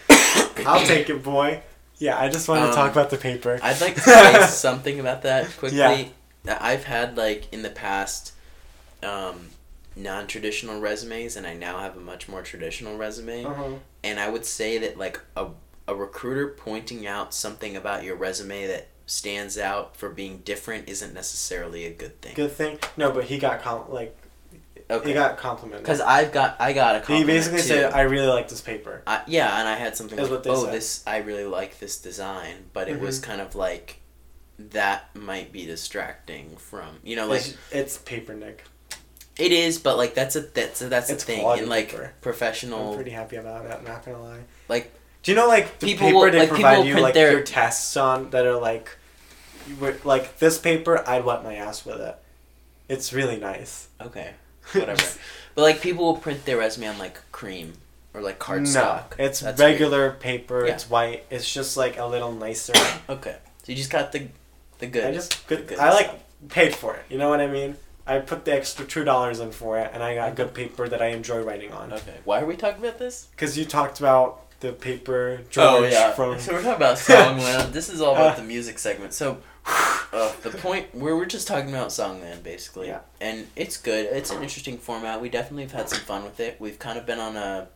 I'll 0.66 0.86
take 0.86 1.10
it, 1.10 1.24
boy. 1.24 1.64
Yeah, 1.98 2.20
I 2.20 2.30
just 2.30 2.48
wanted 2.48 2.62
to 2.64 2.70
Um, 2.70 2.76
talk 2.76 2.92
about 2.92 3.10
the 3.10 3.18
paper. 3.18 3.60
I'd 3.62 3.82
like 3.82 3.96
to 3.96 4.02
say 4.02 4.46
something 4.48 5.00
about 5.00 5.24
that 5.24 5.50
quickly. 5.58 5.78
Yeah. 5.80 6.58
I've 6.60 6.84
had 6.86 7.18
like 7.18 7.52
in 7.54 7.62
the 7.62 7.70
past 7.70 8.34
um, 9.04 9.50
non-traditional 9.96 10.80
resumes, 10.80 11.36
and 11.36 11.46
I 11.46 11.54
now 11.54 11.80
have 11.80 11.98
a 11.98 12.00
much 12.00 12.28
more 12.28 12.42
traditional 12.42 12.98
resume. 12.98 13.46
Uh-huh. 13.46 13.70
And 14.04 14.20
I 14.20 14.30
would 14.30 14.46
say 14.46 14.78
that 14.80 14.98
like 14.98 15.20
a 15.36 15.48
a 15.88 15.96
recruiter 15.96 16.48
pointing 16.50 17.06
out 17.08 17.34
something 17.34 17.76
about 17.76 18.04
your 18.04 18.16
resume 18.16 18.68
that 18.68 18.88
stands 19.08 19.58
out 19.58 19.98
for 19.98 20.10
being 20.10 20.38
different 20.46 20.88
isn't 20.88 21.14
necessarily 21.14 21.86
a 21.86 21.92
good 21.92 22.22
thing. 22.22 22.34
Good 22.36 22.52
thing. 22.52 22.80
No, 22.96 23.12
but 23.12 23.26
he 23.26 23.38
got 23.40 23.62
com- 23.62 23.92
like 24.98 25.08
he 25.08 25.14
got 25.14 25.38
complimented. 25.38 25.84
Because 25.84 26.02
I've 26.02 26.32
got 26.32 26.56
I 26.60 26.74
got 26.74 26.96
a 26.96 27.00
compliment. 27.00 27.30
he 27.30 27.36
basically 27.38 27.62
too. 27.62 27.68
said, 27.68 27.94
"I 27.94 28.02
really 28.02 28.28
like 28.28 28.48
this 28.50 28.62
paper." 28.62 29.02
I, 29.08 29.22
yeah, 29.28 29.60
and 29.60 29.68
I 29.68 29.76
had 29.76 29.96
something 29.98 30.18
Is 30.20 30.30
like, 30.30 30.46
oh, 30.48 30.66
said. 30.66 30.74
this 30.74 31.04
I 31.08 31.18
really 31.18 31.46
like 31.46 31.80
this 31.80 31.98
design, 31.98 32.56
but 32.74 32.88
it 32.90 33.00
was 33.00 33.20
Mhm. 33.20 33.24
kind 33.24 33.42
of 33.42 33.56
like 33.56 33.98
that 34.60 35.16
might 35.16 35.52
be 35.52 35.66
distracting 35.66 36.56
from 36.58 36.98
you 37.04 37.16
know 37.16 37.28
like 37.28 37.40
it's, 37.48 37.58
it's 37.72 37.98
paper, 37.98 38.34
Nick. 38.36 38.64
it 39.38 39.52
is, 39.52 39.80
but 39.80 39.98
like 39.98 40.14
that's 40.14 40.36
a 40.36 40.42
that's 40.42 40.82
a, 40.82 40.90
that's 40.90 41.10
It's 41.10 41.24
a 41.24 41.26
thing 41.26 41.58
in 41.58 41.68
like 41.70 41.90
paper. 41.90 42.04
I'm 42.06 42.22
professional 42.22 42.94
pretty 42.96 43.12
happy 43.12 43.38
about 43.38 43.66
it. 43.66 43.72
I'm 43.72 43.84
not 43.86 44.06
gonna 44.06 44.22
lie. 44.22 44.40
like 44.68 44.92
Do 45.24 45.32
you 45.32 45.36
know 45.36 45.48
like 45.48 45.80
the 45.80 45.88
People 45.88 46.08
paper 46.08 46.18
will- 46.18 46.32
they 46.32 46.40
like, 46.40 46.50
people 46.50 46.62
provide 46.64 46.86
you 46.86 46.92
print 46.94 47.04
like 47.04 47.14
their- 47.16 47.32
your 47.32 47.42
tests 47.44 47.96
on 47.98 48.30
that 48.32 48.46
are 48.46 48.60
like, 48.60 48.90
like 50.04 50.38
this 50.40 50.58
paper 50.58 51.04
I'd 51.08 51.24
wet 51.26 51.44
my 51.44 51.56
ass 51.56 51.86
with 51.86 52.00
it. 52.02 52.16
It's 52.90 53.14
really 53.14 53.38
nice. 53.38 53.88
okay 54.02 54.32
whatever, 54.74 55.04
but 55.56 55.62
like 55.62 55.82
people 55.82 56.06
will 56.06 56.18
print 56.18 56.46
their 56.46 56.58
resume 56.58 56.88
on 56.88 56.98
like 56.98 57.20
cream 57.32 57.74
or 58.14 58.22
like 58.22 58.40
cardstock. 58.40 59.18
No, 59.18 59.26
it's 59.26 59.40
That's 59.42 59.60
weird. 59.60 59.72
regular 59.72 60.12
paper. 60.12 60.66
Yeah. 60.66 60.74
It's 60.74 60.90
white. 60.90 61.26
It's 61.30 61.52
just 61.52 61.78
like 61.78 61.98
a 61.98 62.06
little 62.06 62.32
nicer. 62.32 62.74
Okay, 63.10 63.38
so 63.64 63.72
you 63.72 63.76
just 63.76 63.90
got 63.92 64.12
the 64.12 64.28
The 64.80 64.88
good. 64.88 65.06
I 65.06 65.12
just 65.14 65.48
good. 65.48 65.68
good 65.68 65.80
I 65.80 65.92
like 65.94 66.06
stuff. 66.08 66.20
paid 66.50 66.76
for 66.76 66.96
it. 66.96 67.06
You 67.10 67.18
know 67.18 67.30
what 67.30 67.42
I 67.42 67.48
mean? 67.48 67.76
I 68.08 68.20
put 68.20 68.46
the 68.46 68.54
extra 68.54 68.86
two 68.86 69.04
dollars 69.04 69.40
in 69.40 69.52
for 69.52 69.78
it, 69.78 69.92
and 69.94 70.02
I 70.02 70.16
got 70.16 70.36
good 70.36 70.54
paper 70.54 70.90
that 70.90 71.02
I 71.02 71.08
enjoy 71.08 71.42
writing 71.44 71.72
on. 71.72 71.94
Okay. 71.94 72.16
Why 72.26 72.42
are 72.42 72.46
we 72.46 72.56
talking 72.56 72.84
about 72.84 72.98
this? 73.00 73.28
Because 73.32 73.58
you 73.58 73.64
talked 73.66 74.00
about 74.00 74.50
the 74.60 74.72
paper 74.74 75.42
George 75.50 75.94
from. 76.16 76.32
Oh, 76.32 76.38
So 76.40 76.54
we're 76.54 76.62
talking 76.64 76.76
about 76.76 76.98
Songland. 76.98 77.72
this 77.72 77.90
is 77.90 78.02
all 78.02 78.14
about 78.16 78.34
Uh. 78.34 78.36
the 78.38 78.44
music 78.56 78.80
segment. 78.80 79.14
So 79.14 79.38
uh, 79.66 80.32
the 80.42 80.50
point 80.52 80.94
where 80.94 81.16
we're 81.16 81.26
just 81.26 81.48
talking 81.48 81.70
about 81.70 81.90
Songland 81.90 82.44
basically. 82.44 82.88
Yeah. 82.88 83.00
And 83.20 83.48
it's 83.56 83.78
good. 83.78 84.06
It's 84.08 84.32
an 84.32 84.42
interesting 84.44 84.78
format. 84.78 85.22
We 85.22 85.30
definitely 85.30 85.64
have 85.64 85.72
had 85.72 85.90
some 85.90 86.00
fun 86.00 86.24
with 86.24 86.40
it. 86.40 86.58
We've 86.60 86.80
kind 86.80 86.98
of 86.98 87.06
been 87.06 87.20
on 87.20 87.36
a 87.38 87.68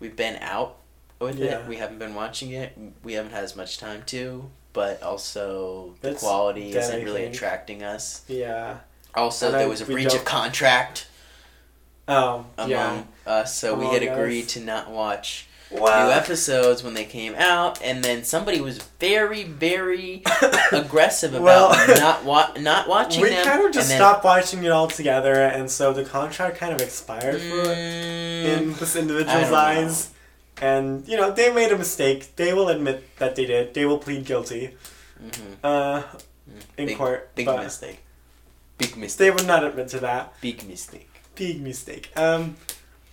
we've 0.00 0.16
been 0.16 0.36
out 0.42 0.76
with 1.20 1.38
Yeah. 1.38 1.60
it. 1.60 1.68
We 1.68 1.76
haven't 1.76 1.98
been 1.98 2.14
watching 2.14 2.50
it. 2.52 2.76
We 3.02 3.14
haven't 3.14 3.32
had 3.32 3.44
as 3.44 3.56
much 3.56 3.78
time 3.78 4.02
to, 4.06 4.50
but 4.72 5.02
also 5.02 5.94
the 6.00 6.10
That's 6.10 6.22
quality 6.22 6.74
isn't 6.76 7.04
really 7.04 7.24
attracting 7.24 7.82
us. 7.82 8.22
Yeah. 8.28 8.78
Also, 9.14 9.46
And 9.46 9.54
there 9.54 9.62
I- 9.62 9.66
was 9.66 9.80
a 9.80 9.86
breach 9.86 10.12
of 10.14 10.24
contract 10.24 11.06
Um. 12.08 12.46
among 12.58 12.70
yeah. 12.70 13.02
us, 13.26 13.54
so 13.56 13.74
we 13.74 13.86
had 13.86 14.02
agreed 14.02 14.46
us. 14.46 14.52
to 14.54 14.60
not 14.60 14.90
watch 14.90 15.46
Wow. 15.70 16.06
new 16.06 16.12
episodes 16.12 16.82
when 16.84 16.94
they 16.94 17.04
came 17.04 17.34
out, 17.34 17.82
and 17.82 18.04
then 18.04 18.22
somebody 18.24 18.60
was 18.60 18.78
very, 19.00 19.42
very 19.44 20.22
aggressive 20.72 21.34
about 21.34 21.42
Well- 21.42 21.98
not 22.00 22.24
wa- 22.24 22.52
not 22.60 22.88
watching 22.88 23.22
we 23.22 23.30
them. 23.30 23.44
kind 23.44 23.64
of 23.66 23.72
just 23.72 23.88
stopped 23.90 24.24
watching 24.24 24.62
it 24.64 24.70
all 24.70 24.86
together, 24.88 25.34
and 25.34 25.70
so 25.70 25.92
the 25.92 26.04
contract 26.04 26.58
kind 26.58 26.72
of 26.72 26.80
expired 26.80 27.40
for 27.40 27.64
Mm, 27.64 28.44
in 28.44 28.72
this 28.74 28.94
individual's 28.94 29.42
don't 29.42 29.50
know. 29.50 29.56
eyes. 29.56 30.10
And 30.62 31.06
you 31.08 31.16
know 31.16 31.32
they 31.32 31.52
made 31.52 31.72
a 31.72 31.78
mistake. 31.78 32.36
They 32.36 32.52
will 32.54 32.68
admit 32.68 33.16
that 33.18 33.34
they 33.34 33.44
did. 33.46 33.74
They 33.74 33.84
will 33.86 33.98
plead 33.98 34.24
guilty 34.24 34.76
mhm. 35.20 35.56
uh, 35.64 36.02
in 36.78 36.86
Big- 36.86 36.96
court. 36.98 37.34
Big 37.34 37.46
mistake. 37.48 37.98
Big 38.78 38.96
mistake. 38.96 39.18
They 39.18 39.30
would 39.32 39.46
not 39.46 39.64
admit 39.64 39.88
to 39.88 39.98
that. 40.00 40.34
Big 40.40 40.66
mistake. 40.68 41.10
Big 41.34 41.60
mistake. 41.60 42.10
Um, 42.16 42.56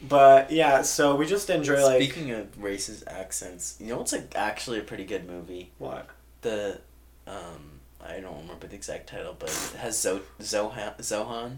but 0.08 0.52
yeah, 0.52 0.82
so 0.82 1.16
we 1.16 1.26
just 1.26 1.50
enjoy 1.50 1.84
like 1.84 2.02
Speaking 2.02 2.32
of 2.32 2.56
racist 2.60 3.04
accents, 3.08 3.78
you 3.80 3.88
know 3.88 3.98
what's 3.98 4.14
like 4.14 4.34
actually 4.36 4.80
a 4.80 4.84
pretty 4.84 5.06
good 5.06 5.28
movie? 5.28 5.72
what? 5.78 6.08
The 6.42 6.80
um 7.28 7.80
I 8.04 8.20
don't 8.20 8.38
remember 8.42 8.66
the 8.68 8.76
exact 8.76 9.08
title, 9.10 9.36
but 9.38 9.50
it 9.50 9.80
has 9.80 10.00
Zo- 10.00 10.22
Zohan 10.40 10.98
Zohan 11.00 11.58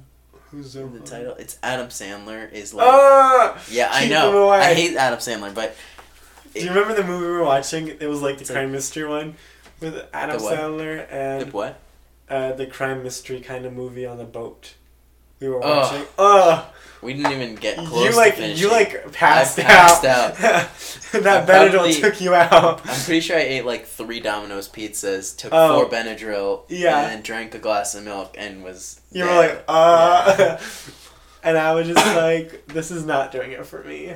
Who's 0.51 0.75
in 0.75 0.93
the 0.93 0.99
title. 0.99 1.33
It's 1.35 1.57
Adam 1.63 1.87
Sandler 1.87 2.51
is 2.51 2.73
like 2.73 2.85
Ah! 2.87 3.59
Yeah, 3.71 3.89
I 3.91 4.07
know. 4.07 4.49
I 4.49 4.73
hate 4.73 4.95
Adam 4.95 5.19
Sandler, 5.19 5.53
but 5.53 5.75
Do 6.53 6.59
you 6.61 6.69
remember 6.69 6.93
the 6.93 7.03
movie 7.03 7.25
we 7.25 7.31
were 7.31 7.43
watching? 7.43 7.87
It 7.87 8.07
was 8.07 8.21
like 8.21 8.37
the 8.37 8.51
crime 8.53 8.71
mystery 8.71 9.07
one 9.07 9.35
with 9.79 10.05
Adam 10.13 10.37
The? 10.37 10.43
Sandler 10.55 10.97
the 11.09 11.13
and 11.13 11.53
what? 11.53 11.79
uh, 12.29 12.51
the 12.53 12.67
crime 12.67 13.03
mystery 13.03 13.39
kind 13.39 13.65
of 13.65 13.73
movie 13.73 14.05
on 14.05 14.17
the 14.17 14.25
boat. 14.25 14.73
We 15.39 15.49
were 15.49 15.63
Ugh. 15.63 15.91
watching. 15.91 16.07
Oh, 16.17 16.69
We 17.01 17.13
didn't 17.13 17.33
even 17.33 17.55
get 17.55 17.77
close. 17.77 18.05
you 18.05 18.11
to 18.11 18.15
like 18.17 18.37
you 18.39 18.69
like 18.71 19.11
passed, 19.11 19.57
passed 19.59 20.05
out. 20.05 20.35
I 20.39 21.19
that 21.19 21.47
Benadryl 21.47 21.71
probably- 21.71 21.93
took 21.95 22.21
you 22.21 22.33
out. 22.33 22.81
I'm 22.87 23.01
pretty 23.01 23.19
sure 23.19 23.35
I 23.37 23.41
ate 23.41 23.65
like 23.65 23.85
three 23.85 24.19
Domino's 24.21 24.69
pizzas, 24.69 25.35
took 25.37 25.51
Oh. 25.53 25.81
four 25.81 25.89
Benadryl, 25.89 26.63
Yeah. 26.69 26.97
and 27.01 27.11
then 27.11 27.21
drank 27.21 27.53
a 27.55 27.59
glass 27.59 27.93
of 27.93 28.03
milk, 28.05 28.35
and 28.37 28.63
was. 28.63 29.01
You 29.11 29.25
were 29.25 29.35
like, 29.35 29.63
uh, 29.67 30.57
and 31.43 31.57
I 31.57 31.73
was 31.75 31.87
just 31.87 32.05
like, 32.15 32.67
this 32.67 32.89
is 32.89 33.05
not 33.05 33.31
doing 33.31 33.51
it 33.51 33.65
for 33.65 33.83
me. 33.83 34.13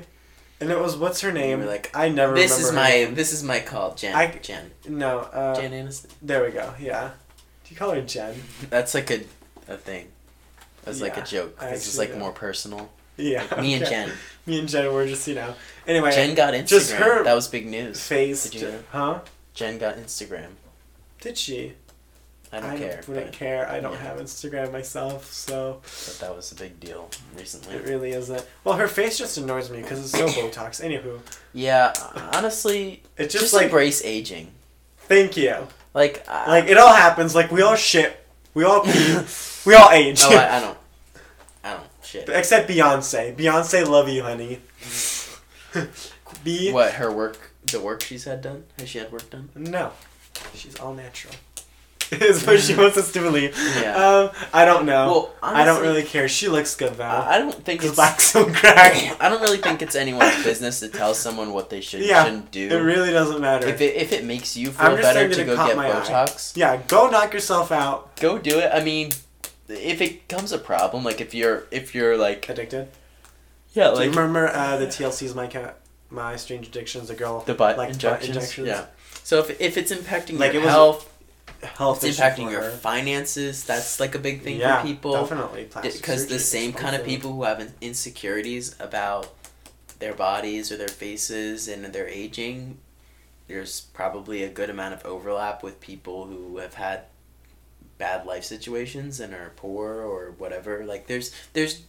And 0.59 0.71
it 0.71 0.79
was 0.79 0.95
what's 0.97 1.21
her 1.21 1.31
name? 1.31 1.63
like, 1.65 1.91
I 1.93 2.09
never. 2.09 2.33
This 2.33 2.51
remember 2.51 2.69
is 2.69 2.73
my 2.75 2.89
name. 2.89 3.15
this 3.15 3.31
is 3.33 3.43
my 3.43 3.59
call, 3.59 3.93
Jen. 3.95 4.15
I- 4.15 4.27
Jen. 4.41 4.71
No, 4.87 5.19
uh, 5.19 5.53
Jen 5.59 5.71
Aniston. 5.71 6.07
there 6.21 6.43
we 6.43 6.49
go. 6.51 6.73
Yeah. 6.79 7.11
Do 7.65 7.73
you 7.73 7.75
call 7.77 7.91
her 7.91 8.01
Jen? 8.01 8.41
That's 8.69 8.93
like 8.95 9.11
a 9.11 9.19
a 9.67 9.75
thing. 9.77 10.07
That's 10.87 11.01
like 11.01 11.17
a 11.17 11.21
joke. 11.23 11.57
I 11.61 11.71
This 11.71 11.87
is 11.87 11.97
like 11.97 12.11
know. 12.13 12.19
more 12.19 12.31
personal. 12.31 12.89
Yeah. 13.17 13.43
Me 13.61 13.73
and. 13.75 13.85
Jen. 13.85 14.11
Me 14.45 14.59
and 14.59 14.69
Jen 14.69 14.93
were 14.93 15.05
just 15.05 15.27
you 15.27 15.35
know. 15.35 15.53
Anyway, 15.85 16.11
Jen 16.11 16.35
got 16.35 16.53
Instagram. 16.53 16.67
just 16.67 16.91
her 16.93 17.23
that 17.23 17.33
was 17.33 17.47
big 17.47 17.67
news. 17.67 18.05
face. 18.05 18.49
Did 18.49 18.61
you 18.61 18.67
know? 18.67 18.79
Huh? 18.91 19.19
Jen 19.53 19.77
got 19.77 19.95
Instagram. 19.97 20.49
Did 21.19 21.37
she? 21.37 21.73
I 22.51 22.61
don't 22.61 22.77
care. 22.77 23.01
wouldn't 23.07 23.27
but, 23.27 23.33
care. 23.33 23.69
I 23.69 23.79
don't 23.81 23.93
yeah. 23.93 24.03
have 24.03 24.19
Instagram 24.19 24.71
myself, 24.71 25.31
so 25.33 25.81
but 25.83 26.17
that 26.21 26.35
was 26.35 26.51
a 26.51 26.55
big 26.55 26.79
deal 26.79 27.09
recently. 27.37 27.75
it 27.75 27.85
really 27.85 28.11
isn't. 28.11 28.45
Well, 28.63 28.77
her 28.77 28.87
face 28.87 29.17
just 29.17 29.37
annoys 29.37 29.69
me 29.69 29.81
because 29.81 29.99
it's 29.99 30.11
so 30.11 30.27
Botox. 30.27 30.81
Anywho, 30.81 31.19
Yeah, 31.53 31.93
honestly, 32.33 33.03
it's 33.17 33.33
just, 33.33 33.45
just, 33.45 33.53
like 33.53 33.65
embrace 33.65 34.03
aging. 34.05 34.51
thank 34.99 35.35
you. 35.35 35.67
Like, 35.93 36.25
I, 36.29 36.47
Like 36.47 36.69
it 36.69 36.77
all 36.77 36.93
happens. 36.93 37.35
Like 37.35 37.51
we 37.51 37.61
all 37.61 37.75
shit. 37.75 38.25
We 38.57 38.63
all 38.63 38.81
pee. 38.85 39.19
we 39.67 39.75
all 39.75 39.91
age. 39.91 40.19
oh, 40.23 40.35
I, 40.35 40.57
I 40.57 40.59
don't, 40.59 40.77
I 41.63 41.73
don't 41.73 41.85
shit. 42.01 42.27
Except 42.27 42.67
Beyonce. 42.67 43.35
Beyonce, 43.35 43.87
love 43.87 44.09
you, 44.09 44.23
honey. 44.23 44.61
B. 46.43 46.71
What 46.71 46.93
her 46.93 47.11
work, 47.11 47.51
the 47.71 47.79
work 47.79 48.01
she's 48.01 48.23
had 48.23 48.41
done? 48.41 48.63
Has 48.79 48.89
she 48.89 48.97
had 48.97 49.11
work 49.11 49.29
done? 49.29 49.49
No, 49.53 49.91
she's 50.55 50.75
all 50.79 50.95
natural. 50.95 51.35
Is 52.21 52.45
what 52.45 52.59
she 52.59 52.75
wants 52.81 52.97
us 52.97 53.11
to 53.11 53.19
believe. 53.21 53.57
Yeah. 53.81 53.95
Um, 53.95 54.29
I 54.53 54.65
don't 54.65 54.85
know. 54.85 55.07
Well, 55.07 55.33
I 55.41 55.65
don't 55.65 55.81
really 55.81 56.03
care. 56.03 56.27
She 56.29 56.47
looks 56.47 56.75
good 56.75 56.93
though. 56.95 57.03
I 57.03 57.37
don't 57.39 57.53
think 57.63 57.83
it's. 57.83 57.95
black 57.95 58.21
silk 58.21 58.53
crack. 58.53 59.19
I 59.21 59.29
don't 59.29 59.41
really 59.41 59.57
think 59.57 59.81
it's 59.81 59.95
anyone's 59.95 60.43
business 60.43 60.79
to 60.81 60.89
tell 60.89 61.13
someone 61.13 61.53
what 61.53 61.69
they 61.69 61.81
should 61.81 62.01
Yeah, 62.01 62.23
shouldn't 62.23 62.51
do. 62.51 62.67
It 62.69 62.75
really 62.79 63.11
doesn't 63.11 63.41
matter. 63.41 63.67
if 63.67 63.81
it 63.81 63.95
if 63.95 64.13
it 64.13 64.23
makes 64.23 64.55
you 64.55 64.71
feel 64.71 64.95
better 64.95 65.27
to 65.33 65.43
go 65.43 65.55
get 65.55 65.75
my 65.75 65.89
eye. 65.89 66.01
Botox, 66.01 66.55
yeah, 66.55 66.81
go 66.87 67.09
knock 67.09 67.33
yourself 67.33 67.71
out. 67.71 68.15
go 68.17 68.37
do 68.37 68.59
it. 68.59 68.69
I 68.73 68.83
mean, 68.83 69.11
if 69.67 69.99
it 70.01 70.27
becomes 70.27 70.51
a 70.51 70.57
problem, 70.57 71.03
like 71.03 71.19
if 71.19 71.33
you're 71.33 71.65
if 71.71 71.93
you're 71.93 72.15
like 72.17 72.47
Addicted. 72.47 72.87
yeah, 73.73 73.89
like 73.89 73.97
Do 73.97 74.03
you 74.05 74.09
remember 74.11 74.47
uh, 74.47 74.77
the 74.77 74.87
TLC's 74.87 75.35
My 75.35 75.47
Cat, 75.47 75.77
My 76.09 76.35
Strange 76.37 76.67
Addictions? 76.67 77.09
The 77.09 77.15
girl 77.15 77.41
the 77.41 77.53
butt 77.53 77.77
like 77.77 77.89
injections. 77.89 78.27
butt 78.29 78.35
injections. 78.35 78.67
Yeah. 78.67 78.85
So 79.23 79.39
if 79.39 79.59
if 79.59 79.77
it's 79.77 79.91
impacting 79.91 80.39
Like, 80.39 80.53
your 80.53 80.61
it 80.61 80.65
was 80.65 80.73
health, 80.73 81.13
Health 81.61 82.03
it's 82.03 82.19
impacting 82.19 82.51
your 82.51 82.69
finances. 82.69 83.63
That's 83.63 83.99
like 83.99 84.15
a 84.15 84.19
big 84.19 84.41
thing 84.41 84.59
yeah, 84.59 84.81
for 84.81 84.87
people. 84.87 85.13
Definitely. 85.13 85.69
because 85.81 86.27
the 86.27 86.39
same 86.39 86.73
kind 86.73 86.95
of 86.95 87.05
people 87.05 87.33
who 87.33 87.43
have 87.43 87.73
insecurities 87.81 88.75
about 88.79 89.33
their 89.99 90.13
bodies 90.13 90.71
or 90.71 90.77
their 90.77 90.87
faces 90.87 91.67
and 91.67 91.85
their 91.85 92.07
aging 92.07 92.77
there's 93.47 93.81
probably 93.81 94.43
a 94.43 94.49
good 94.49 94.69
amount 94.69 94.93
of 94.93 95.05
overlap 95.05 95.63
with 95.63 95.79
people 95.79 96.25
who 96.25 96.57
have 96.57 96.75
had 96.75 97.03
bad 97.97 98.25
life 98.25 98.43
situations 98.43 99.19
and 99.19 99.33
are 99.33 99.51
poor 99.55 100.01
or 100.01 100.31
whatever 100.37 100.85
like 100.85 101.07
there's 101.07 101.31
there's 101.53 101.81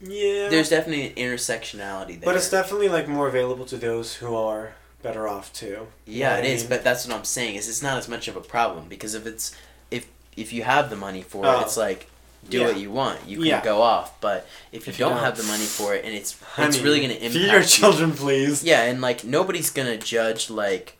Yeah. 0.00 0.48
there's 0.48 0.70
definitely 0.70 1.08
an 1.10 1.14
intersectionality 1.16 2.18
there 2.18 2.24
But 2.24 2.36
it's 2.36 2.50
definitely 2.50 2.88
like 2.88 3.08
more 3.08 3.28
available 3.28 3.66
to 3.66 3.76
those 3.76 4.14
who 4.14 4.34
are 4.34 4.74
better 5.02 5.28
off 5.28 5.52
too. 5.52 5.86
Yeah 6.06 6.36
it 6.38 6.44
I 6.44 6.48
is 6.48 6.64
but 6.64 6.82
that's 6.84 7.06
what 7.06 7.16
i'm 7.16 7.24
saying 7.24 7.54
is 7.54 7.68
it's 7.68 7.82
not 7.82 7.98
as 7.98 8.08
much 8.08 8.26
of 8.28 8.36
a 8.36 8.40
problem 8.40 8.88
because 8.88 9.14
if 9.14 9.26
it's 9.26 9.54
if 9.90 10.06
if 10.36 10.52
you 10.52 10.62
have 10.64 10.90
the 10.90 10.96
money 10.96 11.22
for 11.22 11.44
it 11.44 11.48
Oh. 11.48 11.60
it's 11.60 11.76
like 11.76 12.10
do 12.48 12.58
Yeah. 12.58 12.66
what 12.66 12.78
you 12.78 12.90
want 12.90 13.18
you 13.26 13.36
can 13.38 13.46
Yeah. 13.46 13.62
go 13.64 13.80
off 13.82 14.20
but 14.20 14.46
if 14.72 14.86
you 14.86 14.92
If 14.92 14.98
you 14.98 15.04
don't 15.04 15.14
don't- 15.14 15.24
have 15.24 15.36
the 15.36 15.44
money 15.44 15.64
for 15.66 15.94
it 15.94 16.04
and 16.04 16.14
it's 16.14 16.32
it's 16.32 16.42
Honey, 16.42 16.80
really 16.82 16.98
going 17.00 17.10
to 17.10 17.16
impact 17.16 17.32
Feed 17.34 17.50
your 17.50 17.60
you- 17.60 17.66
children, 17.66 18.12
please. 18.12 18.64
Yeah, 18.64 18.82
and 18.82 19.00
like 19.00 19.22
nobody's 19.24 19.70
gonna 19.70 19.96
judge 19.96 20.50
like 20.50 20.96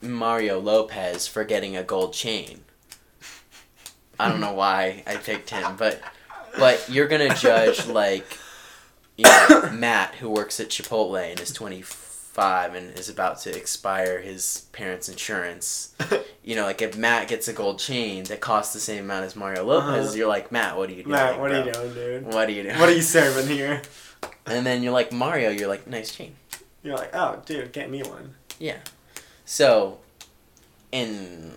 Mario 0.00 0.58
Lopez 0.58 1.26
for 1.26 1.44
getting 1.44 1.76
a 1.76 1.82
gold 1.82 2.12
chain. 2.12 2.64
I 4.18 4.28
don't 4.28 4.40
know 4.40 4.52
why 4.52 5.02
I 5.06 5.16
picked 5.16 5.50
him, 5.50 5.76
but 5.76 6.00
but 6.58 6.84
you're 6.88 7.08
gonna 7.08 7.34
judge 7.34 7.86
like 7.86 8.26
you 9.16 9.24
know, 9.24 9.70
Matt 9.72 10.16
who 10.16 10.28
works 10.30 10.58
at 10.60 10.68
Chipotle 10.70 11.30
and 11.30 11.38
is 11.40 11.52
25 12.34 12.74
and 12.74 12.98
is 12.98 13.08
about 13.08 13.38
to 13.40 13.56
expire 13.56 14.20
his 14.20 14.66
parents' 14.72 15.08
insurance. 15.08 15.94
You 16.44 16.56
know, 16.56 16.64
like 16.64 16.82
if 16.82 16.96
Matt 16.96 17.28
gets 17.28 17.46
a 17.46 17.52
gold 17.52 17.78
chain 17.78 18.24
that 18.24 18.40
costs 18.40 18.74
the 18.74 18.80
same 18.80 19.04
amount 19.04 19.26
as 19.26 19.36
Mario 19.36 19.64
Lopez, 19.64 20.06
Uh-huh. 20.08 20.16
you're 20.16 20.26
like 20.26 20.50
Matt, 20.50 20.76
what 20.76 20.88
are 20.90 20.92
you 20.92 21.04
doing? 21.04 21.12
Matt, 21.12 21.38
what 21.38 21.52
are 21.52 21.64
you 21.64 21.72
doing, 21.72 21.94
dude? 21.94 22.26
What 22.26 22.48
are 22.48 22.50
you 22.50 22.64
doing? 22.64 22.78
What 22.80 22.88
are 22.88 22.94
you 22.96 23.00
serving 23.00 23.46
here? 23.46 23.80
And 24.46 24.66
then 24.66 24.82
you're 24.82 24.92
like 24.92 25.12
Mario, 25.12 25.50
you're 25.50 25.68
like 25.68 25.86
nice 25.86 26.12
chain. 26.12 26.34
You're 26.82 26.96
like, 26.96 27.14
oh, 27.14 27.40
dude, 27.46 27.70
get 27.72 27.90
me 27.90 28.02
one. 28.02 28.34
Yeah. 28.58 28.78
So, 29.44 30.00
in 30.90 31.52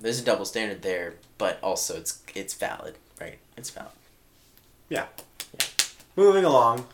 there's 0.00 0.18
a 0.18 0.24
double 0.24 0.46
standard 0.46 0.80
there, 0.80 1.16
but 1.36 1.58
also 1.62 1.98
it's 1.98 2.22
it's 2.34 2.54
valid, 2.54 2.94
right? 3.20 3.36
It's 3.58 3.68
valid. 3.68 3.90
Yeah. 4.88 5.08
yeah. 5.52 5.66
Moving 6.16 6.44
along. 6.46 6.86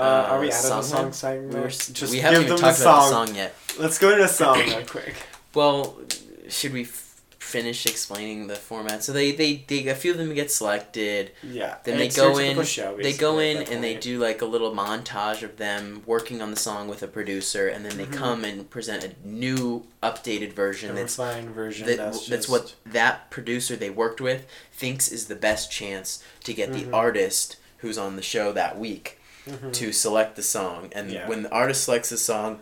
Uh, 0.00 0.02
Uh, 0.02 0.26
are 0.30 0.40
we 0.40 0.46
out 0.52 0.56
of 0.56 0.62
the 0.70 0.82
song 0.82 1.12
segment? 1.12 1.54
We, 1.54 1.60
were, 1.60 1.68
Just 1.68 2.10
we 2.10 2.18
haven't 2.18 2.42
them 2.42 2.52
even 2.52 2.58
talked 2.58 2.78
the 2.78 2.84
about 2.84 3.08
song. 3.08 3.20
the 3.26 3.26
song 3.26 3.36
yet. 3.36 3.54
Let's 3.78 3.98
go 3.98 4.10
to 4.16 4.22
the 4.22 4.28
song 4.28 4.58
real 4.66 4.84
quick. 4.86 5.14
Well, 5.54 6.00
should 6.48 6.72
we 6.72 6.82
f- 6.84 7.06
finish 7.38 7.84
explaining 7.84 8.46
the 8.46 8.54
format. 8.54 9.02
So 9.02 9.12
they, 9.12 9.32
they, 9.32 9.64
they 9.66 9.88
a 9.88 9.94
few 9.96 10.12
of 10.12 10.18
them 10.18 10.32
get 10.34 10.52
selected. 10.52 11.32
Yeah. 11.42 11.78
Then 11.82 11.98
they 11.98 12.08
go 12.08 12.38
in. 12.38 12.62
Show, 12.64 12.96
they 12.96 13.12
go 13.12 13.40
in 13.40 13.56
at 13.56 13.66
that 13.66 13.74
and 13.74 13.82
they 13.82 13.96
do 13.96 14.18
like 14.20 14.40
a 14.40 14.44
little 14.46 14.72
montage 14.72 15.42
of 15.42 15.56
them 15.56 16.02
working 16.06 16.40
on 16.40 16.50
the 16.52 16.56
song 16.56 16.86
with 16.86 17.02
a 17.02 17.08
producer, 17.08 17.66
and 17.68 17.84
then 17.84 17.96
they 17.96 18.06
Mhm. 18.06 18.12
come 18.12 18.44
and 18.44 18.70
present 18.70 19.02
a 19.04 19.10
new 19.26 19.84
updated 20.02 20.52
version 20.52 20.90
a 20.92 20.94
that's 20.94 21.18
refined 21.18 21.50
version. 21.50 21.86
that, 21.88 21.96
that's, 21.98 22.18
that's 22.28 22.46
just, 22.46 22.48
what 22.48 22.74
that 22.86 23.30
producer 23.30 23.74
they 23.74 23.90
worked 23.90 24.20
with 24.20 24.46
thinks 24.72 25.08
is 25.10 25.26
the 25.26 25.34
best 25.34 25.72
chance 25.72 26.22
to 26.44 26.54
get 26.54 26.70
Mhm. 26.70 26.84
the 26.90 26.96
artist 26.96 27.56
who's 27.78 27.98
on 27.98 28.14
the 28.16 28.22
show 28.22 28.52
that 28.52 28.78
week 28.78 29.18
Mhm. 29.48 29.72
to 29.72 29.92
select 29.92 30.36
the 30.36 30.42
song 30.42 30.90
and 30.92 31.10
Yeah. 31.10 31.28
when 31.28 31.42
the 31.44 31.50
artist 31.50 31.84
selects 31.84 32.10
the 32.10 32.18
song 32.18 32.60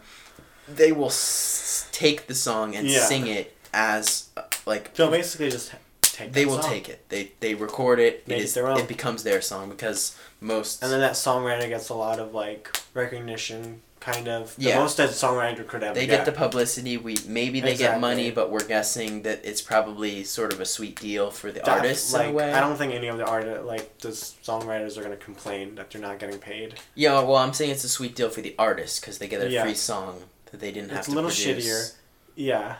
they 0.69 0.93
will 0.93 1.07
s- 1.09 1.87
take 1.93 2.27
the 2.27 2.35
song 2.35 2.77
and 2.77 2.87
Yeah. 2.87 3.05
sing 3.07 3.27
it 3.27 3.57
as 3.73 4.25
uh, 4.37 4.43
like 4.67 4.95
They'll 4.95 5.11
basically 5.11 5.51
just 5.51 5.73
take. 6.03 6.33
they 6.33 6.45
will 6.47 6.61
song. 6.61 6.71
take 6.71 6.89
it 6.89 7.09
they 7.09 7.33
they 7.41 7.55
record 7.55 7.99
it 8.01 8.27
Make 8.29 8.39
it 8.39 8.41
it 8.43 8.45
is 8.45 8.55
their 8.55 8.69
own. 8.69 8.79
it 8.79 8.87
becomes 8.89 9.23
their 9.23 9.41
song 9.41 9.69
because 9.71 10.13
most 10.41 10.83
And 10.83 10.93
then 10.93 11.01
that 11.01 11.13
songwriter 11.15 11.69
gets 11.69 11.89
a 11.89 11.95
lot 11.95 12.19
of 12.21 12.35
like 12.35 12.71
recognition, 12.95 13.83
kind 14.13 14.29
of. 14.29 14.55
The 14.57 14.63
Yeah. 14.65 14.79
most 14.79 14.97
that 14.97 15.11
songwriter 15.11 15.67
could 15.67 15.83
ever 15.83 15.95
they 15.95 16.07
get 16.07 16.25
the 16.25 16.33
publicity 16.33 16.97
we 16.97 17.17
maybe 17.27 17.61
they 17.61 17.77
get 17.77 18.01
money 18.01 18.31
but 18.31 18.51
we're 18.51 18.65
guessing 18.67 19.23
that 19.23 19.41
it's 19.45 19.61
probably 19.63 20.25
sort 20.25 20.53
of 20.53 20.61
a 20.61 20.65
sweet 20.65 20.99
deal 21.01 21.31
for 21.31 21.51
the 21.53 21.63
artists 21.71 22.13
Like 22.13 22.35
a 22.35 22.57
I 22.57 22.61
don't 22.61 22.77
think 22.77 22.93
any 22.95 23.09
of 23.09 23.19
the 23.19 23.27
art 23.27 23.65
like 23.67 23.99
the 23.99 24.11
songwriters 24.11 24.97
are 24.97 25.03
gonna 25.03 25.17
complain 25.17 25.75
that 25.77 25.91
they're 25.91 26.01
not 26.03 26.19
getting 26.19 26.39
paid. 26.39 26.75
Yeah, 26.95 27.21
well, 27.21 27.37
I'm 27.37 27.53
saying 27.53 27.71
it's 27.71 27.85
a 27.85 27.89
sweet 27.89 28.15
deal 28.17 28.31
for 28.31 28.41
the 28.41 28.55
artist 28.59 29.01
because 29.01 29.19
they 29.19 29.29
get 29.29 29.41
a 29.43 29.51
Yeah. 29.51 29.63
free 29.65 29.75
song 29.75 30.23
that 30.51 30.61
they 30.61 30.73
didn't 30.73 30.91
have 30.91 30.99
It's 31.01 31.09
to 31.09 31.13
a 31.13 31.17
little 31.17 31.31
produce. 31.31 31.65
shittier. 31.67 31.93
Yeah. 32.35 32.77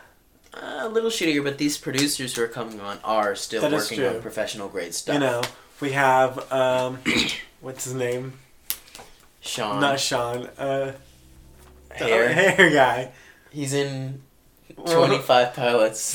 Uh, 0.53 0.79
a 0.81 0.89
little 0.89 1.11
shittier, 1.11 1.43
but 1.43 1.59
these 1.59 1.77
producers 1.77 2.35
who 2.35 2.41
are 2.43 2.47
coming 2.47 2.79
on 2.81 2.97
are 3.03 3.35
still 3.35 3.61
That 3.61 3.71
working 3.71 4.03
on 4.03 4.19
professional 4.21 4.67
grade 4.67 4.95
stuff. 4.95 5.13
You 5.13 5.19
know, 5.19 5.41
we 5.79 5.91
have 5.91 6.51
um, 6.51 6.99
what's 7.61 7.83
his 7.83 7.93
name? 7.93 8.39
Sean 9.41 9.79
Not 9.79 9.99
Sean. 9.99 10.47
Uh, 10.57 10.93
Hair. 12.07 12.29
hair 12.33 12.69
guy. 12.71 13.11
He's 13.51 13.73
in 13.73 14.21
25 14.85 15.53
pilots. 15.55 16.13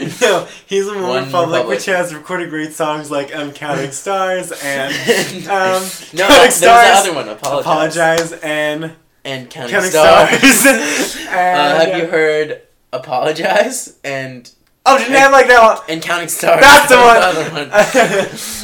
no, 0.22 0.46
he's 0.66 0.86
in 0.88 0.94
One 0.94 1.02
One 1.02 1.24
Republic, 1.26 1.32
Republic. 1.58 1.66
which 1.66 1.84
has 1.86 2.14
recorded 2.14 2.48
great 2.50 2.72
songs 2.72 3.10
like 3.10 3.34
um, 3.34 3.52
"Counting 3.52 3.90
Stars" 4.02 4.52
and 4.62 4.92
no, 5.46 5.76
um, 5.76 5.82
there's 5.82 6.10
Counting 6.12 6.46
the 6.46 6.50
Stars, 6.50 6.98
other 7.06 7.14
one. 7.14 7.28
Apologize. 7.28 8.32
"Apologize" 8.32 8.32
and 8.42 8.92
And 9.24 9.50
counting, 9.50 9.72
"Counting 9.72 9.90
stars. 9.90 10.30
Stars." 10.54 11.26
uh, 11.26 11.30
and, 11.30 11.90
have 11.92 11.98
you 12.02 12.06
heard 12.08 12.62
apologize 12.92 13.98
and 14.04 14.50
Oh, 14.88 14.96
didn't 14.98 15.16
I 15.16 15.18
have 15.18 15.32
like 15.32 15.48
that 15.48 15.60
one? 15.78 15.84
and 15.88 16.00
counting 16.00 16.28
stars? 16.28 16.60
That's 16.60 16.88
the 16.88 16.96
other 16.96 17.50
one. 17.50 17.70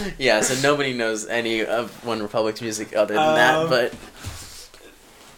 one. 0.07 0.15
yeah, 0.19 0.41
so 0.41 0.55
nobody 0.63 0.93
knows 0.93 1.27
any 1.27 1.65
of 1.65 1.91
One 2.07 2.23
Republic's 2.23 2.63
music 2.63 2.95
other 2.95 3.15
than 3.15 3.35
that, 3.35 3.55
Um, 3.57 3.69
but 3.69 3.93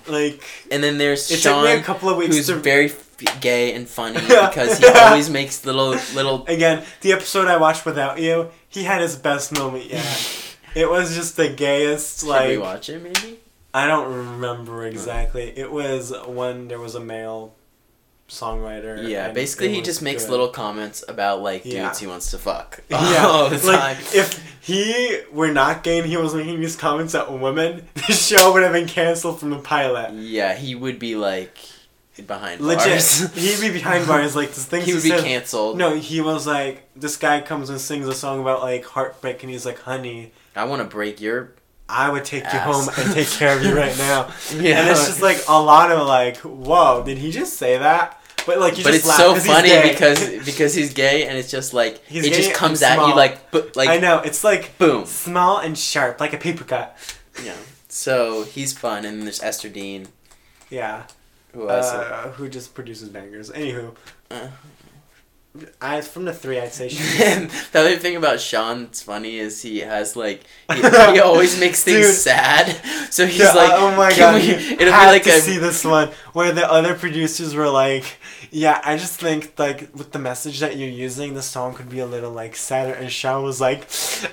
like 0.09 0.43
and 0.71 0.83
then 0.83 0.99
there's 0.99 1.31
it 1.31 1.39
Sean. 1.39 1.65
took 1.65 1.75
me 1.75 1.81
a 1.81 1.83
couple 1.83 2.09
of 2.11 2.17
weeks 2.17 2.37
who's 2.37 2.47
to 2.47 2.57
very 2.57 2.87
f- 2.87 3.41
gay 3.41 3.73
and 3.75 3.89
funny 3.89 4.21
because 4.21 4.79
he 4.79 4.87
always 4.95 5.31
makes 5.31 5.65
little 5.65 5.91
little. 6.15 6.45
Again, 6.47 6.85
the 7.01 7.13
episode 7.13 7.49
I 7.49 7.57
watched 7.57 7.87
without 7.87 8.21
you, 8.21 8.51
he 8.69 8.85
had 8.85 9.01
his 9.01 9.17
best 9.17 9.53
moment 9.53 9.87
yet. 9.87 10.57
it 10.75 10.89
was 10.91 11.15
just 11.15 11.37
the 11.37 11.49
gayest. 11.49 12.21
Should 12.21 12.29
Like 12.29 12.49
we 12.49 12.59
watch 12.59 12.89
it 12.89 13.03
maybe? 13.03 13.39
I 13.73 13.87
don't 13.87 14.13
remember 14.13 14.87
exactly. 14.87 15.53
It 15.57 15.71
was 15.73 16.13
when 16.27 16.69
there 16.69 16.79
was 16.79 16.95
a 16.95 17.01
male 17.01 17.55
songwriter. 18.29 19.09
Yeah, 19.09 19.31
basically 19.31 19.73
he 19.75 19.83
just 19.83 20.03
makes 20.03 20.25
good. 20.25 20.31
little 20.33 20.49
comments 20.49 21.05
about 21.09 21.43
like 21.43 21.65
Yeah. 21.65 21.85
dudes 21.87 21.99
he 21.99 22.07
wants 22.07 22.31
to 22.31 22.39
fuck 22.39 22.81
Yeah, 22.91 23.27
all 23.27 23.51
the 23.51 23.57
like 23.67 23.97
time. 23.97 23.97
if 24.15 24.43
he 24.61 25.21
were 25.33 25.53
not 25.53 25.83
gay 25.83 25.99
and 25.99 26.07
he 26.09 26.17
was 26.17 26.35
making 26.35 26.61
these 26.61 26.77
comments 26.77 27.15
at 27.15 27.31
women, 27.33 27.87
the 27.95 28.13
show 28.13 28.53
would 28.53 28.63
have 28.63 28.73
been 28.73 28.89
canceled 28.89 29.41
from 29.41 29.51
the 29.51 29.59
pilot. 29.59 30.15
yeah, 30.15 30.55
he 30.55 30.75
would 30.75 30.99
be 30.99 31.17
like 31.17 31.57
behind 32.27 32.61
Legit, 32.61 32.87
bars. 32.87 33.35
he'd 33.35 33.61
be 33.61 33.73
behind 33.73 34.07
bars 34.07 34.35
like 34.37 34.49
this 34.55 34.65
thing. 34.65 34.83
he 34.83 34.95
would 34.95 35.03
be 35.03 35.11
says, 35.11 35.23
canceled. 35.23 35.77
No, 35.77 35.95
he 35.97 36.21
was 36.21 36.47
like 36.47 36.89
this 36.97 37.17
guy 37.17 37.41
comes 37.41 37.69
and 37.71 37.81
sings 37.81 38.07
a 38.09 38.15
song 38.15 38.41
about 38.41 38.63
like 38.63 38.85
heartbreak, 38.85 39.43
and 39.43 39.51
he's 39.51 39.67
like, 39.67 39.81
"Honey, 39.81 40.33
I 40.57 40.65
want 40.65 40.81
to 40.81 40.89
break 40.89 41.21
your. 41.21 41.53
I 41.89 42.11
would 42.11 42.25
take 42.25 42.45
you 42.45 42.59
home 42.59 42.89
and 42.99 43.13
take 43.13 43.29
care 43.29 43.57
of 43.57 43.63
you 43.65 43.77
right 43.77 43.97
now." 43.99 44.33
Yeah, 44.55 44.81
And 44.81 44.89
it's 44.91 45.07
just 45.07 45.23
like 45.23 45.43
a 45.49 45.61
lot 45.61 45.91
of 45.93 46.07
like, 46.07 46.39
"Whoa, 46.39 47.03
did 47.05 47.19
he 47.19 47.31
just 47.31 47.57
say 47.57 47.79
that?" 47.79 48.21
But 48.47 48.59
like, 48.59 48.77
you 48.77 48.85
but 48.85 48.91
just 48.93 49.07
it's 49.07 49.09
laugh 49.09 49.19
so 49.19 49.35
funny 49.37 49.89
because 49.91 50.21
because 50.45 50.75
he's 50.75 50.93
gay 50.93 51.27
and 51.27 51.37
it's 51.39 51.51
just 51.51 51.73
like 51.73 52.05
He's 52.07 52.27
it 52.27 52.35
just 52.35 52.53
comes 52.53 52.83
at 52.83 52.99
you 53.07 53.15
like 53.15 53.51
bu- 53.51 53.71
like 53.75 53.89
I 53.89 53.97
know 53.99 54.19
it's 54.21 54.45
like 54.45 54.77
boom. 54.79 55.07
small 55.07 55.59
and 55.59 55.77
sharp, 55.79 56.21
like 56.21 56.33
a 56.35 56.39
paper 56.39 56.65
cut. 56.65 56.97
Yeah. 57.43 57.55
So 57.89 58.43
he's 58.45 58.73
fun, 58.77 59.05
and 59.07 59.19
then 59.19 59.25
there's 59.25 59.43
Esther 59.43 59.69
Dean, 59.69 60.09
Yeah. 60.69 61.05
who? 61.53 61.69
Uh, 61.69 62.33
who 62.33 62.49
just 62.49 62.75
produces 62.75 63.09
bangers. 63.09 63.51
Anywho, 63.51 63.95
Uh. 64.31 64.49
I 65.81 66.01
from 66.01 66.25
the 66.25 66.33
three, 66.33 66.59
I'd 66.59 66.73
say. 66.73 66.89
The 67.73 67.79
other 67.81 67.97
thing 67.97 68.17
about 68.17 68.41
Sean 68.41 68.85
that's 68.85 69.03
funny 69.03 69.39
is 69.39 69.63
he 69.63 69.81
has 69.81 70.17
like 70.17 70.43
he, 70.73 70.81
he 71.13 71.21
always 71.21 71.59
makes 71.61 71.85
things 71.85 72.07
Dude. 72.07 72.15
sad. 72.17 72.67
So 73.13 73.25
he's 73.27 73.55
like, 73.55 73.71
oh 73.73 73.95
my 73.97 74.11
god, 74.17 74.35
we- 74.35 74.49
it'll 74.51 74.79
be 74.79 74.91
like 74.91 75.23
to 75.25 75.31
a 75.31 75.41
see 75.41 75.59
this 75.59 75.85
one 75.85 76.11
where 76.33 76.51
the 76.53 76.69
other 76.69 76.95
producers 76.95 77.55
were 77.55 77.69
like, 77.69 78.05
"Yeah, 78.51 78.81
I 78.85 78.97
just 78.97 79.21
think 79.21 79.57
like 79.57 79.91
with 79.95 80.11
the 80.11 80.19
message 80.19 80.59
that 80.59 80.77
you're 80.77 80.89
using, 80.89 81.35
the 81.35 81.43
song 81.43 81.75
could 81.75 81.89
be 81.89 82.01
a 82.01 82.07
little 82.07 82.33
like 82.33 82.57
sadder." 82.57 82.93
And 82.95 83.11
Sean 83.11 83.45
was 83.45 83.61
like, 83.61 83.87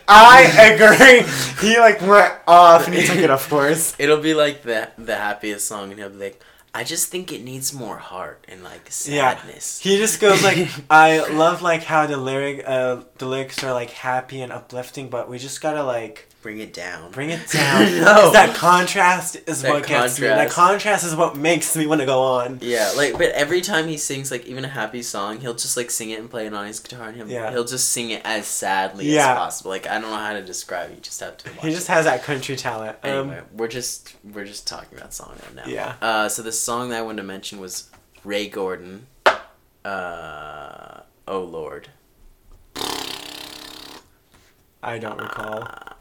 "I 0.08 0.74
agree." 0.74 1.22
he 1.62 1.78
like 1.80 2.02
went 2.02 2.34
off 2.48 2.88
and 2.88 2.96
he 2.96 3.06
took 3.06 3.18
it, 3.18 3.30
of 3.30 3.48
course. 3.48 3.96
it'll 4.00 4.22
be 4.22 4.34
like 4.34 4.64
the 4.64 4.90
the 4.98 5.16
happiest 5.16 5.68
song, 5.68 5.92
and 5.92 6.00
he'll 6.00 6.10
be 6.10 6.18
like, 6.18 6.42
I 6.74 6.84
just 6.86 7.10
think 7.10 7.32
it 7.34 7.44
needs 7.44 7.74
more 7.74 7.98
heart 7.98 8.46
and 8.48 8.64
like 8.64 8.86
Yeah. 9.06 9.36
sadness. 9.36 9.80
He 9.80 9.98
just 9.98 10.22
goes 10.22 10.42
like, 10.44 10.70
"I 10.90 11.28
love 11.30 11.62
like 11.62 11.84
how 11.84 12.08
the 12.08 12.18
lyric, 12.18 12.64
uh, 12.66 13.02
the 13.18 13.26
lyrics 13.26 13.62
are 13.64 13.74
like 13.74 13.90
happy 13.92 14.42
and 14.42 14.52
uplifting, 14.54 15.10
but 15.10 15.30
we 15.30 15.38
just 15.38 15.62
gotta 15.62 15.84
like." 15.84 16.28
Bring 16.42 16.58
it 16.58 16.74
down. 16.74 17.12
Bring 17.12 17.30
it 17.30 17.48
down. 17.52 17.84
no. 18.02 18.32
That 18.32 18.56
contrast 18.56 19.38
is 19.46 19.62
That 19.62 19.72
what 19.74 19.86
gets 19.86 20.20
me. 20.20 20.26
That 20.26 20.50
contrast. 20.50 20.56
contrast 20.56 21.06
is 21.06 21.16
what 21.16 21.38
makes 21.38 21.76
me 21.78 21.86
want 21.86 22.02
to 22.02 22.08
go 22.08 22.20
on. 22.20 22.58
Yeah, 22.64 22.92
like 22.98 23.14
but 23.14 23.30
every 23.34 23.62
time 23.62 23.88
he 23.88 23.96
sings 23.98 24.32
like 24.32 24.48
even 24.48 24.66
a 24.66 24.68
happy 24.68 25.04
song, 25.04 25.40
he'll 25.40 25.54
just 25.54 25.78
like 25.78 25.92
sing 25.92 26.10
it 26.10 26.20
and 26.20 26.28
play 26.32 26.48
it 26.48 26.54
on 26.56 26.66
his 26.66 26.80
guitar, 26.80 27.10
and 27.10 27.16
he'll, 27.16 27.28
Yeah. 27.30 27.52
he'll 27.52 27.64
just 27.64 27.90
sing 27.90 28.10
it 28.10 28.24
as 28.26 28.48
sadly 28.48 29.06
Yeah. 29.06 29.34
as 29.34 29.38
possible. 29.38 29.70
Like 29.70 29.86
I 29.88 30.00
don't 30.00 30.10
know 30.10 30.18
how 30.18 30.34
to 30.34 30.42
describe 30.42 30.90
it. 30.90 30.96
You 30.96 31.02
just 31.02 31.20
have 31.20 31.38
to. 31.38 31.50
Watch 31.52 31.60
He 31.62 31.70
just 31.70 31.88
it. 31.88 31.94
has 31.94 32.06
that 32.06 32.24
country 32.24 32.56
talent. 32.56 32.98
Um, 33.04 33.12
Anyway, 33.30 33.42
we're 33.56 33.68
just 33.68 34.16
we're 34.24 34.46
just 34.46 34.66
talking 34.68 34.98
about 34.98 35.14
song 35.14 35.36
right 35.44 35.56
now. 35.56 35.64
Yeah. 35.72 35.94
Uh, 36.02 36.28
so 36.28 36.42
the 36.42 36.52
song 36.52 36.90
that 36.90 36.98
I 36.98 37.02
wanted 37.04 37.18
to 37.22 37.28
mention 37.28 37.60
was 37.60 37.90
Ray 38.24 38.48
Gordon. 38.50 39.06
Uh, 39.86 41.02
oh 41.28 41.42
Lord. 41.44 41.90
I 44.84 44.98
don't 44.98 45.22
recall. 45.22 45.62
Uh, 45.64 45.94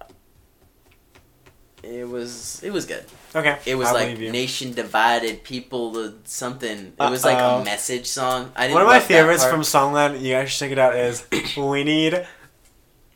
it 1.83 2.09
was 2.09 2.61
it 2.63 2.71
was 2.73 2.87
good. 2.87 3.05
Okay. 3.35 3.59
It 3.67 3.75
was 3.77 3.89
I'll 3.89 3.95
like 3.95 4.19
nation 4.19 4.73
divided, 4.73 5.45
people 5.45 5.93
the 5.93 6.15
something. 6.25 6.93
It 7.01 7.11
was 7.11 7.25
like 7.25 7.39
Uh-oh. 7.39 7.61
a 7.61 7.65
message 7.65 8.07
song. 8.07 8.53
I 8.57 8.63
didn't 8.67 8.75
One 8.75 8.83
of 8.83 8.89
my 8.89 9.01
favorites 9.01 9.45
from 9.45 9.61
Songland, 9.61 10.21
you 10.21 10.33
guys 10.35 10.51
should 10.51 10.59
check 10.59 10.73
it 10.73 10.79
out, 10.79 10.95
is 10.97 11.25
We 11.57 11.85
Need. 11.85 12.27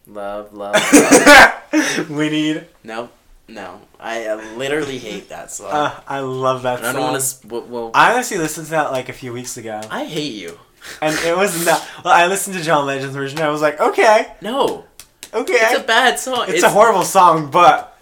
Love, 0.06 0.52
love, 0.52 0.74
love. 1.72 2.10
we 2.10 2.28
Need. 2.28 2.66
no, 2.84 3.08
no. 3.48 3.80
I 3.98 4.26
uh, 4.26 4.36
literally 4.56 4.98
hate 4.98 5.30
that 5.30 5.50
song. 5.50 5.70
Uh, 5.70 5.98
I 6.06 6.20
love 6.20 6.62
that 6.64 6.78
and 6.80 6.86
I 6.88 6.92
song. 6.92 7.00
don't 7.00 7.12
want 7.12 7.22
to. 7.22 7.46
Well, 7.48 7.62
well, 7.62 7.90
I, 7.94 8.10
I 8.10 8.14
honestly 8.14 8.36
listened 8.36 8.66
to 8.66 8.70
that 8.72 8.92
like 8.92 9.08
a 9.08 9.14
few 9.14 9.32
weeks 9.32 9.56
ago. 9.56 9.80
I 9.90 10.04
hate 10.04 10.34
you. 10.34 10.58
And 11.00 11.16
it 11.20 11.34
was 11.34 11.64
not. 11.64 11.82
Well, 12.04 12.12
I 12.12 12.26
listened 12.26 12.56
to 12.56 12.62
John 12.62 12.84
Legend's 12.86 13.14
version. 13.14 13.40
I 13.40 13.48
was 13.48 13.62
like, 13.62 13.80
okay, 13.80 14.34
No, 14.42 14.84
okay. 15.32 15.54
it's 15.54 15.80
a 15.80 15.82
bad 15.82 16.18
song. 16.18 16.44
It's, 16.48 16.62
a 16.62 16.68
horrible 16.68 17.04
song, 17.04 17.50
but 17.50 17.93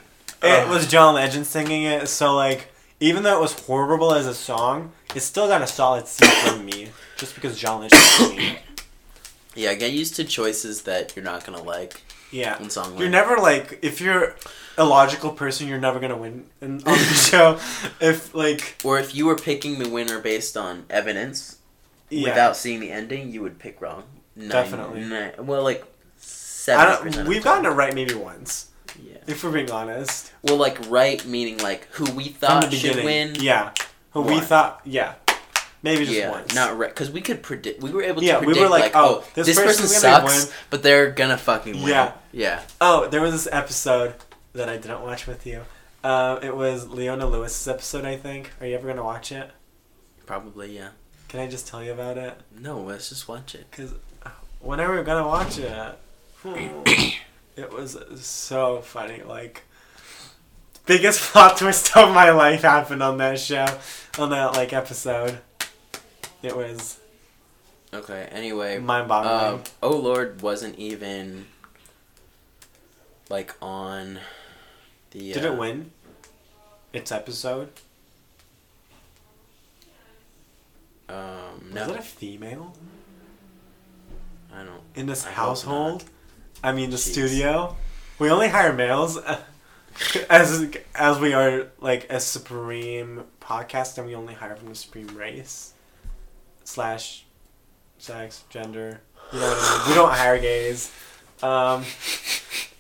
it 0.43 0.67
oh. 0.67 0.69
was 0.69 0.87
John 0.87 1.15
Legend 1.15 1.47
singing 1.47 1.85
it, 1.85 2.09
so 2.09 2.35
like 2.35 2.69
even 3.01 3.23
though 3.23 3.37
it 3.37 3.41
was 3.41 3.59
horrible 3.67 4.15
as 4.15 4.27
a 4.27 4.35
song, 4.35 4.93
it 5.15 5.21
still 5.21 5.49
got 5.49 5.63
a 5.63 5.67
solid 5.67 6.07
C 6.07 6.25
from 6.27 6.65
me, 6.65 6.89
just 7.17 7.35
because 7.35 7.59
John 7.59 7.81
Legend 7.83 8.01
singing 8.01 8.41
it. 8.57 8.59
Yeah, 9.55 9.75
get 9.75 9.93
used 9.93 10.17
to 10.17 10.25
choices 10.25 10.83
that 10.83 11.15
you're 11.15 11.25
not 11.25 11.45
gonna 11.45 11.63
like 11.63 12.03
Yeah, 12.31 12.61
in 12.63 12.71
song. 12.71 12.97
you're 12.99 13.09
never 13.11 13.37
like 13.37 13.79
if 13.83 14.01
you're 14.01 14.35
a 14.79 14.85
logical 14.85 15.31
person, 15.33 15.69
you're 15.69 15.79
never 15.81 16.01
gonna 16.01 16.17
win 16.17 16.47
in, 16.61 16.77
on 16.77 16.83
the 16.85 16.97
show. 17.31 17.59
If 18.01 18.35
like 18.35 18.77
or 18.85 18.99
if 18.99 19.15
you 19.15 19.27
were 19.27 19.37
picking 19.37 19.79
the 19.79 19.89
winner 19.89 20.21
based 20.21 20.57
on 20.57 20.87
evidence 20.89 21.59
yeah, 22.09 22.29
without 22.29 22.57
seeing 22.57 22.81
the 22.81 22.91
ending, 22.91 23.31
you 23.31 23.43
would 23.43 23.59
pick 23.59 23.81
wrong. 23.81 24.05
Nine- 24.37 24.49
Definitely. 24.49 25.01
nine- 25.05 25.35
well, 25.39 25.63
like 25.63 25.85
seven 26.17 27.27
we've 27.27 27.45
gotten 27.45 27.67
it 27.67 27.71
right 27.71 27.95
maybe 27.95 28.15
once, 28.15 28.67
Yeah. 28.67 28.72
If 29.27 29.45
we're 29.45 29.53
being 29.53 29.71
honest. 29.71 30.33
Well, 30.43 30.57
like 30.57 30.79
right 30.91 31.25
meaning 31.25 31.59
like 31.59 31.87
who 31.93 32.11
we 32.13 32.25
thought 32.29 32.73
should 32.73 33.05
win. 33.05 33.37
yeah. 33.37 33.73
Who 34.13 34.23
we 34.23 34.41
thought, 34.41 34.83
yeah. 34.85 35.15
Maybe 35.83 36.05
just 36.05 36.17
yeah, 36.17 36.31
once. 36.31 36.55
not 36.55 36.77
right. 36.79 36.91
because 36.91 37.11
we 37.11 37.21
could 37.21 37.43
predict. 37.43 37.83
We 37.83 37.91
were 37.91 38.03
able 38.03 38.21
to 38.21 38.27
Yeah, 38.27 38.39
we 38.39 38.47
predict 38.47 38.63
were 38.63 38.69
like, 38.69 38.95
like, 38.95 38.97
oh, 38.97 39.25
oh, 39.25 39.31
this 39.35 39.47
this, 39.47 39.59
person 39.59 39.89
sucks, 39.89 40.47
win. 40.47 40.55
but 40.71 40.83
they're 40.85 41.11
gonna 41.11 41.37
fucking 41.37 41.75
win. 41.75 41.89
Yeah. 41.89 42.13
yeah. 42.31 42.63
Oh, 42.81 43.09
there 43.09 43.21
was 43.21 43.33
this 43.33 43.49
episode 43.51 44.15
that 44.53 44.69
I 44.69 44.77
didn't 44.77 45.03
watch 45.03 45.27
with 45.27 45.45
you. 45.45 45.63
Uh, 46.05 46.39
it 46.41 46.55
was 46.57 46.89
Leona 46.89 47.27
Lewis's 47.27 47.67
episode, 47.67 48.05
I 48.05 48.17
think. 48.17 48.53
Are 48.61 48.67
you 48.67 48.77
ever 48.77 48.87
gonna 48.87 49.03
watch 49.03 49.33
it? 49.33 49.51
Probably 50.25 50.77
yeah. 50.77 50.91
Can 51.29 51.41
I 51.41 51.49
just 51.49 51.67
tell 51.67 51.83
you 51.83 51.93
about 51.93 52.17
it? 52.17 52.39
No, 52.57 52.81
let's 52.81 53.09
just 53.09 53.27
watch 53.27 53.55
it. 53.55 53.67
Because 53.71 53.95
when 54.61 54.79
are 54.79 54.97
we 54.97 55.03
gonna 55.03 55.27
watch 55.27 55.59
it? 55.59 55.99
it 57.57 57.73
was 57.73 57.97
so 58.21 58.81
funny. 58.81 59.23
Like, 59.23 59.63
biggest 60.87 61.21
plot 61.33 61.57
twist 61.59 61.97
of 61.97 62.15
my 62.15 62.31
life 62.31 62.63
happened 62.63 63.03
on 63.03 63.19
that 63.19 63.39
show, 63.39 63.67
on 64.19 64.31
that 64.31 64.53
like 64.55 64.73
episode. 64.73 65.39
It 66.43 66.57
was 66.57 66.99
Okay. 67.95 68.29
Anyway, 68.33 68.79
mind-boggling. 68.79 69.55
um, 69.61 69.63
Oh 69.83 69.97
Lord 69.97 70.41
wasn't 70.43 70.79
even 70.79 71.47
like 73.29 73.55
on 73.61 74.19
the. 75.11 75.33
Did 75.33 75.45
uh, 75.45 75.53
it 75.53 75.59
win? 75.59 75.93
Its 76.93 77.11
episode 77.11 77.71
Um, 81.09 81.71
was 81.73 81.89
it 81.89 81.97
a 81.97 82.03
female 82.03 82.75
I 84.53 84.65
don't. 84.65 84.81
in 84.95 85.07
this 85.07 85.27
I 85.27 85.31
household? 85.31 86.05
I 86.63 86.73
mean, 86.73 86.91
the 86.91 86.97
Jeez. 86.97 87.13
studio. 87.13 87.77
We 88.19 88.31
only 88.31 88.49
hire 88.49 88.73
males, 88.73 89.19
as 90.31 90.77
as 90.95 91.19
we 91.19 91.33
are 91.33 91.69
like 91.81 92.07
a 92.11 92.21
supreme 92.21 93.25
podcast, 93.41 93.99
and 93.99 94.07
we 94.07 94.15
only 94.15 94.35
hire 94.35 94.55
from 94.57 94.69
the 94.69 94.75
supreme 94.75 95.09
race 95.17 95.73
slash 96.65 97.25
sex 97.99 98.45
gender. 98.49 99.01
You 99.33 99.41
know 99.41 99.49
what 99.49 99.59
I 99.59 99.79
mean? 99.79 99.89
We 99.89 99.95
don't 99.95 100.13
hire 100.13 100.39
gays, 100.39 100.93
um, 101.43 101.85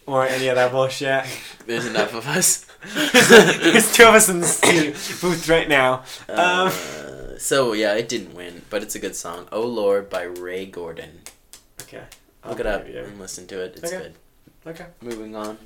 or 0.07 0.27
any 0.27 0.49
of 0.49 0.57
that 0.57 0.71
bullshit. 0.71 1.25
There's 1.67 1.87
enough 1.87 2.15
of 2.15 2.27
us. 2.29 2.67
There's 3.13 3.93
two 3.95 4.05
of 4.05 4.15
us 4.15 4.29
in 4.29 4.41
the 4.41 4.47
studio 4.47 4.91
booth 5.21 5.49
right 5.49 5.69
now. 5.69 6.03
Um, 6.29 6.69
Uh, 6.69 7.39
so 7.39 7.73
yeah, 7.73 7.95
it 7.95 8.09
didn't 8.09 8.35
win, 8.35 8.63
but 8.71 8.83
it's 8.83 8.95
a 8.95 8.99
good 9.01 9.17
song. 9.17 9.49
"Oh 9.51 9.67
Lord" 9.67 10.09
by 10.11 10.23
Ray 10.23 10.67
Gordon. 10.67 11.23
Okay. 11.83 12.05
Look 12.47 12.61
it 12.61 12.67
up 12.67 12.87
Yeah. 12.89 13.01
and 13.01 13.19
listen 13.21 13.47
to 13.49 13.61
it. 13.61 13.79
It's 13.83 13.93
Okay. 13.93 14.03
good. 14.03 14.15
Okay. 14.67 14.87
Moving 15.01 15.35
on. 15.37 15.59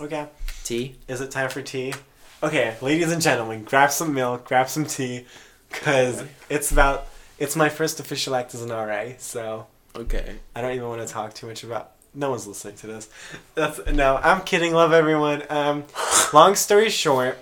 Okay. 0.00 0.26
Tea? 0.64 0.96
Is 1.08 1.20
it 1.20 1.30
time 1.30 1.50
for 1.50 1.62
tea? 1.62 1.94
Okay, 2.42 2.76
ladies 2.80 3.10
and 3.10 3.20
gentlemen, 3.20 3.64
grab 3.64 3.90
some 3.90 4.14
milk, 4.14 4.44
grab 4.46 4.68
some 4.68 4.86
tea, 4.86 5.26
because 5.70 6.20
Okay. 6.20 6.28
it's 6.48 6.70
about. 6.70 7.08
It's 7.38 7.54
my 7.56 7.68
first 7.68 8.00
official 8.00 8.34
act 8.34 8.54
as 8.54 8.62
an 8.62 8.70
RA, 8.72 9.14
so 9.18 9.66
Okay. 9.96 10.36
I 10.54 10.60
don't 10.60 10.72
even 10.72 10.88
want 10.88 11.06
to 11.06 11.12
talk 11.12 11.34
too 11.34 11.46
much 11.46 11.62
about. 11.64 11.92
No 12.14 12.30
one's 12.30 12.46
listening 12.46 12.76
to 12.76 12.86
this. 12.86 13.08
That's 13.54 13.80
no. 13.92 14.16
I'm 14.22 14.42
kidding. 14.42 14.72
Love 14.72 14.92
everyone. 14.92 15.42
Um, 15.50 15.84
long 16.32 16.54
story 16.54 16.90
short, 16.90 17.38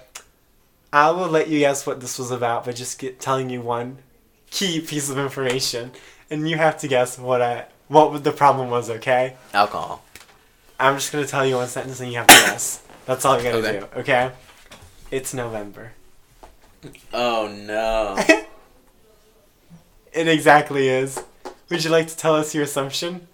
I 0.93 1.11
will 1.11 1.29
let 1.29 1.49
you 1.49 1.59
guess 1.61 1.87
what 1.87 2.01
this 2.01 2.19
was 2.19 2.31
about 2.31 2.65
by 2.65 2.73
just 2.73 2.99
get, 2.99 3.21
telling 3.21 3.51
you 3.51 3.61
one 3.61 3.99
key 4.51 4.81
piece 4.81 5.11
of 5.11 5.19
information, 5.19 5.93
and 6.31 6.49
you 6.49 6.57
have 6.57 6.79
to 6.79 6.89
guess 6.89 7.19
what 7.19 7.43
I 7.43 7.67
what 7.89 8.25
the 8.25 8.33
problem 8.33 8.71
was. 8.71 8.91
Okay. 8.91 9.37
Alcohol. 9.55 10.03
I'm 10.79 10.95
just 10.97 11.13
gonna 11.13 11.27
tell 11.27 11.47
you 11.47 11.57
one 11.57 11.69
sentence 11.69 12.01
and 12.01 12.11
you 12.11 12.19
have 12.19 12.27
to 12.27 12.35
guess. 12.35 12.83
That's 13.07 13.25
all 13.25 13.37
you 13.39 13.45
gotta 13.45 13.59
Okay. 13.59 13.81
do. 13.81 14.01
Okay. 14.01 14.31
It's 15.11 15.33
November. 15.35 15.93
Oh 17.13 17.49
no. 17.49 18.17
It 20.13 20.29
exactly 20.29 20.89
is. 20.89 21.23
Would 21.69 21.85
you 21.85 21.91
like 21.91 22.07
to 22.09 22.17
tell 22.17 22.35
us 22.37 22.55
your 22.55 22.65
assumption? 22.65 23.29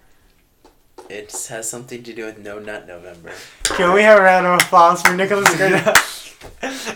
it 1.09 1.31
has 1.49 1.69
something 1.69 2.01
to 2.03 2.13
do 2.13 2.25
with 2.25 2.39
No 2.39 2.59
Nut 2.59 2.87
November. 2.87 3.31
Can 3.63 3.93
we 3.93 4.01
have 4.03 4.17
a 4.19 4.21
round 4.21 4.45
of 4.47 4.59
applause 4.61 5.01
for 5.01 5.13
Nicholas 5.13 5.53
Gerda? 5.57 5.95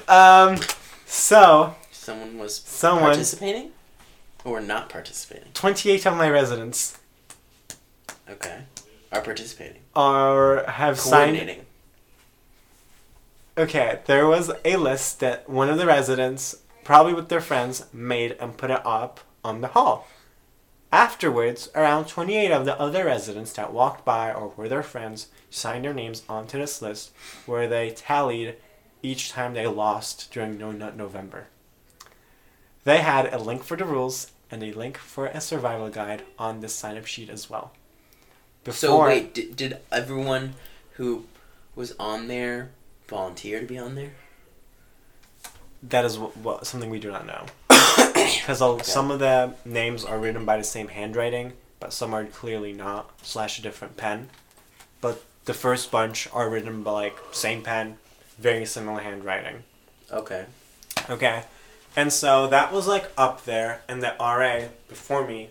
um, 0.08 0.58
so, 1.06 1.76
Someone 1.92 2.38
was 2.38 2.56
Someone- 2.58 3.04
participating, 3.12 3.72
or 4.44 4.60
not 4.60 4.90
participating. 4.90 5.50
28 5.54 6.06
of 6.08 6.18
my 6.18 6.30
residents 6.30 6.98
Okay. 8.30 8.62
Are 9.12 9.22
participating. 9.22 9.82
are 9.96 10.66
have 10.70 11.00
signed. 11.00 11.38
Coordinating. 11.38 11.66
Okay, 13.58 14.00
there 14.06 14.28
was 14.28 14.52
a 14.64 14.76
list 14.76 15.20
that 15.22 15.50
one 15.50 15.70
of 15.70 15.78
the 15.78 15.86
residents, 15.88 16.58
probably 16.84 17.14
with 17.14 17.30
their 17.30 17.42
friends, 17.42 17.86
made 17.92 18.34
and 18.40 18.58
put 18.58 18.70
it 18.70 18.86
up 18.86 19.22
on 19.44 19.62
the 19.62 19.70
hall. 19.70 20.08
Afterwards, 20.92 21.70
around 21.74 22.08
28 22.08 22.52
of 22.52 22.66
the 22.66 22.80
other 22.80 23.06
residents 23.06 23.54
that 23.54 23.74
walked 23.74 24.06
by 24.06 24.32
or 24.32 24.50
were 24.56 24.70
their 24.70 24.84
friends 24.84 25.28
signed 25.50 25.86
their 25.86 25.94
names 25.94 26.24
onto 26.30 26.60
this 26.60 26.82
list 26.82 27.12
where 27.46 27.68
they 27.68 27.90
tallied 27.90 28.56
each 29.02 29.32
time 29.32 29.54
they 29.54 29.68
lost 29.68 30.32
during 30.32 30.58
No 30.58 30.72
Nut 30.72 30.96
November. 30.96 31.48
They 32.84 33.00
had 33.00 33.34
a 33.34 33.38
link 33.38 33.64
for 33.64 33.76
the 33.76 33.86
rules 33.86 34.32
and 34.50 34.64
a 34.64 34.72
link 34.72 34.98
for 34.98 35.26
a 35.26 35.42
survival 35.42 35.90
guide 35.90 36.24
on 36.40 36.62
this 36.62 36.74
sign 36.74 36.98
up 36.98 37.06
sheet 37.06 37.30
as 37.30 37.50
well. 37.50 37.74
So 38.72 39.04
wait, 39.04 39.34
did, 39.34 39.56
did 39.56 39.78
everyone 39.92 40.56
who 40.94 41.26
was 41.76 41.96
on 42.00 42.28
there 42.28 42.72
volunteer 43.08 43.60
to 43.60 43.66
be 43.66 43.78
on 43.78 43.96
there? 43.96 44.12
That 45.84 46.06
is 46.06 46.18
what, 46.18 46.36
what, 46.38 46.68
something 46.68 46.90
we 46.90 47.00
do 47.00 47.12
not 47.12 47.26
know. 47.26 47.46
Because 48.14 48.88
some 48.88 49.12
of 49.12 49.20
the 49.20 49.54
names 49.64 50.04
are 50.04 50.18
written 50.18 50.44
by 50.44 50.58
the 50.58 50.64
same 50.64 50.90
handwriting, 50.90 51.54
but 51.80 51.94
some 51.94 52.14
are 52.14 52.26
clearly 52.26 52.74
not, 52.74 53.12
slash 53.22 53.60
a 53.60 53.62
different 53.62 53.96
pen. 53.96 54.30
But 55.00 55.24
the 55.46 55.54
first 55.54 55.92
bunch 55.92 56.28
are 56.34 56.50
written 56.50 56.84
by 56.84 56.92
like 56.92 57.18
same 57.32 57.62
pen, 57.62 57.98
very 58.38 58.66
similar 58.66 59.02
handwriting. 59.02 59.64
Okay. 60.12 60.46
Okay. 61.10 61.44
And 61.96 62.12
so 62.12 62.48
that 62.48 62.74
was 62.74 62.88
like 62.88 63.12
up 63.18 63.46
there, 63.46 63.82
and 63.88 64.04
the 64.04 64.16
RA 64.20 64.68
before 64.90 65.26
me 65.26 65.50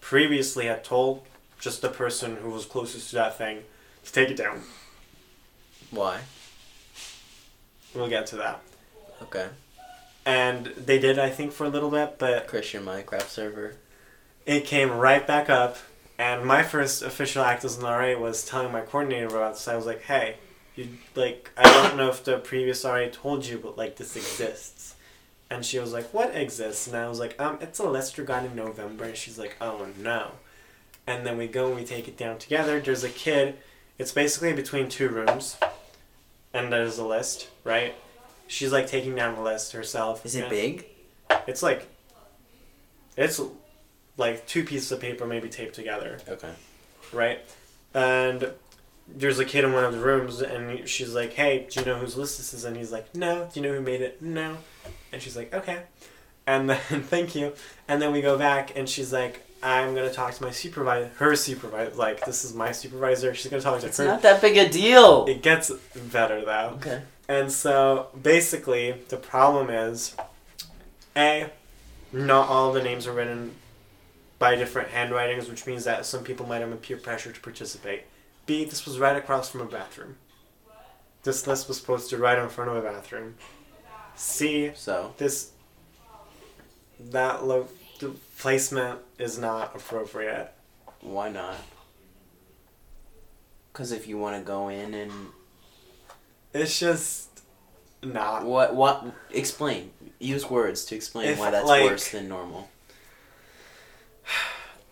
previously 0.00 0.66
had 0.66 0.84
told 0.84 1.22
just 1.64 1.80
the 1.80 1.88
person 1.88 2.36
who 2.36 2.50
was 2.50 2.66
closest 2.66 3.08
to 3.08 3.16
that 3.16 3.38
thing 3.38 3.60
to 4.04 4.12
take 4.12 4.28
it 4.28 4.36
down. 4.36 4.60
Why? 5.90 6.20
We'll 7.94 8.10
get 8.10 8.26
to 8.28 8.36
that. 8.36 8.60
Okay. 9.22 9.48
And 10.26 10.66
they 10.76 10.98
did, 10.98 11.18
I 11.18 11.30
think, 11.30 11.52
for 11.52 11.64
a 11.64 11.70
little 11.70 11.90
bit, 11.90 12.18
but 12.18 12.48
Christian 12.48 12.84
Minecraft 12.84 13.28
server. 13.28 13.76
it 14.44 14.66
came 14.66 14.90
right 14.90 15.26
back 15.26 15.48
up. 15.48 15.78
And 16.18 16.44
my 16.44 16.62
first 16.62 17.02
official 17.02 17.42
act 17.42 17.64
as 17.64 17.78
an 17.78 17.84
RA 17.84 18.16
was 18.16 18.44
telling 18.44 18.70
my 18.70 18.82
coordinator 18.82 19.28
about 19.28 19.54
this. 19.54 19.66
I 19.66 19.74
was 19.74 19.86
like, 19.86 20.02
"Hey, 20.02 20.36
you 20.76 20.88
like 21.16 21.50
I 21.56 21.64
don't 21.64 21.96
know 21.96 22.08
if 22.08 22.22
the 22.22 22.38
previous 22.38 22.84
RA 22.84 23.08
told 23.10 23.46
you, 23.46 23.58
but 23.58 23.76
like 23.76 23.96
this 23.96 24.14
exists." 24.14 24.94
And 25.50 25.64
she 25.66 25.80
was 25.80 25.92
like, 25.92 26.14
"What 26.14 26.36
exists?" 26.36 26.86
And 26.86 26.96
I 26.96 27.08
was 27.08 27.18
like, 27.18 27.40
"Um, 27.40 27.58
it's 27.60 27.80
a 27.80 27.82
lester 27.82 27.92
list 27.92 28.18
regarding 28.18 28.54
November." 28.54 29.04
And 29.04 29.16
she's 29.16 29.38
like, 29.38 29.56
"Oh 29.60 29.88
no." 29.98 30.32
And 31.06 31.26
then 31.26 31.36
we 31.36 31.46
go 31.46 31.66
and 31.68 31.76
we 31.76 31.84
take 31.84 32.08
it 32.08 32.16
down 32.16 32.38
together. 32.38 32.80
There's 32.80 33.04
a 33.04 33.10
kid. 33.10 33.58
It's 33.98 34.12
basically 34.12 34.52
between 34.54 34.88
two 34.88 35.08
rooms, 35.08 35.56
and 36.52 36.72
there's 36.72 36.98
a 36.98 37.04
list, 37.06 37.48
right? 37.62 37.94
She's 38.46 38.72
like 38.72 38.86
taking 38.86 39.14
down 39.14 39.34
the 39.36 39.42
list 39.42 39.72
herself. 39.72 40.24
Is 40.26 40.34
it 40.34 40.48
big? 40.50 40.86
It's 41.46 41.62
like, 41.62 41.88
it's 43.16 43.40
like 44.16 44.46
two 44.46 44.64
pieces 44.64 44.90
of 44.92 45.00
paper 45.00 45.26
maybe 45.26 45.48
taped 45.48 45.74
together, 45.74 46.18
Okay. 46.28 46.50
right? 47.12 47.40
And 47.92 48.50
there's 49.06 49.38
a 49.38 49.44
kid 49.44 49.64
in 49.64 49.72
one 49.72 49.84
of 49.84 49.92
the 49.92 50.00
rooms, 50.00 50.40
and 50.40 50.88
she's 50.88 51.14
like, 51.14 51.34
"Hey, 51.34 51.66
do 51.70 51.80
you 51.80 51.86
know 51.86 51.96
whose 51.98 52.16
list 52.16 52.38
this 52.38 52.54
is?" 52.54 52.64
And 52.64 52.76
he's 52.76 52.90
like, 52.90 53.14
"No." 53.14 53.48
Do 53.52 53.60
you 53.60 53.66
know 53.66 53.74
who 53.74 53.80
made 53.80 54.00
it? 54.00 54.20
No. 54.22 54.56
And 55.12 55.20
she's 55.22 55.36
like, 55.36 55.52
"Okay." 55.54 55.82
And 56.46 56.68
then 56.70 56.78
thank 57.04 57.34
you. 57.34 57.52
And 57.86 58.00
then 58.02 58.10
we 58.12 58.20
go 58.22 58.36
back, 58.38 58.72
and 58.76 58.88
she's 58.88 59.12
like, 59.12 59.46
"I'm 59.64 59.94
gonna 59.94 60.12
talk 60.12 60.34
to 60.34 60.42
my 60.42 60.50
supervisor, 60.50 61.10
her 61.16 61.34
supervisor. 61.34 61.94
Like 61.94 62.24
this 62.24 62.44
is 62.44 62.54
my 62.54 62.70
supervisor. 62.72 63.34
She's 63.34 63.50
gonna 63.50 63.62
talk 63.62 63.80
to 63.80 63.86
It's 63.86 63.96
her." 63.98 64.04
not 64.04 64.22
that 64.22 64.40
big 64.40 64.56
a 64.56 64.68
deal. 64.68 65.24
It 65.26 65.42
gets 65.42 65.70
better 65.94 66.44
though. 66.44 66.74
Okay. 66.76 67.02
And 67.28 67.50
so 67.50 68.08
basically, 68.20 68.92
the 69.08 69.16
problem 69.16 69.70
is 69.70 70.14
A, 71.16 71.50
not 72.12 72.48
all 72.48 72.72
the 72.72 72.82
names 72.82 73.06
are 73.06 73.12
written 73.12 73.54
by 74.38 74.56
different 74.56 74.88
handwritings, 74.90 75.48
which 75.48 75.66
means 75.66 75.84
that 75.84 76.04
some 76.04 76.22
people 76.22 76.44
might 76.46 76.60
have 76.60 76.70
a 76.70 76.76
peer 76.76 76.98
pressure 76.98 77.32
to 77.32 77.40
participate. 77.40 78.02
B, 78.46 78.64
this 78.66 78.84
was 78.84 78.98
right 78.98 79.16
across 79.16 79.48
from 79.48 79.62
a 79.62 79.64
bathroom. 79.64 80.16
This 81.22 81.46
list 81.46 81.66
was 81.68 81.80
posted 81.80 82.18
right 82.20 82.38
in 82.38 82.48
front 82.50 82.68
of 82.70 82.76
a 82.76 82.82
bathroom. 82.82 83.36
C, 84.16 84.72
So 84.74 85.14
this 85.16 85.52
that 87.00 87.44
lo- 87.44 87.68
the 87.68 87.83
placement 88.38 89.00
is 89.18 89.38
not 89.38 89.74
appropriate. 89.74 90.52
why 91.00 91.28
not? 91.30 91.56
Because 93.72 93.92
if 93.92 94.06
you 94.06 94.16
want 94.18 94.36
to 94.36 94.42
go 94.42 94.68
in 94.68 94.94
and 94.94 95.12
It's 96.52 96.78
just 96.78 97.28
not. 98.02 98.44
What? 98.44 98.74
What? 98.74 99.04
Explain. 99.30 99.90
Use 100.18 100.48
words 100.48 100.84
to 100.86 100.94
explain 100.94 101.28
If, 101.30 101.38
why 101.38 101.50
that's 101.50 101.66
like- 101.66 101.84
worse 101.84 102.10
than 102.10 102.28
normal. 102.28 102.68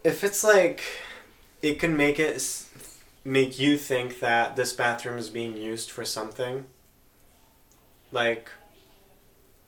If 0.05 0.25
it's 0.25 0.43
like, 0.43 0.83
it 1.63 1.79
can 1.79 1.97
make 1.97 2.19
it 2.19 2.43
make 3.25 3.59
you 3.61 3.79
think 3.79 4.19
that 4.19 4.57
this 4.57 4.73
bathroom 4.73 5.17
is 5.17 5.31
being 5.31 5.57
used 5.57 5.91
for 5.93 6.05
something. 6.05 6.67
Like, 8.11 8.51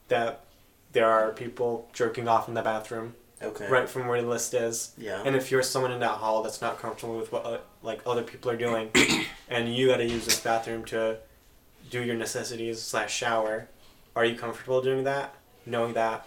that 0.08 0.44
there 0.92 1.08
are 1.08 1.30
people 1.32 1.88
jerking 1.92 2.26
off 2.28 2.48
in 2.48 2.54
the 2.54 2.62
bathroom 2.62 3.14
Okay. 3.46 3.68
right 3.68 3.88
from 3.88 4.06
where 4.06 4.20
the 4.20 4.28
list 4.28 4.54
is. 4.54 4.92
Yeah. 4.98 5.22
And 5.24 5.36
if 5.36 5.50
you're 5.50 5.62
someone 5.62 5.92
in 5.92 6.00
that 6.00 6.12
hall 6.12 6.42
that's 6.42 6.60
not 6.60 6.78
comfortable 6.78 7.16
with 7.16 7.32
what 7.32 7.44
uh, 7.44 7.58
like 7.82 8.00
other 8.06 8.22
people 8.22 8.50
are 8.50 8.56
doing, 8.56 8.90
and 9.48 9.74
you 9.74 9.88
got 9.88 9.98
to 9.98 10.04
use 10.06 10.24
this 10.24 10.40
bathroom 10.40 10.84
to 10.86 11.18
do 11.90 12.02
your 12.02 12.16
necessities 12.16 12.80
slash 12.80 13.14
shower, 13.14 13.68
are 14.16 14.24
you 14.24 14.36
comfortable 14.36 14.80
doing 14.80 15.04
that? 15.04 15.34
Knowing 15.66 15.94
that 15.94 16.26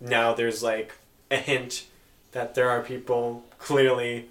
now 0.00 0.34
there's 0.34 0.62
like 0.62 0.94
a 1.30 1.36
hint 1.36 1.84
that 2.32 2.54
there 2.54 2.68
are 2.70 2.82
people 2.82 3.44
clearly 3.58 4.28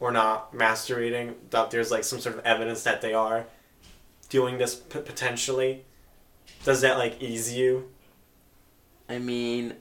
or 0.00 0.10
not 0.10 0.52
masturbating. 0.54 1.34
That 1.50 1.70
there's 1.70 1.90
like 1.90 2.04
some 2.04 2.20
sort 2.20 2.36
of 2.36 2.44
evidence 2.44 2.82
that 2.82 3.02
they 3.02 3.14
are 3.14 3.46
doing 4.28 4.58
this 4.58 4.74
p- 4.74 5.00
potentially. 5.00 5.84
Does 6.64 6.80
that 6.80 6.98
like 6.98 7.20
ease 7.22 7.52
you? 7.52 7.88
I 9.08 9.18
mean, 9.18 9.74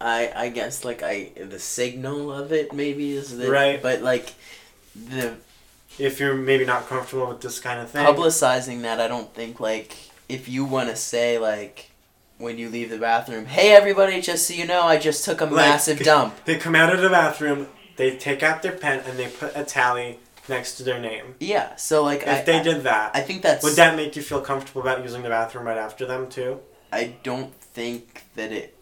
I 0.00 0.32
I 0.34 0.48
guess 0.48 0.84
like 0.84 1.02
I 1.02 1.30
the 1.36 1.58
signal 1.58 2.32
of 2.32 2.52
it 2.52 2.72
maybe 2.72 3.12
is 3.12 3.36
that 3.38 3.50
Right. 3.50 3.82
but 3.82 4.02
like 4.02 4.32
the 4.94 5.34
If 5.98 6.18
you're 6.20 6.34
maybe 6.34 6.64
not 6.64 6.88
comfortable 6.88 7.26
with 7.28 7.40
this 7.40 7.58
kind 7.60 7.80
of 7.80 7.90
thing. 7.90 8.06
publicizing 8.06 8.82
that 8.82 9.00
I 9.00 9.08
don't 9.08 9.32
think 9.34 9.60
like 9.60 9.96
if 10.28 10.48
you 10.48 10.64
want 10.64 10.88
to 10.90 10.96
say 10.96 11.38
like 11.38 11.90
when 12.38 12.56
you 12.56 12.70
leave 12.70 12.88
the 12.88 12.96
bathroom, 12.98 13.44
hey 13.46 13.72
everybody, 13.72 14.20
just 14.22 14.46
so 14.48 14.54
you 14.54 14.66
know, 14.66 14.82
I 14.82 14.96
just 14.96 15.24
took 15.26 15.40
a 15.42 15.44
Like, 15.44 15.54
massive 15.56 15.98
dump. 16.00 16.34
They 16.46 16.56
come 16.56 16.74
out 16.74 16.94
of 16.94 17.02
the 17.02 17.10
bathroom, 17.10 17.68
they 17.96 18.16
take 18.16 18.42
out 18.42 18.62
their 18.62 18.72
pen, 18.72 19.00
and 19.06 19.18
they 19.18 19.28
put 19.28 19.54
a 19.54 19.62
tally 19.64 20.18
next 20.48 20.76
to 20.76 20.82
their 20.82 20.98
name. 20.98 21.34
Yeah, 21.38 21.76
so 21.76 22.02
like 22.02 22.22
If 22.22 22.28
I, 22.28 22.40
they 22.42 22.60
I, 22.60 22.62
did 22.62 22.82
that, 22.84 23.10
I 23.14 23.20
think 23.20 23.42
that's 23.42 23.62
would 23.62 23.74
that 23.76 23.94
make 23.94 24.16
you 24.16 24.22
feel 24.22 24.40
comfortable 24.40 24.80
about 24.80 25.02
using 25.02 25.22
the 25.22 25.28
bathroom 25.28 25.66
right 25.66 25.76
after 25.76 26.06
them 26.06 26.30
too? 26.30 26.60
I 26.90 27.16
don't 27.22 27.52
think 27.54 28.24
that 28.36 28.50
it 28.52 28.74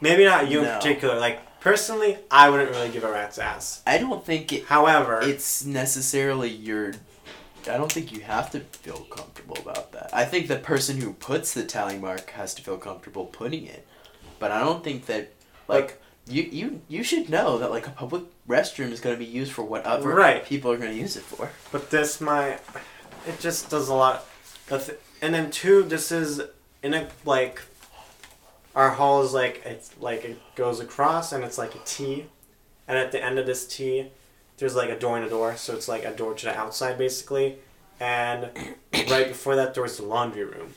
Maybe 0.00 0.24
not 0.24 0.50
you 0.50 0.60
in 0.60 0.66
particular. 0.66 1.18
Like 1.18 1.60
personally, 1.60 2.18
I 2.30 2.50
wouldn't 2.50 2.70
really 2.70 2.90
give 2.90 3.04
a 3.04 3.10
rat's 3.10 3.38
ass. 3.38 3.82
I 3.86 3.98
don't 3.98 4.24
think 4.24 4.52
it 4.52 4.64
However, 4.64 5.20
it's 5.22 5.64
necessarily 5.64 6.50
your 6.50 6.92
I 7.66 7.78
don't 7.78 7.90
think 7.90 8.12
you 8.12 8.20
have 8.20 8.50
to 8.50 8.60
feel 8.60 8.98
comfortable 9.04 9.56
about 9.58 9.92
that. 9.92 10.10
I 10.12 10.24
think 10.26 10.48
the 10.48 10.56
person 10.56 11.00
who 11.00 11.14
puts 11.14 11.54
the 11.54 11.64
tally 11.64 11.98
mark 11.98 12.28
has 12.30 12.54
to 12.56 12.62
feel 12.62 12.76
comfortable 12.76 13.24
putting 13.26 13.64
it. 13.66 13.86
But 14.38 14.50
I 14.50 14.60
don't 14.60 14.84
think 14.84 15.06
that 15.06 15.32
like 15.68 16.00
you 16.28 16.42
you 16.42 16.80
you 16.88 17.02
should 17.02 17.30
know 17.30 17.56
that 17.58 17.70
like 17.70 17.86
a 17.86 17.90
public 17.90 18.24
restroom 18.46 18.90
is 18.92 19.00
going 19.00 19.14
to 19.14 19.18
be 19.18 19.30
used 19.30 19.52
for 19.52 19.62
whatever 19.62 20.10
Right. 20.14 20.44
people 20.44 20.70
are 20.70 20.76
going 20.76 20.90
to 20.92 20.98
use 20.98 21.16
it 21.16 21.22
for. 21.22 21.50
but 21.72 21.90
this 21.90 22.20
might, 22.20 22.58
it 23.26 23.40
just 23.40 23.70
does 23.70 23.88
a 23.88 23.94
lot. 23.94 24.26
Of 24.70 24.84
th- 24.86 24.98
and 25.22 25.34
then 25.34 25.50
two, 25.50 25.82
this 25.84 26.12
is 26.12 26.42
in 26.82 26.92
a 26.92 27.08
like, 27.24 27.62
our 28.74 28.90
hall 28.90 29.22
is 29.22 29.32
like 29.32 29.62
it's 29.64 29.90
like 30.00 30.24
it 30.24 30.38
goes 30.54 30.80
across 30.80 31.32
and 31.32 31.44
it's 31.44 31.58
like 31.58 31.74
a 31.74 31.80
T, 31.84 32.26
and 32.88 32.98
at 32.98 33.12
the 33.12 33.22
end 33.22 33.38
of 33.38 33.46
this 33.46 33.66
T, 33.66 34.10
there's 34.58 34.74
like 34.74 34.90
a 34.90 34.98
door 34.98 35.16
and 35.16 35.26
a 35.26 35.28
door, 35.28 35.56
so 35.56 35.74
it's 35.74 35.88
like 35.88 36.04
a 36.04 36.14
door 36.14 36.34
to 36.34 36.46
the 36.46 36.56
outside 36.56 36.98
basically, 36.98 37.58
and 38.00 38.50
right 39.08 39.28
before 39.28 39.56
that 39.56 39.74
door 39.74 39.86
is 39.86 39.96
the 39.96 40.04
laundry 40.04 40.44
room. 40.44 40.74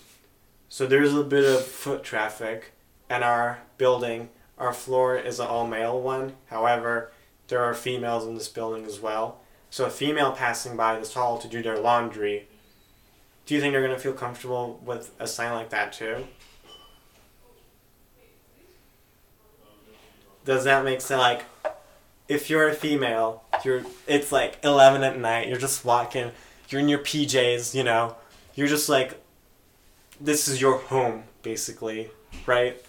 So 0.69 0.85
there's 0.85 1.13
a 1.13 1.23
bit 1.23 1.45
of 1.45 1.65
foot 1.65 2.03
traffic, 2.03 2.73
and 3.09 3.23
our 3.23 3.59
building, 3.77 4.29
our 4.57 4.73
floor 4.73 5.15
is 5.15 5.39
an 5.39 5.47
all 5.47 5.65
male 5.65 5.99
one. 5.99 6.33
However, 6.47 7.11
there 7.47 7.63
are 7.63 7.73
females 7.73 8.25
in 8.25 8.35
this 8.35 8.49
building 8.49 8.85
as 8.85 8.99
well. 8.99 9.41
So 9.69 9.85
a 9.85 9.89
female 9.89 10.31
passing 10.31 10.75
by 10.75 10.99
this 10.99 11.13
hall 11.13 11.37
to 11.39 11.47
do 11.47 11.61
their 11.61 11.79
laundry, 11.79 12.47
do 13.45 13.55
you 13.55 13.61
think 13.61 13.73
they're 13.73 13.81
gonna 13.81 13.97
feel 13.97 14.13
comfortable 14.13 14.79
with 14.83 15.11
a 15.19 15.27
sign 15.27 15.53
like 15.53 15.69
that 15.69 15.93
too? 15.93 16.27
Does 20.47 20.63
that 20.63 20.83
make 20.83 21.01
sense? 21.01 21.19
Like, 21.19 21.43
if 22.27 22.49
you're 22.49 22.69
a 22.69 22.73
female, 22.73 23.43
you're 23.63 23.83
it's 24.07 24.31
like 24.31 24.57
eleven 24.63 25.03
at 25.03 25.19
night. 25.19 25.49
You're 25.49 25.59
just 25.59 25.85
walking. 25.85 26.31
You're 26.69 26.81
in 26.81 26.89
your 26.89 26.99
PJs. 26.99 27.75
You 27.75 27.83
know, 27.83 28.15
you're 28.55 28.67
just 28.67 28.87
like, 28.87 29.21
this 30.19 30.47
is 30.47 30.59
your 30.59 30.77
home 30.77 31.25
basically, 31.43 32.09
right? 32.45 32.81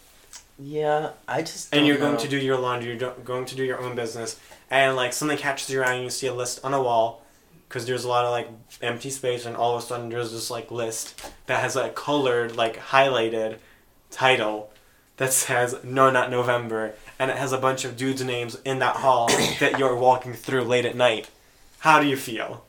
Yeah, 0.61 1.11
I 1.27 1.43
just 1.43 1.75
and 1.75 1.85
you're 1.87 1.99
going 1.99 2.17
to 2.17 2.29
do 2.29 2.39
your 2.39 2.59
laundry, 2.59 2.97
you're 2.97 3.13
going 3.25 3.45
to 3.47 3.55
do 3.55 3.65
your 3.65 3.81
own 3.81 3.95
business, 3.95 4.41
and 4.71 4.97
like 4.97 5.13
something 5.13 5.39
catches 5.39 5.71
your 5.71 5.85
eye 5.85 5.95
and 5.95 6.05
you 6.05 6.11
see 6.11 6.27
a 6.27 6.35
list 6.35 6.65
on 6.65 6.75
a 6.75 6.83
wall, 6.83 7.23
because 7.69 7.87
there's 7.87 8.05
a 8.05 8.09
lot 8.09 8.25
of 8.25 8.33
like 8.33 8.49
empty 8.83 9.11
space, 9.11 9.47
and 9.47 9.57
all 9.57 9.77
of 9.77 9.83
a 9.83 9.87
sudden 9.87 10.09
there's 10.09 10.33
this 10.33 10.51
like 10.51 10.71
list 10.71 11.31
that 11.47 11.61
has 11.61 11.77
like 11.77 11.95
colored, 11.95 12.57
like 12.57 12.77
highlighted 12.77 13.59
title 14.11 14.71
that 15.19 15.33
says 15.33 15.77
no, 15.85 16.11
not 16.11 16.29
November, 16.31 16.95
and 17.19 17.31
it 17.31 17.37
has 17.37 17.53
a 17.53 17.59
bunch 17.59 17.85
of 17.85 17.97
dudes' 17.97 18.23
names 18.25 18.57
in 18.65 18.79
that 18.81 18.97
hall 18.97 19.29
that 19.61 19.79
you're 19.79 19.97
walking 19.97 20.33
through 20.35 20.63
late 20.63 20.85
at 20.85 20.97
night. 20.97 21.29
How 21.81 22.01
do 22.01 22.07
you 22.07 22.17
feel? 22.17 22.65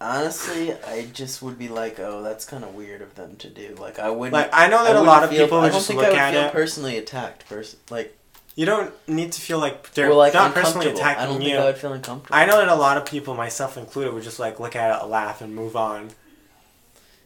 Honestly, 0.00 0.74
I 0.86 1.06
just 1.12 1.40
would 1.42 1.58
be 1.58 1.68
like, 1.68 1.98
oh, 1.98 2.22
that's 2.22 2.44
kind 2.44 2.62
of 2.64 2.74
weird 2.74 3.00
of 3.00 3.14
them 3.14 3.36
to 3.36 3.48
do. 3.48 3.74
Like, 3.80 3.98
I 3.98 4.10
wouldn't. 4.10 4.34
Like 4.34 4.50
I 4.52 4.68
know 4.68 4.78
I 4.80 4.84
that 4.84 4.90
a 4.90 4.92
wouldn't 5.00 5.06
lot 5.06 5.24
of 5.24 5.30
feel- 5.30 5.44
people 5.46 5.58
I 5.60 5.70
don't 5.70 5.82
think 5.82 5.98
look 5.98 6.08
I 6.14 6.26
would 6.30 6.34
feel 6.36 6.44
it. 6.46 6.52
personally 6.52 6.96
attacked. 6.98 7.48
Person, 7.48 7.78
like, 7.88 8.14
You 8.56 8.66
don't 8.66 8.92
need 9.08 9.32
to 9.32 9.40
feel 9.40 9.58
like 9.58 9.92
they're 9.94 10.10
or 10.10 10.14
like 10.14 10.34
not 10.34 10.52
personally 10.52 10.88
attacking 10.88 11.22
I 11.22 11.26
don't 11.26 11.40
you. 11.40 11.48
think 11.48 11.58
I 11.60 11.64
would 11.64 11.78
feel 11.78 11.92
uncomfortable. 11.94 12.36
I 12.36 12.44
know 12.44 12.58
that 12.58 12.68
a 12.68 12.74
lot 12.74 12.98
of 12.98 13.06
people, 13.06 13.34
myself 13.34 13.78
included, 13.78 14.12
would 14.12 14.22
just 14.22 14.38
like 14.38 14.60
look 14.60 14.76
at 14.76 15.02
it, 15.02 15.06
laugh, 15.06 15.40
and 15.40 15.54
move 15.54 15.76
on. 15.76 16.08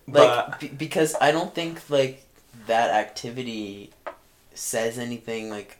like 0.06 0.48
But 0.48 0.60
be- 0.60 0.68
because 0.68 1.16
I 1.20 1.32
don't 1.32 1.52
think 1.52 1.90
like 1.90 2.24
that 2.68 2.90
activity 2.90 3.90
says 4.54 4.96
anything 4.96 5.50
like 5.50 5.78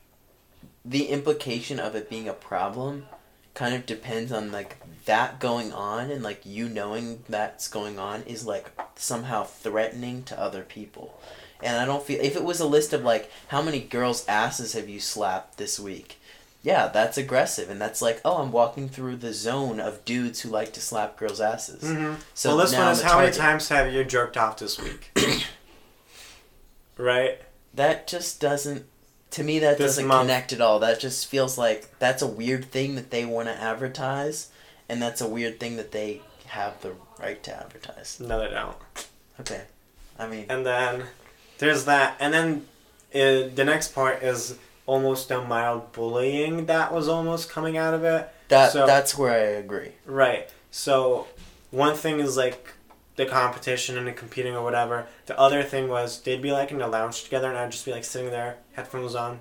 the 0.85 1.07
implication 1.07 1.79
of 1.79 1.95
it 1.95 2.09
being 2.09 2.29
a 2.29 2.33
problem 2.33 3.07
kind 3.55 3.75
of 3.75 3.85
depends 3.85 4.33
on 4.33 4.53
like 4.53 4.77
that 5.05 5.41
going 5.41 5.73
on 5.73 6.11
and 6.11 6.23
like 6.23 6.41
you 6.45 6.69
knowing 6.69 7.23
that's 7.29 7.69
going 7.69 7.99
on 7.99 8.23
is 8.23 8.47
like 8.47 8.71
somehow 8.97 9.45
threatening 9.45 10.23
to 10.25 10.39
other 10.39 10.63
people. 10.63 11.21
And 11.63 11.77
I 11.77 11.85
don't 11.85 12.03
feel 12.03 12.21
if 12.23 12.37
it 12.37 12.45
was 12.45 12.61
a 12.61 12.67
list 12.67 12.93
of 12.93 13.03
like 13.03 13.31
how 13.49 13.61
many 13.61 13.81
girls' 13.81 14.27
asses 14.27 14.73
have 14.73 14.89
you 14.89 15.01
slapped 15.01 15.59
this 15.59 15.79
week? 15.79 16.19
Yeah, 16.63 16.89
that's 16.89 17.19
aggressive 17.19 17.71
and 17.71 17.81
that's 17.81 18.03
like, 18.03 18.21
oh, 18.25 18.39
I'm 18.39 18.53
walking 18.53 18.89
through 18.89 19.17
the 19.17 19.33
zone 19.33 19.81
of 19.81 20.05
dudes 20.05 20.41
who 20.41 20.51
like 20.51 20.73
to 20.75 20.81
slap 20.81 21.17
girls' 21.17 21.41
asses. 21.41 21.83
mm-hmm. 21.83 22.21
So 22.35 22.51
well, 22.51 22.59
this 22.59 22.75
one 22.75 22.89
is 22.89 23.03
how 23.03 23.19
many 23.21 23.33
times 23.33 23.69
have 23.69 23.93
you 23.93 24.05
jerked 24.05 24.37
off 24.37 24.59
this 24.59 24.81
week? 24.81 25.11
right? 26.97 27.41
that 27.75 28.07
just 28.07 28.41
doesn't 28.41 28.87
to 29.33 29.43
me 29.45 29.59
that 29.61 29.79
This 29.79 29.93
doesn't 29.93 30.07
month- 30.07 30.23
connect 30.29 30.53
at 30.53 30.61
all 30.61 30.79
that 30.81 31.01
just 31.01 31.27
feels 31.27 31.57
like 31.57 31.99
that's 31.99 32.23
a 32.23 32.27
weird 32.27 32.65
thing 32.71 32.95
that 32.97 33.11
they 33.11 33.25
want 33.25 33.49
to 33.49 33.55
advertise 33.55 34.49
and 34.89 35.01
that's 35.01 35.21
a 35.21 35.29
weird 35.29 35.61
thing 35.61 35.77
that 35.77 35.93
they 35.93 36.21
have 36.47 36.81
the 36.83 36.93
right 37.21 37.43
to 37.45 37.55
advertise 37.57 38.19
No, 38.21 38.41
they 38.41 38.49
don't. 38.49 38.77
okay 39.41 39.63
i 40.19 40.27
mean 40.27 40.47
And 40.49 40.67
then 40.67 41.05
there's 41.59 41.85
that, 41.85 42.17
and 42.21 42.33
then 42.35 42.67
uh, 43.15 43.53
the 43.55 43.65
next 43.65 43.89
part 43.95 44.23
is 44.23 44.57
almost 44.87 45.31
a 45.31 45.41
mild 45.43 45.93
bullying 45.93 46.67
that 46.67 46.93
was 46.93 47.07
almost 47.09 47.51
coming 47.51 47.77
out 47.77 47.95
of 47.95 48.03
it. 48.05 48.29
that 48.49 48.73
so- 48.73 48.87
that's 48.87 49.17
where 49.17 49.33
i 49.33 49.37
agree 49.59 49.93
Right. 50.07 50.49
So 50.73 51.27
one 51.71 51.95
thing 51.97 52.19
is 52.21 52.37
like 52.37 52.73
the 53.21 53.27
competition 53.27 53.99
and 53.99 54.07
the 54.07 54.13
competing 54.13 54.57
or 54.57 54.65
whatever. 54.65 55.07
The 55.27 55.39
other 55.39 55.63
thing 55.63 55.89
was 55.89 56.23
they'd 56.23 56.41
be 56.41 56.53
like 56.53 56.71
in 56.71 56.79
the 56.79 56.89
lounge 56.89 57.23
together 57.23 57.49
and 57.49 57.59
I'd 57.59 57.71
just 57.71 57.85
be 57.85 57.93
like 57.93 58.05
sitting 58.05 58.31
there, 58.31 58.57
headphones 58.73 59.15
on, 59.15 59.41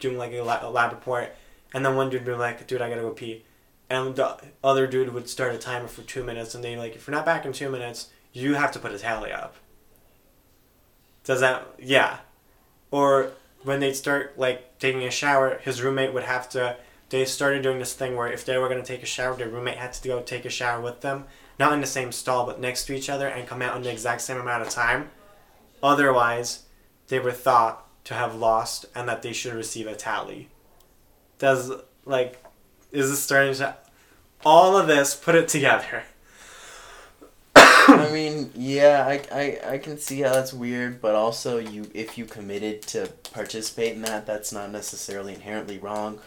doing 0.00 0.18
like 0.18 0.32
a, 0.32 0.42
la- 0.42 0.66
a 0.66 0.68
lab 0.68 0.92
report. 0.92 1.34
And 1.72 1.86
then 1.86 1.94
one 1.94 2.10
dude 2.10 2.26
would 2.26 2.32
be 2.32 2.38
like, 2.38 2.66
dude, 2.66 2.82
I 2.82 2.88
gotta 2.88 3.02
go 3.02 3.10
pee. 3.10 3.44
And 3.88 4.16
the 4.16 4.36
other 4.64 4.88
dude 4.88 5.14
would 5.14 5.28
start 5.28 5.54
a 5.54 5.58
timer 5.58 5.86
for 5.86 6.02
two 6.02 6.24
minutes 6.24 6.54
and 6.54 6.64
they 6.64 6.74
be 6.74 6.80
like, 6.80 6.96
if 6.96 7.06
you're 7.06 7.14
not 7.14 7.24
back 7.24 7.46
in 7.46 7.52
two 7.52 7.70
minutes, 7.70 8.08
you 8.32 8.54
have 8.54 8.72
to 8.72 8.80
put 8.80 8.92
a 8.92 8.98
tally 8.98 9.30
up. 9.30 9.54
Does 11.22 11.40
that, 11.40 11.66
yeah. 11.78 12.18
Or 12.90 13.32
when 13.62 13.78
they'd 13.78 13.94
start 13.94 14.36
like 14.38 14.78
taking 14.80 15.04
a 15.04 15.10
shower, 15.10 15.60
his 15.62 15.82
roommate 15.82 16.12
would 16.12 16.24
have 16.24 16.48
to 16.50 16.76
they 17.10 17.24
started 17.24 17.62
doing 17.62 17.78
this 17.78 17.92
thing 17.92 18.16
where 18.16 18.32
if 18.32 18.44
they 18.44 18.56
were 18.56 18.68
going 18.68 18.80
to 18.80 18.86
take 18.86 19.02
a 19.02 19.06
shower, 19.06 19.36
their 19.36 19.48
roommate 19.48 19.76
had 19.76 19.92
to 19.92 20.08
go 20.08 20.22
take 20.22 20.44
a 20.44 20.50
shower 20.50 20.80
with 20.80 21.00
them, 21.00 21.24
not 21.58 21.72
in 21.72 21.80
the 21.80 21.86
same 21.86 22.12
stall, 22.12 22.46
but 22.46 22.60
next 22.60 22.86
to 22.86 22.94
each 22.94 23.10
other, 23.10 23.26
and 23.28 23.48
come 23.48 23.60
out 23.62 23.76
in 23.76 23.82
the 23.82 23.92
exact 23.92 24.22
same 24.22 24.38
amount 24.38 24.62
of 24.62 24.70
time. 24.70 25.10
Otherwise, 25.82 26.64
they 27.08 27.18
were 27.18 27.32
thought 27.32 27.86
to 28.04 28.14
have 28.14 28.34
lost 28.34 28.86
and 28.94 29.08
that 29.08 29.22
they 29.22 29.32
should 29.32 29.54
receive 29.54 29.86
a 29.86 29.94
tally. 29.94 30.48
Does, 31.38 31.72
like, 32.04 32.42
is 32.92 33.10
this 33.10 33.22
starting 33.22 33.54
to. 33.54 33.76
All 34.44 34.76
of 34.76 34.86
this, 34.86 35.14
put 35.14 35.34
it 35.34 35.48
together. 35.48 36.04
I 37.54 38.08
mean, 38.12 38.52
yeah, 38.54 39.04
I, 39.06 39.22
I, 39.32 39.72
I 39.72 39.78
can 39.78 39.98
see 39.98 40.20
how 40.20 40.32
that's 40.32 40.52
weird, 40.52 41.02
but 41.02 41.14
also 41.14 41.58
you 41.58 41.90
if 41.92 42.16
you 42.16 42.24
committed 42.24 42.82
to 42.82 43.10
participate 43.32 43.94
in 43.94 44.02
that, 44.02 44.26
that's 44.26 44.52
not 44.52 44.70
necessarily 44.70 45.34
inherently 45.34 45.78
wrong. 45.78 46.20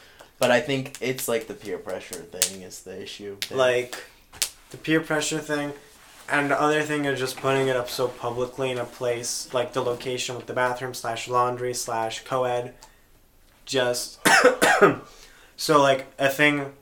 But 0.44 0.52
I 0.52 0.60
think 0.60 0.98
it's 1.00 1.30
like 1.30 1.48
the 1.48 1.54
peer 1.54 1.78
pressure 1.78 2.16
thing 2.16 2.64
is 2.64 2.82
the 2.82 3.02
issue. 3.02 3.38
there. 3.48 3.58
like 3.58 3.96
the 4.72 4.76
peer 4.76 5.00
pressure 5.00 5.40
thing 5.40 5.72
and 6.28 6.52
the 6.52 6.60
other 6.60 6.82
thing 6.82 7.06
is 7.06 7.18
just 7.18 7.38
putting 7.38 7.70
it 7.70 7.78
up 7.78 7.90
so 7.90 8.10
publicly 8.10 8.70
in 8.70 8.78
a 8.78 8.84
place 8.84 9.48
like 9.54 9.72
the 9.72 9.82
location 9.82 10.36
with 10.36 10.46
the 10.46 10.52
bathroom 10.52 10.94
slash 10.94 11.30
laundry 11.30 11.74
slash 11.74 12.26
co-ed 12.26 12.74
just 13.64 14.20
so 15.56 15.82
like 15.82 16.08
a 16.20 16.28
thing 16.28 16.74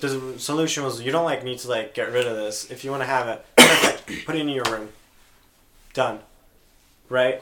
the 0.00 0.34
solution 0.36 0.82
was 0.82 1.00
you 1.00 1.12
don't 1.12 1.24
like 1.24 1.44
need 1.44 1.60
to 1.60 1.68
like 1.68 1.94
get 1.94 2.10
rid 2.10 2.26
of 2.26 2.34
this 2.34 2.72
if 2.72 2.82
you 2.82 2.90
want 2.90 3.04
to 3.04 3.06
have 3.06 3.28
it 3.28 3.46
perfect 3.56 4.26
put 4.26 4.34
it 4.34 4.40
in 4.40 4.48
your 4.48 4.64
room 4.64 4.88
done 5.94 6.18
right 7.08 7.40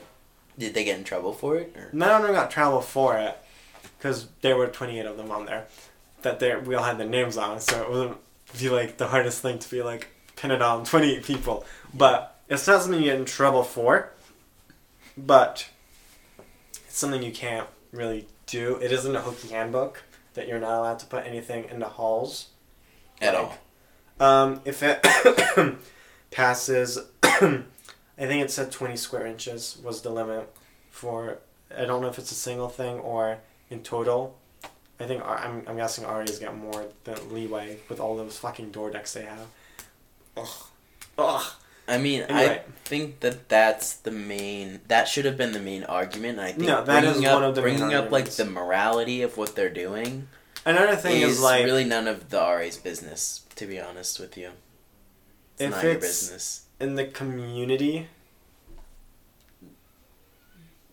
did 0.59 0.75
they 0.75 0.85
get 0.85 0.99
in 0.99 1.05
trouble 1.05 1.33
for 1.33 1.57
it? 1.57 1.75
Or? 1.75 1.89
none 1.95 2.21
of 2.21 2.27
them 2.27 2.37
got 2.37 2.51
trouble 2.51 2.83
for 2.83 3.17
it 3.17 3.39
because 4.05 4.27
there 4.43 4.55
were 4.55 4.67
28 4.67 5.07
of 5.07 5.17
them 5.17 5.31
on 5.31 5.47
there 5.47 5.65
that 6.21 6.39
they 6.39 6.55
we 6.55 6.75
all 6.75 6.85
had 6.85 6.99
their 6.99 7.09
names 7.09 7.39
on 7.39 7.59
so 7.59 7.81
it 7.83 7.91
wouldn't 7.91 8.19
be 8.61 8.69
like 8.69 8.99
the 8.99 9.07
hardest 9.07 9.41
thing 9.41 9.59
to 9.59 9.71
be 9.71 9.83
like 9.83 10.09
pin 10.37 10.51
it 10.51 10.61
on 10.61 10.85
28 10.85 11.25
people 11.25 11.65
but 11.95 12.39
it's 12.51 12.67
not 12.67 12.83
something 12.83 13.01
you 13.01 13.07
get 13.11 13.19
in 13.19 13.25
trouble 13.25 13.63
for 13.63 14.11
but 15.17 15.71
it's 16.87 16.99
something 16.99 17.23
you 17.23 17.33
can't 17.33 17.67
really 17.93 18.27
do 18.45 18.77
it 18.83 18.93
isn't 18.93 19.17
a 19.17 19.21
Hokie 19.21 19.51
Handbook 19.51 20.03
that 20.35 20.47
you're 20.49 20.61
not 20.61 20.79
allowed 20.81 20.99
to 20.99 21.07
put 21.07 21.25
anything 21.25 21.65
in 21.71 21.79
the 21.79 21.89
halls 21.89 22.49
At 23.23 23.33
Like, 23.33 23.53
all. 24.21 24.27
um, 24.29 24.61
if 24.67 24.83
it 24.83 25.03
passes, 26.31 26.99
I 27.23 27.63
think 28.19 28.45
it 28.45 28.51
said 28.51 28.71
20 28.71 28.97
square 28.97 29.27
inches 29.27 29.79
was 29.83 30.03
the 30.03 30.11
limit 30.11 30.53
for. 30.91 31.39
I 31.77 31.85
don't 31.85 32.03
know 32.03 32.09
if 32.09 32.19
it's 32.19 32.33
a 32.33 32.37
single 32.37 32.69
thing 32.69 32.99
or 32.99 33.39
in 33.71 33.83
total. 33.83 34.37
I 35.01 35.07
think 35.07 35.23
I'm, 35.25 35.65
I'm 35.67 35.77
guessing 35.77 36.07
RA's 36.07 36.39
got 36.39 36.57
more 36.57 36.87
than 37.05 37.33
leeway 37.35 37.79
with 37.89 37.99
all 38.01 38.17
those 38.17 38.39
fucking 38.39 38.71
door 38.71 38.91
decks 38.91 39.15
they 39.15 39.23
have. 39.25 39.47
Ugh. 40.37 40.49
Ugh. 41.19 41.45
I 41.87 41.99
mean, 41.99 42.23
Anyway. 42.23 42.63
I 42.67 42.71
think 42.85 43.21
that 43.21 43.49
that's 43.49 43.95
the 43.95 44.11
main. 44.11 44.81
That 44.89 45.07
should 45.09 45.25
have 45.27 45.37
been 45.37 45.53
the 45.53 45.61
main 45.61 45.85
argument. 45.85 46.39
I 46.39 46.53
think 46.53 46.67
No, 46.67 46.83
that 46.85 47.05
is 47.05 47.13
bringing 47.13 47.29
up, 47.29 47.35
one 47.35 47.45
of 47.45 47.55
the 47.55 47.63
main 47.63 47.79
bringing 47.79 47.95
up 47.95 48.11
like 48.11 48.31
the 48.31 48.45
morality 48.47 49.21
of 49.23 49.37
what 49.37 49.55
they're 49.55 49.69
doing 49.69 50.29
Another 50.65 50.97
thing 50.97 51.21
is 51.21 51.33
is, 51.33 51.41
like 51.41 51.65
really 51.65 51.85
none 51.85 52.09
of 52.09 52.31
the 52.31 52.39
RA's 52.41 52.79
business. 52.79 53.43
To 53.57 53.67
be 53.67 53.79
honest 53.79 54.19
with 54.19 54.37
you, 54.39 54.51
it's 55.55 55.63
If 55.63 55.71
not 55.73 55.85
your 55.85 55.95
business. 55.97 56.65
in 56.81 56.95
the 56.95 57.05
community. 57.05 58.09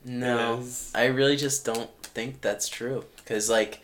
No. 0.06 0.64
I 0.96 1.06
really 1.06 1.36
just 1.38 1.66
don't 1.66 1.90
think 2.04 2.42
that's 2.42 2.68
true. 2.68 3.06
Cause 3.26 3.50
like 3.50 3.82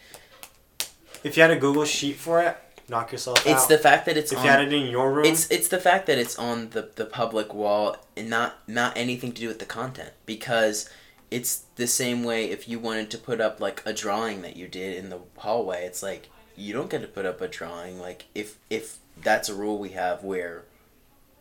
If 1.23 1.37
you 1.37 1.41
had 1.43 1.51
a 1.51 1.55
Google 1.59 1.85
sheet 1.85 2.17
for 2.17 2.41
it, 2.41 2.57
knock 2.89 3.11
yourself 3.11 3.45
it's 3.45 3.63
out. 3.63 3.69
the 3.69 3.77
fact 3.77 4.05
that 4.05 4.17
it's 4.17 4.31
if 4.31 4.37
on. 4.39 4.45
you 4.45 4.49
had 4.51 4.61
it 4.61 4.73
in 4.73 4.87
your 4.87 5.11
room, 5.13 5.25
It's 5.25 5.49
it's 5.51 5.67
the 5.67 5.79
fact 5.79 6.07
that 6.07 6.17
it's 6.17 6.37
on 6.37 6.69
the, 6.71 6.89
the 6.95 7.05
public 7.05 7.53
wall 7.53 7.97
and 8.15 8.29
not 8.29 8.57
not 8.67 8.97
anything 8.97 9.31
to 9.33 9.41
do 9.41 9.47
with 9.47 9.59
the 9.59 9.65
content 9.65 10.11
because 10.25 10.89
it's 11.29 11.63
the 11.75 11.87
same 11.87 12.23
way 12.23 12.49
if 12.49 12.67
you 12.69 12.79
wanted 12.79 13.11
to 13.11 13.17
put 13.17 13.41
up 13.41 13.59
like 13.59 13.81
a 13.85 13.93
drawing 13.93 14.41
that 14.41 14.55
you 14.55 14.67
did 14.67 14.95
in 14.97 15.09
the 15.09 15.19
hallway 15.37 15.85
it's 15.85 16.01
like 16.01 16.29
you 16.55 16.71
don't 16.73 16.89
get 16.89 17.01
to 17.01 17.07
put 17.07 17.25
up 17.25 17.41
a 17.41 17.47
drawing 17.47 17.99
like 17.99 18.25
if 18.33 18.57
if 18.69 18.97
that's 19.21 19.49
a 19.49 19.53
rule 19.53 19.77
we 19.77 19.89
have 19.89 20.23
where 20.23 20.63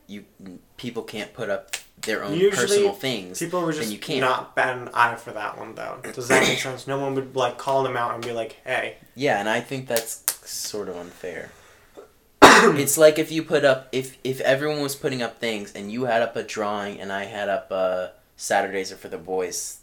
you 0.08 0.24
people 0.76 1.02
can't 1.04 1.32
put 1.32 1.48
up 1.48 1.76
their 2.02 2.22
own 2.24 2.34
Usually, 2.34 2.66
personal 2.66 2.92
things 2.92 3.38
People 3.38 3.62
were 3.62 3.72
just 3.72 3.90
you 3.92 3.98
can't. 3.98 4.20
not 4.20 4.54
bat 4.54 4.76
an 4.76 4.88
eye 4.94 5.16
for 5.16 5.32
that 5.32 5.58
one 5.58 5.74
though. 5.74 5.98
Does 6.12 6.28
that 6.28 6.46
make 6.46 6.58
sense? 6.58 6.86
No 6.86 6.98
one 7.00 7.14
would 7.14 7.34
like 7.34 7.58
call 7.58 7.82
them 7.82 7.96
out 7.96 8.14
and 8.14 8.24
be 8.24 8.32
like, 8.32 8.60
"Hey, 8.64 8.96
Yeah, 9.14 9.40
and 9.40 9.48
I 9.48 9.60
think 9.60 9.88
that's 9.88 10.24
sort 10.48 10.88
of 10.88 10.96
unfair. 10.96 11.50
it's 12.42 12.96
like 12.96 13.18
if 13.18 13.32
you 13.32 13.42
put 13.42 13.64
up 13.64 13.88
if 13.92 14.18
if 14.22 14.40
everyone 14.40 14.80
was 14.80 14.94
putting 14.94 15.22
up 15.22 15.40
things 15.40 15.72
and 15.72 15.90
you 15.90 16.04
had 16.04 16.22
up 16.22 16.36
a 16.36 16.42
drawing 16.42 17.00
and 17.00 17.12
I 17.12 17.24
had 17.24 17.48
up 17.48 17.70
a 17.70 18.12
Saturdays 18.36 18.92
are 18.92 18.96
for 18.96 19.08
the 19.08 19.18
boys 19.18 19.78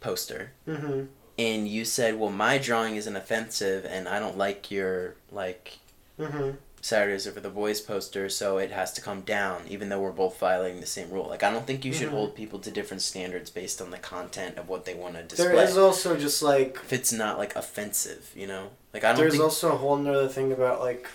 poster 0.00 0.52
mm-hmm. 0.66 1.06
and 1.38 1.68
you 1.68 1.84
said, 1.84 2.18
"Well, 2.18 2.30
my 2.30 2.58
drawing 2.58 2.96
isn't 2.96 3.16
offensive 3.16 3.84
and 3.84 4.06
I 4.08 4.18
don't 4.20 4.38
like 4.38 4.70
your 4.70 5.16
like 5.32 5.78
Mm-hmm. 6.18 6.50
Saturdays 6.88 7.26
are 7.26 7.32
for 7.32 7.40
the 7.40 7.50
boys 7.50 7.80
poster, 7.80 8.28
so 8.28 8.58
it 8.58 8.70
has 8.70 8.92
to 8.94 9.00
come 9.00 9.20
down 9.20 9.62
even 9.68 9.88
though 9.88 10.00
we're 10.00 10.10
both 10.10 10.38
violating 10.38 10.80
the 10.80 10.86
same 10.86 11.10
rule." 11.10 11.26
Like 11.28 11.42
I 11.42 11.50
don't 11.52 11.66
think 11.66 11.84
you 11.84 11.92
should 11.92 12.08
Mhm. 12.08 12.12
hold 12.18 12.34
people 12.34 12.58
to 12.60 12.70
different 12.70 13.02
standards 13.02 13.50
based 13.50 13.80
on 13.82 13.90
the 13.90 13.98
content 13.98 14.56
of 14.58 14.68
what 14.68 14.84
they 14.86 14.94
want 14.94 15.14
to 15.16 15.22
display. 15.22 15.48
There 15.48 15.64
is 15.64 15.76
also 15.76 16.16
just 16.16 16.42
like 16.42 16.78
if 16.82 16.92
it's 16.92 17.12
not 17.12 17.38
like 17.38 17.54
offensive, 17.56 18.30
you 18.34 18.46
know? 18.46 18.70
Like 18.94 19.04
I 19.04 19.08
don't 19.12 19.20
there's 19.20 19.32
think 19.34 19.44
also 19.44 19.72
a 19.72 19.76
whole 19.76 19.96
nother 19.96 20.28
thing 20.28 20.50
about 20.52 20.80
like 20.80 21.06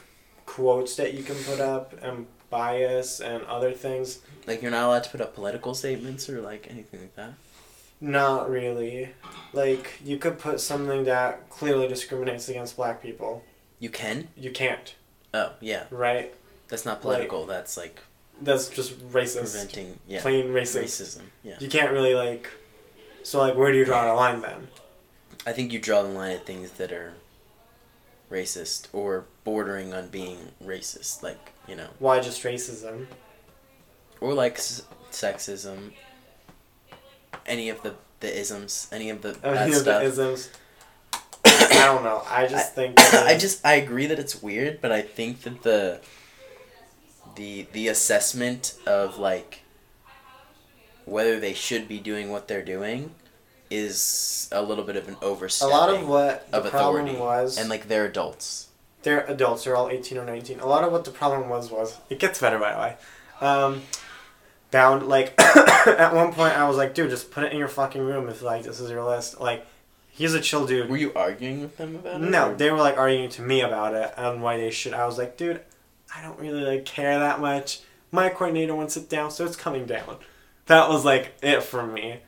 quotes 0.45 0.95
that 0.97 1.13
you 1.15 1.23
can 1.23 1.35
put 1.43 1.59
up 1.59 1.93
and 2.03 2.27
bias 2.49 3.19
and 3.19 3.43
other 3.45 3.71
things. 3.71 4.19
Like 4.45 4.61
you're 4.61 4.69
not 4.71 4.85
allowed 4.87 5.03
to 5.05 5.09
put 5.09 5.21
up 5.21 5.33
political 5.33 5.73
statements 5.73 6.29
or 6.29 6.39
like 6.41 6.67
anything 6.69 6.99
like 7.01 7.15
that. 7.15 7.33
Not 7.99 8.49
really. 8.49 9.09
Like 9.53 9.93
you 10.03 10.17
could 10.17 10.37
put 10.37 10.59
something 10.59 11.05
that 11.05 11.49
clearly 11.49 11.87
discriminates 11.87 12.47
against 12.49 12.75
black 12.75 13.01
people. 13.01 13.43
You 13.79 13.89
can. 13.89 14.27
You 14.35 14.51
can't, 14.51 14.93
Oh 15.33 15.53
yeah, 15.59 15.85
right? 15.89 16.33
that's 16.67 16.85
not 16.85 17.01
political. 17.01 17.45
that's 17.45 17.77
like 17.77 17.99
That's 18.41 18.67
just 18.69 18.97
racist. 19.11 19.51
preventing 19.53 19.99
yeah 20.07 20.21
Plain 20.21 20.47
racist. 20.47 20.83
racism. 20.83 21.21
Yeah, 21.43 21.55
You 21.59 21.67
can't 21.69 21.91
really 21.91 22.15
like. 22.15 22.49
So 23.23 23.39
like, 23.39 23.55
where 23.55 23.71
do 23.71 23.77
you 23.77 23.85
draw 23.85 24.05
the 24.05 24.13
line 24.13 24.41
then? 24.41 24.67
I 25.45 25.51
think 25.53 25.71
you 25.73 25.79
draw 25.79 26.01
the 26.03 26.09
line 26.09 26.31
at 26.31 26.45
things 26.45 26.71
that 26.71 26.91
are 26.91 27.13
racist 28.31 28.87
or 28.93 29.25
bordering 29.43 29.93
on 29.93 30.07
being 30.09 30.51
racist, 30.63 31.21
like 31.23 31.51
you 31.67 31.75
know, 31.75 31.87
Why 31.99 32.19
just 32.19 32.41
racism? 32.43 33.07
or 34.21 34.33
like 34.33 34.57
s- 34.57 34.83
sexism. 35.11 35.93
Any 37.45 37.69
of 37.69 37.81
the 37.83 37.95
the 38.21 38.39
isms, 38.39 38.87
any 38.91 39.09
of 39.09 39.21
the 39.21 39.29
I 39.43 39.53
that 39.53 39.69
mean, 39.69 39.83
the 39.83 40.01
isms. 40.03 40.49
I 41.75 41.85
don't 41.85 42.03
know. 42.03 42.23
I 42.27 42.47
just 42.47 42.75
think. 42.75 42.95
that- 43.11 43.27
I 43.27 43.37
just 43.37 43.65
I 43.65 43.73
agree 43.75 44.05
that 44.07 44.19
it's 44.19 44.41
weird, 44.41 44.81
but 44.81 44.91
I 44.91 45.01
think 45.01 45.41
that 45.41 45.63
the 45.63 45.99
the 47.35 47.67
the 47.73 47.87
assessment 47.87 48.75
of 48.85 49.17
like 49.17 49.61
whether 51.05 51.39
they 51.39 51.53
should 51.53 51.87
be 51.87 51.99
doing 51.99 52.29
what 52.31 52.47
they're 52.47 52.63
doing 52.63 53.13
is 53.69 54.47
a 54.51 54.61
little 54.61 54.83
bit 54.83 54.95
of 54.95 55.07
an 55.07 55.17
a 55.21 55.67
lot 55.67 55.89
of 55.89 56.07
what 56.07 56.49
the 56.51 56.57
of 56.57 56.69
problem 56.69 57.05
authority. 57.07 57.17
was, 57.17 57.57
and 57.57 57.69
like 57.69 57.87
they're 57.87 58.05
adults. 58.05 58.67
they're 59.01 59.25
adults. 59.25 59.63
They're 59.63 59.75
all 59.75 59.89
eighteen 59.89 60.17
or 60.17 60.25
nineteen. 60.25 60.59
A 60.59 60.67
lot 60.67 60.83
of 60.83 60.91
what 60.91 61.05
the 61.05 61.11
problem 61.11 61.49
was 61.49 61.71
was 61.71 61.97
it 62.09 62.19
gets 62.19 62.39
better 62.39 62.59
by 62.59 62.73
the 62.73 62.79
way. 62.79 62.95
Um, 63.41 63.81
bound 64.71 65.07
like 65.07 65.33
at 65.87 66.13
one 66.13 66.33
point 66.33 66.57
I 66.57 66.67
was 66.67 66.77
like, 66.77 66.93
dude, 66.93 67.09
just 67.09 67.31
put 67.31 67.43
it 67.43 67.51
in 67.51 67.57
your 67.57 67.67
fucking 67.67 68.01
room 68.01 68.29
if 68.29 68.41
like 68.41 68.63
this 68.63 68.79
is 68.79 68.89
your 68.91 69.03
list. 69.03 69.39
Like, 69.41 69.65
he's 70.13 70.33
a 70.33 70.39
chill 70.39 70.65
dude. 70.65 70.89
Were 70.89 70.97
you 70.97 71.11
arguing 71.13 71.61
with 71.61 71.77
them 71.77 71.95
about 71.95 72.21
it? 72.21 72.29
No, 72.29 72.51
or- 72.51 72.55
they 72.55 72.71
were 72.71 72.77
like 72.77 72.97
arguing 72.97 73.29
to 73.31 73.41
me 73.41 73.61
about 73.61 73.93
it 73.93 74.13
and 74.15 74.41
why 74.41 74.57
they 74.57 74.71
should. 74.71 74.93
I 74.93 75.05
was 75.05 75.17
like, 75.17 75.35
dude, 75.35 75.61
I 76.15 76.21
don't 76.21 76.39
really 76.39 76.63
like 76.63 76.85
care 76.85 77.19
that 77.19 77.41
much. 77.41 77.81
My 78.11 78.29
coordinator 78.29 78.75
wants 78.75 78.95
it 78.95 79.09
down, 79.09 79.31
so 79.31 79.43
it's 79.45 79.55
coming 79.55 79.85
down. 79.85 80.17
That 80.67 80.87
was 80.87 81.03
like 81.03 81.33
it 81.41 81.63
for 81.63 81.85
me. 81.85 82.19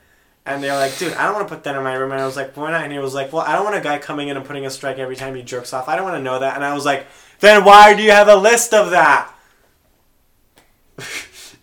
And 0.47 0.61
they 0.63 0.69
were 0.69 0.77
like, 0.77 0.97
dude, 0.97 1.13
I 1.13 1.25
don't 1.25 1.35
want 1.35 1.47
to 1.47 1.55
put 1.55 1.63
that 1.63 1.75
in 1.75 1.83
my 1.83 1.93
room. 1.93 2.11
And 2.11 2.21
I 2.21 2.25
was 2.25 2.35
like, 2.35 2.55
why 2.55 2.69
not? 2.69 2.83
And 2.83 2.91
he 2.91 2.99
was 2.99 3.15
like, 3.15 3.33
well, 3.33 3.43
I 3.43 3.53
don't 3.53 3.63
want 3.63 3.77
a 3.77 3.81
guy 3.81 3.97
coming 3.97 4.27
in 4.27 4.37
and 4.37 4.45
putting 4.45 4.65
a 4.65 4.69
strike 4.69 4.99
every 4.99 5.15
time 5.15 5.33
he 5.33 5.41
jerks 5.41 5.73
off. 5.73 5.87
I 5.87 5.95
don't 5.95 6.05
want 6.05 6.17
to 6.17 6.23
know 6.23 6.39
that. 6.39 6.55
And 6.55 6.63
I 6.63 6.73
was 6.73 6.85
like, 6.85 7.07
then 7.39 7.63
why 7.63 7.95
do 7.95 8.03
you 8.03 8.11
have 8.11 8.27
a 8.27 8.35
list 8.35 8.73
of 8.73 8.91
that? 8.91 9.31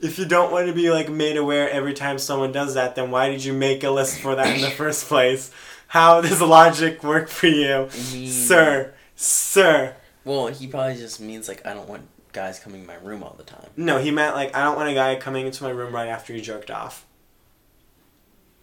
if 0.00 0.18
you 0.18 0.24
don't 0.24 0.50
want 0.50 0.66
to 0.66 0.72
be 0.72 0.90
like 0.90 1.08
made 1.08 1.36
aware 1.36 1.70
every 1.70 1.94
time 1.94 2.18
someone 2.18 2.50
does 2.50 2.74
that, 2.74 2.96
then 2.96 3.12
why 3.12 3.30
did 3.30 3.44
you 3.44 3.52
make 3.52 3.84
a 3.84 3.90
list 3.90 4.18
for 4.18 4.34
that 4.34 4.54
in 4.56 4.60
the 4.60 4.70
first 4.70 5.06
place? 5.06 5.52
How 5.92 6.22
does 6.22 6.40
logic 6.40 7.04
work 7.04 7.28
for 7.28 7.48
you? 7.48 7.86
He- 7.92 8.26
Sir, 8.30 8.94
sir. 9.14 9.94
Well, 10.24 10.46
he 10.46 10.66
probably 10.66 10.96
just 10.96 11.20
means 11.20 11.48
like 11.48 11.66
I 11.66 11.74
don't 11.74 11.86
want 11.86 12.08
guys 12.32 12.58
coming 12.58 12.80
in 12.80 12.86
my 12.86 12.94
room 12.94 13.22
all 13.22 13.34
the 13.36 13.42
time. 13.44 13.68
No, 13.76 13.98
he 13.98 14.10
meant 14.10 14.34
like 14.34 14.56
I 14.56 14.64
don't 14.64 14.76
want 14.76 14.88
a 14.88 14.94
guy 14.94 15.16
coming 15.16 15.44
into 15.44 15.62
my 15.64 15.68
room 15.70 15.94
right 15.94 16.08
after 16.08 16.32
he 16.32 16.40
jerked 16.40 16.70
off. 16.70 17.04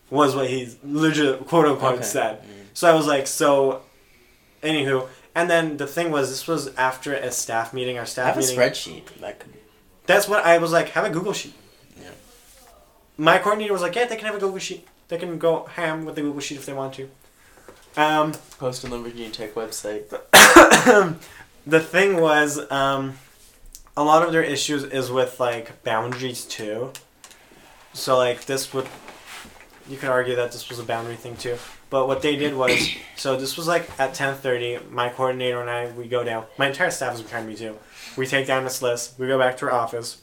Was 0.09 0.35
what 0.35 0.49
he 0.49 0.75
legit 0.83 1.45
quote 1.45 1.67
unquote 1.67 1.95
Okay. 1.95 2.03
said. 2.03 2.41
Mm. 2.41 2.45
So 2.73 2.89
I 2.91 2.95
was 2.95 3.05
like, 3.05 3.27
so, 3.27 3.83
anywho, 4.63 5.07
and 5.35 5.51
then 5.51 5.77
the 5.77 5.85
thing 5.85 6.09
was, 6.09 6.29
this 6.31 6.47
was 6.47 6.73
after 6.77 7.13
a 7.13 7.29
staff 7.31 7.75
meeting. 7.75 7.99
Our 7.99 8.07
staff 8.07 8.33
Have 8.33 8.37
a 8.37 8.39
meeting. 8.39 8.57
spreadsheet 8.57 9.05
that 9.21 9.39
could. 9.39 9.53
That's 10.07 10.27
what 10.27 10.43
I 10.43 10.57
was 10.57 10.71
like. 10.71 10.89
Have 10.89 11.05
a 11.05 11.11
Google 11.11 11.33
sheet. 11.33 11.53
Yeah. 11.95 12.09
My 13.17 13.37
coordinator 13.37 13.71
was 13.73 13.83
like, 13.83 13.93
yeah, 13.95 14.05
they 14.05 14.15
can 14.15 14.25
have 14.25 14.33
a 14.35 14.39
Google 14.39 14.57
sheet. 14.57 14.87
They 15.09 15.17
can 15.19 15.37
go 15.37 15.65
ham 15.65 16.05
with 16.05 16.15
the 16.15 16.21
Google 16.21 16.39
sheet 16.41 16.57
if 16.57 16.65
they 16.65 16.73
want 16.73 16.95
to. 16.95 17.09
Um, 17.99 18.31
Post 18.59 18.85
on 18.85 18.91
the 18.91 18.97
Virginia 18.97 19.29
Tech 19.29 19.55
website. 19.55 20.07
the 21.67 21.81
thing 21.81 22.21
was, 22.21 22.71
um, 22.71 23.17
a 23.97 24.03
lot 24.05 24.25
of 24.25 24.31
their 24.31 24.41
issues 24.41 24.85
is 24.85 25.11
with 25.11 25.37
like 25.37 25.83
boundaries 25.83 26.45
too. 26.45 26.93
So 27.91 28.15
like 28.15 28.45
this 28.45 28.73
would, 28.73 28.87
you 29.89 29.97
could 29.97 30.07
argue 30.07 30.33
that 30.37 30.53
this 30.53 30.69
was 30.69 30.79
a 30.79 30.83
boundary 30.83 31.17
thing 31.17 31.35
too. 31.35 31.57
But 31.89 32.07
what 32.07 32.21
they 32.21 32.37
did 32.37 32.55
was, 32.55 32.89
so 33.17 33.35
this 33.35 33.57
was 33.57 33.67
like 33.67 33.89
at 33.99 34.13
ten 34.13 34.33
thirty. 34.33 34.79
My 34.89 35.09
coordinator 35.09 35.59
and 35.59 35.69
I 35.69 35.91
we 35.91 36.07
go 36.07 36.23
down. 36.23 36.45
My 36.57 36.67
entire 36.67 36.91
staff 36.91 37.15
is 37.15 37.21
behind 37.21 37.49
me 37.49 37.57
too. 37.57 37.77
We 38.15 38.25
take 38.25 38.47
down 38.47 38.63
this 38.63 38.81
list. 38.81 39.19
We 39.19 39.27
go 39.27 39.37
back 39.37 39.57
to 39.57 39.65
our 39.65 39.73
office. 39.73 40.21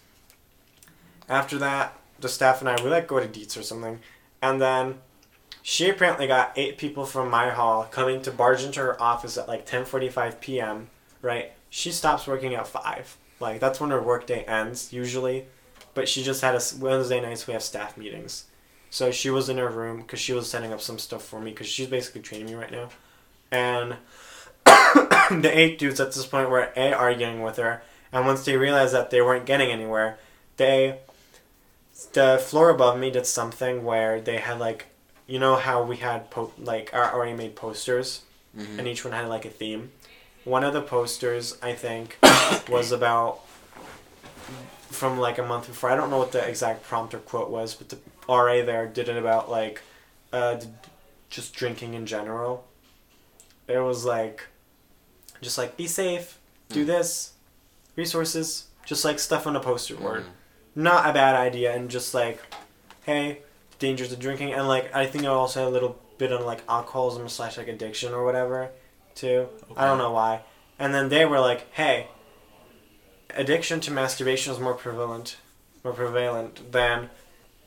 After 1.28 1.58
that, 1.58 1.94
the 2.20 2.30
staff 2.30 2.60
and 2.60 2.70
I 2.70 2.82
we 2.82 2.88
like 2.88 3.06
go 3.06 3.20
to 3.20 3.28
Dietz 3.28 3.54
or 3.58 3.62
something, 3.62 3.98
and 4.40 4.62
then 4.62 4.94
she 5.68 5.90
apparently 5.90 6.28
got 6.28 6.52
eight 6.54 6.78
people 6.78 7.04
from 7.04 7.28
my 7.28 7.50
hall 7.50 7.88
coming 7.90 8.22
to 8.22 8.30
barge 8.30 8.62
into 8.62 8.78
her 8.78 9.02
office 9.02 9.36
at 9.36 9.48
like 9.48 9.66
ten 9.66 9.84
forty 9.84 10.08
five 10.08 10.40
p.m. 10.40 10.86
Right? 11.20 11.50
She 11.68 11.90
stops 11.90 12.24
working 12.24 12.54
at 12.54 12.68
five. 12.68 13.16
Like 13.40 13.58
that's 13.58 13.80
when 13.80 13.90
her 13.90 14.00
workday 14.00 14.44
ends 14.44 14.92
usually, 14.92 15.46
but 15.92 16.08
she 16.08 16.22
just 16.22 16.40
had 16.40 16.54
a 16.54 16.60
Wednesday 16.78 17.20
nights 17.20 17.48
we 17.48 17.52
have 17.52 17.64
staff 17.64 17.96
meetings, 17.96 18.44
so 18.90 19.10
she 19.10 19.28
was 19.28 19.48
in 19.48 19.58
her 19.58 19.68
room 19.68 20.02
because 20.02 20.20
she 20.20 20.32
was 20.32 20.48
setting 20.48 20.72
up 20.72 20.80
some 20.80 21.00
stuff 21.00 21.24
for 21.24 21.40
me 21.40 21.50
because 21.50 21.66
she's 21.66 21.88
basically 21.88 22.20
training 22.20 22.46
me 22.46 22.54
right 22.54 22.70
now, 22.70 22.90
and 23.50 23.96
the 24.64 25.50
eight 25.52 25.80
dudes 25.80 25.98
at 25.98 26.12
this 26.12 26.26
point 26.26 26.48
were 26.48 26.70
a 26.76 26.92
arguing 26.92 27.42
with 27.42 27.56
her, 27.56 27.82
and 28.12 28.24
once 28.24 28.44
they 28.44 28.56
realized 28.56 28.94
that 28.94 29.10
they 29.10 29.20
weren't 29.20 29.46
getting 29.46 29.72
anywhere, 29.72 30.16
they 30.58 31.00
the 32.12 32.40
floor 32.40 32.70
above 32.70 33.00
me 33.00 33.10
did 33.10 33.26
something 33.26 33.82
where 33.82 34.20
they 34.20 34.36
had 34.36 34.60
like 34.60 34.86
you 35.26 35.38
know 35.38 35.56
how 35.56 35.82
we 35.82 35.96
had 35.96 36.30
po- 36.30 36.52
like 36.58 36.90
our 36.92 37.12
already 37.14 37.32
made 37.34 37.56
posters 37.56 38.22
Mhm. 38.56 38.78
and 38.78 38.88
each 38.88 39.04
one 39.04 39.12
had 39.12 39.28
like 39.28 39.44
a 39.44 39.50
theme. 39.50 39.92
One 40.44 40.64
of 40.64 40.72
the 40.72 40.82
posters 40.82 41.56
I 41.62 41.72
think 41.74 42.18
was 42.68 42.92
about 42.92 43.40
from 44.90 45.18
like 45.18 45.38
a 45.38 45.42
month 45.42 45.66
before. 45.66 45.90
I 45.90 45.96
don't 45.96 46.10
know 46.10 46.18
what 46.18 46.32
the 46.32 46.46
exact 46.46 46.84
prompt 46.84 47.12
or 47.14 47.18
quote 47.18 47.50
was, 47.50 47.74
but 47.74 47.88
the 47.88 47.98
RA 48.28 48.62
there 48.64 48.86
did 48.86 49.08
it 49.08 49.16
about 49.16 49.50
like 49.50 49.82
uh, 50.32 50.54
d- 50.54 50.68
just 51.28 51.54
drinking 51.54 51.94
in 51.94 52.06
general. 52.06 52.66
It 53.68 53.78
was 53.78 54.04
like 54.04 54.46
just 55.42 55.58
like 55.58 55.76
be 55.76 55.86
safe, 55.86 56.38
do 56.68 56.84
Mm. 56.84 56.86
this, 56.86 57.32
resources, 57.96 58.66
just 58.84 59.04
like 59.04 59.18
stuff 59.18 59.46
on 59.46 59.56
a 59.56 59.60
poster 59.60 59.94
board. 59.96 60.22
Mhm. 60.24 60.28
Not 60.76 61.08
a 61.10 61.12
bad 61.12 61.34
idea, 61.34 61.74
and 61.74 61.90
just 61.90 62.14
like, 62.14 62.40
hey, 63.04 63.40
dangers 63.78 64.12
of 64.12 64.18
drinking, 64.18 64.52
and 64.52 64.68
like 64.68 64.94
I 64.94 65.06
think 65.06 65.24
I 65.24 65.28
also 65.28 65.60
had 65.60 65.68
a 65.68 65.70
little 65.70 65.98
bit 66.18 66.32
on 66.32 66.44
like 66.44 66.62
alcoholism 66.68 67.28
slash 67.28 67.58
like 67.58 67.68
addiction 67.68 68.12
or 68.12 68.24
whatever, 68.24 68.70
too. 69.14 69.48
I 69.76 69.86
don't 69.86 69.98
know 69.98 70.12
why. 70.12 70.42
And 70.78 70.94
then 70.94 71.08
they 71.08 71.24
were 71.24 71.40
like, 71.40 71.72
hey, 71.72 72.08
addiction 73.30 73.80
to 73.80 73.90
masturbation 73.90 74.52
is 74.52 74.58
more 74.58 74.74
prevalent, 74.74 75.36
more 75.84 75.92
prevalent 75.94 76.72
than 76.72 77.10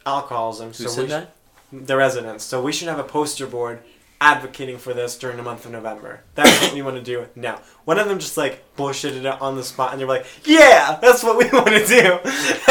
alcoholism. 0.06 0.68
Who 0.70 0.74
so 0.74 0.88
said 0.90 1.02
we 1.02 1.08
sh- 1.08 1.12
that? 1.12 1.36
the 1.72 1.98
residents. 1.98 2.44
So 2.44 2.62
we 2.62 2.72
should 2.72 2.88
have 2.88 3.00
a 3.00 3.04
poster 3.04 3.48
board 3.48 3.82
advocating 4.22 4.78
for 4.78 4.94
this 4.94 5.18
during 5.18 5.38
the 5.38 5.44
month 5.44 5.66
of 5.66 5.72
November. 5.72 6.22
That's 6.36 6.62
what 6.62 6.74
we 6.74 6.82
want 6.82 6.98
to 6.98 7.02
do 7.02 7.26
now. 7.36 7.62
One 7.86 7.98
of 8.00 8.08
them 8.08 8.20
just 8.20 8.36
like 8.38 8.64
bullshitted 8.76 9.20
it 9.26 9.42
on 9.42 9.56
the 9.56 9.64
spot, 9.64 9.92
and 9.92 10.00
they're 10.02 10.08
like, 10.08 10.26
"Yeah, 10.44 10.98
that's 11.02 11.24
what 11.24 11.38
we 11.38 11.46
want 11.54 11.68
to 11.70 11.86
do." 11.86 12.20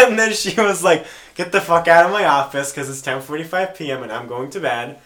And 0.03 0.19
then 0.19 0.33
she 0.33 0.55
was 0.61 0.83
like, 0.85 1.07
"Get 1.35 1.53
the 1.53 1.61
fuck 1.61 1.89
out 1.89 2.05
of 2.07 2.13
my 2.13 2.25
office 2.25 2.71
because 2.73 2.89
it's 2.91 3.03
10:45 3.03 3.77
p.m. 3.77 4.03
and 4.03 4.13
I'm 4.13 4.27
going 4.29 4.51
to 4.51 4.61
bed." 4.61 4.99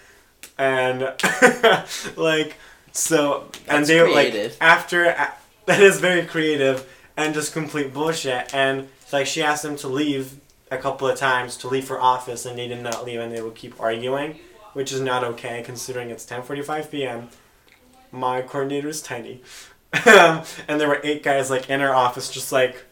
And 0.58 1.00
like, 2.16 2.56
so 2.92 3.48
and 3.68 3.86
they 3.86 4.00
creative. 4.00 4.52
like 4.52 4.56
after 4.60 5.04
a- 5.04 5.32
that 5.66 5.80
is 5.80 6.00
very 6.00 6.26
creative 6.26 6.88
and 7.16 7.32
just 7.34 7.52
complete 7.52 7.92
bullshit. 7.94 8.52
And 8.54 8.88
like 9.12 9.26
she 9.26 9.42
asked 9.42 9.62
them 9.62 9.76
to 9.76 9.88
leave 9.88 10.34
a 10.70 10.78
couple 10.78 11.06
of 11.06 11.18
times 11.18 11.56
to 11.58 11.68
leave 11.68 11.88
her 11.88 12.00
office, 12.00 12.46
and 12.46 12.58
they 12.58 12.66
did 12.68 12.82
not 12.82 13.04
leave, 13.04 13.20
and 13.20 13.32
they 13.32 13.42
would 13.42 13.54
keep 13.54 13.78
arguing, 13.80 14.38
which 14.72 14.92
is 14.92 15.00
not 15.00 15.22
okay 15.24 15.62
considering 15.64 16.10
it's 16.10 16.24
10:45 16.26 16.90
p.m. 16.90 17.28
My 18.10 18.42
coordinator 18.42 18.88
is 18.88 19.00
tiny, 19.02 19.40
and 19.92 20.44
there 20.80 20.88
were 20.88 21.00
eight 21.02 21.22
guys 21.22 21.50
like 21.50 21.70
in 21.70 21.80
her 21.80 21.94
office, 21.94 22.30
just 22.30 22.52
like 22.52 22.84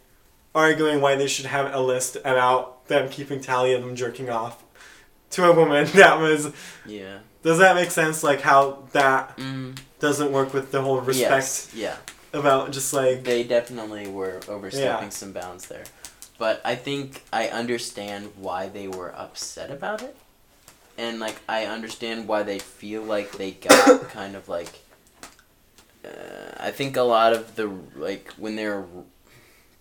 arguing 0.55 1.01
why 1.01 1.15
they 1.15 1.27
should 1.29 1.47
have 1.47 1.73
a 1.75 1.81
list 1.81 2.17
about 2.25 2.87
them 2.89 3.09
keeping 3.09 3.41
tally 3.41 3.73
of 3.73 3.83
them 3.83 3.95
jerking 3.95 4.31
off 4.31 4.63
to 5.31 5.45
a 5.45 5.53
woman. 5.55 5.87
That 5.95 6.19
was. 6.19 6.53
Yeah. 6.87 7.19
Does 7.43 7.59
that 7.59 7.75
make 7.77 7.91
sense? 7.91 8.23
Like 8.23 8.41
how 8.43 8.85
that 8.93 9.37
Mm, 9.39 9.79
doesn't 9.99 10.33
work 10.33 10.53
with 10.53 10.73
the 10.73 10.83
whole 10.83 11.01
respect 11.01 11.31
Yes. 11.31 11.71
Yeah. 11.75 11.97
about 12.33 12.71
just 12.73 12.93
like 12.93 13.25
They 13.25 13.45
definitely 13.45 14.09
were 14.09 14.41
overstepping 14.49 15.11
some 15.11 15.33
bounds 15.33 15.67
there. 15.69 15.85
But 16.39 16.61
I 16.65 16.75
think 16.75 17.23
I 17.33 17.49
understand 17.49 18.31
why 18.37 18.69
they 18.69 18.89
were 18.89 19.15
upset 19.17 19.71
about 19.71 20.03
it. 20.03 20.17
And 21.01 21.19
like 21.19 21.41
I 21.49 21.65
understand 21.65 22.29
why 22.29 22.43
they 22.43 22.59
feel 22.59 23.03
like 23.03 23.33
they 23.33 23.53
got 23.53 24.03
kind 24.11 24.37
of 24.37 24.51
like 24.51 24.81
uh, 26.05 26.53
I 26.59 26.71
think 26.73 26.97
a 26.97 27.03
lot 27.03 27.33
of 27.33 27.57
the 27.57 27.73
like 27.97 28.33
when 28.37 28.57
there 28.57 28.79
are 28.79 28.87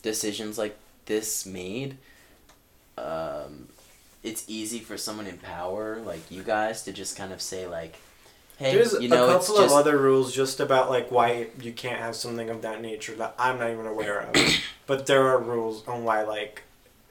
decisions 0.01 0.57
like 0.57 0.77
this 1.07 1.45
made 1.45 1.97
um 2.97 3.67
it's 4.23 4.45
easy 4.47 4.79
for 4.79 4.97
someone 4.97 5.27
in 5.27 5.37
power 5.37 5.99
like 6.05 6.31
you 6.31 6.41
guys 6.41 6.83
to 6.83 6.93
just 6.93 7.17
kind 7.17 7.33
of 7.33 7.41
say 7.41 7.67
like 7.67 7.97
hey 8.57 8.73
There's 8.73 8.93
you 8.93 9.09
know 9.09 9.25
a 9.25 9.33
couple 9.33 9.57
just 9.57 9.73
of 9.73 9.79
other 9.79 9.97
rules 9.97 10.33
just 10.33 10.61
about 10.61 10.89
like 10.89 11.11
why 11.11 11.47
you 11.61 11.73
can't 11.73 11.99
have 11.99 12.15
something 12.15 12.49
of 12.49 12.61
that 12.61 12.81
nature 12.81 13.15
that 13.15 13.35
I'm 13.37 13.59
not 13.59 13.71
even 13.71 13.87
aware 13.87 14.21
of. 14.21 14.35
but 14.87 15.05
there 15.05 15.27
are 15.27 15.39
rules 15.39 15.85
on 15.87 16.03
why 16.05 16.23
like 16.23 16.63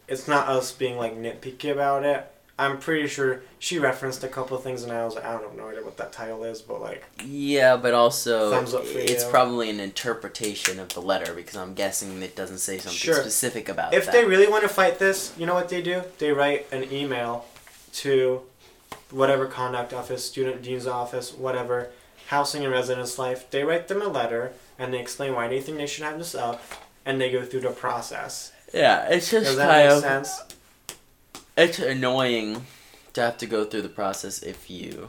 it's 0.07 0.27
not 0.27 0.49
us 0.49 0.73
being 0.73 0.97
like 0.97 1.15
nitpicky 1.17 1.71
about 1.71 2.05
it. 2.05 2.31
I'm 2.61 2.79
pretty 2.79 3.07
sure 3.07 3.43
she 3.61 3.79
referenced 3.79 4.25
a 4.25 4.29
couple 4.29 4.57
of 4.57 4.65
things 4.65 4.83
and 4.83 4.91
I 4.91 5.05
was 5.05 5.15
like, 5.15 5.25
I 5.25 5.33
don't 5.33 5.45
have 5.45 5.55
no 5.55 5.69
idea 5.69 5.85
what 5.85 5.97
that 5.99 6.13
title 6.13 6.43
is, 6.43 6.61
but 6.61 6.81
like 6.81 7.05
Yeah, 7.25 7.77
but 7.77 7.95
also 7.95 8.51
Thumbs 8.51 8.75
up 8.75 8.85
for 8.85 8.99
it's 8.99 9.25
you. 9.25 9.31
probably 9.31 9.71
an 9.71 9.79
interpretation 9.79 10.81
of 10.81 10.89
the 10.91 11.01
letter 11.01 11.35
because 11.35 11.57
I'm 11.57 11.75
guessing 11.75 12.21
it 12.21 12.35
doesn't 12.35 12.59
say 12.59 12.79
something 12.79 12.93
Sure. 12.99 13.15
specific 13.15 13.69
about 13.69 13.93
it. 13.95 13.99
if 13.99 14.07
that. 14.07 14.13
they 14.13 14.25
really 14.25 14.49
want 14.49 14.63
to 14.65 14.69
fight 14.69 14.99
this, 14.99 15.33
you 15.39 15.47
know 15.47 15.55
what 15.55 15.69
they 15.69 15.81
do? 15.83 16.03
They 16.19 16.33
write 16.33 16.67
an 16.73 16.93
email 16.93 17.45
to 17.95 18.43
whatever 19.11 19.47
conduct 19.47 19.93
office, 19.93 20.25
student 20.25 20.63
dean's 20.63 20.87
office, 20.87 21.33
whatever, 21.33 21.91
housing 22.27 22.65
and 22.65 22.73
residence 22.73 23.19
life. 23.19 23.49
They 23.51 23.63
write 23.65 23.87
them 23.89 24.03
a 24.03 24.09
letter 24.09 24.53
and 24.79 24.93
they 24.93 24.99
explain 24.99 25.35
why 25.35 25.47
they 25.49 25.61
think 25.61 25.79
they 25.79 25.87
should 25.87 26.05
have 26.05 26.19
this 26.19 26.35
up, 26.35 26.63
and 27.07 27.21
they 27.21 27.31
go 27.33 27.45
through 27.45 27.61
the 27.61 27.71
process. 27.71 28.53
yeah, 28.75 29.09
it's 29.09 29.31
just 29.31 29.47
Does 29.47 29.57
that 29.57 29.69
kind 29.69 29.89
make 29.89 29.97
of 29.97 30.03
sense? 30.03 30.41
It's 31.59 31.79
annoying 31.79 32.65
to 33.13 33.21
have 33.21 33.37
to 33.39 33.47
go 33.47 33.65
through 33.65 33.83
the 33.83 33.89
process 33.89 34.43
if 34.43 34.71
you 34.71 35.09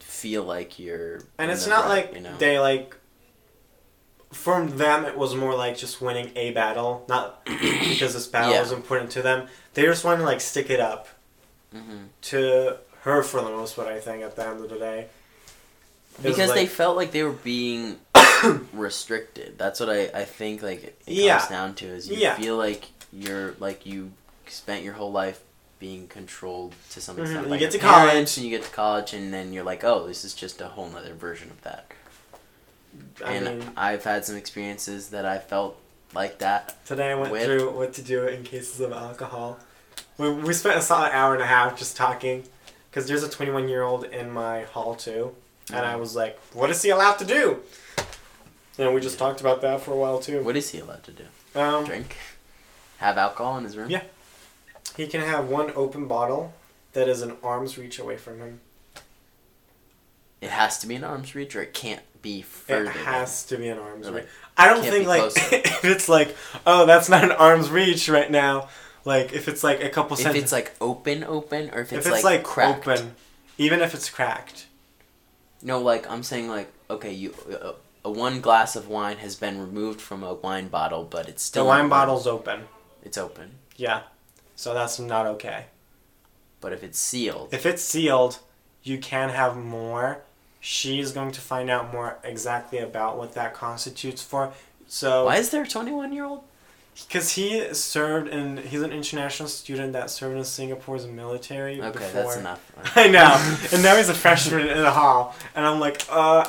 feel 0.00 0.42
like 0.42 0.78
you're 0.78 1.20
And 1.38 1.50
it's 1.50 1.66
not 1.66 1.84
right, 1.86 2.06
like 2.06 2.14
you 2.14 2.20
know. 2.20 2.36
they 2.38 2.58
like. 2.58 2.96
From 4.32 4.78
them, 4.78 5.04
it 5.04 5.18
was 5.18 5.34
more 5.34 5.54
like 5.54 5.76
just 5.76 6.00
winning 6.00 6.30
a 6.36 6.52
battle, 6.52 7.04
not 7.06 7.44
because 7.44 8.14
this 8.14 8.26
battle 8.26 8.52
Yeah. 8.54 8.62
was 8.62 8.72
important 8.72 9.10
to 9.12 9.20
them. 9.22 9.46
They 9.74 9.82
just 9.82 10.04
wanted 10.04 10.18
to 10.20 10.24
like 10.24 10.40
stick 10.40 10.70
it 10.70 10.80
up 10.80 11.08
Mhm. 11.74 12.06
to 12.22 12.78
her 13.02 13.22
for 13.22 13.42
the 13.42 13.50
most 13.50 13.76
part. 13.76 13.88
I 13.88 14.00
think 14.00 14.22
at 14.22 14.34
the 14.36 14.46
end 14.46 14.64
of 14.64 14.70
the 14.70 14.78
day, 14.78 15.08
It 16.18 16.22
because 16.22 16.54
they 16.54 16.64
felt 16.66 16.96
like 16.96 17.12
they 17.12 17.22
were 17.24 17.32
being 17.32 17.98
restricted. 18.72 19.58
That's 19.58 19.80
what 19.80 19.90
I, 19.90 20.04
I 20.14 20.24
think 20.24 20.62
like 20.62 20.82
it 20.82 20.98
comes 21.04 21.18
Yeah. 21.18 21.46
down 21.50 21.74
to 21.76 21.86
is 21.86 22.08
you 22.08 22.16
Yeah. 22.16 22.34
feel 22.36 22.56
like 22.56 22.86
you're 23.12 23.54
like 23.60 23.84
you 23.84 24.12
spent 24.48 24.82
your 24.84 24.94
whole 24.94 25.12
life 25.12 25.40
being 25.78 26.06
controlled 26.06 26.74
to 26.90 27.00
some 27.00 27.16
Mhm. 27.16 27.22
extent 27.22 27.48
You 27.48 27.58
get 27.58 27.72
to 27.72 27.78
college. 27.78 28.36
and 28.38 28.44
you 28.46 28.50
get 28.50 28.64
to 28.64 28.70
college 28.70 29.12
and 29.14 29.32
then 29.34 29.52
you're 29.52 29.64
like 29.64 29.82
oh 29.82 30.06
this 30.06 30.24
is 30.24 30.32
just 30.34 30.60
a 30.60 30.68
whole 30.68 30.88
nother 30.88 31.14
version 31.14 31.50
of 31.50 31.60
that 31.62 31.90
I 33.24 33.32
and 33.32 33.58
mean, 33.60 33.70
I've 33.76 34.04
had 34.04 34.24
some 34.24 34.36
experiences 34.36 35.08
that 35.08 35.24
I 35.26 35.38
felt 35.38 35.76
like 36.14 36.38
that 36.38 36.84
Today 36.86 37.10
I 37.10 37.14
went 37.14 37.32
With- 37.32 37.44
through 37.44 37.70
what 37.70 37.92
to 37.94 38.02
do 38.02 38.26
in 38.26 38.44
cases 38.44 38.80
of 38.80 38.92
alcohol. 38.92 39.58
We, 40.18 40.30
we 40.30 40.52
spent 40.52 40.76
a 40.76 40.82
solid 40.82 41.10
hour 41.12 41.32
and 41.34 41.42
a 41.42 41.46
half 41.46 41.76
just 41.78 41.96
talking, 41.96 42.44
because 42.90 43.06
there's 43.08 43.22
a 43.22 43.28
21 43.30 43.68
year 43.68 43.82
old 43.82 44.04
in 44.04 44.30
my 44.30 44.62
hall 44.64 44.94
too, 44.94 45.34
and 45.72 45.86
I 45.86 45.96
was 45.96 46.14
like, 46.14 46.38
"What 46.52 46.68
is 46.70 46.82
he 46.82 46.90
allowed 46.90 47.18
to 47.20 47.24
do?" 47.24 47.62
And 48.78 48.94
we 48.94 49.00
just 49.00 49.18
talked 49.18 49.40
about 49.40 49.62
that 49.62 49.80
for 49.80 49.92
a 49.92 49.96
while 49.96 50.18
too. 50.20 50.42
what 50.42 50.56
is 50.56 50.70
he 50.70 50.78
allowed 50.80 51.02
to 51.04 51.12
do 51.12 51.24
Um, 51.54 51.84
drink 51.84 52.16
have 52.98 53.16
alcohol 53.18 53.56
in 53.58 53.64
his 53.64 53.76
room 53.76 53.88
Yeah. 53.90 54.02
He 54.96 55.06
can 55.06 55.20
have 55.20 55.48
one 55.48 55.72
open 55.74 56.06
bottle 56.06 56.52
that 56.92 57.08
is 57.08 57.22
an 57.22 57.36
arm's 57.42 57.78
reach 57.78 57.98
away 57.98 58.16
from 58.16 58.38
him. 58.38 58.60
it 60.40 60.50
has 60.50 60.78
to 60.80 60.86
be 60.86 60.94
an 60.94 61.04
arm's 61.04 61.34
reach 61.34 61.54
or 61.56 61.62
it 61.62 61.72
can't 61.72 62.02
be 62.20 62.42
further 62.42 62.90
It 62.90 62.96
has 62.96 63.44
to 63.46 63.56
be 63.56 63.68
an 63.68 63.78
arm's 63.78 64.10
reach. 64.10 64.24
I 64.56 64.68
don't 64.68 64.82
think 64.82 65.06
like 65.06 65.32
if 65.36 65.84
it's 65.84 66.08
like, 66.08 66.36
oh, 66.66 66.86
that's 66.86 67.08
not 67.08 67.24
an 67.24 67.32
arm's 67.32 67.70
reach 67.70 68.08
right 68.08 68.30
now. 68.30 68.68
Like 69.04 69.32
if 69.32 69.48
it's 69.48 69.64
like 69.64 69.82
a 69.82 69.88
couple 69.88 70.16
if 70.18 70.34
it's 70.34 70.52
like 70.52 70.72
open 70.80 71.24
open 71.24 71.70
or 71.70 71.80
if 71.80 71.92
if 71.92 71.98
it's, 71.98 72.06
it's 72.06 72.14
like, 72.14 72.24
like, 72.24 72.42
cracked 72.44 72.86
open, 72.86 73.14
even 73.58 73.80
if 73.80 73.94
it's 73.94 74.08
cracked. 74.08 74.66
No, 75.62 75.80
like 75.80 76.08
I'm 76.10 76.22
saying, 76.22 76.48
like 76.48 76.72
okay, 76.88 77.12
you 77.12 77.34
uh, 77.50 77.72
a 78.04 78.10
one 78.10 78.40
glass 78.40 78.76
of 78.76 78.88
wine 78.88 79.18
has 79.18 79.34
been 79.36 79.60
removed 79.60 80.00
from 80.00 80.22
a 80.22 80.34
wine 80.34 80.68
bottle, 80.68 81.04
but 81.04 81.28
it's 81.28 81.42
still 81.42 81.64
The 81.64 81.68
wine 81.68 81.88
not- 81.88 81.90
bottle's 81.90 82.26
open. 82.26 82.64
It's 83.04 83.18
open, 83.18 83.52
Yeah. 83.76 84.02
So 84.62 84.74
that's 84.74 85.00
not 85.00 85.26
okay. 85.26 85.64
but 86.60 86.72
if 86.72 86.84
it's 86.84 86.96
sealed, 86.96 87.52
If 87.52 87.66
it's 87.66 87.82
sealed, 87.82 88.38
you 88.84 88.96
can 88.98 89.30
have 89.30 89.56
more. 89.56 90.20
She's 90.60 91.10
going 91.10 91.32
to 91.32 91.40
find 91.40 91.68
out 91.68 91.92
more 91.92 92.18
exactly 92.22 92.78
about 92.78 93.18
what 93.18 93.34
that 93.34 93.54
constitutes 93.54 94.22
for. 94.22 94.52
So, 94.86 95.24
why 95.24 95.38
is 95.38 95.50
there 95.50 95.64
a 95.64 95.66
twenty-one 95.66 96.12
year 96.12 96.24
old? 96.26 96.44
because 97.08 97.32
he 97.32 97.74
served 97.74 98.28
in, 98.28 98.58
he's 98.58 98.82
an 98.82 98.92
international 98.92 99.48
student 99.48 99.94
that 99.94 100.10
served 100.10 100.36
in 100.36 100.44
Singapore's 100.44 101.08
military. 101.08 101.76
Before. 101.76 101.90
Okay, 101.90 101.98
before. 101.98 102.22
that's 102.22 102.36
enough. 102.36 102.72
I 102.96 103.08
know. 103.08 103.32
And 103.72 103.82
now 103.82 103.96
he's 103.96 104.10
a 104.10 104.14
freshman 104.14 104.68
in 104.68 104.78
the 104.78 104.92
hall. 104.92 105.34
And 105.56 105.66
I'm 105.66 105.80
like, 105.80 106.06
uh, 106.08 106.48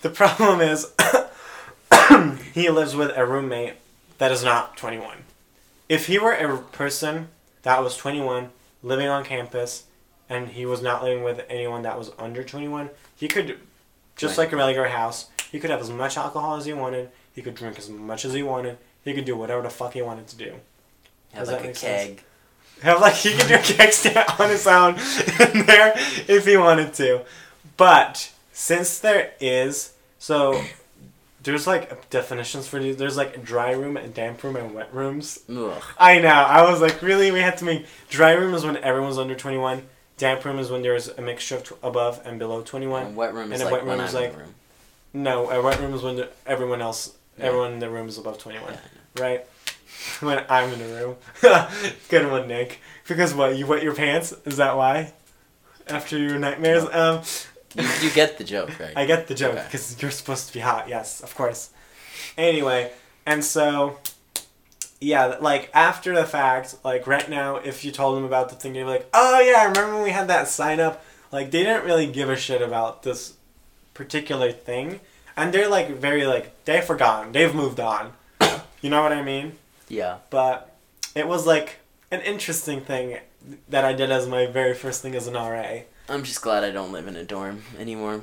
the 0.00 0.10
problem 0.10 0.60
is 0.60 0.90
he 2.54 2.68
lives 2.70 2.96
with 2.96 3.12
a 3.16 3.24
roommate 3.24 3.74
that 4.18 4.32
is 4.32 4.42
not 4.42 4.76
21. 4.76 5.18
If 5.88 6.06
he 6.06 6.18
were 6.18 6.32
a 6.32 6.58
person 6.58 7.28
that 7.62 7.82
was 7.82 7.96
21, 7.96 8.50
living 8.82 9.08
on 9.08 9.24
campus, 9.24 9.84
and 10.28 10.48
he 10.48 10.66
was 10.66 10.82
not 10.82 11.02
living 11.02 11.22
with 11.24 11.44
anyone 11.48 11.82
that 11.82 11.98
was 11.98 12.10
under 12.18 12.42
21, 12.42 12.90
he 13.16 13.28
could, 13.28 13.58
just 14.16 14.36
Right. 14.38 14.44
like 14.44 14.52
a 14.52 14.56
regular 14.56 14.88
house, 14.88 15.26
he 15.50 15.58
could 15.60 15.70
have 15.70 15.80
as 15.80 15.90
much 15.90 16.16
alcohol 16.16 16.56
as 16.56 16.64
he 16.64 16.72
wanted, 16.72 17.10
he 17.34 17.42
could 17.42 17.54
drink 17.54 17.78
as 17.78 17.88
much 17.88 18.24
as 18.24 18.32
he 18.32 18.42
wanted, 18.42 18.78
he 19.04 19.12
could 19.14 19.24
do 19.24 19.36
whatever 19.36 19.62
the 19.62 19.70
fuck 19.70 19.92
he 19.94 20.02
wanted 20.02 20.26
to 20.28 20.36
do. 20.36 20.54
Have 21.32 21.42
Does 21.46 21.48
like 21.48 21.56
that 21.58 21.64
a 21.64 21.66
make 21.68 21.76
sense? 21.76 22.02
keg. 22.08 22.24
Have 22.82 23.00
like 23.00 23.14
he 23.14 23.34
could 23.36 23.48
do 23.48 23.54
a 23.54 23.58
keg 23.62 23.92
stand 23.92 24.26
on 24.38 24.48
his 24.50 24.66
own 24.66 24.94
in 25.54 25.66
there 25.66 25.92
if 26.28 26.44
he 26.46 26.56
wanted 26.56 26.92
to. 26.94 27.22
But 27.76 28.32
since 28.52 28.98
there 28.98 29.32
is 29.40 29.92
so 30.18 30.62
there's 31.42 31.66
like 31.66 32.08
definitions 32.10 32.66
for 32.68 32.78
these. 32.78 32.96
There's 32.96 33.16
like 33.16 33.42
dry 33.44 33.72
room 33.72 33.96
and 33.96 34.12
damp 34.14 34.42
room 34.42 34.56
and 34.56 34.74
wet 34.74 34.92
rooms. 34.94 35.40
Ugh. 35.50 35.82
I 35.98 36.18
know. 36.20 36.28
I 36.28 36.68
was 36.70 36.80
like, 36.80 37.02
really? 37.02 37.30
We 37.30 37.40
had 37.40 37.56
to 37.58 37.64
make 37.64 37.86
dry 38.08 38.32
room 38.32 38.54
is 38.54 38.64
when 38.64 38.76
everyone's 38.78 39.18
under 39.18 39.34
21. 39.34 39.82
Damp 40.18 40.44
room 40.44 40.58
is 40.58 40.70
when 40.70 40.82
there's 40.82 41.08
a 41.08 41.20
mixture 41.22 41.56
of 41.56 41.64
tw- 41.64 41.72
above 41.82 42.20
and 42.24 42.38
below 42.38 42.62
21. 42.62 43.06
And 43.06 43.16
wet 43.16 43.34
room 43.34 43.52
is 43.52 43.60
And 43.60 43.68
a 43.68 43.72
like 43.72 43.84
wet 43.84 43.90
room 43.96 44.04
is 44.04 44.14
like- 44.14 44.36
room. 44.36 44.54
No, 45.14 45.50
a 45.50 45.60
wet 45.62 45.78
room 45.80 45.92
is 45.94 46.02
when 46.02 46.26
everyone 46.46 46.80
else, 46.80 47.12
Yeah. 47.38 47.46
everyone 47.46 47.72
in 47.74 47.78
the 47.80 47.90
room 47.90 48.08
is 48.08 48.18
above 48.18 48.38
21. 48.38 48.72
Yeah, 48.72 49.22
Right? 49.22 49.46
When 50.20 50.44
I'm 50.48 50.72
in 50.72 50.78
the 50.78 50.86
room. 50.86 51.16
Good 52.08 52.30
one, 52.30 52.48
Nick. 52.48 52.80
Because 53.06 53.34
what? 53.34 53.56
You 53.56 53.66
wet 53.66 53.82
your 53.82 53.94
pants? 53.94 54.32
Is 54.44 54.56
that 54.56 54.76
why? 54.76 55.12
After 55.88 56.16
your 56.18 56.38
nightmares? 56.38 56.84
Um, 56.92 57.22
You, 57.74 57.88
you 58.02 58.10
get 58.10 58.38
the 58.38 58.44
joke, 58.44 58.70
right? 58.80 58.92
I 58.96 59.06
get 59.06 59.26
the 59.28 59.34
joke 59.34 59.54
Okay. 59.54 59.64
because 59.64 60.00
you're 60.02 60.10
supposed 60.10 60.46
to 60.48 60.52
be 60.52 60.60
hot. 60.60 60.88
Yes, 60.88 61.20
of 61.20 61.34
course. 61.34 61.70
Anyway, 62.36 62.92
and 63.26 63.44
so, 63.44 63.98
yeah, 65.00 65.36
like 65.40 65.70
after 65.74 66.14
the 66.14 66.24
fact, 66.24 66.76
like 66.84 67.06
right 67.06 67.28
now, 67.28 67.56
if 67.56 67.84
you 67.84 67.90
told 67.92 68.16
them 68.16 68.24
about 68.24 68.48
the 68.50 68.54
thing, 68.56 68.72
they'd 68.74 68.80
be 68.80 68.84
like, 68.88 69.08
"Oh 69.12 69.40
yeah, 69.40 69.60
I 69.60 69.64
remember 69.64 69.94
when 69.94 70.04
we 70.04 70.10
had 70.10 70.28
that 70.28 70.48
sign 70.48 70.80
up." 70.80 71.04
Like 71.30 71.50
they 71.50 71.62
didn't 71.64 71.84
really 71.84 72.06
give 72.06 72.28
a 72.28 72.36
shit 72.36 72.60
about 72.62 73.02
this 73.02 73.34
particular 73.94 74.52
thing, 74.52 75.00
and 75.36 75.52
they're 75.52 75.68
like 75.68 75.88
very 75.90 76.26
like 76.26 76.64
they've 76.64 76.84
forgotten, 76.84 77.32
they've 77.32 77.54
moved 77.54 77.80
on. 77.80 78.12
You 78.82 78.90
know 78.90 79.00
what 79.00 79.12
I 79.12 79.22
mean? 79.22 79.52
yeah. 79.88 80.16
But 80.30 80.74
it 81.14 81.28
was 81.28 81.46
like 81.46 81.76
an 82.10 82.20
interesting 82.22 82.80
thing 82.80 83.18
that 83.68 83.84
I 83.84 83.92
did 83.92 84.10
as 84.10 84.26
my 84.26 84.46
very 84.46 84.74
first 84.74 85.02
thing 85.02 85.14
as 85.14 85.28
an 85.28 85.34
RA. 85.34 85.82
I'm 86.12 86.24
just 86.24 86.42
glad 86.42 86.62
I 86.62 86.70
don't 86.70 86.92
live 86.92 87.08
in 87.08 87.16
a 87.16 87.24
dorm 87.24 87.62
anymore. 87.78 88.20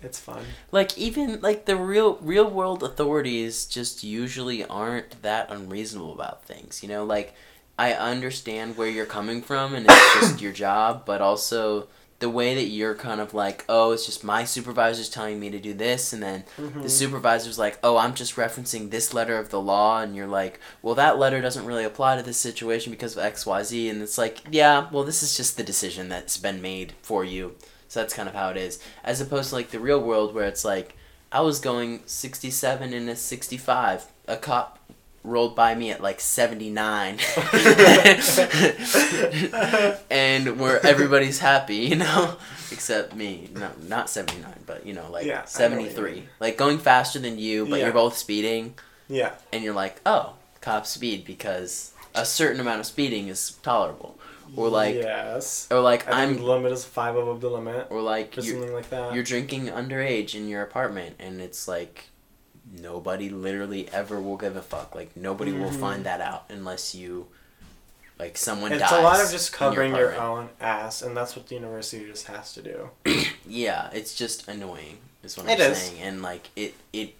It's 0.00 0.20
fun. 0.20 0.44
Like 0.70 0.96
even 0.96 1.40
like 1.40 1.64
the 1.64 1.74
real 1.74 2.18
real 2.22 2.48
world 2.48 2.84
authorities 2.84 3.66
just 3.66 4.04
usually 4.04 4.64
aren't 4.64 5.20
that 5.22 5.50
unreasonable 5.50 6.12
about 6.12 6.44
things. 6.44 6.84
You 6.84 6.88
know, 6.88 7.04
like 7.04 7.34
I 7.76 7.94
understand 7.94 8.76
where 8.76 8.88
you're 8.88 9.06
coming 9.06 9.42
from 9.42 9.74
and 9.74 9.86
it's 9.88 10.14
just 10.14 10.40
your 10.40 10.52
job, 10.52 11.04
but 11.04 11.20
also 11.20 11.88
the 12.20 12.30
way 12.30 12.54
that 12.54 12.66
you're 12.66 12.94
kind 12.94 13.20
of 13.20 13.34
like, 13.34 13.64
oh, 13.68 13.92
it's 13.92 14.06
just 14.06 14.22
my 14.22 14.44
supervisor's 14.44 15.08
telling 15.08 15.40
me 15.40 15.50
to 15.50 15.58
do 15.58 15.74
this, 15.74 16.12
and 16.12 16.22
then 16.22 16.44
Mhm. 16.58 16.82
the 16.82 16.88
supervisor's 16.90 17.58
like, 17.58 17.78
oh, 17.82 17.96
I'm 17.96 18.14
just 18.14 18.36
referencing 18.36 18.90
this 18.90 19.12
letter 19.14 19.38
of 19.38 19.48
the 19.50 19.60
law, 19.60 20.00
and 20.00 20.14
you're 20.14 20.26
like, 20.26 20.60
well, 20.82 20.94
that 20.96 21.18
letter 21.18 21.40
doesn't 21.40 21.64
really 21.64 21.84
apply 21.84 22.16
to 22.16 22.22
this 22.22 22.36
situation 22.38 22.90
because 22.92 23.16
of 23.16 23.24
X, 23.24 23.46
Y, 23.46 23.62
Z, 23.62 23.88
and 23.88 24.02
it's 24.02 24.18
like, 24.18 24.42
yeah, 24.50 24.88
well, 24.92 25.02
this 25.04 25.22
is 25.22 25.36
just 25.36 25.56
the 25.56 25.62
decision 25.62 26.08
that's 26.10 26.36
been 26.36 26.60
made 26.60 26.92
for 27.02 27.24
you. 27.24 27.56
So 27.88 28.00
that's 28.00 28.14
kind 28.14 28.28
of 28.28 28.34
how 28.34 28.50
it 28.50 28.56
is, 28.56 28.78
as 29.02 29.20
opposed 29.20 29.48
to 29.48 29.54
like 29.56 29.70
the 29.70 29.80
real 29.80 30.00
world 30.00 30.34
where 30.34 30.46
it's 30.46 30.64
like, 30.64 30.96
I 31.32 31.40
was 31.40 31.58
going 31.58 32.02
67 32.06 32.92
in 32.92 33.08
a 33.08 33.16
65, 33.16 34.06
a 34.28 34.36
cop 34.36 34.78
rolled 35.22 35.54
by 35.54 35.74
me 35.74 35.90
at 35.90 36.02
like 36.02 36.20
79 36.20 37.18
and 40.10 40.58
where 40.58 40.84
everybody's 40.84 41.38
happy 41.38 41.76
you 41.76 41.96
know 41.96 42.36
except 42.72 43.14
me 43.14 43.50
no 43.54 43.70
not 43.86 44.08
79 44.08 44.52
but 44.66 44.86
you 44.86 44.94
know 44.94 45.10
like 45.10 45.26
Yeah, 45.26 45.44
I 45.58 45.68
know 45.68 45.78
you 45.78 45.90
73 45.90 46.28
like 46.40 46.56
going 46.56 46.78
faster 46.78 47.18
than 47.18 47.38
you 47.38 47.66
but 47.66 47.78
Yeah. 47.78 47.86
you're 47.86 47.94
both 47.94 48.16
speeding 48.16 48.74
Yeah. 49.08 49.32
and 49.52 49.62
you're 49.62 49.74
like 49.74 50.00
oh 50.06 50.34
cop 50.60 50.86
speed 50.86 51.24
because 51.24 51.92
a 52.14 52.24
certain 52.24 52.60
amount 52.60 52.80
of 52.80 52.86
speeding 52.86 53.28
is 53.28 53.52
tolerable 53.62 54.18
or 54.56 54.68
like 54.68 54.96
yes. 54.96 55.68
or 55.70 55.80
like 55.80 56.08
I 56.08 56.22
i'm 56.22 56.36
the 56.36 56.42
limit 56.42 56.72
is 56.72 56.84
five 56.84 57.14
above 57.14 57.40
the 57.40 57.48
limit, 57.48 57.86
or 57.88 58.02
like 58.02 58.36
or 58.36 58.42
something 58.42 58.72
like 58.72 58.90
that. 58.90 59.14
you're 59.14 59.22
drinking 59.22 59.66
underage 59.68 60.34
in 60.34 60.48
your 60.48 60.62
apartment 60.62 61.16
and 61.20 61.40
it's 61.40 61.68
like 61.68 62.09
nobody 62.72 63.28
literally 63.28 63.88
ever 63.90 64.20
will 64.20 64.36
give 64.36 64.56
a 64.56 64.62
fuck 64.62 64.94
like 64.94 65.16
nobody 65.16 65.52
will 65.52 65.70
Mhm. 65.70 65.80
find 65.80 66.04
that 66.04 66.20
out 66.20 66.44
unless 66.48 66.94
you 66.94 67.26
like 68.18 68.36
someone 68.36 68.72
it's 68.72 68.92
a 68.92 69.00
lot 69.00 69.20
of 69.24 69.30
just 69.30 69.52
covering 69.52 69.94
your, 69.94 70.12
apartment. 70.12 70.50
own 70.60 70.66
ass, 70.68 71.02
and 71.02 71.16
that's 71.16 71.34
what 71.34 71.48
the 71.48 71.54
university 71.56 72.06
just 72.06 72.26
has 72.26 72.52
to 72.52 72.62
do. 72.62 72.90
yeah 73.46 73.90
it's 73.92 74.14
just 74.14 74.46
annoying 74.46 74.98
is 75.24 75.36
what 75.36 75.46
It 75.48 75.60
i'm 75.60 75.72
is. 75.72 75.78
saying 75.78 76.00
and 76.02 76.22
like 76.22 76.48
it 76.54 76.74
it 76.92 77.14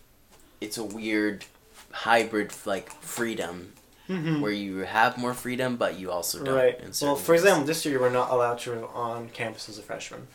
it's 0.61 0.79
a 0.79 0.85
weird 0.85 1.45
hybrid 1.93 2.53
like 2.67 2.91
freedom 3.03 3.73
Mm-hmm. 4.09 4.41
where 4.41 4.51
you 4.51 4.79
have 4.79 5.17
more 5.19 5.35
freedom 5.35 5.77
but 5.77 5.97
you 5.97 6.11
also 6.11 6.43
don't 6.43 6.53
Right. 6.57 6.77
Well, 7.01 7.15
for 7.15 7.31
ways. 7.33 7.43
example, 7.43 7.65
this 7.65 7.85
year 7.85 7.95
you 7.95 8.01
were 8.01 8.11
not 8.11 8.31
allowed 8.33 8.59
to 8.61 8.73
live 8.73 8.85
on 8.93 9.29
campus 9.29 9.69
as 9.69 9.79
a 9.79 9.83
freshman. 9.83 10.27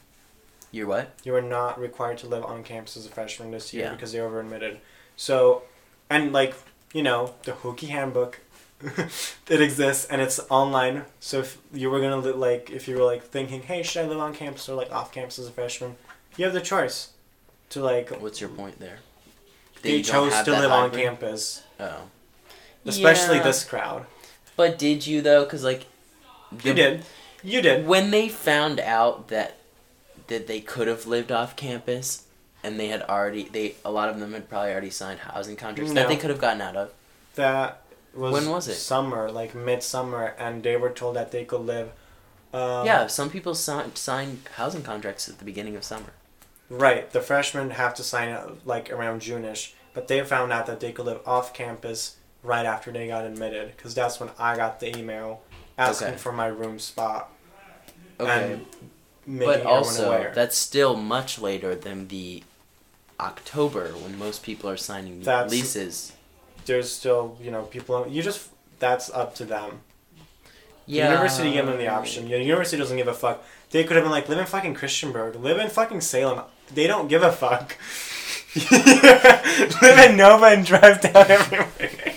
you're 0.72 0.88
what 0.88 1.12
You 1.26 1.34
were 1.34 1.42
not 1.42 1.78
required 1.78 2.18
to 2.20 2.28
live 2.28 2.46
on 2.46 2.64
campus 2.64 2.96
as 2.96 3.06
a 3.06 3.10
freshman 3.10 3.52
this 3.52 3.74
year 3.74 3.84
Yeah. 3.86 3.92
because 3.92 4.14
they 4.14 4.22
over 4.22 4.40
admitted. 4.40 4.80
So, 5.16 5.64
and 6.10 6.32
like 6.34 6.54
you 6.94 7.04
know, 7.04 7.34
the 7.44 7.52
Hokie 7.52 7.90
Handbook, 7.90 8.40
it 9.50 9.62
exists 9.62 10.06
and 10.06 10.22
it's 10.22 10.40
online. 10.50 11.04
So 11.20 11.40
if 11.40 11.58
you 11.74 11.90
were 11.90 12.00
gonna 12.00 12.18
li- 12.18 12.32
like, 12.32 12.70
if 12.70 12.88
you 12.88 12.98
were 12.98 13.04
like 13.04 13.24
thinking, 13.24 13.64
hey, 13.64 13.84
should 13.84 14.06
I 14.06 14.08
live 14.08 14.20
on 14.20 14.34
campus 14.34 14.70
or 14.70 14.76
like 14.76 14.92
off 14.92 15.12
campus 15.12 15.38
as 15.40 15.48
a 15.48 15.52
freshman, 15.52 15.96
you 16.38 16.46
have 16.46 16.54
the 16.54 16.62
choice 16.62 17.10
to 17.70 17.82
like. 17.82 18.10
what's 18.22 18.40
your 18.40 18.50
point 18.50 18.80
there 18.80 19.00
They 19.82 19.98
you 19.98 20.04
chose 20.04 20.32
to 20.44 20.52
that 20.52 20.62
live 20.62 20.72
on 20.72 20.92
campus, 20.92 21.64
oh 21.80 22.02
especially 22.86 23.38
Yeah. 23.38 23.44
this 23.44 23.64
crowd. 23.64 24.06
but 24.56 24.78
did 24.78 25.08
you 25.08 25.22
though 25.22 25.44
because 25.44 25.64
like 25.64 25.86
You 26.64 26.74
did, 26.74 27.04
you 27.44 27.62
did. 27.62 27.88
when 27.88 28.12
they 28.12 28.30
found 28.30 28.80
out 28.80 29.30
that 29.30 29.58
that 30.28 30.46
they 30.48 30.62
could 30.62 30.88
have 30.88 31.08
lived 31.08 31.32
off 31.32 31.56
campus 31.56 32.25
and 32.66 32.80
they 32.80 32.88
had 32.88 33.02
already 33.04 33.44
they 33.56 33.76
a 33.86 33.92
lot 33.92 34.10
of 34.10 34.20
them 34.20 34.34
had 34.34 34.50
probably 34.50 34.72
already 34.72 34.90
signed 34.90 35.20
housing 35.20 35.56
contracts 35.56 35.94
that 35.94 36.08
they 36.08 36.18
could 36.18 36.30
have 36.30 36.40
gotten 36.42 36.62
out 36.62 36.76
of 36.76 36.92
That 37.36 37.82
was 38.14 38.34
When 38.34 38.50
was 38.50 38.68
it? 38.68 38.76
Summer, 38.76 39.30
like 39.32 39.54
midsummer, 39.54 40.34
and 40.38 40.64
they 40.64 40.76
were 40.78 40.90
told 40.90 41.16
that 41.18 41.32
they 41.32 41.46
could 41.46 41.62
live. 41.62 41.90
Um, 42.54 42.86
yeah 42.86 43.08
some 43.08 43.30
people 43.30 43.54
signed 43.56 43.98
signed 43.98 44.40
housing 44.56 44.84
contracts 44.84 45.28
at 45.30 45.40
the 45.40 45.46
beginning 45.46 45.76
of 45.76 45.84
summer 45.84 46.14
Right. 46.70 47.12
The 47.12 47.22
freshmen 47.22 47.70
have 47.72 47.94
to 47.96 48.04
sign 48.04 48.30
it 48.30 48.42
like 48.66 48.92
around 48.92 49.22
June-ish, 49.22 49.76
but 49.94 50.08
they 50.08 50.24
found 50.24 50.52
out 50.52 50.66
that 50.66 50.80
they 50.80 50.92
could 50.92 51.06
live 51.06 51.22
off 51.26 51.54
campus 51.54 52.16
right 52.42 52.66
after 52.66 52.92
they 52.92 53.08
got 53.08 53.24
admitted, 53.26 53.74
because 53.76 53.94
that's 53.94 54.20
when 54.20 54.30
I 54.40 54.56
got 54.56 54.80
the 54.80 54.98
email 54.98 55.42
asking 55.78 56.08
Okay. 56.10 56.18
for 56.18 56.32
my 56.32 56.48
room 56.48 56.80
spot 56.80 57.30
okay 58.20 58.60
but 59.28 59.66
also 59.66 60.08
aware. 60.08 60.32
that's 60.34 60.58
still 60.58 60.96
much 60.96 61.38
later 61.40 61.76
than 61.76 62.08
the 62.08 62.44
october 63.20 63.90
when 64.04 64.18
most 64.18 64.44
people 64.44 64.70
are 64.70 64.78
signing 64.78 65.22
That's- 65.22 65.52
leases 65.52 66.12
There's 66.66 66.92
still, 66.92 67.38
you 67.40 67.52
know, 67.52 67.64
people. 67.64 68.08
You 68.08 68.24
just 68.24 68.50
that's 68.80 69.10
up 69.14 69.36
to 69.36 69.46
them. 69.46 69.82
The 70.88 70.94
yeah 70.98 71.12
university 71.12 71.52
gave 71.54 71.66
them 71.68 71.78
the 71.78 71.88
option. 71.88 72.28
The 72.28 72.42
university 72.42 72.78
doesn't 72.78 72.98
give 72.98 73.08
a 73.08 73.14
fuck. 73.14 73.44
They 73.70 73.84
could 73.84 73.96
have 73.98 74.04
been 74.06 74.12
like, 74.12 74.28
live 74.30 74.40
in 74.40 74.46
fucking 74.48 74.74
Christiansburg, 74.76 75.40
live 75.42 75.60
in 75.60 75.70
fucking 75.70 76.02
Salem. 76.02 76.44
They 76.74 76.88
don't 76.88 77.08
give 77.08 77.22
a 77.22 77.32
fuck. 77.32 77.78
live 79.82 80.00
in 80.10 80.18
Nova 80.18 80.46
and 80.46 80.66
drive 80.66 81.02
down 81.02 81.30
everywhere. 81.30 82.15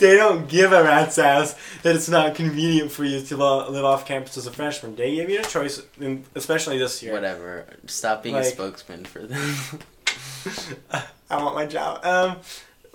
They 0.00 0.16
don't 0.16 0.48
give 0.48 0.72
a 0.72 0.82
rat's 0.82 1.18
ass 1.18 1.54
that 1.82 1.94
it's 1.94 2.08
not 2.08 2.34
convenient 2.34 2.90
for 2.90 3.04
you 3.04 3.20
to 3.20 3.36
lo- 3.36 3.70
live 3.70 3.84
off 3.84 4.06
campus 4.06 4.36
as 4.36 4.46
a 4.46 4.52
freshman. 4.52 4.96
They 4.96 5.14
gave 5.14 5.30
you 5.30 5.40
a 5.40 5.44
choice, 5.44 5.80
in, 6.00 6.24
especially 6.34 6.78
this 6.78 7.02
year. 7.02 7.12
whatever 7.12 7.66
stop 7.86 8.22
being 8.22 8.34
a 8.34 8.44
spokesman 8.44 9.04
for 9.04 9.20
them 9.20 9.54
I 11.30 11.42
want 11.42 11.54
my 11.54 11.66
job. 11.66 12.04
Um, 12.04 12.38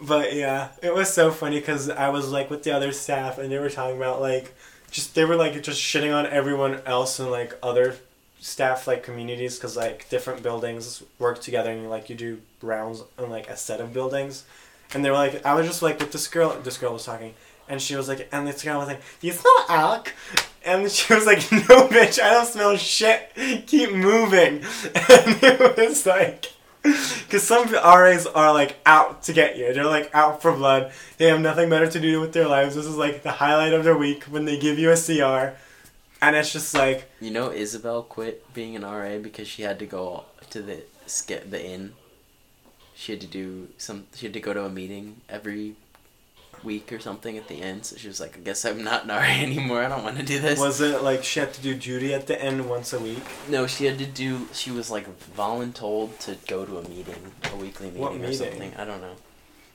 but 0.01 0.33
yeah, 0.33 0.69
it 0.81 0.93
was 0.93 1.13
so 1.13 1.31
funny 1.31 1.59
because 1.59 1.89
I 1.89 2.09
was 2.09 2.29
like 2.29 2.49
with 2.49 2.63
the 2.63 2.71
other 2.71 2.91
staff 2.91 3.37
and 3.37 3.51
they 3.51 3.59
were 3.59 3.69
talking 3.69 3.95
about 3.97 4.21
like, 4.21 4.53
just 4.91 5.15
they 5.15 5.25
were 5.25 5.35
like 5.35 5.61
just 5.63 5.81
shitting 5.81 6.13
on 6.13 6.25
everyone 6.25 6.81
else 6.85 7.19
and 7.19 7.31
like 7.31 7.57
other 7.63 7.95
staff 8.39 8.87
like 8.87 9.03
communities 9.03 9.55
because 9.55 9.75
like 9.75 10.07
different 10.09 10.43
buildings 10.43 11.01
work 11.17 11.41
together 11.41 11.71
and 11.71 11.89
like 11.89 12.09
you 12.09 12.15
do 12.15 12.41
rounds 12.61 13.03
on 13.17 13.29
like 13.29 13.49
a 13.49 13.57
set 13.57 13.79
of 13.79 13.93
buildings, 13.93 14.45
and 14.93 15.03
they 15.03 15.09
were 15.09 15.17
like 15.17 15.45
I 15.45 15.53
was 15.53 15.67
just 15.67 15.81
like 15.81 15.99
with 15.99 16.11
this 16.11 16.27
girl. 16.27 16.59
This 16.61 16.77
girl 16.77 16.93
was 16.93 17.05
talking. 17.05 17.33
And 17.67 17.81
she 17.81 17.95
was 17.95 18.07
like, 18.07 18.29
and 18.31 18.47
this 18.47 18.63
girl 18.63 18.77
was 18.77 18.87
like, 18.87 19.01
"Do 19.19 19.27
you 19.27 19.33
smell 19.33 19.65
alk?" 19.67 20.09
And 20.63 20.89
she 20.97 21.13
was 21.13 21.25
like, 21.25 21.39
"No, 21.51 21.87
bitch, 21.87 22.21
I 22.21 22.31
don't 22.31 22.45
smell 22.45 22.77
shit. 22.77 23.31
Keep 23.65 23.93
moving." 23.93 24.63
And 24.95 25.43
it 25.43 25.77
was 25.77 26.05
like, 26.05 26.51
because 26.83 27.43
some 27.43 27.71
RAs 27.71 28.27
are 28.27 28.53
like 28.53 28.77
out 28.85 29.23
to 29.23 29.33
get 29.33 29.57
you. 29.57 29.73
They're 29.73 29.85
like 29.85 30.13
out 30.13 30.41
for 30.41 30.51
blood. 30.51 30.91
They 31.17 31.25
have 31.27 31.41
nothing 31.41 31.69
better 31.69 31.89
to 31.89 31.99
do 31.99 32.21
with 32.21 32.33
their 32.33 32.47
lives. 32.47 32.75
This 32.75 32.85
is 32.85 32.97
like 32.97 33.23
the 33.23 33.31
highlight 33.31 33.73
of 33.73 33.83
their 33.83 33.97
week 33.97 34.25
when 34.25 34.45
they 34.45 34.59
give 34.59 34.77
you 34.77 34.91
a 34.91 34.95
CR, 34.95 35.55
and 36.21 36.35
it's 36.35 36.53
just 36.53 36.73
like 36.75 37.09
You 37.19 37.31
know, 37.31 37.51
Isabel 37.51 38.03
quit 38.03 38.53
being 38.53 38.75
an 38.75 38.83
RA 38.83 39.17
because 39.17 39.47
she 39.47 39.63
had 39.63 39.79
to 39.79 39.85
go 39.85 40.25
to 40.51 40.61
the 40.61 40.83
skip 41.07 41.49
the 41.49 41.63
inn. 41.65 41.93
She 42.95 43.11
had 43.11 43.21
to 43.21 43.27
do 43.27 43.67
some. 43.77 44.05
She 44.15 44.25
had 44.25 44.33
to 44.33 44.39
go 44.39 44.53
to 44.53 44.63
a 44.65 44.69
meeting 44.69 45.21
every 45.29 45.75
week 46.63 46.91
or 46.91 46.99
something 46.99 47.37
at 47.37 47.47
the 47.47 47.61
end 47.61 47.85
So 47.85 47.95
she 47.97 48.07
was 48.07 48.19
like, 48.19 48.37
"I 48.37 48.39
guess 48.39 48.65
I'm 48.65 48.83
not 48.83 49.03
an 49.03 49.09
RA 49.09 49.19
anymore. 49.21 49.83
I 49.83 49.89
don't 49.89 50.03
want 50.03 50.17
to 50.17 50.23
do 50.23 50.39
this." 50.39 50.57
was 50.59 50.81
it 50.81 51.03
like 51.03 51.23
she 51.23 51.39
had 51.41 51.53
to 51.53 51.61
do 51.61 51.75
duty 51.75 52.13
at 52.13 52.25
the 52.27 52.41
end 52.41 52.67
once 52.69 52.93
a 52.93 52.99
week? 52.99 53.21
no, 53.49 53.67
she 53.67 53.85
had 53.85 53.97
to 53.99 54.05
do. 54.05 54.47
She 54.53 54.71
was 54.71 54.89
like 54.89 55.07
voluntold 55.35 56.17
to 56.19 56.37
go 56.47 56.65
to 56.65 56.77
a 56.79 56.87
meeting, 56.89 57.31
a 57.51 57.55
weekly 57.57 57.91
meeting, 57.91 58.23
or 58.23 58.33
something. 58.33 58.73
I 58.77 58.85
don't 58.85 59.01
know. 59.01 59.15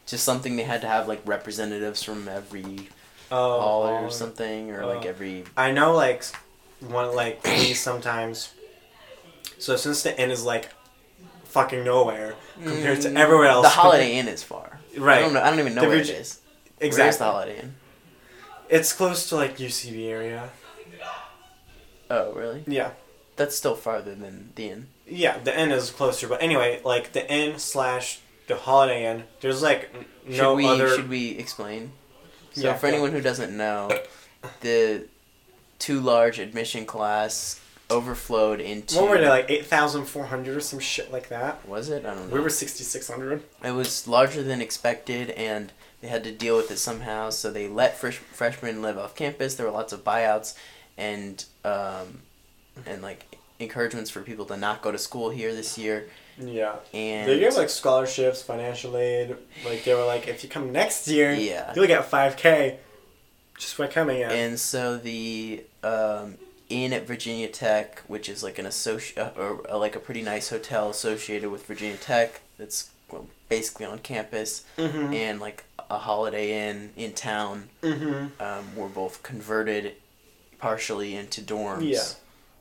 Just 0.07 0.25
something 0.25 0.57
they 0.57 0.65
had 0.65 0.81
to 0.81 0.89
have 0.89 1.07
like 1.07 1.21
representatives 1.27 2.03
from 2.03 2.27
every 2.27 2.89
Oh, 3.31 3.61
hall 3.61 3.83
or 3.87 4.11
something, 4.11 4.73
or 4.73 4.85
like 4.87 5.05
Oh. 5.05 5.09
every. 5.11 5.45
I 5.57 5.71
know 5.71 5.95
like 5.95 6.25
one 6.81 7.15
like 7.15 7.45
me 7.45 7.75
sometimes. 7.89 8.53
So 9.59 9.77
since 9.77 10.03
the 10.03 10.19
end 10.19 10.33
is 10.33 10.43
like 10.45 10.71
fucking 11.51 11.85
nowhere 11.85 12.35
compared 12.63 13.01
to 13.03 13.15
everywhere 13.17 13.47
else, 13.49 13.67
Mm, 13.67 13.71
The 13.71 13.81
Holiday 13.81 14.19
Inn 14.19 14.29
is 14.29 14.43
far. 14.43 14.81
Right. 14.97 15.19
I 15.19 15.21
don't 15.23 15.35
know. 15.35 15.43
I 15.43 15.51
don't 15.51 15.59
even 15.61 15.75
know 15.75 15.83
The 15.83 15.89
where 15.89 15.99
Virgi- 15.99 16.11
it 16.11 16.21
is. 16.21 16.41
exactly. 16.81 17.03
Where's 17.05 17.17
the 17.19 17.25
Holiday 17.25 17.59
Inn? 17.61 17.75
It's 18.69 18.93
close 18.93 19.29
to 19.29 19.37
like 19.37 19.57
UCB 19.59 20.07
area. 20.09 20.51
Oh, 22.11 22.33
really? 22.33 22.65
Yeah. 22.67 22.91
That's 23.37 23.57
still 23.57 23.75
farther 23.77 24.15
than 24.15 24.51
the 24.57 24.69
inn. 24.69 24.89
Yeah, 25.07 25.39
the 25.39 25.59
inn 25.59 25.71
is 25.71 25.91
closer, 25.91 26.29
but 26.29 26.43
anyway, 26.43 26.81
like 26.85 27.13
the 27.13 27.31
inn 27.33 27.59
slash 27.59 28.21
the 28.49 28.57
Holiday 28.57 29.07
Inn, 29.11 29.25
there's 29.41 29.63
like 29.63 29.91
n- 29.95 30.05
Should 30.29 30.43
no 30.43 30.55
we 30.55 30.67
other. 30.67 30.89
should 30.95 31.09
we 31.09 31.31
explain? 31.39 31.93
So 32.53 32.63
Yeah, 32.63 32.75
for 32.77 32.87
yeah. 32.89 32.95
anyone 32.95 33.13
who 33.13 33.21
doesn't 33.21 33.57
know, 33.57 33.89
the 34.61 35.07
too 35.79 36.01
large 36.01 36.39
admission 36.39 36.85
class 36.85 37.60
overflowed 37.91 38.61
into 38.61 38.97
What 38.97 39.11
were 39.11 39.19
they 39.19 39.29
like 39.29 39.47
eight 39.51 39.67
thousand 39.67 40.05
four 40.07 40.25
hundred 40.27 40.57
or 40.57 40.61
some 40.61 40.79
shit 40.79 41.11
like 41.13 41.29
that? 41.29 41.67
was 41.69 41.89
it? 41.91 42.05
I 42.07 42.15
don't 42.15 42.29
know. 42.29 42.35
We 42.35 42.41
were 42.41 42.51
sixty 42.51 42.85
six 42.85 43.09
hundred. 43.09 43.43
It 43.65 43.73
was 43.73 44.07
larger 44.09 44.43
than 44.43 44.61
expected, 44.61 45.31
and 45.31 45.73
they 46.01 46.09
had 46.09 46.25
to 46.25 46.33
deal 46.33 46.57
with 46.57 46.71
it 46.71 46.79
somehow. 46.79 47.31
So 47.31 47.51
they 47.51 47.69
let 47.69 47.97
fresh, 47.99 48.17
freshmen 48.17 48.83
live 48.83 48.97
off 48.99 49.15
campus. 49.15 49.55
There 49.57 49.67
were 49.67 49.73
lots 49.73 49.93
of 49.93 50.05
buyouts, 50.05 50.57
and 50.97 51.45
um, 51.65 52.23
and 52.87 53.03
like 53.03 53.37
encouragements 53.59 54.09
for 54.11 54.23
people 54.23 54.47
to 54.47 54.57
not 54.57 54.81
go 54.83 54.91
to 54.91 54.99
school 54.99 55.31
here 55.31 55.55
this 55.55 55.77
year. 55.77 56.09
Yeah. 56.39 56.77
And 56.95 57.29
They 57.29 57.39
gave 57.39 57.55
like 57.55 57.69
scholarships, 57.69 58.41
financial 58.41 58.97
aid. 58.97 59.37
Like 59.67 59.85
they 59.85 59.93
were 59.95 60.07
like, 60.07 60.27
if 60.27 60.43
you 60.43 60.49
come 60.49 60.73
next 60.73 61.07
year, 61.09 61.33
yeah, 61.35 61.73
you'll 61.77 61.87
get 61.87 62.07
five 62.07 62.37
k, 62.39 62.79
just 63.59 63.77
by 63.77 63.87
coming 63.89 64.21
in. 64.23 64.31
and 64.31 64.59
so 64.59 64.97
the 64.97 65.63
um, 65.83 66.37
inn 66.71 66.93
at 66.93 67.07
Virginia 67.07 67.49
Tech, 67.49 68.01
which 68.07 68.29
is 68.29 68.43
like 68.43 68.59
an 68.59 68.65
associ- 68.67 69.19
uh, 69.19 69.31
or, 69.39 69.71
uh, 69.71 69.77
like 69.77 69.95
a 69.97 70.01
pretty 70.01 70.23
nice 70.23 70.49
hotel 70.49 70.89
associated 70.91 71.51
with 71.51 71.67
Virginia 71.67 71.97
Tech, 71.97 72.41
that's 72.59 72.91
basically 73.49 73.85
on 73.87 73.99
campus, 73.99 74.65
mm-hmm. 74.79 75.13
and 75.13 75.41
like 75.41 75.65
a 75.91 75.99
Holiday 75.99 76.69
Inn 76.71 76.93
in 76.97 77.13
town. 77.13 77.69
mm-hmm. 77.83 78.41
um, 78.43 78.77
were 78.77 78.89
both 78.89 79.23
converted 79.23 79.95
partially 80.59 81.17
into 81.17 81.41
dorms 81.41 81.91
Yeah. 81.91 82.05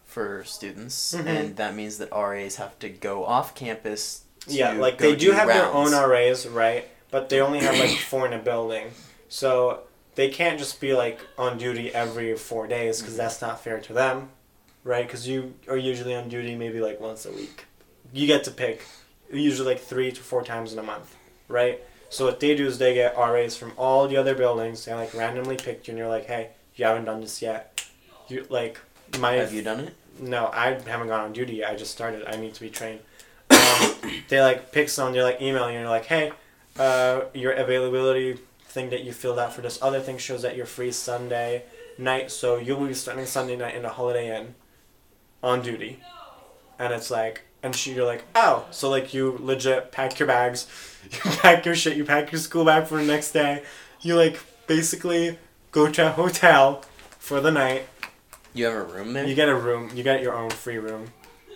for 0.08 0.44
students, 0.46 1.14
Mhm. 1.14 1.26
and 1.28 1.56
that 1.58 1.76
means 1.76 1.98
that 2.00 2.10
RAs 2.12 2.56
have 2.56 2.80
to 2.80 2.90
go 2.90 3.26
off 3.26 3.54
campus. 3.54 4.22
To 4.48 4.54
Yeah, 4.54 4.72
like 4.72 4.98
they 4.98 5.16
do 5.16 5.32
have 5.34 5.48
their 5.50 5.66
own 5.66 5.94
RAs, 5.94 6.48
right? 6.48 6.88
But 7.12 7.30
they 7.30 7.42
only 7.42 7.60
have 7.60 7.78
like 7.78 7.98
four 7.98 8.26
in 8.26 8.34
a 8.34 8.40
building, 8.40 8.92
so 9.28 9.82
they 10.16 10.30
can't 10.30 10.60
just 10.60 10.82
be 10.82 10.94
like 10.94 11.20
on 11.38 11.58
duty 11.58 11.94
every 11.94 12.36
four 12.36 12.68
days 12.68 13.00
because 13.02 13.16
that's 13.18 13.42
not 13.42 13.64
fair 13.64 13.80
to 13.80 13.94
them, 13.94 14.30
right? 14.84 15.06
Because 15.06 15.28
you 15.28 15.54
are 15.68 15.78
usually 15.78 16.16
on 16.16 16.30
duty 16.30 16.56
maybe 16.56 16.80
like 16.80 17.00
once 17.00 17.26
a 17.26 17.32
week. 17.32 17.66
You 18.12 18.28
get 18.28 18.44
to 18.46 18.52
pick, 18.52 18.82
usually 19.32 19.68
like 19.74 19.80
three 19.82 20.12
to 20.12 20.22
four 20.22 20.44
times 20.44 20.74
in 20.74 20.80
a 20.80 20.84
month, 20.84 21.16
right? 21.48 21.80
So 22.10 22.26
what 22.26 22.40
they 22.40 22.56
do 22.56 22.66
is 22.66 22.80
they 22.80 22.96
get 22.96 23.16
RAs 23.18 23.56
from 23.56 23.72
all 23.78 24.08
the 24.08 24.18
other 24.18 24.34
buildings. 24.34 24.84
They 24.86 24.94
like 24.94 25.14
randomly 25.14 25.58
picked 25.58 25.88
you, 25.88 25.92
and 25.92 25.98
you're 26.00 26.08
like, 26.08 26.26
hey, 26.26 26.50
you 26.76 26.86
haven't 26.86 27.06
done 27.06 27.22
this 27.22 27.42
yet. 27.42 27.86
You 28.28 28.46
like 28.50 28.80
my 29.20 29.34
Have 29.34 29.54
you 29.54 29.62
done 29.62 29.80
it? 29.82 29.96
no, 30.20 30.48
I 30.52 30.72
haven't 30.72 31.08
gone 31.08 31.22
on 31.22 31.34
duty. 31.34 31.54
yet. 31.58 31.70
I 31.72 31.76
just 31.76 31.92
started. 31.92 32.24
I 32.28 32.36
need 32.36 32.54
to 32.56 32.62
be 32.62 32.70
trained. 32.70 33.00
Um, 33.52 33.92
they 34.28 34.42
like 34.42 34.72
pick 34.72 34.90
someone. 34.90 35.14
They're 35.14 35.24
like 35.24 35.42
email 35.42 35.70
you. 35.70 35.78
And 35.78 35.86
they're 35.86 35.90
like, 35.90 36.06
hey, 36.06 36.32
uh, 36.78 37.22
your 37.34 37.52
availability 37.54 38.40
thing 38.70 38.90
that 38.92 39.04
you 39.04 39.12
filled 39.12 39.40
out 39.40 39.54
for 39.54 39.62
this 39.62 39.82
other 39.82 40.00
thing 40.00 40.18
shows 40.18 40.42
that 40.44 40.56
you're 40.56 40.66
free 40.66 40.92
Sunday 40.92 41.64
night. 41.98 42.32
So 42.32 42.58
you'll 42.58 42.86
be 42.86 42.94
spending 42.94 43.26
Sunday 43.26 43.56
night 43.58 43.76
in 43.76 43.84
a 43.84 43.90
Holiday 43.90 44.38
Inn, 44.38 44.56
on 45.44 45.62
duty, 45.62 46.02
and 46.78 46.94
it's 46.94 47.10
like, 47.12 47.42
and 47.64 47.76
she, 47.76 47.94
you're 47.94 48.06
like, 48.06 48.24
oh, 48.36 48.66
so 48.72 48.90
like 48.90 49.14
you 49.14 49.38
legit 49.42 49.92
pack 49.92 50.20
your 50.20 50.28
bags, 50.28 50.68
you 51.12 51.32
pack 51.42 51.66
your 51.66 51.76
shit, 51.76 51.98
you 51.98 52.06
pack 52.06 52.32
your 52.32 52.40
school 52.40 52.64
bag 52.66 52.88
for 52.88 52.98
the 52.98 53.04
next 53.04 53.32
day. 53.32 53.64
You 54.02 54.16
like 54.16 54.40
basically 54.68 55.38
go 55.72 55.90
to 55.92 56.08
a 56.08 56.12
hotel 56.12 56.84
for 57.18 57.42
the 57.42 57.52
night 57.52 57.86
You 58.54 58.66
have 58.66 58.76
a 58.76 58.84
room 58.84 59.14
there. 59.14 59.26
you 59.28 59.36
get 59.36 59.50
a 59.50 59.56
room. 59.56 59.92
You 59.94 60.04
get 60.04 60.22
your 60.22 60.34
own 60.34 60.50
free 60.52 60.78
room 60.78 61.12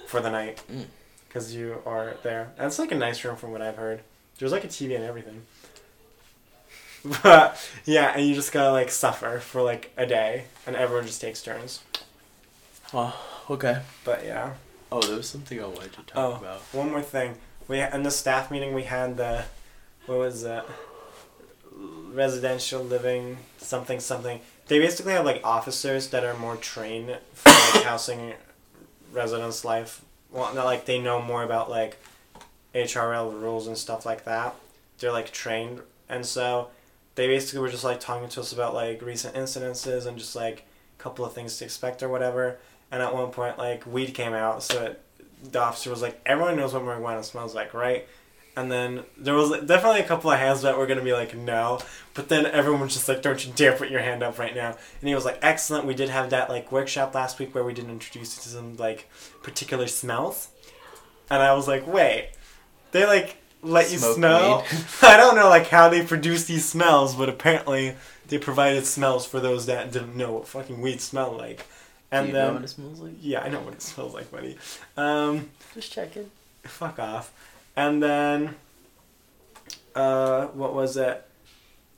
for 0.07 0.19
the 0.19 0.29
night 0.29 0.61
Mm. 0.71 0.85
because 1.27 1.55
you 1.55 1.81
are 1.85 2.15
there. 2.23 2.51
And 2.57 2.67
it's 2.67 2.79
like 2.79 2.91
a 2.91 2.95
nice 2.95 3.23
room 3.23 3.35
from 3.37 3.51
what 3.51 3.61
I've 3.61 3.77
heard. 3.77 4.01
There's 4.39 4.51
like 4.51 4.63
a 4.65 4.67
TV 4.67 4.95
and 4.95 5.03
everything. 5.05 5.41
But 7.21 7.59
yeah, 7.85 8.13
and 8.15 8.25
you 8.25 8.33
just 8.33 8.51
gotta 8.53 8.71
like 8.71 8.89
suffer 8.89 9.39
for 9.39 9.61
like 9.61 9.91
a 9.97 10.05
day, 10.05 10.45
and 10.65 10.75
everyone 10.75 11.05
just 11.05 11.19
takes 11.21 11.41
turns. 11.41 11.81
oh, 12.93 13.13
okay. 13.49 13.81
But 14.05 14.23
yeah. 14.25 14.53
Oh, 14.91 15.01
there 15.01 15.17
was 15.17 15.27
something 15.27 15.59
I 15.61 15.65
wanted 15.65 15.91
to 15.93 16.03
talk 16.03 16.11
Oh. 16.15 16.33
about. 16.35 16.59
One 16.71 16.91
more 16.91 17.01
thing. 17.01 17.35
We 17.67 17.81
in 17.81 18.03
the 18.03 18.11
staff 18.11 18.49
meeting 18.51 18.73
we 18.73 18.83
had 18.83 19.17
the 19.17 19.45
what 20.05 20.17
was 20.19 20.43
that? 20.43 20.65
Residential 22.11 22.83
living 22.83 23.37
something 23.57 23.99
something. 23.99 24.39
They 24.67 24.79
basically 24.79 25.13
have 25.13 25.25
like 25.25 25.41
officers 25.43 26.07
that 26.09 26.23
are 26.23 26.35
more 26.35 26.55
trained 26.55 27.17
for 27.33 27.49
like 27.49 27.83
housing 27.85 28.33
residents' 29.11 29.65
life. 29.65 30.01
Well, 30.31 30.53
not 30.53 30.65
like 30.65 30.85
they 30.85 30.99
know 31.01 31.21
more 31.21 31.43
about 31.43 31.69
like 31.69 31.97
HRL 32.75 33.33
rules 33.41 33.67
and 33.67 33.77
stuff 33.77 34.05
like 34.05 34.25
that. 34.25 34.55
They're 34.99 35.11
like 35.11 35.31
trained, 35.31 35.81
and 36.07 36.25
so 36.25 36.69
they 37.15 37.27
basically 37.27 37.59
were 37.59 37.69
just 37.69 37.83
like 37.83 37.99
talking 37.99 38.29
to 38.29 38.39
us 38.39 38.53
about 38.53 38.73
like 38.73 39.01
recent 39.01 39.35
incidences 39.35 40.05
and 40.05 40.17
just 40.17 40.35
like 40.35 40.65
a 40.99 41.01
couple 41.01 41.25
of 41.25 41.33
things 41.33 41.57
to 41.57 41.65
expect 41.65 42.01
or 42.01 42.09
whatever. 42.09 42.59
And 42.91 43.01
at 43.01 43.13
one 43.13 43.31
point, 43.31 43.57
like 43.57 43.85
weed 43.85 44.13
came 44.13 44.33
out, 44.33 44.63
so 44.63 44.83
it, 44.83 45.01
the 45.51 45.59
officer 45.59 45.89
was 45.89 46.01
like, 46.01 46.19
"Everyone 46.25 46.55
knows 46.55 46.73
what 46.73 46.83
marijuana 46.83 47.23
smells 47.23 47.55
like, 47.55 47.73
right?" 47.73 48.07
And 48.55 48.71
then 48.71 49.03
there 49.17 49.33
was 49.33 49.49
definitely 49.65 50.01
a 50.01 50.05
couple 50.05 50.29
of 50.29 50.37
hands 50.37 50.61
that 50.61 50.77
were 50.77 50.85
gonna 50.85 51.01
be 51.01 51.13
like, 51.13 51.35
"No," 51.35 51.79
but 52.13 52.29
then 52.29 52.45
everyone 52.45 52.81
was 52.81 52.93
just 52.93 53.09
like, 53.09 53.23
"Don't 53.23 53.43
you 53.45 53.51
dare 53.55 53.73
put 53.73 53.89
your 53.89 54.01
hand 54.01 54.21
up 54.21 54.37
right 54.37 54.55
now!" 54.55 54.77
And 54.99 55.09
he 55.09 55.15
was 55.15 55.25
like, 55.25 55.39
"Excellent. 55.41 55.85
We 55.85 55.95
did 55.95 56.09
have 56.09 56.29
that 56.29 56.49
like 56.49 56.71
workshop 56.71 57.15
last 57.15 57.39
week 57.39 57.55
where 57.55 57.63
we 57.63 57.73
did 57.73 57.89
introduce 57.89 58.37
you 58.37 58.43
to 58.43 58.49
some 58.49 58.77
like 58.77 59.09
particular 59.41 59.87
smells." 59.87 60.49
And 61.31 61.41
I 61.41 61.53
was 61.53 61.67
like, 61.67 61.87
"Wait, 61.87 62.31
they 62.91 63.07
like 63.07 63.37
let 63.63 63.91
you 63.91 63.97
smell?" 63.97 64.65
I 65.01 65.17
don't 65.17 65.35
know 65.35 65.49
like 65.49 65.67
how 65.67 65.89
they 65.89 66.05
produce 66.05 66.45
these 66.45 66.65
smells, 66.65 67.15
but 67.15 67.29
apparently 67.29 67.95
they 68.27 68.37
provided 68.37 68.85
smells 68.85 69.25
for 69.25 69.39
those 69.39 69.65
that 69.65 69.91
didn't 69.91 70.15
know 70.15 70.31
what 70.33 70.47
fucking 70.47 70.79
weed 70.81 71.01
smelled 71.01 71.37
like. 71.37 71.65
And 72.11 72.25
Do 72.25 72.27
you 72.27 72.33
then 72.33 72.47
know 72.47 72.53
what 72.53 72.63
it 72.63 72.67
smells 72.69 72.99
like? 72.99 73.13
yeah, 73.21 73.41
I 73.41 73.49
know 73.49 73.59
what 73.61 73.73
it 73.73 73.81
smells 73.81 74.13
like, 74.13 74.31
buddy. 74.31 74.57
Um, 74.95 75.49
Just 75.73 75.91
checking. 75.91 76.29
fuck 76.63 76.99
off. 76.99 77.33
And 77.75 78.03
then, 78.03 78.55
uh, 79.95 80.45
what 80.47 80.73
was 80.73 80.95
it? 80.97 81.25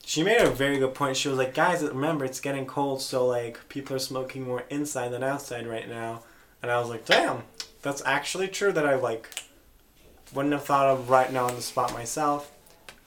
She 0.05 0.23
made 0.23 0.39
a 0.39 0.49
very 0.49 0.77
good 0.77 0.93
point. 0.93 1.17
She 1.17 1.27
was 1.27 1.37
like, 1.37 1.53
guys, 1.53 1.81
remember, 1.83 2.23
it's 2.25 2.39
getting 2.39 2.65
cold, 2.65 3.01
so, 3.01 3.25
like, 3.25 3.67
people 3.69 3.95
are 3.95 3.99
smoking 3.99 4.43
more 4.45 4.63
inside 4.69 5.09
than 5.09 5.23
outside 5.23 5.65
right 5.67 5.89
now. 5.89 6.23
And 6.61 6.71
I 6.71 6.79
was 6.79 6.89
like, 6.89 7.05
damn, 7.05 7.43
that's 7.81 8.01
actually 8.05 8.47
true 8.47 8.71
that 8.71 8.85
I, 8.85 8.95
like, 8.95 9.27
wouldn't 10.35 10.53
have 10.53 10.65
thought 10.65 10.87
of 10.87 11.09
right 11.09 11.31
now 11.31 11.45
on 11.45 11.55
the 11.55 11.61
spot 11.61 11.93
myself. 11.93 12.51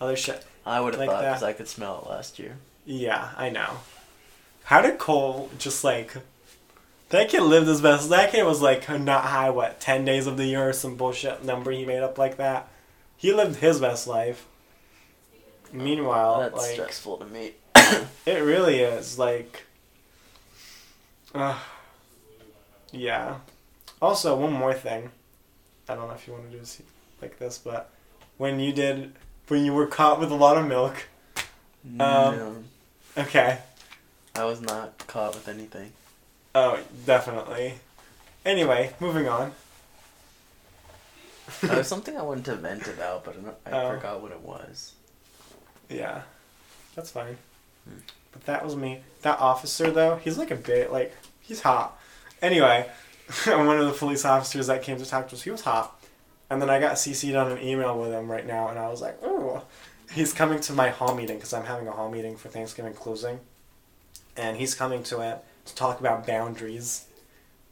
Other 0.00 0.16
shit. 0.16 0.44
I 0.64 0.80
would 0.80 0.94
have 0.94 1.00
Like 1.00 1.10
thought 1.10 1.20
because 1.20 1.42
I 1.42 1.52
could 1.52 1.68
smell 1.68 2.02
it 2.02 2.10
last 2.10 2.38
year. 2.38 2.56
Yeah, 2.84 3.30
I 3.36 3.50
know. 3.50 3.78
How 4.64 4.80
did 4.82 4.98
Cole 4.98 5.50
just 5.58 5.84
like 5.84 6.14
that 7.10 7.28
kid 7.28 7.42
lived 7.42 7.68
his 7.68 7.80
best? 7.80 8.08
That 8.10 8.32
kid 8.32 8.44
was 8.44 8.60
like 8.60 8.88
not 8.88 9.24
high. 9.24 9.50
What 9.50 9.80
ten 9.80 10.04
days 10.04 10.26
of 10.26 10.36
the 10.36 10.46
year 10.46 10.68
or 10.68 10.72
some 10.72 10.96
bullshit 10.96 11.44
number 11.44 11.70
he 11.70 11.84
made 11.84 12.02
up 12.02 12.18
like 12.18 12.36
that. 12.36 12.68
He 13.16 13.32
lived 13.32 13.56
his 13.56 13.80
best 13.80 14.06
life. 14.06 14.46
Meanwhile, 15.72 16.40
That's 16.40 16.56
like 16.56 16.72
stressful 16.72 17.18
to 17.18 17.26
me. 17.26 17.52
it 18.26 18.42
really 18.42 18.80
is 18.80 19.18
like. 19.18 19.64
Uh, 21.34 21.58
yeah. 22.90 23.36
Also, 24.00 24.36
one 24.36 24.52
more 24.52 24.74
thing. 24.74 25.10
I 25.88 25.94
don't 25.94 26.08
know 26.08 26.14
if 26.14 26.26
you 26.26 26.32
want 26.32 26.46
to 26.46 26.50
do 26.50 26.58
this 26.58 26.80
like 27.20 27.38
this, 27.38 27.58
but 27.58 27.90
when 28.36 28.60
you 28.60 28.72
did, 28.72 29.12
when 29.48 29.64
you 29.64 29.72
were 29.72 29.86
caught 29.86 30.20
with 30.20 30.30
a 30.30 30.34
lot 30.34 30.56
of 30.56 30.66
milk. 30.66 30.94
no, 31.84 32.56
Okay. 33.16 33.58
I 34.34 34.44
was 34.44 34.60
not 34.60 34.98
caught 35.06 35.34
with 35.34 35.48
anything. 35.48 35.92
Oh, 36.54 36.78
definitely. 37.06 37.74
Anyway, 38.44 38.92
moving 39.00 39.26
on. 39.28 39.52
There 41.62 41.76
was 41.76 41.88
something 41.88 42.16
I 42.16 42.22
wanted 42.22 42.44
to 42.46 42.54
vent 42.56 42.86
about, 42.86 43.24
but 43.24 43.36
I, 43.66 43.70
I 43.70 43.82
Oh. 43.84 43.90
forgot 43.96 44.20
what 44.22 44.32
it 44.32 44.40
was. 44.40 44.92
Yeah, 45.88 46.22
that's 46.94 47.10
fine. 47.10 47.36
Hmm. 47.88 47.98
But 48.32 48.44
that 48.46 48.64
was 48.64 48.76
me. 48.76 49.00
That 49.22 49.40
officer, 49.40 49.90
though, 49.90 50.16
he's 50.16 50.38
like 50.38 50.50
a 50.50 50.56
bit, 50.56 50.92
like, 50.92 51.14
he's 51.40 51.62
hot. 51.62 51.98
Anyway, 52.40 52.88
one 53.46 53.80
of 53.80 53.86
the 53.86 53.92
police 53.94 54.24
officers 54.24 54.68
that 54.68 54.82
came 54.82 54.98
to 54.98 55.06
talk 55.06 55.28
to 55.30 55.34
us, 55.34 55.42
he 55.42 55.50
was 55.50 55.62
hot. 55.62 55.97
And 56.50 56.62
then 56.62 56.70
I 56.70 56.80
got 56.80 56.94
CC'd 56.96 57.34
on 57.36 57.52
an 57.52 57.62
email 57.62 57.98
with 57.98 58.10
him 58.12 58.30
right 58.30 58.46
now, 58.46 58.68
and 58.68 58.78
I 58.78 58.88
was 58.88 59.00
like, 59.02 59.22
ooh. 59.24 59.60
He's 60.12 60.32
coming 60.32 60.58
to 60.60 60.72
my 60.72 60.88
hall 60.88 61.14
meeting, 61.14 61.36
because 61.36 61.52
I'm 61.52 61.66
having 61.66 61.86
a 61.86 61.92
hall 61.92 62.10
meeting 62.10 62.36
for 62.36 62.48
Thanksgiving 62.48 62.94
closing. 62.94 63.40
And 64.36 64.56
he's 64.56 64.74
coming 64.74 65.02
to 65.04 65.20
it 65.20 65.38
to 65.66 65.74
talk 65.74 66.00
about 66.00 66.26
boundaries 66.26 67.04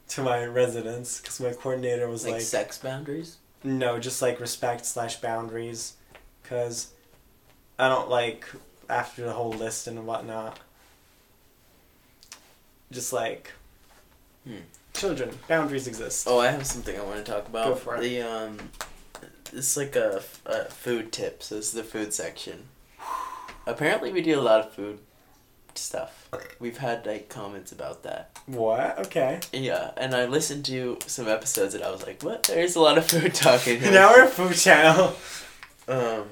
to 0.09 0.23
my 0.23 0.45
residents, 0.45 1.21
because 1.21 1.41
my 1.41 1.53
coordinator 1.53 2.09
was 2.09 2.25
Like, 2.25 2.35
like 2.35 2.43
sex 2.43 2.77
boundaries. 2.79 3.39
no, 3.65 3.99
just 3.99 4.21
like 4.21 4.39
respect 4.39 4.85
slash 4.85 5.17
boundaries, 5.17 5.95
because 6.43 6.89
I 7.79 7.89
don't 7.89 8.11
like 8.11 8.45
after 8.91 9.25
the 9.25 9.33
whole 9.33 9.51
list 9.53 9.87
and 9.87 10.07
whatnot. 10.07 10.59
Just 12.93 13.13
like 13.13 13.53
Hmm. 14.45 14.59
Children, 14.97 15.31
boundaries 15.49 15.87
exist. 15.87 16.27
Oh, 16.29 16.39
I 16.41 16.51
have 16.51 16.67
something 16.67 16.99
I 16.99 17.03
want 17.03 17.25
to 17.25 17.33
talk 17.33 17.49
about. 17.49 17.67
Go 17.67 17.75
for 17.75 17.97
it. 17.97 18.01
The 18.01 18.23
um, 18.23 18.59
it's 19.53 19.77
like 19.77 19.97
a 19.97 20.21
food 20.71 21.13
tip. 21.13 21.43
So 21.43 21.57
This 21.57 21.69
is 21.69 21.73
the 21.73 21.85
food 21.85 22.13
section. 22.13 22.69
Apparently, 23.67 24.13
we 24.13 24.23
do 24.23 24.39
a 24.39 24.43
lot 24.43 24.61
of 24.61 24.73
food 24.73 24.99
stuff. 25.75 26.29
We've 26.59 26.79
had 26.79 27.07
like 27.07 27.29
comments 27.29 27.73
about 27.73 28.03
that. 28.05 28.39
What? 28.47 28.99
Okay. 29.07 29.41
Yeah, 29.53 29.91
and 29.97 30.15
I 30.15 30.27
listened 30.27 30.65
to 30.67 30.99
some 31.07 31.29
episodes 31.29 31.75
and 31.75 31.83
I 31.83 31.91
was 31.91 32.07
like, 32.07 32.23
"What? 32.23 32.45
There's 32.45 32.77
a 32.77 32.81
lot 32.81 32.99
of 32.99 33.07
food 33.07 33.35
talking." 33.35 33.81
here." 33.81 33.93
now 33.93 34.13
we're 34.13 34.25
a 34.25 34.29
food 34.29 34.55
channel. 34.55 35.15
Um, 35.89 36.25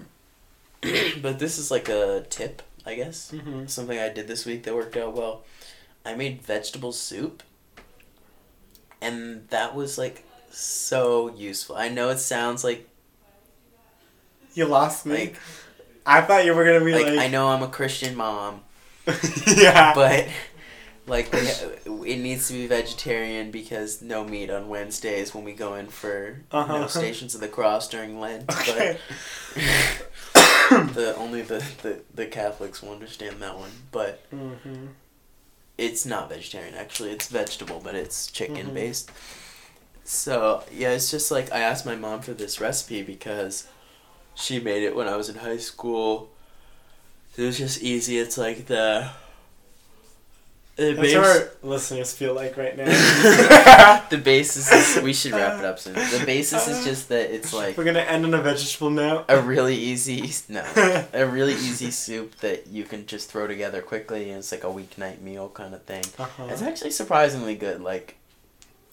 but 1.22 1.38
this 1.38 1.58
is 1.58 1.70
like 1.70 1.88
a 1.88 2.24
tip, 2.30 2.62
I 2.86 2.94
guess. 2.94 3.30
Mm-hmm. 3.32 3.66
Something 3.66 3.98
I 3.98 4.08
did 4.08 4.26
this 4.28 4.44
week 4.46 4.62
that 4.64 4.74
worked 4.74 4.96
out 4.96 5.14
well. 5.14 5.44
I 6.04 6.14
made 6.14 6.42
vegetable 6.42 6.92
soup, 6.92 7.42
and 9.04 9.48
that 9.50 9.74
was 9.74 9.98
like 9.98 10.24
so 10.50 11.34
useful. 11.36 11.76
I 11.76 11.88
know 11.88 12.10
it 12.10 12.18
sounds 12.18 12.64
like 12.64 12.88
You 14.54 14.66
lost 14.66 15.06
me. 15.06 15.14
like 15.16 15.36
I 16.06 16.20
thought 16.20 16.44
you 16.44 16.54
were 16.54 16.64
gonna 16.64 16.84
be 16.84 16.92
like 16.92 17.06
like. 17.06 17.18
I 17.18 17.28
know 17.28 17.48
I'm 17.48 17.62
a 17.62 17.68
Christian 17.68 18.14
mom, 18.16 18.60
yeah. 19.46 19.92
but 19.94 20.28
like 21.06 21.28
it 21.32 22.18
needs 22.18 22.48
to 22.48 22.54
be 22.54 22.66
vegetarian 22.66 23.50
because 23.50 24.00
no 24.02 24.24
meat 24.24 24.50
on 24.50 24.68
Wednesdays 24.68 25.34
when 25.34 25.44
we 25.44 25.52
go 25.52 25.74
in 25.74 25.86
for 25.88 26.28
you 26.28 26.36
know, 26.52 26.58
Uh-huh. 26.60 26.88
Stations 26.88 27.34
of 27.34 27.40
the 27.40 27.48
Cross 27.48 27.88
during 27.88 28.20
Lent. 28.20 28.50
Okay. 28.50 28.98
But 29.54 30.94
the 30.94 31.14
only 31.18 31.42
the, 31.42 31.62
the 31.82 32.00
the 32.14 32.26
Catholics 32.26 32.82
will 32.82 32.92
understand 32.92 33.40
that 33.42 33.58
one, 33.58 33.70
but 33.92 34.30
mm-hmm. 34.30 34.86
It's 35.78 36.06
not 36.06 36.28
vegetarian 36.28 36.74
actually. 36.74 37.10
It's 37.10 37.28
vegetable, 37.28 37.80
but 37.82 37.94
it's 37.94 38.30
chicken 38.30 38.68
Mhm. 38.68 38.74
based. 38.74 39.10
So 40.04 40.62
yeah, 40.72 40.90
it's 40.90 41.10
just 41.10 41.30
like 41.30 41.50
I 41.52 41.60
asked 41.60 41.86
my 41.86 41.96
mom 41.96 42.22
for 42.22 42.34
this 42.34 42.60
recipe 42.60 43.02
because 43.02 43.66
she 44.34 44.60
made 44.60 44.82
it 44.82 44.94
when 44.94 45.08
I 45.08 45.16
was 45.16 45.28
in 45.28 45.36
high 45.36 45.56
school. 45.58 46.30
It 47.36 47.42
was 47.42 47.58
just 47.58 47.82
easy. 47.82 48.18
It's 48.18 48.38
like 48.38 48.66
the 48.66 49.10
the 50.76 50.92
That's 50.92 51.14
what 51.14 51.24
our 51.24 51.50
listeners 51.62 52.12
feel 52.12 52.34
like 52.34 52.56
right 52.56 52.76
now. 52.76 52.84
the 54.10 54.18
basis 54.18 54.72
is 54.72 55.02
we 55.04 55.12
should 55.12 55.32
wrap 55.32 55.60
it 55.60 55.64
up 55.64 55.78
soon. 55.78 55.94
The 55.94 56.22
basis 56.26 56.66
is 56.66 56.84
just 56.84 57.08
that 57.10 57.32
it's 57.32 57.52
like 57.52 57.76
we're 57.76 57.84
gonna 57.84 58.00
end 58.00 58.24
on 58.24 58.34
a 58.34 58.42
vegetable 58.42 58.90
note. 58.90 59.24
a 59.28 59.40
really 59.40 59.76
easy 59.76 60.32
no 60.48 60.64
a 61.12 61.26
really 61.26 61.52
easy 61.52 61.92
soup 61.92 62.34
that 62.36 62.66
you 62.66 62.82
can 62.84 63.06
just 63.06 63.30
throw 63.30 63.46
together 63.46 63.82
quickly 63.82 64.30
and 64.30 64.40
it's 64.40 64.50
like 64.50 64.64
a 64.64 64.68
weeknight 64.68 65.20
meal 65.20 65.48
kind 65.48 65.74
of 65.74 65.82
thing. 65.84 66.04
Uh-huh. 66.18 66.46
It's 66.50 66.62
actually 66.62 66.90
surprisingly 66.90 67.54
good. 67.54 67.80
Like 67.80 68.16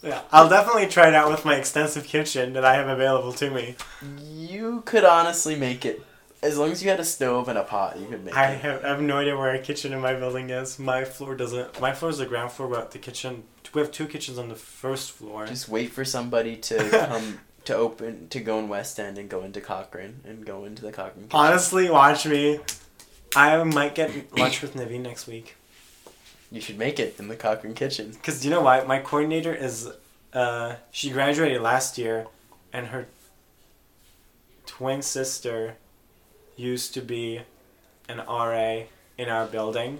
Yeah, 0.03 0.21
I'll 0.31 0.49
definitely 0.49 0.85
try 0.85 1.07
it 1.07 1.15
out 1.15 1.31
with 1.31 1.45
my 1.45 1.55
extensive 1.55 2.03
kitchen 2.03 2.53
that 2.53 2.63
I 2.63 2.75
have 2.75 2.89
available 2.89 3.33
to 3.33 3.49
me. 3.49 3.75
you 4.29 4.83
could 4.85 5.03
honestly 5.03 5.55
make 5.55 5.83
it 5.83 6.03
as 6.43 6.57
long 6.57 6.72
as 6.72 6.84
you 6.84 6.89
had 6.89 6.99
a 6.99 7.05
stove 7.05 7.47
and 7.47 7.57
a 7.57 7.63
pot. 7.63 7.99
You 7.99 8.07
could 8.07 8.26
make 8.26 8.35
I 8.35 8.51
it. 8.51 8.61
have, 8.61 8.84
I 8.84 8.89
have 8.89 9.01
no 9.01 9.18
idea 9.18 9.38
where 9.38 9.53
a 9.53 9.59
kitchen 9.59 9.93
in 9.93 10.01
my 10.01 10.13
building 10.13 10.49
is. 10.49 10.80
My 10.80 11.05
floor 11.05 11.35
doesn't. 11.35 11.80
My 11.80 11.93
floor 11.93 12.09
is 12.11 12.18
the 12.18 12.26
ground 12.26 12.51
floor, 12.51 12.68
but 12.69 12.91
the 12.91 12.99
kitchen. 12.99 13.43
We 13.73 13.80
have 13.81 13.91
two 13.91 14.07
kitchens 14.07 14.38
on 14.38 14.49
the 14.49 14.55
first 14.55 15.11
floor. 15.11 15.45
Just 15.45 15.69
wait 15.69 15.91
for 15.91 16.03
somebody 16.03 16.57
to 16.57 16.89
come 17.07 17.39
to 17.65 17.76
open 17.76 18.27
to 18.30 18.39
go 18.39 18.59
in 18.59 18.68
West 18.68 18.99
End 18.99 19.18
and 19.18 19.30
go 19.30 19.43
into 19.43 19.61
Cochrane 19.61 20.19
and 20.26 20.45
go 20.45 20.65
into 20.65 20.81
the 20.81 20.91
Cochrane. 20.91 21.27
kitchen. 21.27 21.39
Honestly, 21.39 21.89
watch 21.89 22.26
me. 22.26 22.59
I 23.35 23.63
might 23.63 23.95
get 23.95 24.38
lunch 24.38 24.61
with 24.61 24.73
Naveen 24.76 25.01
next 25.01 25.27
week. 25.27 25.55
You 26.51 26.59
should 26.59 26.77
make 26.77 26.99
it 26.99 27.15
in 27.18 27.30
the 27.30 27.38
Cochrane 27.38 27.76
kitchen. 27.76 28.13
Cause 28.22 28.43
you 28.43 28.51
know 28.51 28.59
why? 28.61 28.84
My 28.84 28.99
coordinator 28.99 29.55
is, 29.55 29.89
uh, 30.34 30.76
she 30.91 31.11
graduated 31.11 31.61
last 31.61 31.97
year, 31.97 32.27
and 32.73 32.88
her 32.88 33.07
twin 34.65 35.01
sister 35.01 35.76
used 36.56 36.94
to 36.94 37.02
be 37.02 37.41
an 38.10 38.18
RA 38.28 38.84
in 39.18 39.30
our 39.30 39.45
building. 39.48 39.99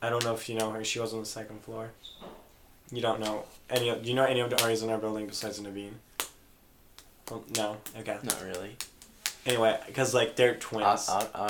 I 0.00 0.10
don't 0.10 0.24
know 0.24 0.34
if 0.34 0.48
you 0.48 0.56
know 0.56 0.70
her. 0.70 0.84
She 0.84 1.00
was 1.00 1.12
on 1.12 1.20
the 1.20 1.26
second 1.26 1.62
floor. 1.62 1.90
You 2.90 3.02
don't 3.02 3.20
know 3.20 3.44
any. 3.68 3.88
of 3.90 4.02
Do 4.02 4.08
you 4.08 4.14
know 4.14 4.24
any 4.24 4.40
of 4.40 4.50
the 4.50 4.56
RAs 4.64 4.82
in 4.82 4.90
our 4.90 4.98
building 4.98 5.26
besides 5.26 5.60
Naveen? 5.60 5.92
Well, 7.30 7.44
no. 7.56 7.76
Okay. 7.98 8.18
Not 8.22 8.42
really. 8.44 8.76
Anyway, 9.44 9.78
because 9.86 10.14
like 10.14 10.36
they're 10.36 10.54
twins. 10.54 11.08
Aksh- 11.08 11.48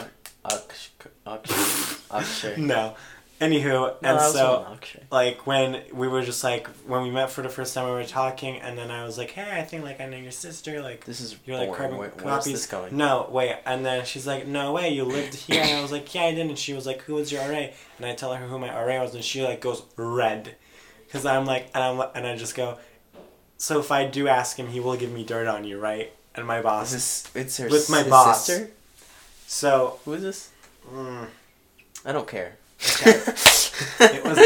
Akshay. 1.27 1.97
Akshay. 2.11 2.57
no. 2.61 2.95
Anywho, 3.41 3.71
No, 3.71 3.97
and 4.03 4.21
so. 4.21 4.77
like 5.13 5.47
when 5.47 5.83
we 5.93 6.09
were 6.09 6.23
just 6.23 6.43
like 6.43 6.67
when 6.89 7.03
we 7.05 7.11
met 7.11 7.31
for 7.31 7.43
the 7.43 7.49
first 7.49 7.73
time 7.73 7.85
we 7.87 7.93
were 7.93 8.05
talking 8.05 8.57
and 8.61 8.77
then 8.77 8.91
I 8.91 9.05
was 9.05 9.17
like 9.17 9.31
hey 9.31 9.61
I 9.61 9.63
think 9.63 9.85
like 9.85 10.01
I 10.01 10.07
know 10.07 10.17
your 10.17 10.33
sister 10.33 10.83
like 10.83 11.05
This 11.05 11.21
is 11.21 11.37
you're 11.47 11.57
like 11.57 11.73
carbon 11.73 11.99
where's 11.99 12.13
copies 12.15 12.53
this 12.53 12.67
going? 12.67 12.97
no 12.97 13.29
wait 13.31 13.57
and 13.65 13.87
then 13.87 14.05
she's 14.05 14.27
like 14.27 14.49
no 14.49 14.73
way 14.73 14.89
you 14.89 15.05
lived 15.05 15.35
here 15.35 15.63
and 15.63 15.71
I 15.79 15.83
was 15.83 15.93
like 15.93 16.13
yeah 16.15 16.23
I 16.25 16.35
did 16.35 16.49
and 16.49 16.59
she 16.59 16.73
was 16.73 16.85
like 16.85 17.03
who 17.03 17.15
was 17.15 17.31
your 17.31 17.41
RA 17.43 17.69
and 17.99 18.07
I 18.07 18.15
tell 18.17 18.35
her 18.35 18.45
who 18.45 18.59
my 18.59 18.71
RA 18.75 19.01
was 19.03 19.15
and 19.15 19.23
she 19.23 19.45
like 19.45 19.61
goes 19.61 19.83
red 19.97 20.57
because 21.07 21.25
I'm 21.25 21.47
like 21.47 21.71
and 21.75 21.85
I'm 21.85 22.09
and 22.17 22.27
I 22.27 22.35
just 22.37 22.57
go 22.57 22.77
so 23.57 23.79
if 23.79 23.93
I 23.93 24.05
do 24.05 24.27
ask 24.27 24.57
him 24.59 24.67
he 24.67 24.81
will 24.81 24.97
give 24.97 25.13
me 25.13 25.23
dirt 25.23 25.47
on 25.47 25.63
you 25.63 25.79
right 25.79 26.13
and 26.35 26.45
my 26.45 26.61
boss 26.61 26.89
Is 26.93 27.23
this 27.33 27.37
it's 27.37 27.57
her 27.59 27.69
With 27.69 27.89
my 27.89 28.03
boss. 28.03 28.47
sister? 28.47 28.71
so 29.47 30.01
Who 30.05 30.15
is 30.15 30.23
this? 30.23 30.51
mm, 30.93 31.27
I 32.05 32.11
don't 32.13 32.27
care. 32.29 32.58
Okay. 32.83 33.11
it 34.01 34.25
was 34.25 34.39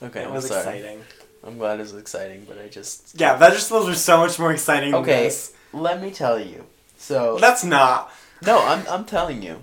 good 0.00 0.08
Okay, 0.10 0.22
it 0.24 0.30
was 0.30 0.48
sorry. 0.48 0.60
exciting 0.78 1.00
I'm 1.44 1.58
glad 1.58 1.78
it 1.78 1.82
was 1.82 1.94
exciting, 1.94 2.44
but 2.48 2.58
I 2.58 2.68
just 2.68 3.18
yeah 3.20 3.36
vegetables 3.36 3.88
are 3.88 3.94
so 3.94 4.18
much 4.18 4.38
more 4.38 4.52
exciting 4.52 4.90
than 4.90 5.02
Okay. 5.02 5.24
this. 5.24 5.52
let 5.72 6.02
me 6.02 6.10
tell 6.10 6.40
you. 6.40 6.66
So 6.98 7.38
That's 7.38 7.62
not. 7.62 8.10
no, 8.44 8.58
I'm 8.66 8.84
I'm 8.88 9.04
telling 9.04 9.42
you, 9.42 9.62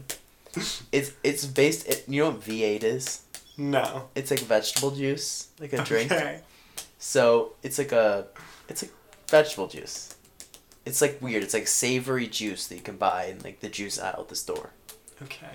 it's 0.91 1.11
it's 1.23 1.45
based. 1.45 1.87
It, 1.87 2.05
you 2.07 2.23
know 2.23 2.29
what 2.29 2.41
V8 2.41 2.83
is? 2.83 3.21
No. 3.57 4.07
It's 4.15 4.31
like 4.31 4.39
vegetable 4.41 4.91
juice, 4.91 5.47
like 5.59 5.73
a 5.73 5.83
drink. 5.83 6.11
Okay. 6.11 6.39
So 6.99 7.53
it's 7.63 7.77
like 7.77 7.91
a, 7.91 8.27
it's 8.69 8.81
like 8.83 8.91
vegetable 9.27 9.67
juice. 9.67 10.15
It's 10.85 11.01
like 11.01 11.21
weird. 11.21 11.43
It's 11.43 11.53
like 11.53 11.67
savory 11.67 12.27
juice 12.27 12.67
that 12.67 12.75
you 12.75 12.81
can 12.81 12.95
buy 12.97 13.25
in 13.25 13.39
like 13.43 13.59
the 13.59 13.67
juice 13.69 13.99
aisle 13.99 14.21
at 14.21 14.29
the 14.29 14.35
store. 14.37 14.69
Okay. 15.21 15.51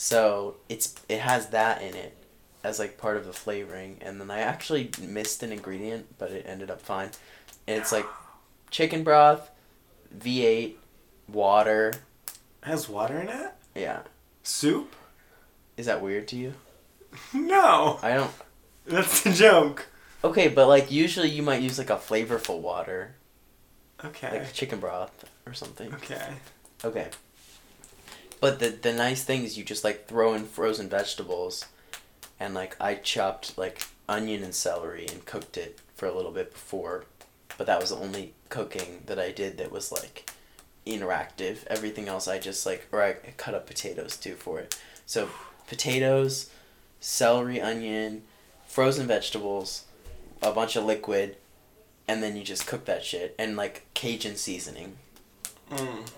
So 0.00 0.54
it's 0.68 0.94
it 1.08 1.18
has 1.18 1.48
that 1.48 1.82
in 1.82 1.92
it 1.96 2.16
as 2.62 2.78
like 2.78 2.98
part 2.98 3.16
of 3.16 3.26
the 3.26 3.32
flavoring, 3.32 3.96
and 4.00 4.20
then 4.20 4.30
I 4.30 4.38
actually 4.38 4.90
missed 5.02 5.42
an 5.42 5.50
ingredient, 5.50 6.16
but 6.18 6.30
it 6.30 6.46
ended 6.48 6.70
up 6.70 6.80
fine. 6.80 7.10
And 7.66 7.80
it's 7.80 7.90
like 7.90 8.06
chicken 8.70 9.02
broth, 9.02 9.50
V8, 10.16 10.74
water. 11.26 11.94
Has 12.62 12.88
water 12.88 13.18
in 13.18 13.28
it? 13.28 13.52
Yeah. 13.74 14.02
Soup? 14.44 14.94
Is 15.76 15.86
that 15.86 16.00
weird 16.00 16.28
to 16.28 16.36
you? 16.36 16.54
No. 17.34 17.98
I 18.00 18.14
don't. 18.14 18.30
That's 18.86 19.22
the 19.22 19.32
joke. 19.32 19.88
Okay, 20.22 20.46
but 20.46 20.68
like 20.68 20.92
usually 20.92 21.28
you 21.28 21.42
might 21.42 21.60
use 21.60 21.76
like 21.76 21.90
a 21.90 21.96
flavorful 21.96 22.60
water, 22.60 23.16
Okay. 24.04 24.30
like 24.30 24.52
chicken 24.52 24.78
broth 24.78 25.24
or 25.44 25.54
something. 25.54 25.92
Okay. 25.94 26.34
Okay. 26.84 27.08
But 28.40 28.60
the 28.60 28.68
the 28.68 28.92
nice 28.92 29.24
thing 29.24 29.44
is 29.44 29.58
you 29.58 29.64
just 29.64 29.84
like 29.84 30.06
throw 30.06 30.34
in 30.34 30.44
frozen 30.44 30.88
vegetables, 30.88 31.64
and 32.38 32.54
like 32.54 32.76
I 32.80 32.94
chopped 32.94 33.58
like 33.58 33.86
onion 34.08 34.42
and 34.42 34.54
celery 34.54 35.06
and 35.10 35.24
cooked 35.26 35.56
it 35.56 35.78
for 35.94 36.06
a 36.06 36.14
little 36.14 36.30
bit 36.30 36.52
before, 36.52 37.04
but 37.56 37.66
that 37.66 37.80
was 37.80 37.90
the 37.90 37.96
only 37.96 38.34
cooking 38.48 39.02
that 39.06 39.18
I 39.18 39.32
did 39.32 39.58
that 39.58 39.72
was 39.72 39.90
like 39.92 40.30
interactive. 40.86 41.66
Everything 41.66 42.08
else 42.08 42.28
I 42.28 42.38
just 42.38 42.64
like 42.64 42.86
or 42.92 43.02
I 43.02 43.14
cut 43.36 43.54
up 43.54 43.66
potatoes 43.66 44.16
too 44.16 44.34
for 44.34 44.60
it. 44.60 44.78
So 45.04 45.28
potatoes, 45.66 46.50
celery, 47.00 47.60
onion, 47.60 48.22
frozen 48.66 49.06
vegetables, 49.06 49.84
a 50.42 50.52
bunch 50.52 50.76
of 50.76 50.84
liquid, 50.84 51.36
and 52.06 52.22
then 52.22 52.36
you 52.36 52.44
just 52.44 52.66
cook 52.66 52.84
that 52.86 53.04
shit 53.04 53.34
and 53.38 53.56
like 53.56 53.86
Cajun 53.94 54.36
seasoning. 54.36 54.96
Mm, 55.70 56.08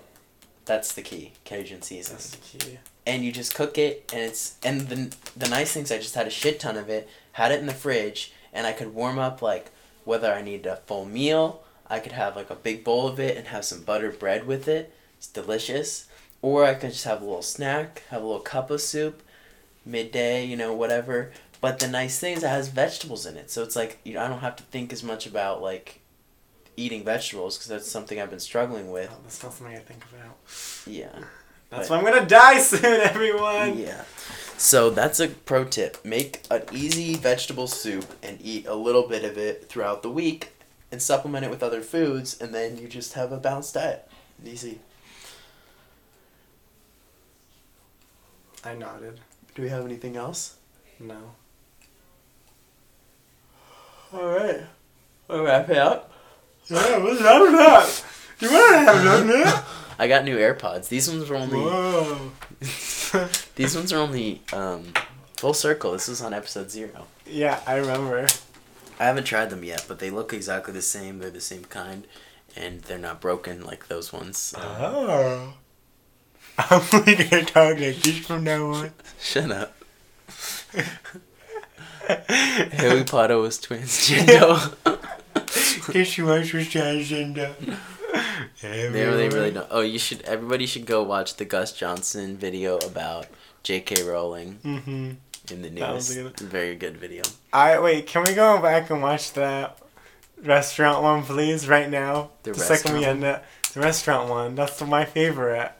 That's 0.70 0.92
the 0.92 1.02
key, 1.02 1.32
Cajun 1.44 1.82
seasoning. 1.82 2.18
that's 2.18 2.30
the 2.30 2.58
key. 2.58 2.78
And 3.04 3.24
you 3.24 3.32
just 3.32 3.56
cook 3.56 3.76
it, 3.76 4.08
and 4.12 4.22
it's 4.22 4.54
and 4.62 4.82
the 4.82 5.12
the 5.36 5.48
nice 5.48 5.72
things 5.72 5.90
I 5.90 5.98
just 5.98 6.14
had 6.14 6.28
a 6.28 6.30
shit 6.30 6.60
ton 6.60 6.76
of 6.76 6.88
it, 6.88 7.08
had 7.32 7.50
it 7.50 7.58
in 7.58 7.66
the 7.66 7.74
fridge, 7.74 8.32
and 8.52 8.68
I 8.68 8.72
could 8.72 8.94
warm 8.94 9.18
up 9.18 9.42
like 9.42 9.72
whether 10.04 10.32
I 10.32 10.42
needed 10.42 10.66
a 10.66 10.76
full 10.76 11.06
meal, 11.06 11.64
I 11.88 11.98
could 11.98 12.12
have 12.12 12.36
like 12.36 12.50
a 12.50 12.54
big 12.54 12.84
bowl 12.84 13.08
of 13.08 13.18
it 13.18 13.36
and 13.36 13.48
have 13.48 13.64
some 13.64 13.82
buttered 13.82 14.20
bread 14.20 14.46
with 14.46 14.68
it. 14.68 14.94
It's 15.18 15.26
delicious. 15.26 16.06
Or 16.40 16.64
I 16.64 16.74
could 16.74 16.92
just 16.92 17.04
have 17.04 17.20
a 17.20 17.24
little 17.24 17.42
snack, 17.42 18.04
have 18.10 18.22
a 18.22 18.26
little 18.26 18.40
cup 18.40 18.70
of 18.70 18.80
soup, 18.80 19.24
midday, 19.84 20.44
you 20.44 20.56
know, 20.56 20.72
whatever. 20.72 21.32
But 21.60 21.80
the 21.80 21.88
nice 21.88 22.20
thing 22.20 22.36
is 22.36 22.44
it 22.44 22.48
has 22.48 22.68
vegetables 22.68 23.26
in 23.26 23.36
it, 23.36 23.50
so 23.50 23.64
it's 23.64 23.74
like 23.74 23.98
you 24.04 24.14
know, 24.14 24.22
I 24.22 24.28
don't 24.28 24.38
have 24.38 24.54
to 24.54 24.62
think 24.62 24.92
as 24.92 25.02
much 25.02 25.26
about 25.26 25.60
like 25.60 25.99
eating 26.76 27.04
vegetables 27.04 27.56
because 27.56 27.68
that's 27.68 27.90
something 27.90 28.20
I've 28.20 28.30
been 28.30 28.40
struggling 28.40 28.88
oh, 28.88 28.92
with. 28.92 29.10
Oh, 29.12 29.18
that's 29.22 29.42
not 29.42 29.52
something 29.52 29.76
I 29.76 29.80
think 29.80 30.02
about. 30.12 30.36
Yeah. 30.86 31.08
That's 31.70 31.88
But- 31.88 32.02
why 32.02 32.08
I'm 32.10 32.14
gonna 32.14 32.26
die 32.28 32.58
soon, 32.60 33.00
everyone. 33.00 33.78
Yeah. 33.78 34.02
So 34.56 34.90
that's 34.90 35.20
a 35.20 35.28
pro 35.28 35.64
tip. 35.64 36.04
Make 36.04 36.42
an 36.50 36.62
easy 36.72 37.14
vegetable 37.14 37.68
soup 37.68 38.04
and 38.24 38.38
eat 38.42 38.66
a 38.66 38.74
little 38.74 39.08
bit 39.08 39.22
of 39.24 39.38
it 39.38 39.68
throughout 39.68 40.02
the 40.02 40.10
week 40.10 40.52
and 40.90 41.00
supplement 41.00 41.44
it 41.44 41.50
with 41.50 41.62
other 41.62 41.80
foods 41.80 42.38
and 42.40 42.52
then 42.52 42.76
you 42.76 42.88
just 42.88 43.12
have 43.12 43.30
a 43.30 43.36
balanced 43.38 43.74
diet. 43.74 44.10
Easy. 44.44 44.80
I 48.64 48.74
nodded. 48.74 49.20
Do 49.54 49.62
we 49.62 49.68
have 49.68 49.84
anything 49.84 50.16
else? 50.16 50.56
No. 50.98 51.34
Alright. 54.12 54.62
We'll 55.28 55.44
wrap 55.44 55.70
it 55.70 55.78
up. 55.78 56.09
Yeah, 56.70 56.98
what's 56.98 57.20
up 57.20 57.42
with 57.42 57.52
that? 57.52 58.04
You 58.40 58.50
wanna 58.52 58.78
have 58.78 59.26
that, 59.26 59.64
I 59.98 60.08
got 60.08 60.24
new 60.24 60.36
AirPods. 60.38 60.88
These 60.88 61.08
ones 61.10 61.28
were 61.28 61.36
only 61.36 61.58
Whoa. 61.60 62.30
these 63.56 63.74
ones 63.76 63.92
are 63.92 63.98
only 63.98 64.40
um 64.52 64.92
full 65.36 65.52
circle. 65.54 65.92
This 65.92 66.08
was 66.08 66.22
on 66.22 66.32
episode 66.32 66.70
zero. 66.70 67.06
yeah, 67.26 67.60
I 67.66 67.74
remember. 67.76 68.26
I 68.98 69.04
haven't 69.04 69.24
tried 69.24 69.50
them 69.50 69.64
yet, 69.64 69.84
but 69.88 69.98
they 69.98 70.10
look 70.10 70.32
exactly 70.32 70.72
the 70.72 70.82
same. 70.82 71.18
They're 71.18 71.30
the 71.30 71.40
same 71.40 71.64
kind, 71.64 72.06
and 72.56 72.82
they're 72.82 72.98
not 72.98 73.20
broken 73.20 73.64
like 73.64 73.88
those 73.88 74.12
ones. 74.12 74.54
Um, 74.56 74.64
Oh. 74.78 75.54
I'm 76.58 76.82
only 76.92 77.14
gonna 77.16 77.44
talk 77.44 77.78
like 77.78 77.96
this 78.02 78.18
from 78.18 78.44
now 78.44 78.66
on. 78.66 78.92
Shut 79.20 79.50
up. 79.50 79.74
Harry 82.08 83.04
Potter 83.04 83.38
was 83.38 83.58
transgender. 83.64 84.98
Guess 85.92 86.18
you 86.18 86.26
watch 86.26 86.52
was 86.52 86.66
transgender. 86.68 87.54
they 88.62 88.88
really, 88.88 89.28
really 89.28 89.50
don't. 89.52 89.66
Oh, 89.70 89.80
you 89.80 89.98
should. 89.98 90.22
Everybody 90.22 90.66
should 90.66 90.86
go 90.86 91.02
watch 91.02 91.36
the 91.36 91.44
Gus 91.44 91.72
Johnson 91.72 92.36
video 92.36 92.76
about 92.78 93.26
J.K. 93.62 94.02
Rowling 94.02 94.58
Mm-hmm. 94.64 95.52
in 95.52 95.62
the 95.62 95.70
news. 95.70 96.14
good. 96.14 96.38
Very 96.40 96.76
good 96.76 96.96
video. 96.96 97.22
I 97.52 97.78
wait. 97.80 98.06
Can 98.06 98.24
we 98.24 98.34
go 98.34 98.60
back 98.60 98.90
and 98.90 99.02
watch 99.02 99.32
that 99.34 99.78
restaurant 100.42 101.02
one, 101.02 101.22
please, 101.22 101.68
right 101.68 101.88
now? 101.90 102.30
The 102.42 102.54
second 102.54 102.94
we 102.98 103.04
end 103.04 103.24
it, 103.24 103.42
the 103.74 103.80
restaurant 103.80 104.28
one. 104.28 104.54
That's 104.54 104.80
my 104.82 105.04
favorite. 105.04 105.72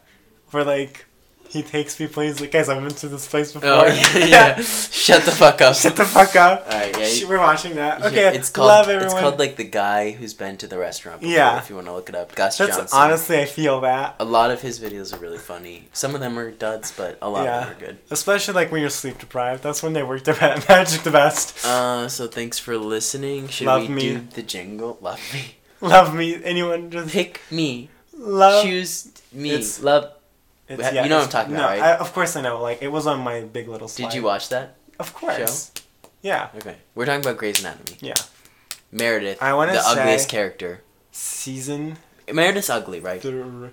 For 0.48 0.64
like 0.64 1.06
he 1.50 1.62
takes 1.62 1.96
people. 1.96 2.22
He's 2.22 2.40
like, 2.40 2.52
guys, 2.52 2.68
I've 2.68 2.80
been 2.82 2.94
to 2.94 3.08
this 3.08 3.26
place 3.28 3.52
before. 3.52 3.68
Oh 3.68 3.84
yeah, 4.14 4.24
yeah. 4.24 4.60
Shut 4.62 5.24
the 5.24 5.32
fuck 5.32 5.60
up. 5.60 5.74
Shut 5.74 5.96
the 5.96 6.04
fuck 6.04 6.36
up. 6.36 6.64
All 6.66 6.72
right, 6.78 6.96
yeah. 6.98 7.06
You- 7.08 7.28
We're 7.28 7.38
watching 7.38 7.74
that. 7.74 8.00
yeah, 8.00 8.06
Okay, 8.06 8.36
it's 8.36 8.50
called. 8.50 8.68
love 8.68 8.88
everyone. 8.88 9.06
It's 9.16 9.20
called 9.20 9.38
like 9.40 9.56
the 9.56 9.64
guy 9.64 10.12
who's 10.12 10.32
been 10.32 10.56
to 10.58 10.66
the 10.68 10.78
restaurant. 10.78 11.20
Before, 11.20 11.34
Yeah. 11.34 11.58
If 11.58 11.68
you 11.68 11.74
want 11.74 11.88
to 11.88 11.92
look 11.92 12.08
it 12.08 12.14
up, 12.14 12.34
Gus 12.36 12.56
That's 12.58 12.76
Johnson. 12.76 12.98
honestly, 12.98 13.40
I 13.40 13.46
feel 13.46 13.80
that. 13.80 14.14
A 14.20 14.24
lot 14.24 14.50
of 14.52 14.62
his 14.62 14.78
videos 14.78 15.12
are 15.12 15.18
really 15.18 15.38
funny. 15.38 15.88
Some 15.92 16.14
of 16.14 16.20
them 16.20 16.38
are 16.38 16.50
duds, 16.52 16.92
but 16.96 17.18
a 17.20 17.28
lot 17.28 17.44
Yeah. 17.44 17.60
of 17.62 17.66
them 17.66 17.76
are 17.76 17.80
good. 17.86 17.98
Especially 18.10 18.54
like 18.54 18.70
when 18.70 18.80
you're 18.80 18.90
sleep 18.90 19.18
deprived. 19.18 19.62
That's 19.64 19.82
when 19.82 19.92
they 19.92 20.02
work 20.04 20.24
their 20.24 20.36
magic 20.68 21.02
the 21.02 21.10
best. 21.10 21.66
Uh, 21.66 22.08
so 22.08 22.28
thanks 22.28 22.58
for 22.60 22.78
listening. 22.78 23.48
Should 23.48 23.66
Love 23.66 23.82
we 23.82 23.88
me. 23.88 24.02
do 24.02 24.20
the 24.34 24.42
jingle? 24.42 24.98
Love 25.00 25.20
me. 25.34 25.56
Love 25.80 26.14
me. 26.14 26.42
Anyone 26.44 26.90
just 26.90 27.10
Pick 27.12 27.40
me. 27.50 27.88
love. 28.16 28.64
Choose 28.64 29.10
me. 29.32 29.50
it's- 29.50 29.82
Love. 29.82 30.12
It's, 30.70 30.94
You 30.94 31.08
know 31.08 31.16
what 31.18 31.24
I'm 31.24 31.28
talking 31.30 31.52
no, 31.54 31.58
about, 31.60 31.70
right? 31.70 31.82
I, 31.82 31.96
of 31.96 32.12
course 32.12 32.36
I 32.36 32.40
know. 32.40 32.62
Like 32.62 32.80
it 32.82 32.88
was 32.92 33.06
on 33.06 33.20
my 33.20 33.42
Big 33.42 33.68
Little 33.68 33.88
Slide. 33.88 34.06
Did 34.08 34.14
you 34.14 34.22
watch 34.22 34.48
that? 34.50 34.76
Of 34.98 35.12
course. 35.14 35.72
Yeah. 36.22 36.48
Okay. 36.56 36.76
We're 36.94 37.06
talking 37.06 37.20
about 37.24 37.36
Grey's 37.38 37.60
Anatomy. 37.60 37.96
Yeah. 38.00 38.14
Meredith. 38.92 39.42
I 39.42 39.52
wanna 39.54 39.72
the 39.72 39.82
say- 39.82 40.00
ugliest 40.00 40.28
character. 40.28 40.82
Season 41.12 41.96
Meredith's 42.32 42.70
ugly, 42.70 43.00
right? 43.00 43.20
three. 43.20 43.70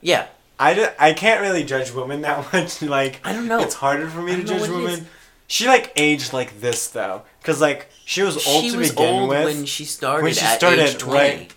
Yeah. 0.00 0.26
I, 0.60 0.74
d- 0.74 0.86
I 0.98 1.12
can't 1.12 1.40
really 1.40 1.62
judge 1.62 1.92
women 1.92 2.22
that 2.22 2.52
much. 2.52 2.82
Like 2.82 3.20
I 3.24 3.32
don't 3.32 3.46
know. 3.46 3.60
it's 3.60 3.74
harder 3.76 4.08
for 4.08 4.20
me 4.22 4.34
to 4.36 4.42
judge 4.44 4.68
women. 4.68 5.06
She 5.46 5.66
like 5.66 5.92
aged 5.96 6.32
like 6.32 6.60
this 6.60 6.88
though, 6.88 7.22
cause 7.42 7.60
like 7.60 7.88
she 8.04 8.22
was 8.22 8.44
old 8.46 8.64
she 8.64 8.70
to 8.72 8.78
was 8.78 8.90
begin 8.90 9.14
old 9.14 9.28
with. 9.30 9.44
when 9.44 9.64
she 9.66 9.84
started 9.84 10.24
When 10.24 10.34
she 10.34 10.44
at 10.44 10.56
started, 10.58 10.80
age 10.80 10.98
20. 10.98 11.18
right. 11.18 11.54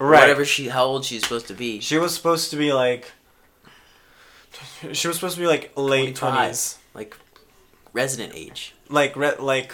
Right. 0.00 0.20
Whatever 0.20 0.44
she, 0.44 0.68
how 0.68 0.84
old 0.84 1.04
she's 1.04 1.24
supposed 1.24 1.48
to 1.48 1.54
be. 1.54 1.80
She 1.80 1.98
was 1.98 2.14
supposed 2.14 2.50
to 2.52 2.56
be 2.56 2.72
like. 2.72 3.10
She 4.92 5.08
was 5.08 5.16
supposed 5.16 5.34
to 5.36 5.40
be 5.40 5.46
like 5.46 5.72
late 5.76 6.16
twenties, 6.16 6.78
Like, 6.94 7.16
resident 7.92 8.32
age. 8.34 8.74
like 8.88 9.16
re- 9.16 9.36
like. 9.38 9.72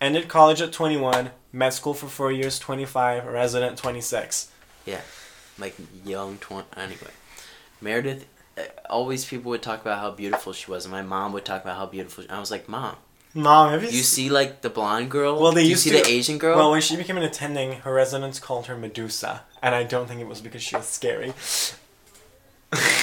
Ended 0.00 0.28
college 0.28 0.60
at 0.62 0.72
twenty 0.72 0.96
one, 0.96 1.30
med 1.52 1.72
school 1.72 1.92
for 1.94 2.06
four 2.06 2.30
years, 2.30 2.58
twenty 2.58 2.84
five, 2.84 3.24
resident 3.26 3.76
twenty 3.78 4.00
six. 4.00 4.50
Yeah, 4.86 5.00
Like, 5.58 5.74
young 6.04 6.38
20. 6.38 6.66
Anyway. 6.76 7.10
Meredith, 7.80 8.24
uh, 8.56 8.62
always 8.88 9.24
people 9.24 9.50
would 9.50 9.60
talk 9.62 9.80
about 9.82 9.98
how 9.98 10.12
beautiful 10.12 10.52
she 10.52 10.70
was, 10.70 10.84
and 10.84 10.92
my 10.92 11.02
mom 11.02 11.32
would 11.32 11.44
talk 11.44 11.62
about 11.62 11.76
how 11.76 11.86
beautiful 11.86 12.24
I 12.30 12.38
was 12.40 12.50
like, 12.50 12.68
Mom, 12.68 12.96
Mom, 13.34 13.70
have 13.72 13.82
you, 13.82 13.90
you 13.90 14.02
see, 14.02 14.30
like, 14.30 14.62
the 14.62 14.70
blonde 14.70 15.10
girl? 15.10 15.38
Well, 15.40 15.52
they 15.52 15.64
Do 15.64 15.68
you 15.70 15.76
see 15.76 15.90
to- 15.90 15.96
the 16.02 16.08
Asian 16.08 16.38
girl? 16.38 16.56
Well, 16.56 16.70
when 16.70 16.80
she 16.80 16.96
became 16.96 17.16
an 17.18 17.22
attending, 17.24 17.72
her 17.80 17.92
residents 17.92 18.38
called 18.40 18.66
her 18.66 18.76
Medusa, 18.76 19.42
and 19.62 19.74
I 19.74 19.82
don't 19.82 20.06
think 20.08 20.20
it 20.20 20.26
was 20.28 20.40
because 20.40 20.62
she 20.62 20.74
was 20.76 20.86
scary. 20.86 21.34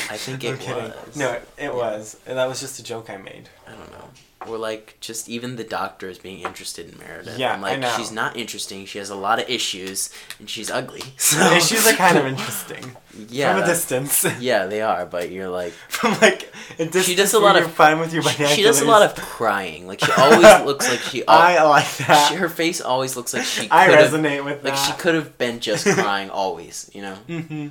I 0.09 0.17
think 0.17 0.43
it 0.43 0.59
was. 0.67 1.15
No, 1.15 1.31
it, 1.31 1.47
it 1.57 1.73
was. 1.73 2.17
And 2.25 2.37
that 2.37 2.47
was 2.47 2.59
just 2.59 2.79
a 2.79 2.83
joke 2.83 3.09
I 3.09 3.17
made. 3.17 3.49
I 3.67 3.71
don't 3.71 3.91
know. 3.91 4.09
Or 4.47 4.59
like 4.59 4.97
just 4.99 5.27
even 5.27 5.55
the 5.55 5.63
doctors 5.63 6.19
being 6.19 6.41
interested 6.41 6.91
in 6.91 6.99
Meredith. 6.99 7.39
Yeah, 7.39 7.53
I'm 7.53 7.61
like 7.61 7.77
I 7.77 7.79
know. 7.79 7.93
she's 7.97 8.11
not 8.11 8.37
interesting. 8.37 8.85
She 8.85 8.99
has 8.99 9.09
a 9.09 9.15
lot 9.15 9.41
of 9.41 9.49
issues 9.49 10.11
and 10.37 10.47
she's 10.47 10.69
ugly. 10.69 11.01
So 11.17 11.37
The 11.39 11.55
issues 11.55 11.87
are 11.87 11.93
kind 11.95 12.15
of 12.15 12.27
interesting 12.27 12.95
yeah, 13.29 13.55
from 13.55 13.63
a 13.63 13.65
distance. 13.65 14.23
yeah, 14.39 14.67
they 14.67 14.81
are. 14.81 15.07
But 15.07 15.31
you're 15.31 15.49
like 15.49 15.71
from 15.89 16.11
like 16.21 16.53
a 16.77 16.85
distance. 16.85 17.15
does 17.17 17.33
a 17.33 17.39
lot 17.39 17.55
you're 17.55 17.65
of- 17.65 17.71
fine 17.71 17.97
with 17.99 18.13
your 18.13 18.21
she, 18.21 18.29
binoculars. 18.37 18.55
she 18.55 18.61
does 18.61 18.81
a 18.81 18.85
lot 18.85 19.01
of 19.01 19.15
crying. 19.15 19.87
Like 19.87 20.01
she 20.05 20.11
always 20.11 20.65
looks 20.65 20.87
like 20.87 20.99
she. 20.99 21.25
al- 21.25 21.39
I 21.39 21.63
like 21.63 21.97
that. 22.05 22.27
she 22.29 22.35
her 22.35 22.49
face 22.49 22.81
always 22.81 23.15
looks 23.15 23.33
like 23.33 23.45
she. 23.45 23.67
I 23.71 23.87
resonate 23.87 24.45
with 24.45 24.63
Like 24.63 24.75
she 24.75 24.91
could 24.93 25.15
have 25.15 25.39
been 25.39 25.59
just 25.59 25.87
crying 25.87 26.29
always. 26.29 26.91
You 26.93 27.01
know. 27.01 27.15
hmm 27.15 27.67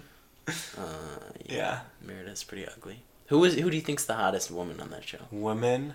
Uh, 0.49 0.83
yeah. 1.47 1.55
Yeah. 1.57 1.81
Meredith's 2.07 2.45
pretty 2.45 2.67
ugly. 2.67 3.03
Who 3.29 3.43
is 3.45 3.55
who 3.55 3.71
do 3.71 3.77
you 3.77 3.83
think's 3.83 4.05
the 4.05 4.15
hottest 4.15 4.51
woman 4.51 4.81
on 4.81 4.91
that 4.91 5.05
show? 5.05 5.19
Women. 5.31 5.95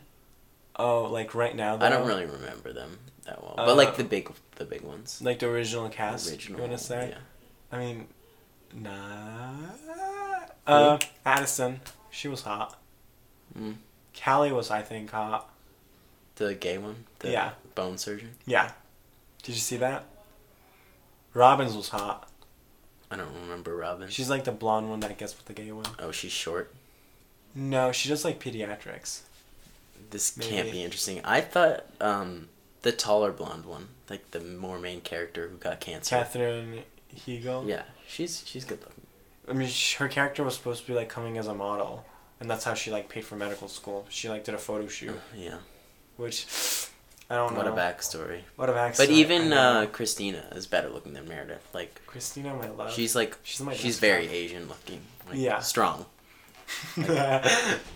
Oh, 0.76 1.04
like 1.04 1.36
right 1.36 1.56
now. 1.56 1.76
Though, 1.78 1.86
I 1.86 1.90
don't 1.90 2.08
really 2.08 2.26
remember 2.26 2.72
them 2.74 3.00
that 3.26 3.42
well, 3.44 3.54
but 3.58 3.76
like 3.78 3.90
Uh, 3.90 3.98
the 3.98 4.04
big 4.06 4.32
the 4.56 4.66
big 4.66 4.82
ones. 4.82 5.22
like 5.22 5.40
the 5.40 5.48
original 5.48 5.90
cast. 5.90 6.30
Original. 6.30 6.60
You 6.62 6.68
want 6.68 6.80
to 6.80 6.84
say? 6.84 7.10
Yeah. 7.10 7.18
I 7.72 7.78
mean, 7.80 8.08
nah. 8.74 9.56
Uh, 10.66 10.98
Addison. 11.26 11.82
She 12.12 12.28
was 12.28 12.42
hot. 12.44 12.80
Mm. 13.58 13.76
Callie 14.24 14.52
was, 14.52 14.70
I 14.72 14.82
think, 14.82 15.12
hot. 15.12 15.50
The 16.36 16.54
gay 16.56 16.78
one? 16.78 17.06
The 17.20 17.32
Yeah. 17.32 17.52
bone 17.76 17.98
surgeon? 17.98 18.36
Yeah. 18.46 18.72
Did 19.44 19.56
you 19.56 19.62
see 19.62 19.78
that? 19.78 20.06
Robbins 21.34 21.76
was 21.76 21.90
hot. 21.90 22.29
I 23.12 23.16
don't 23.18 23.34
remember 23.44 23.76
Robin. 23.76 24.10
She's 24.10 24.30
like 24.30 24.44
the 24.44 24.52
blonde 24.52 24.90
one 24.90 25.00
that 25.02 25.18
gets 25.18 25.36
with 25.36 25.46
the 25.46 25.54
gay 25.54 25.72
one. 25.72 25.86
oh, 26.00 26.12
she's 26.12 26.32
short. 26.32 26.74
No, 27.56 27.92
she 27.92 28.10
does 28.10 28.24
like 28.24 28.40
pediatrics. 28.40 29.22
This 30.12 30.32
can't 30.40 30.72
be 30.72 30.84
interesting. 30.84 31.22
I 31.24 31.42
thought 31.42 31.86
um 32.00 32.50
the 32.82 32.92
taller 32.92 33.32
blonde 33.32 33.66
one, 33.66 33.88
like 34.10 34.32
the 34.32 34.40
more 34.40 34.80
main 34.80 35.02
character 35.02 35.48
who 35.48 35.58
got 35.58 35.80
cancer. 35.80 36.16
Katherine 36.16 36.84
Heigl. 37.16 37.68
Yeah, 37.68 37.84
she's 38.08 38.44
she's 38.46 38.66
good 38.66 38.80
looking. 38.82 39.06
I 39.50 39.54
mean, 39.54 39.68
sh- 39.68 39.96
her 39.96 40.08
character 40.08 40.44
was 40.44 40.56
supposed 40.56 40.82
to 40.82 40.88
be 40.88 40.94
like 40.94 41.10
coming 41.10 41.38
as 41.40 41.48
a 41.48 41.56
model, 41.56 42.06
and 42.40 42.50
that's 42.50 42.64
how 42.64 42.76
she 42.76 42.92
like 42.92 43.10
paid 43.10 43.26
for 43.26 43.36
medical 43.36 43.68
school. 43.68 44.06
She 44.10 44.30
like 44.30 44.44
did 44.44 44.54
a 44.56 44.60
photo 44.60 44.88
shoot, 44.88 45.20
Yeah. 45.36 45.58
which 46.18 46.46
I 47.30 47.36
don't 47.36 47.56
What 47.56 47.66
know. 47.68 47.74
a 47.74 47.78
backstory. 47.78 48.42
What 48.56 48.70
a 48.70 48.74
backstory. 48.74 48.98
But 48.98 49.10
even 49.12 49.54
uh. 49.54 49.86
Cristina 49.92 50.46
is 50.56 50.66
better 50.66 50.90
looking 50.90 51.14
than 51.14 51.28
Meredith. 51.28 51.68
Like 51.74 52.02
Cristina, 52.08 52.54
my 52.56 52.70
love. 52.70 52.92
she's 52.92 53.16
like 53.16 53.38
she's 53.44 53.62
my 53.62 53.74
she's 53.76 54.00
very 54.00 54.24
friend. 54.26 54.36
Asian 54.36 54.68
looking. 54.68 55.02
Like, 55.28 55.38
Yeah. 55.38 55.60
Strong. 55.60 56.06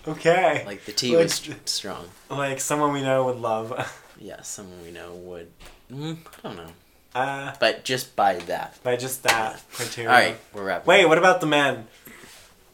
okay. 0.07 0.63
Like 0.65 0.85
the 0.85 0.91
T 0.91 1.15
Like- 1.15 1.23
was 1.25 1.49
strong. 1.65 2.05
Like 2.29 2.59
someone 2.59 2.93
we 2.93 3.01
know 3.01 3.25
would 3.25 3.37
love. 3.37 3.99
Yeah, 4.19 4.41
someone 4.43 4.81
we 4.83 4.91
know 4.91 5.11
would. 5.15 5.47
Mm, 5.91 6.17
I 6.43 6.47
don't 6.47 6.55
know. 6.55 6.69
Uh, 7.13 7.53
But 7.59 7.83
just 7.83 8.15
by 8.15 8.35
that. 8.35 8.77
by 8.81 8.95
just 8.95 9.23
that 9.23 9.61
criteria. 9.73 10.09
All 10.09 10.15
right, 10.15 10.37
we're 10.53 10.63
wrapping. 10.63 10.87
Wait, 10.87 11.03
up. 11.03 11.09
what 11.09 11.17
about 11.17 11.41
the 11.41 11.47
men? 11.47 11.87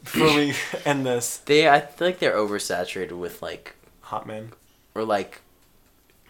Before 0.04 0.28
we 0.36 0.54
end 0.86 1.08
this, 1.08 1.38
They, 1.38 1.68
I 1.68 1.80
feel 1.80 2.08
like 2.10 2.20
they're 2.20 2.36
oversaturated 2.36 3.14
with 3.14 3.42
like, 3.42 3.74
hot 4.02 4.28
men. 4.28 4.52
or 4.94 5.04
like, 5.06 5.42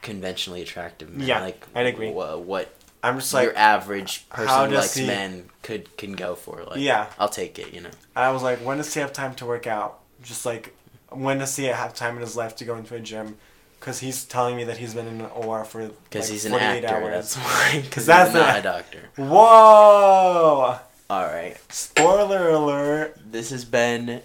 conventionally 0.02 0.62
attractive 0.62 1.10
men. 1.14 1.28
Yeah, 1.28 1.42
like, 1.42 1.66
I'd 1.76 1.86
agree. 1.88 2.12
wha- 2.12 2.38
what 2.38 2.74
I'm 3.04 3.18
just 3.20 3.34
like 3.34 3.46
your 3.46 3.58
average 3.58 4.28
person 4.30 4.70
who 4.72 4.76
likes 4.76 4.94
he- 4.96 5.08
men 5.08 5.50
could 5.64 5.96
can 5.98 6.14
go 6.14 6.36
for. 6.36 6.64
Like, 6.64 6.80
Yeah. 6.80 7.08
I'll 7.18 7.30
take 7.30 7.58
it. 7.60 7.74
You 7.74 7.82
know. 7.82 7.90
I 8.16 8.32
was 8.32 8.44
like, 8.44 8.60
when 8.60 8.78
does 8.78 8.94
he 8.94 9.00
have 9.00 9.14
time 9.14 9.36
to 9.36 9.46
work 9.46 9.68
out? 9.68 10.00
Just 10.24 10.46
like, 10.46 10.76
when 11.10 11.38
does 11.40 11.56
he 11.56 11.66
have 11.66 11.94
time 11.94 12.16
in 12.16 12.22
his 12.22 12.36
life 12.36 12.56
to 12.58 12.66
go 12.66 12.76
into 12.76 12.96
a 12.96 13.00
gym? 13.00 13.38
Because 13.80 14.00
he's 14.02 14.26
telling 14.26 14.58
me 14.58 14.66
that 14.66 14.78
he's 14.78 14.94
been 14.94 15.08
in 15.08 15.22
an 15.22 15.28
OR 15.34 15.64
for 15.64 15.88
Because 15.88 16.26
like 16.26 16.32
he's 16.34 16.44
an 16.46 16.52
48 16.52 16.84
actor. 16.84 16.96
hours. 16.96 17.12
That's 17.14 17.38
why. 17.74 17.82
Because 17.82 18.06
that's 18.12 18.34
not 18.34 18.54
the- 18.54 18.60
a 18.60 18.62
doctor. 18.62 19.10
Whoa! 19.16 20.80
All 21.10 21.26
right. 21.26 21.56
Spoiler 21.72 22.50
alert! 22.50 23.18
This 23.32 23.50
has 23.52 23.64
been 23.64 24.22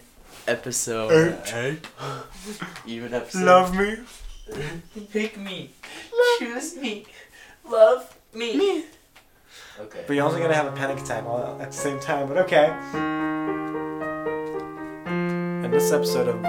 episode 0.48 1.38
Eight. 1.54 1.86
Even 2.86 3.14
episode. 3.14 3.44
Love 3.44 3.76
me. 3.76 3.96
Pick 5.12 5.38
me. 5.38 5.70
Choose 6.38 6.76
me. 6.76 7.06
Love 7.68 8.16
me. 8.34 8.56
me. 8.56 8.84
Okay. 9.80 10.04
But 10.06 10.14
you're 10.14 10.24
also 10.24 10.38
gonna 10.38 10.54
have 10.54 10.66
a 10.66 10.72
panic 10.76 10.98
attack 11.02 11.24
all 11.24 11.58
at 11.60 11.70
the 11.70 11.76
same 11.76 11.98
time, 11.98 12.28
but 12.28 12.36
okay. 12.38 12.66
And 15.64 15.72
this 15.72 15.90
episode 15.92 16.28
of 16.28 16.40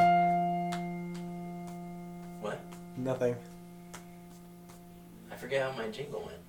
What? 2.41 2.59
nothing. 2.97 3.35
I 5.31 5.35
forget 5.35 5.63
how 5.71 5.77
my 5.77 5.87
jingle 5.89 6.21
went. 6.21 6.41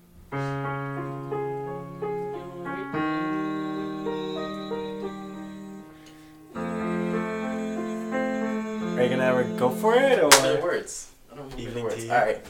Are 8.97 9.03
you 9.03 9.09
gonna 9.09 9.23
ever 9.23 9.43
go 9.57 9.69
for 9.69 9.95
it 9.95 10.19
or? 10.19 10.29
The 10.29 10.59
words. 10.61 11.11
I 11.57 11.61
don't 11.61 11.69
remember 11.69 11.69
Evening 11.69 11.83
words. 11.83 12.03
tea. 12.03 12.09
All 12.11 12.17
right. 12.17 12.45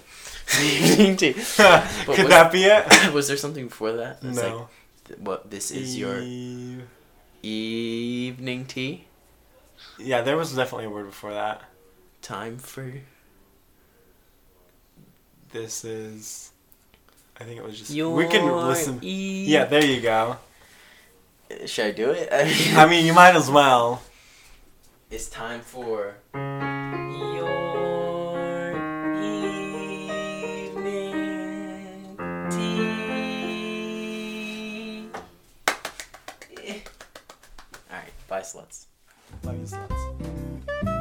Evening 0.62 1.18
tea. 1.18 1.34
Could 2.06 2.18
was- 2.20 2.28
that 2.30 2.52
be 2.52 2.64
it? 2.66 3.14
Was 3.14 3.28
there 3.28 3.38
something 3.38 3.68
before 3.68 3.94
that? 3.94 4.20
It's 4.24 4.38
like, 4.38 4.48
no. 4.52 4.70
th- 5.06 5.20
what? 5.20 5.50
This 5.50 5.72
is 5.72 5.98
your 5.98 6.20
evening 7.44 8.66
tea. 8.66 9.06
Yeah, 10.00 10.22
there 10.22 10.38
was 10.38 10.54
definitely 10.56 10.86
a 10.86 10.90
word 10.90 11.06
before 11.08 11.34
that. 11.34 11.62
Time 12.22 12.58
for. 12.58 12.92
This 15.52 15.84
is. 15.86 16.52
I 17.40 17.44
think 17.44 17.58
it 17.60 17.64
was 17.64 17.78
just. 17.78 17.92
Your 17.92 18.14
we 18.16 18.28
can 18.28 18.46
listen. 18.68 19.00
eve- 19.02 19.48
Yeah, 19.50 19.66
there 19.66 19.84
you 19.86 20.02
go. 20.02 20.38
Should 21.66 21.86
I 21.86 21.92
do 21.92 22.12
it? 22.12 22.28
I 22.76 22.86
mean, 22.88 23.06
you 23.06 23.14
might 23.14 23.36
as 23.36 23.50
well. 23.50 24.02
It's 25.10 25.30
time 25.30 25.62
for 25.62 26.16
sluts. 38.48 38.86
Love 39.44 39.58
you, 39.58 39.66
sluts. 39.66 40.97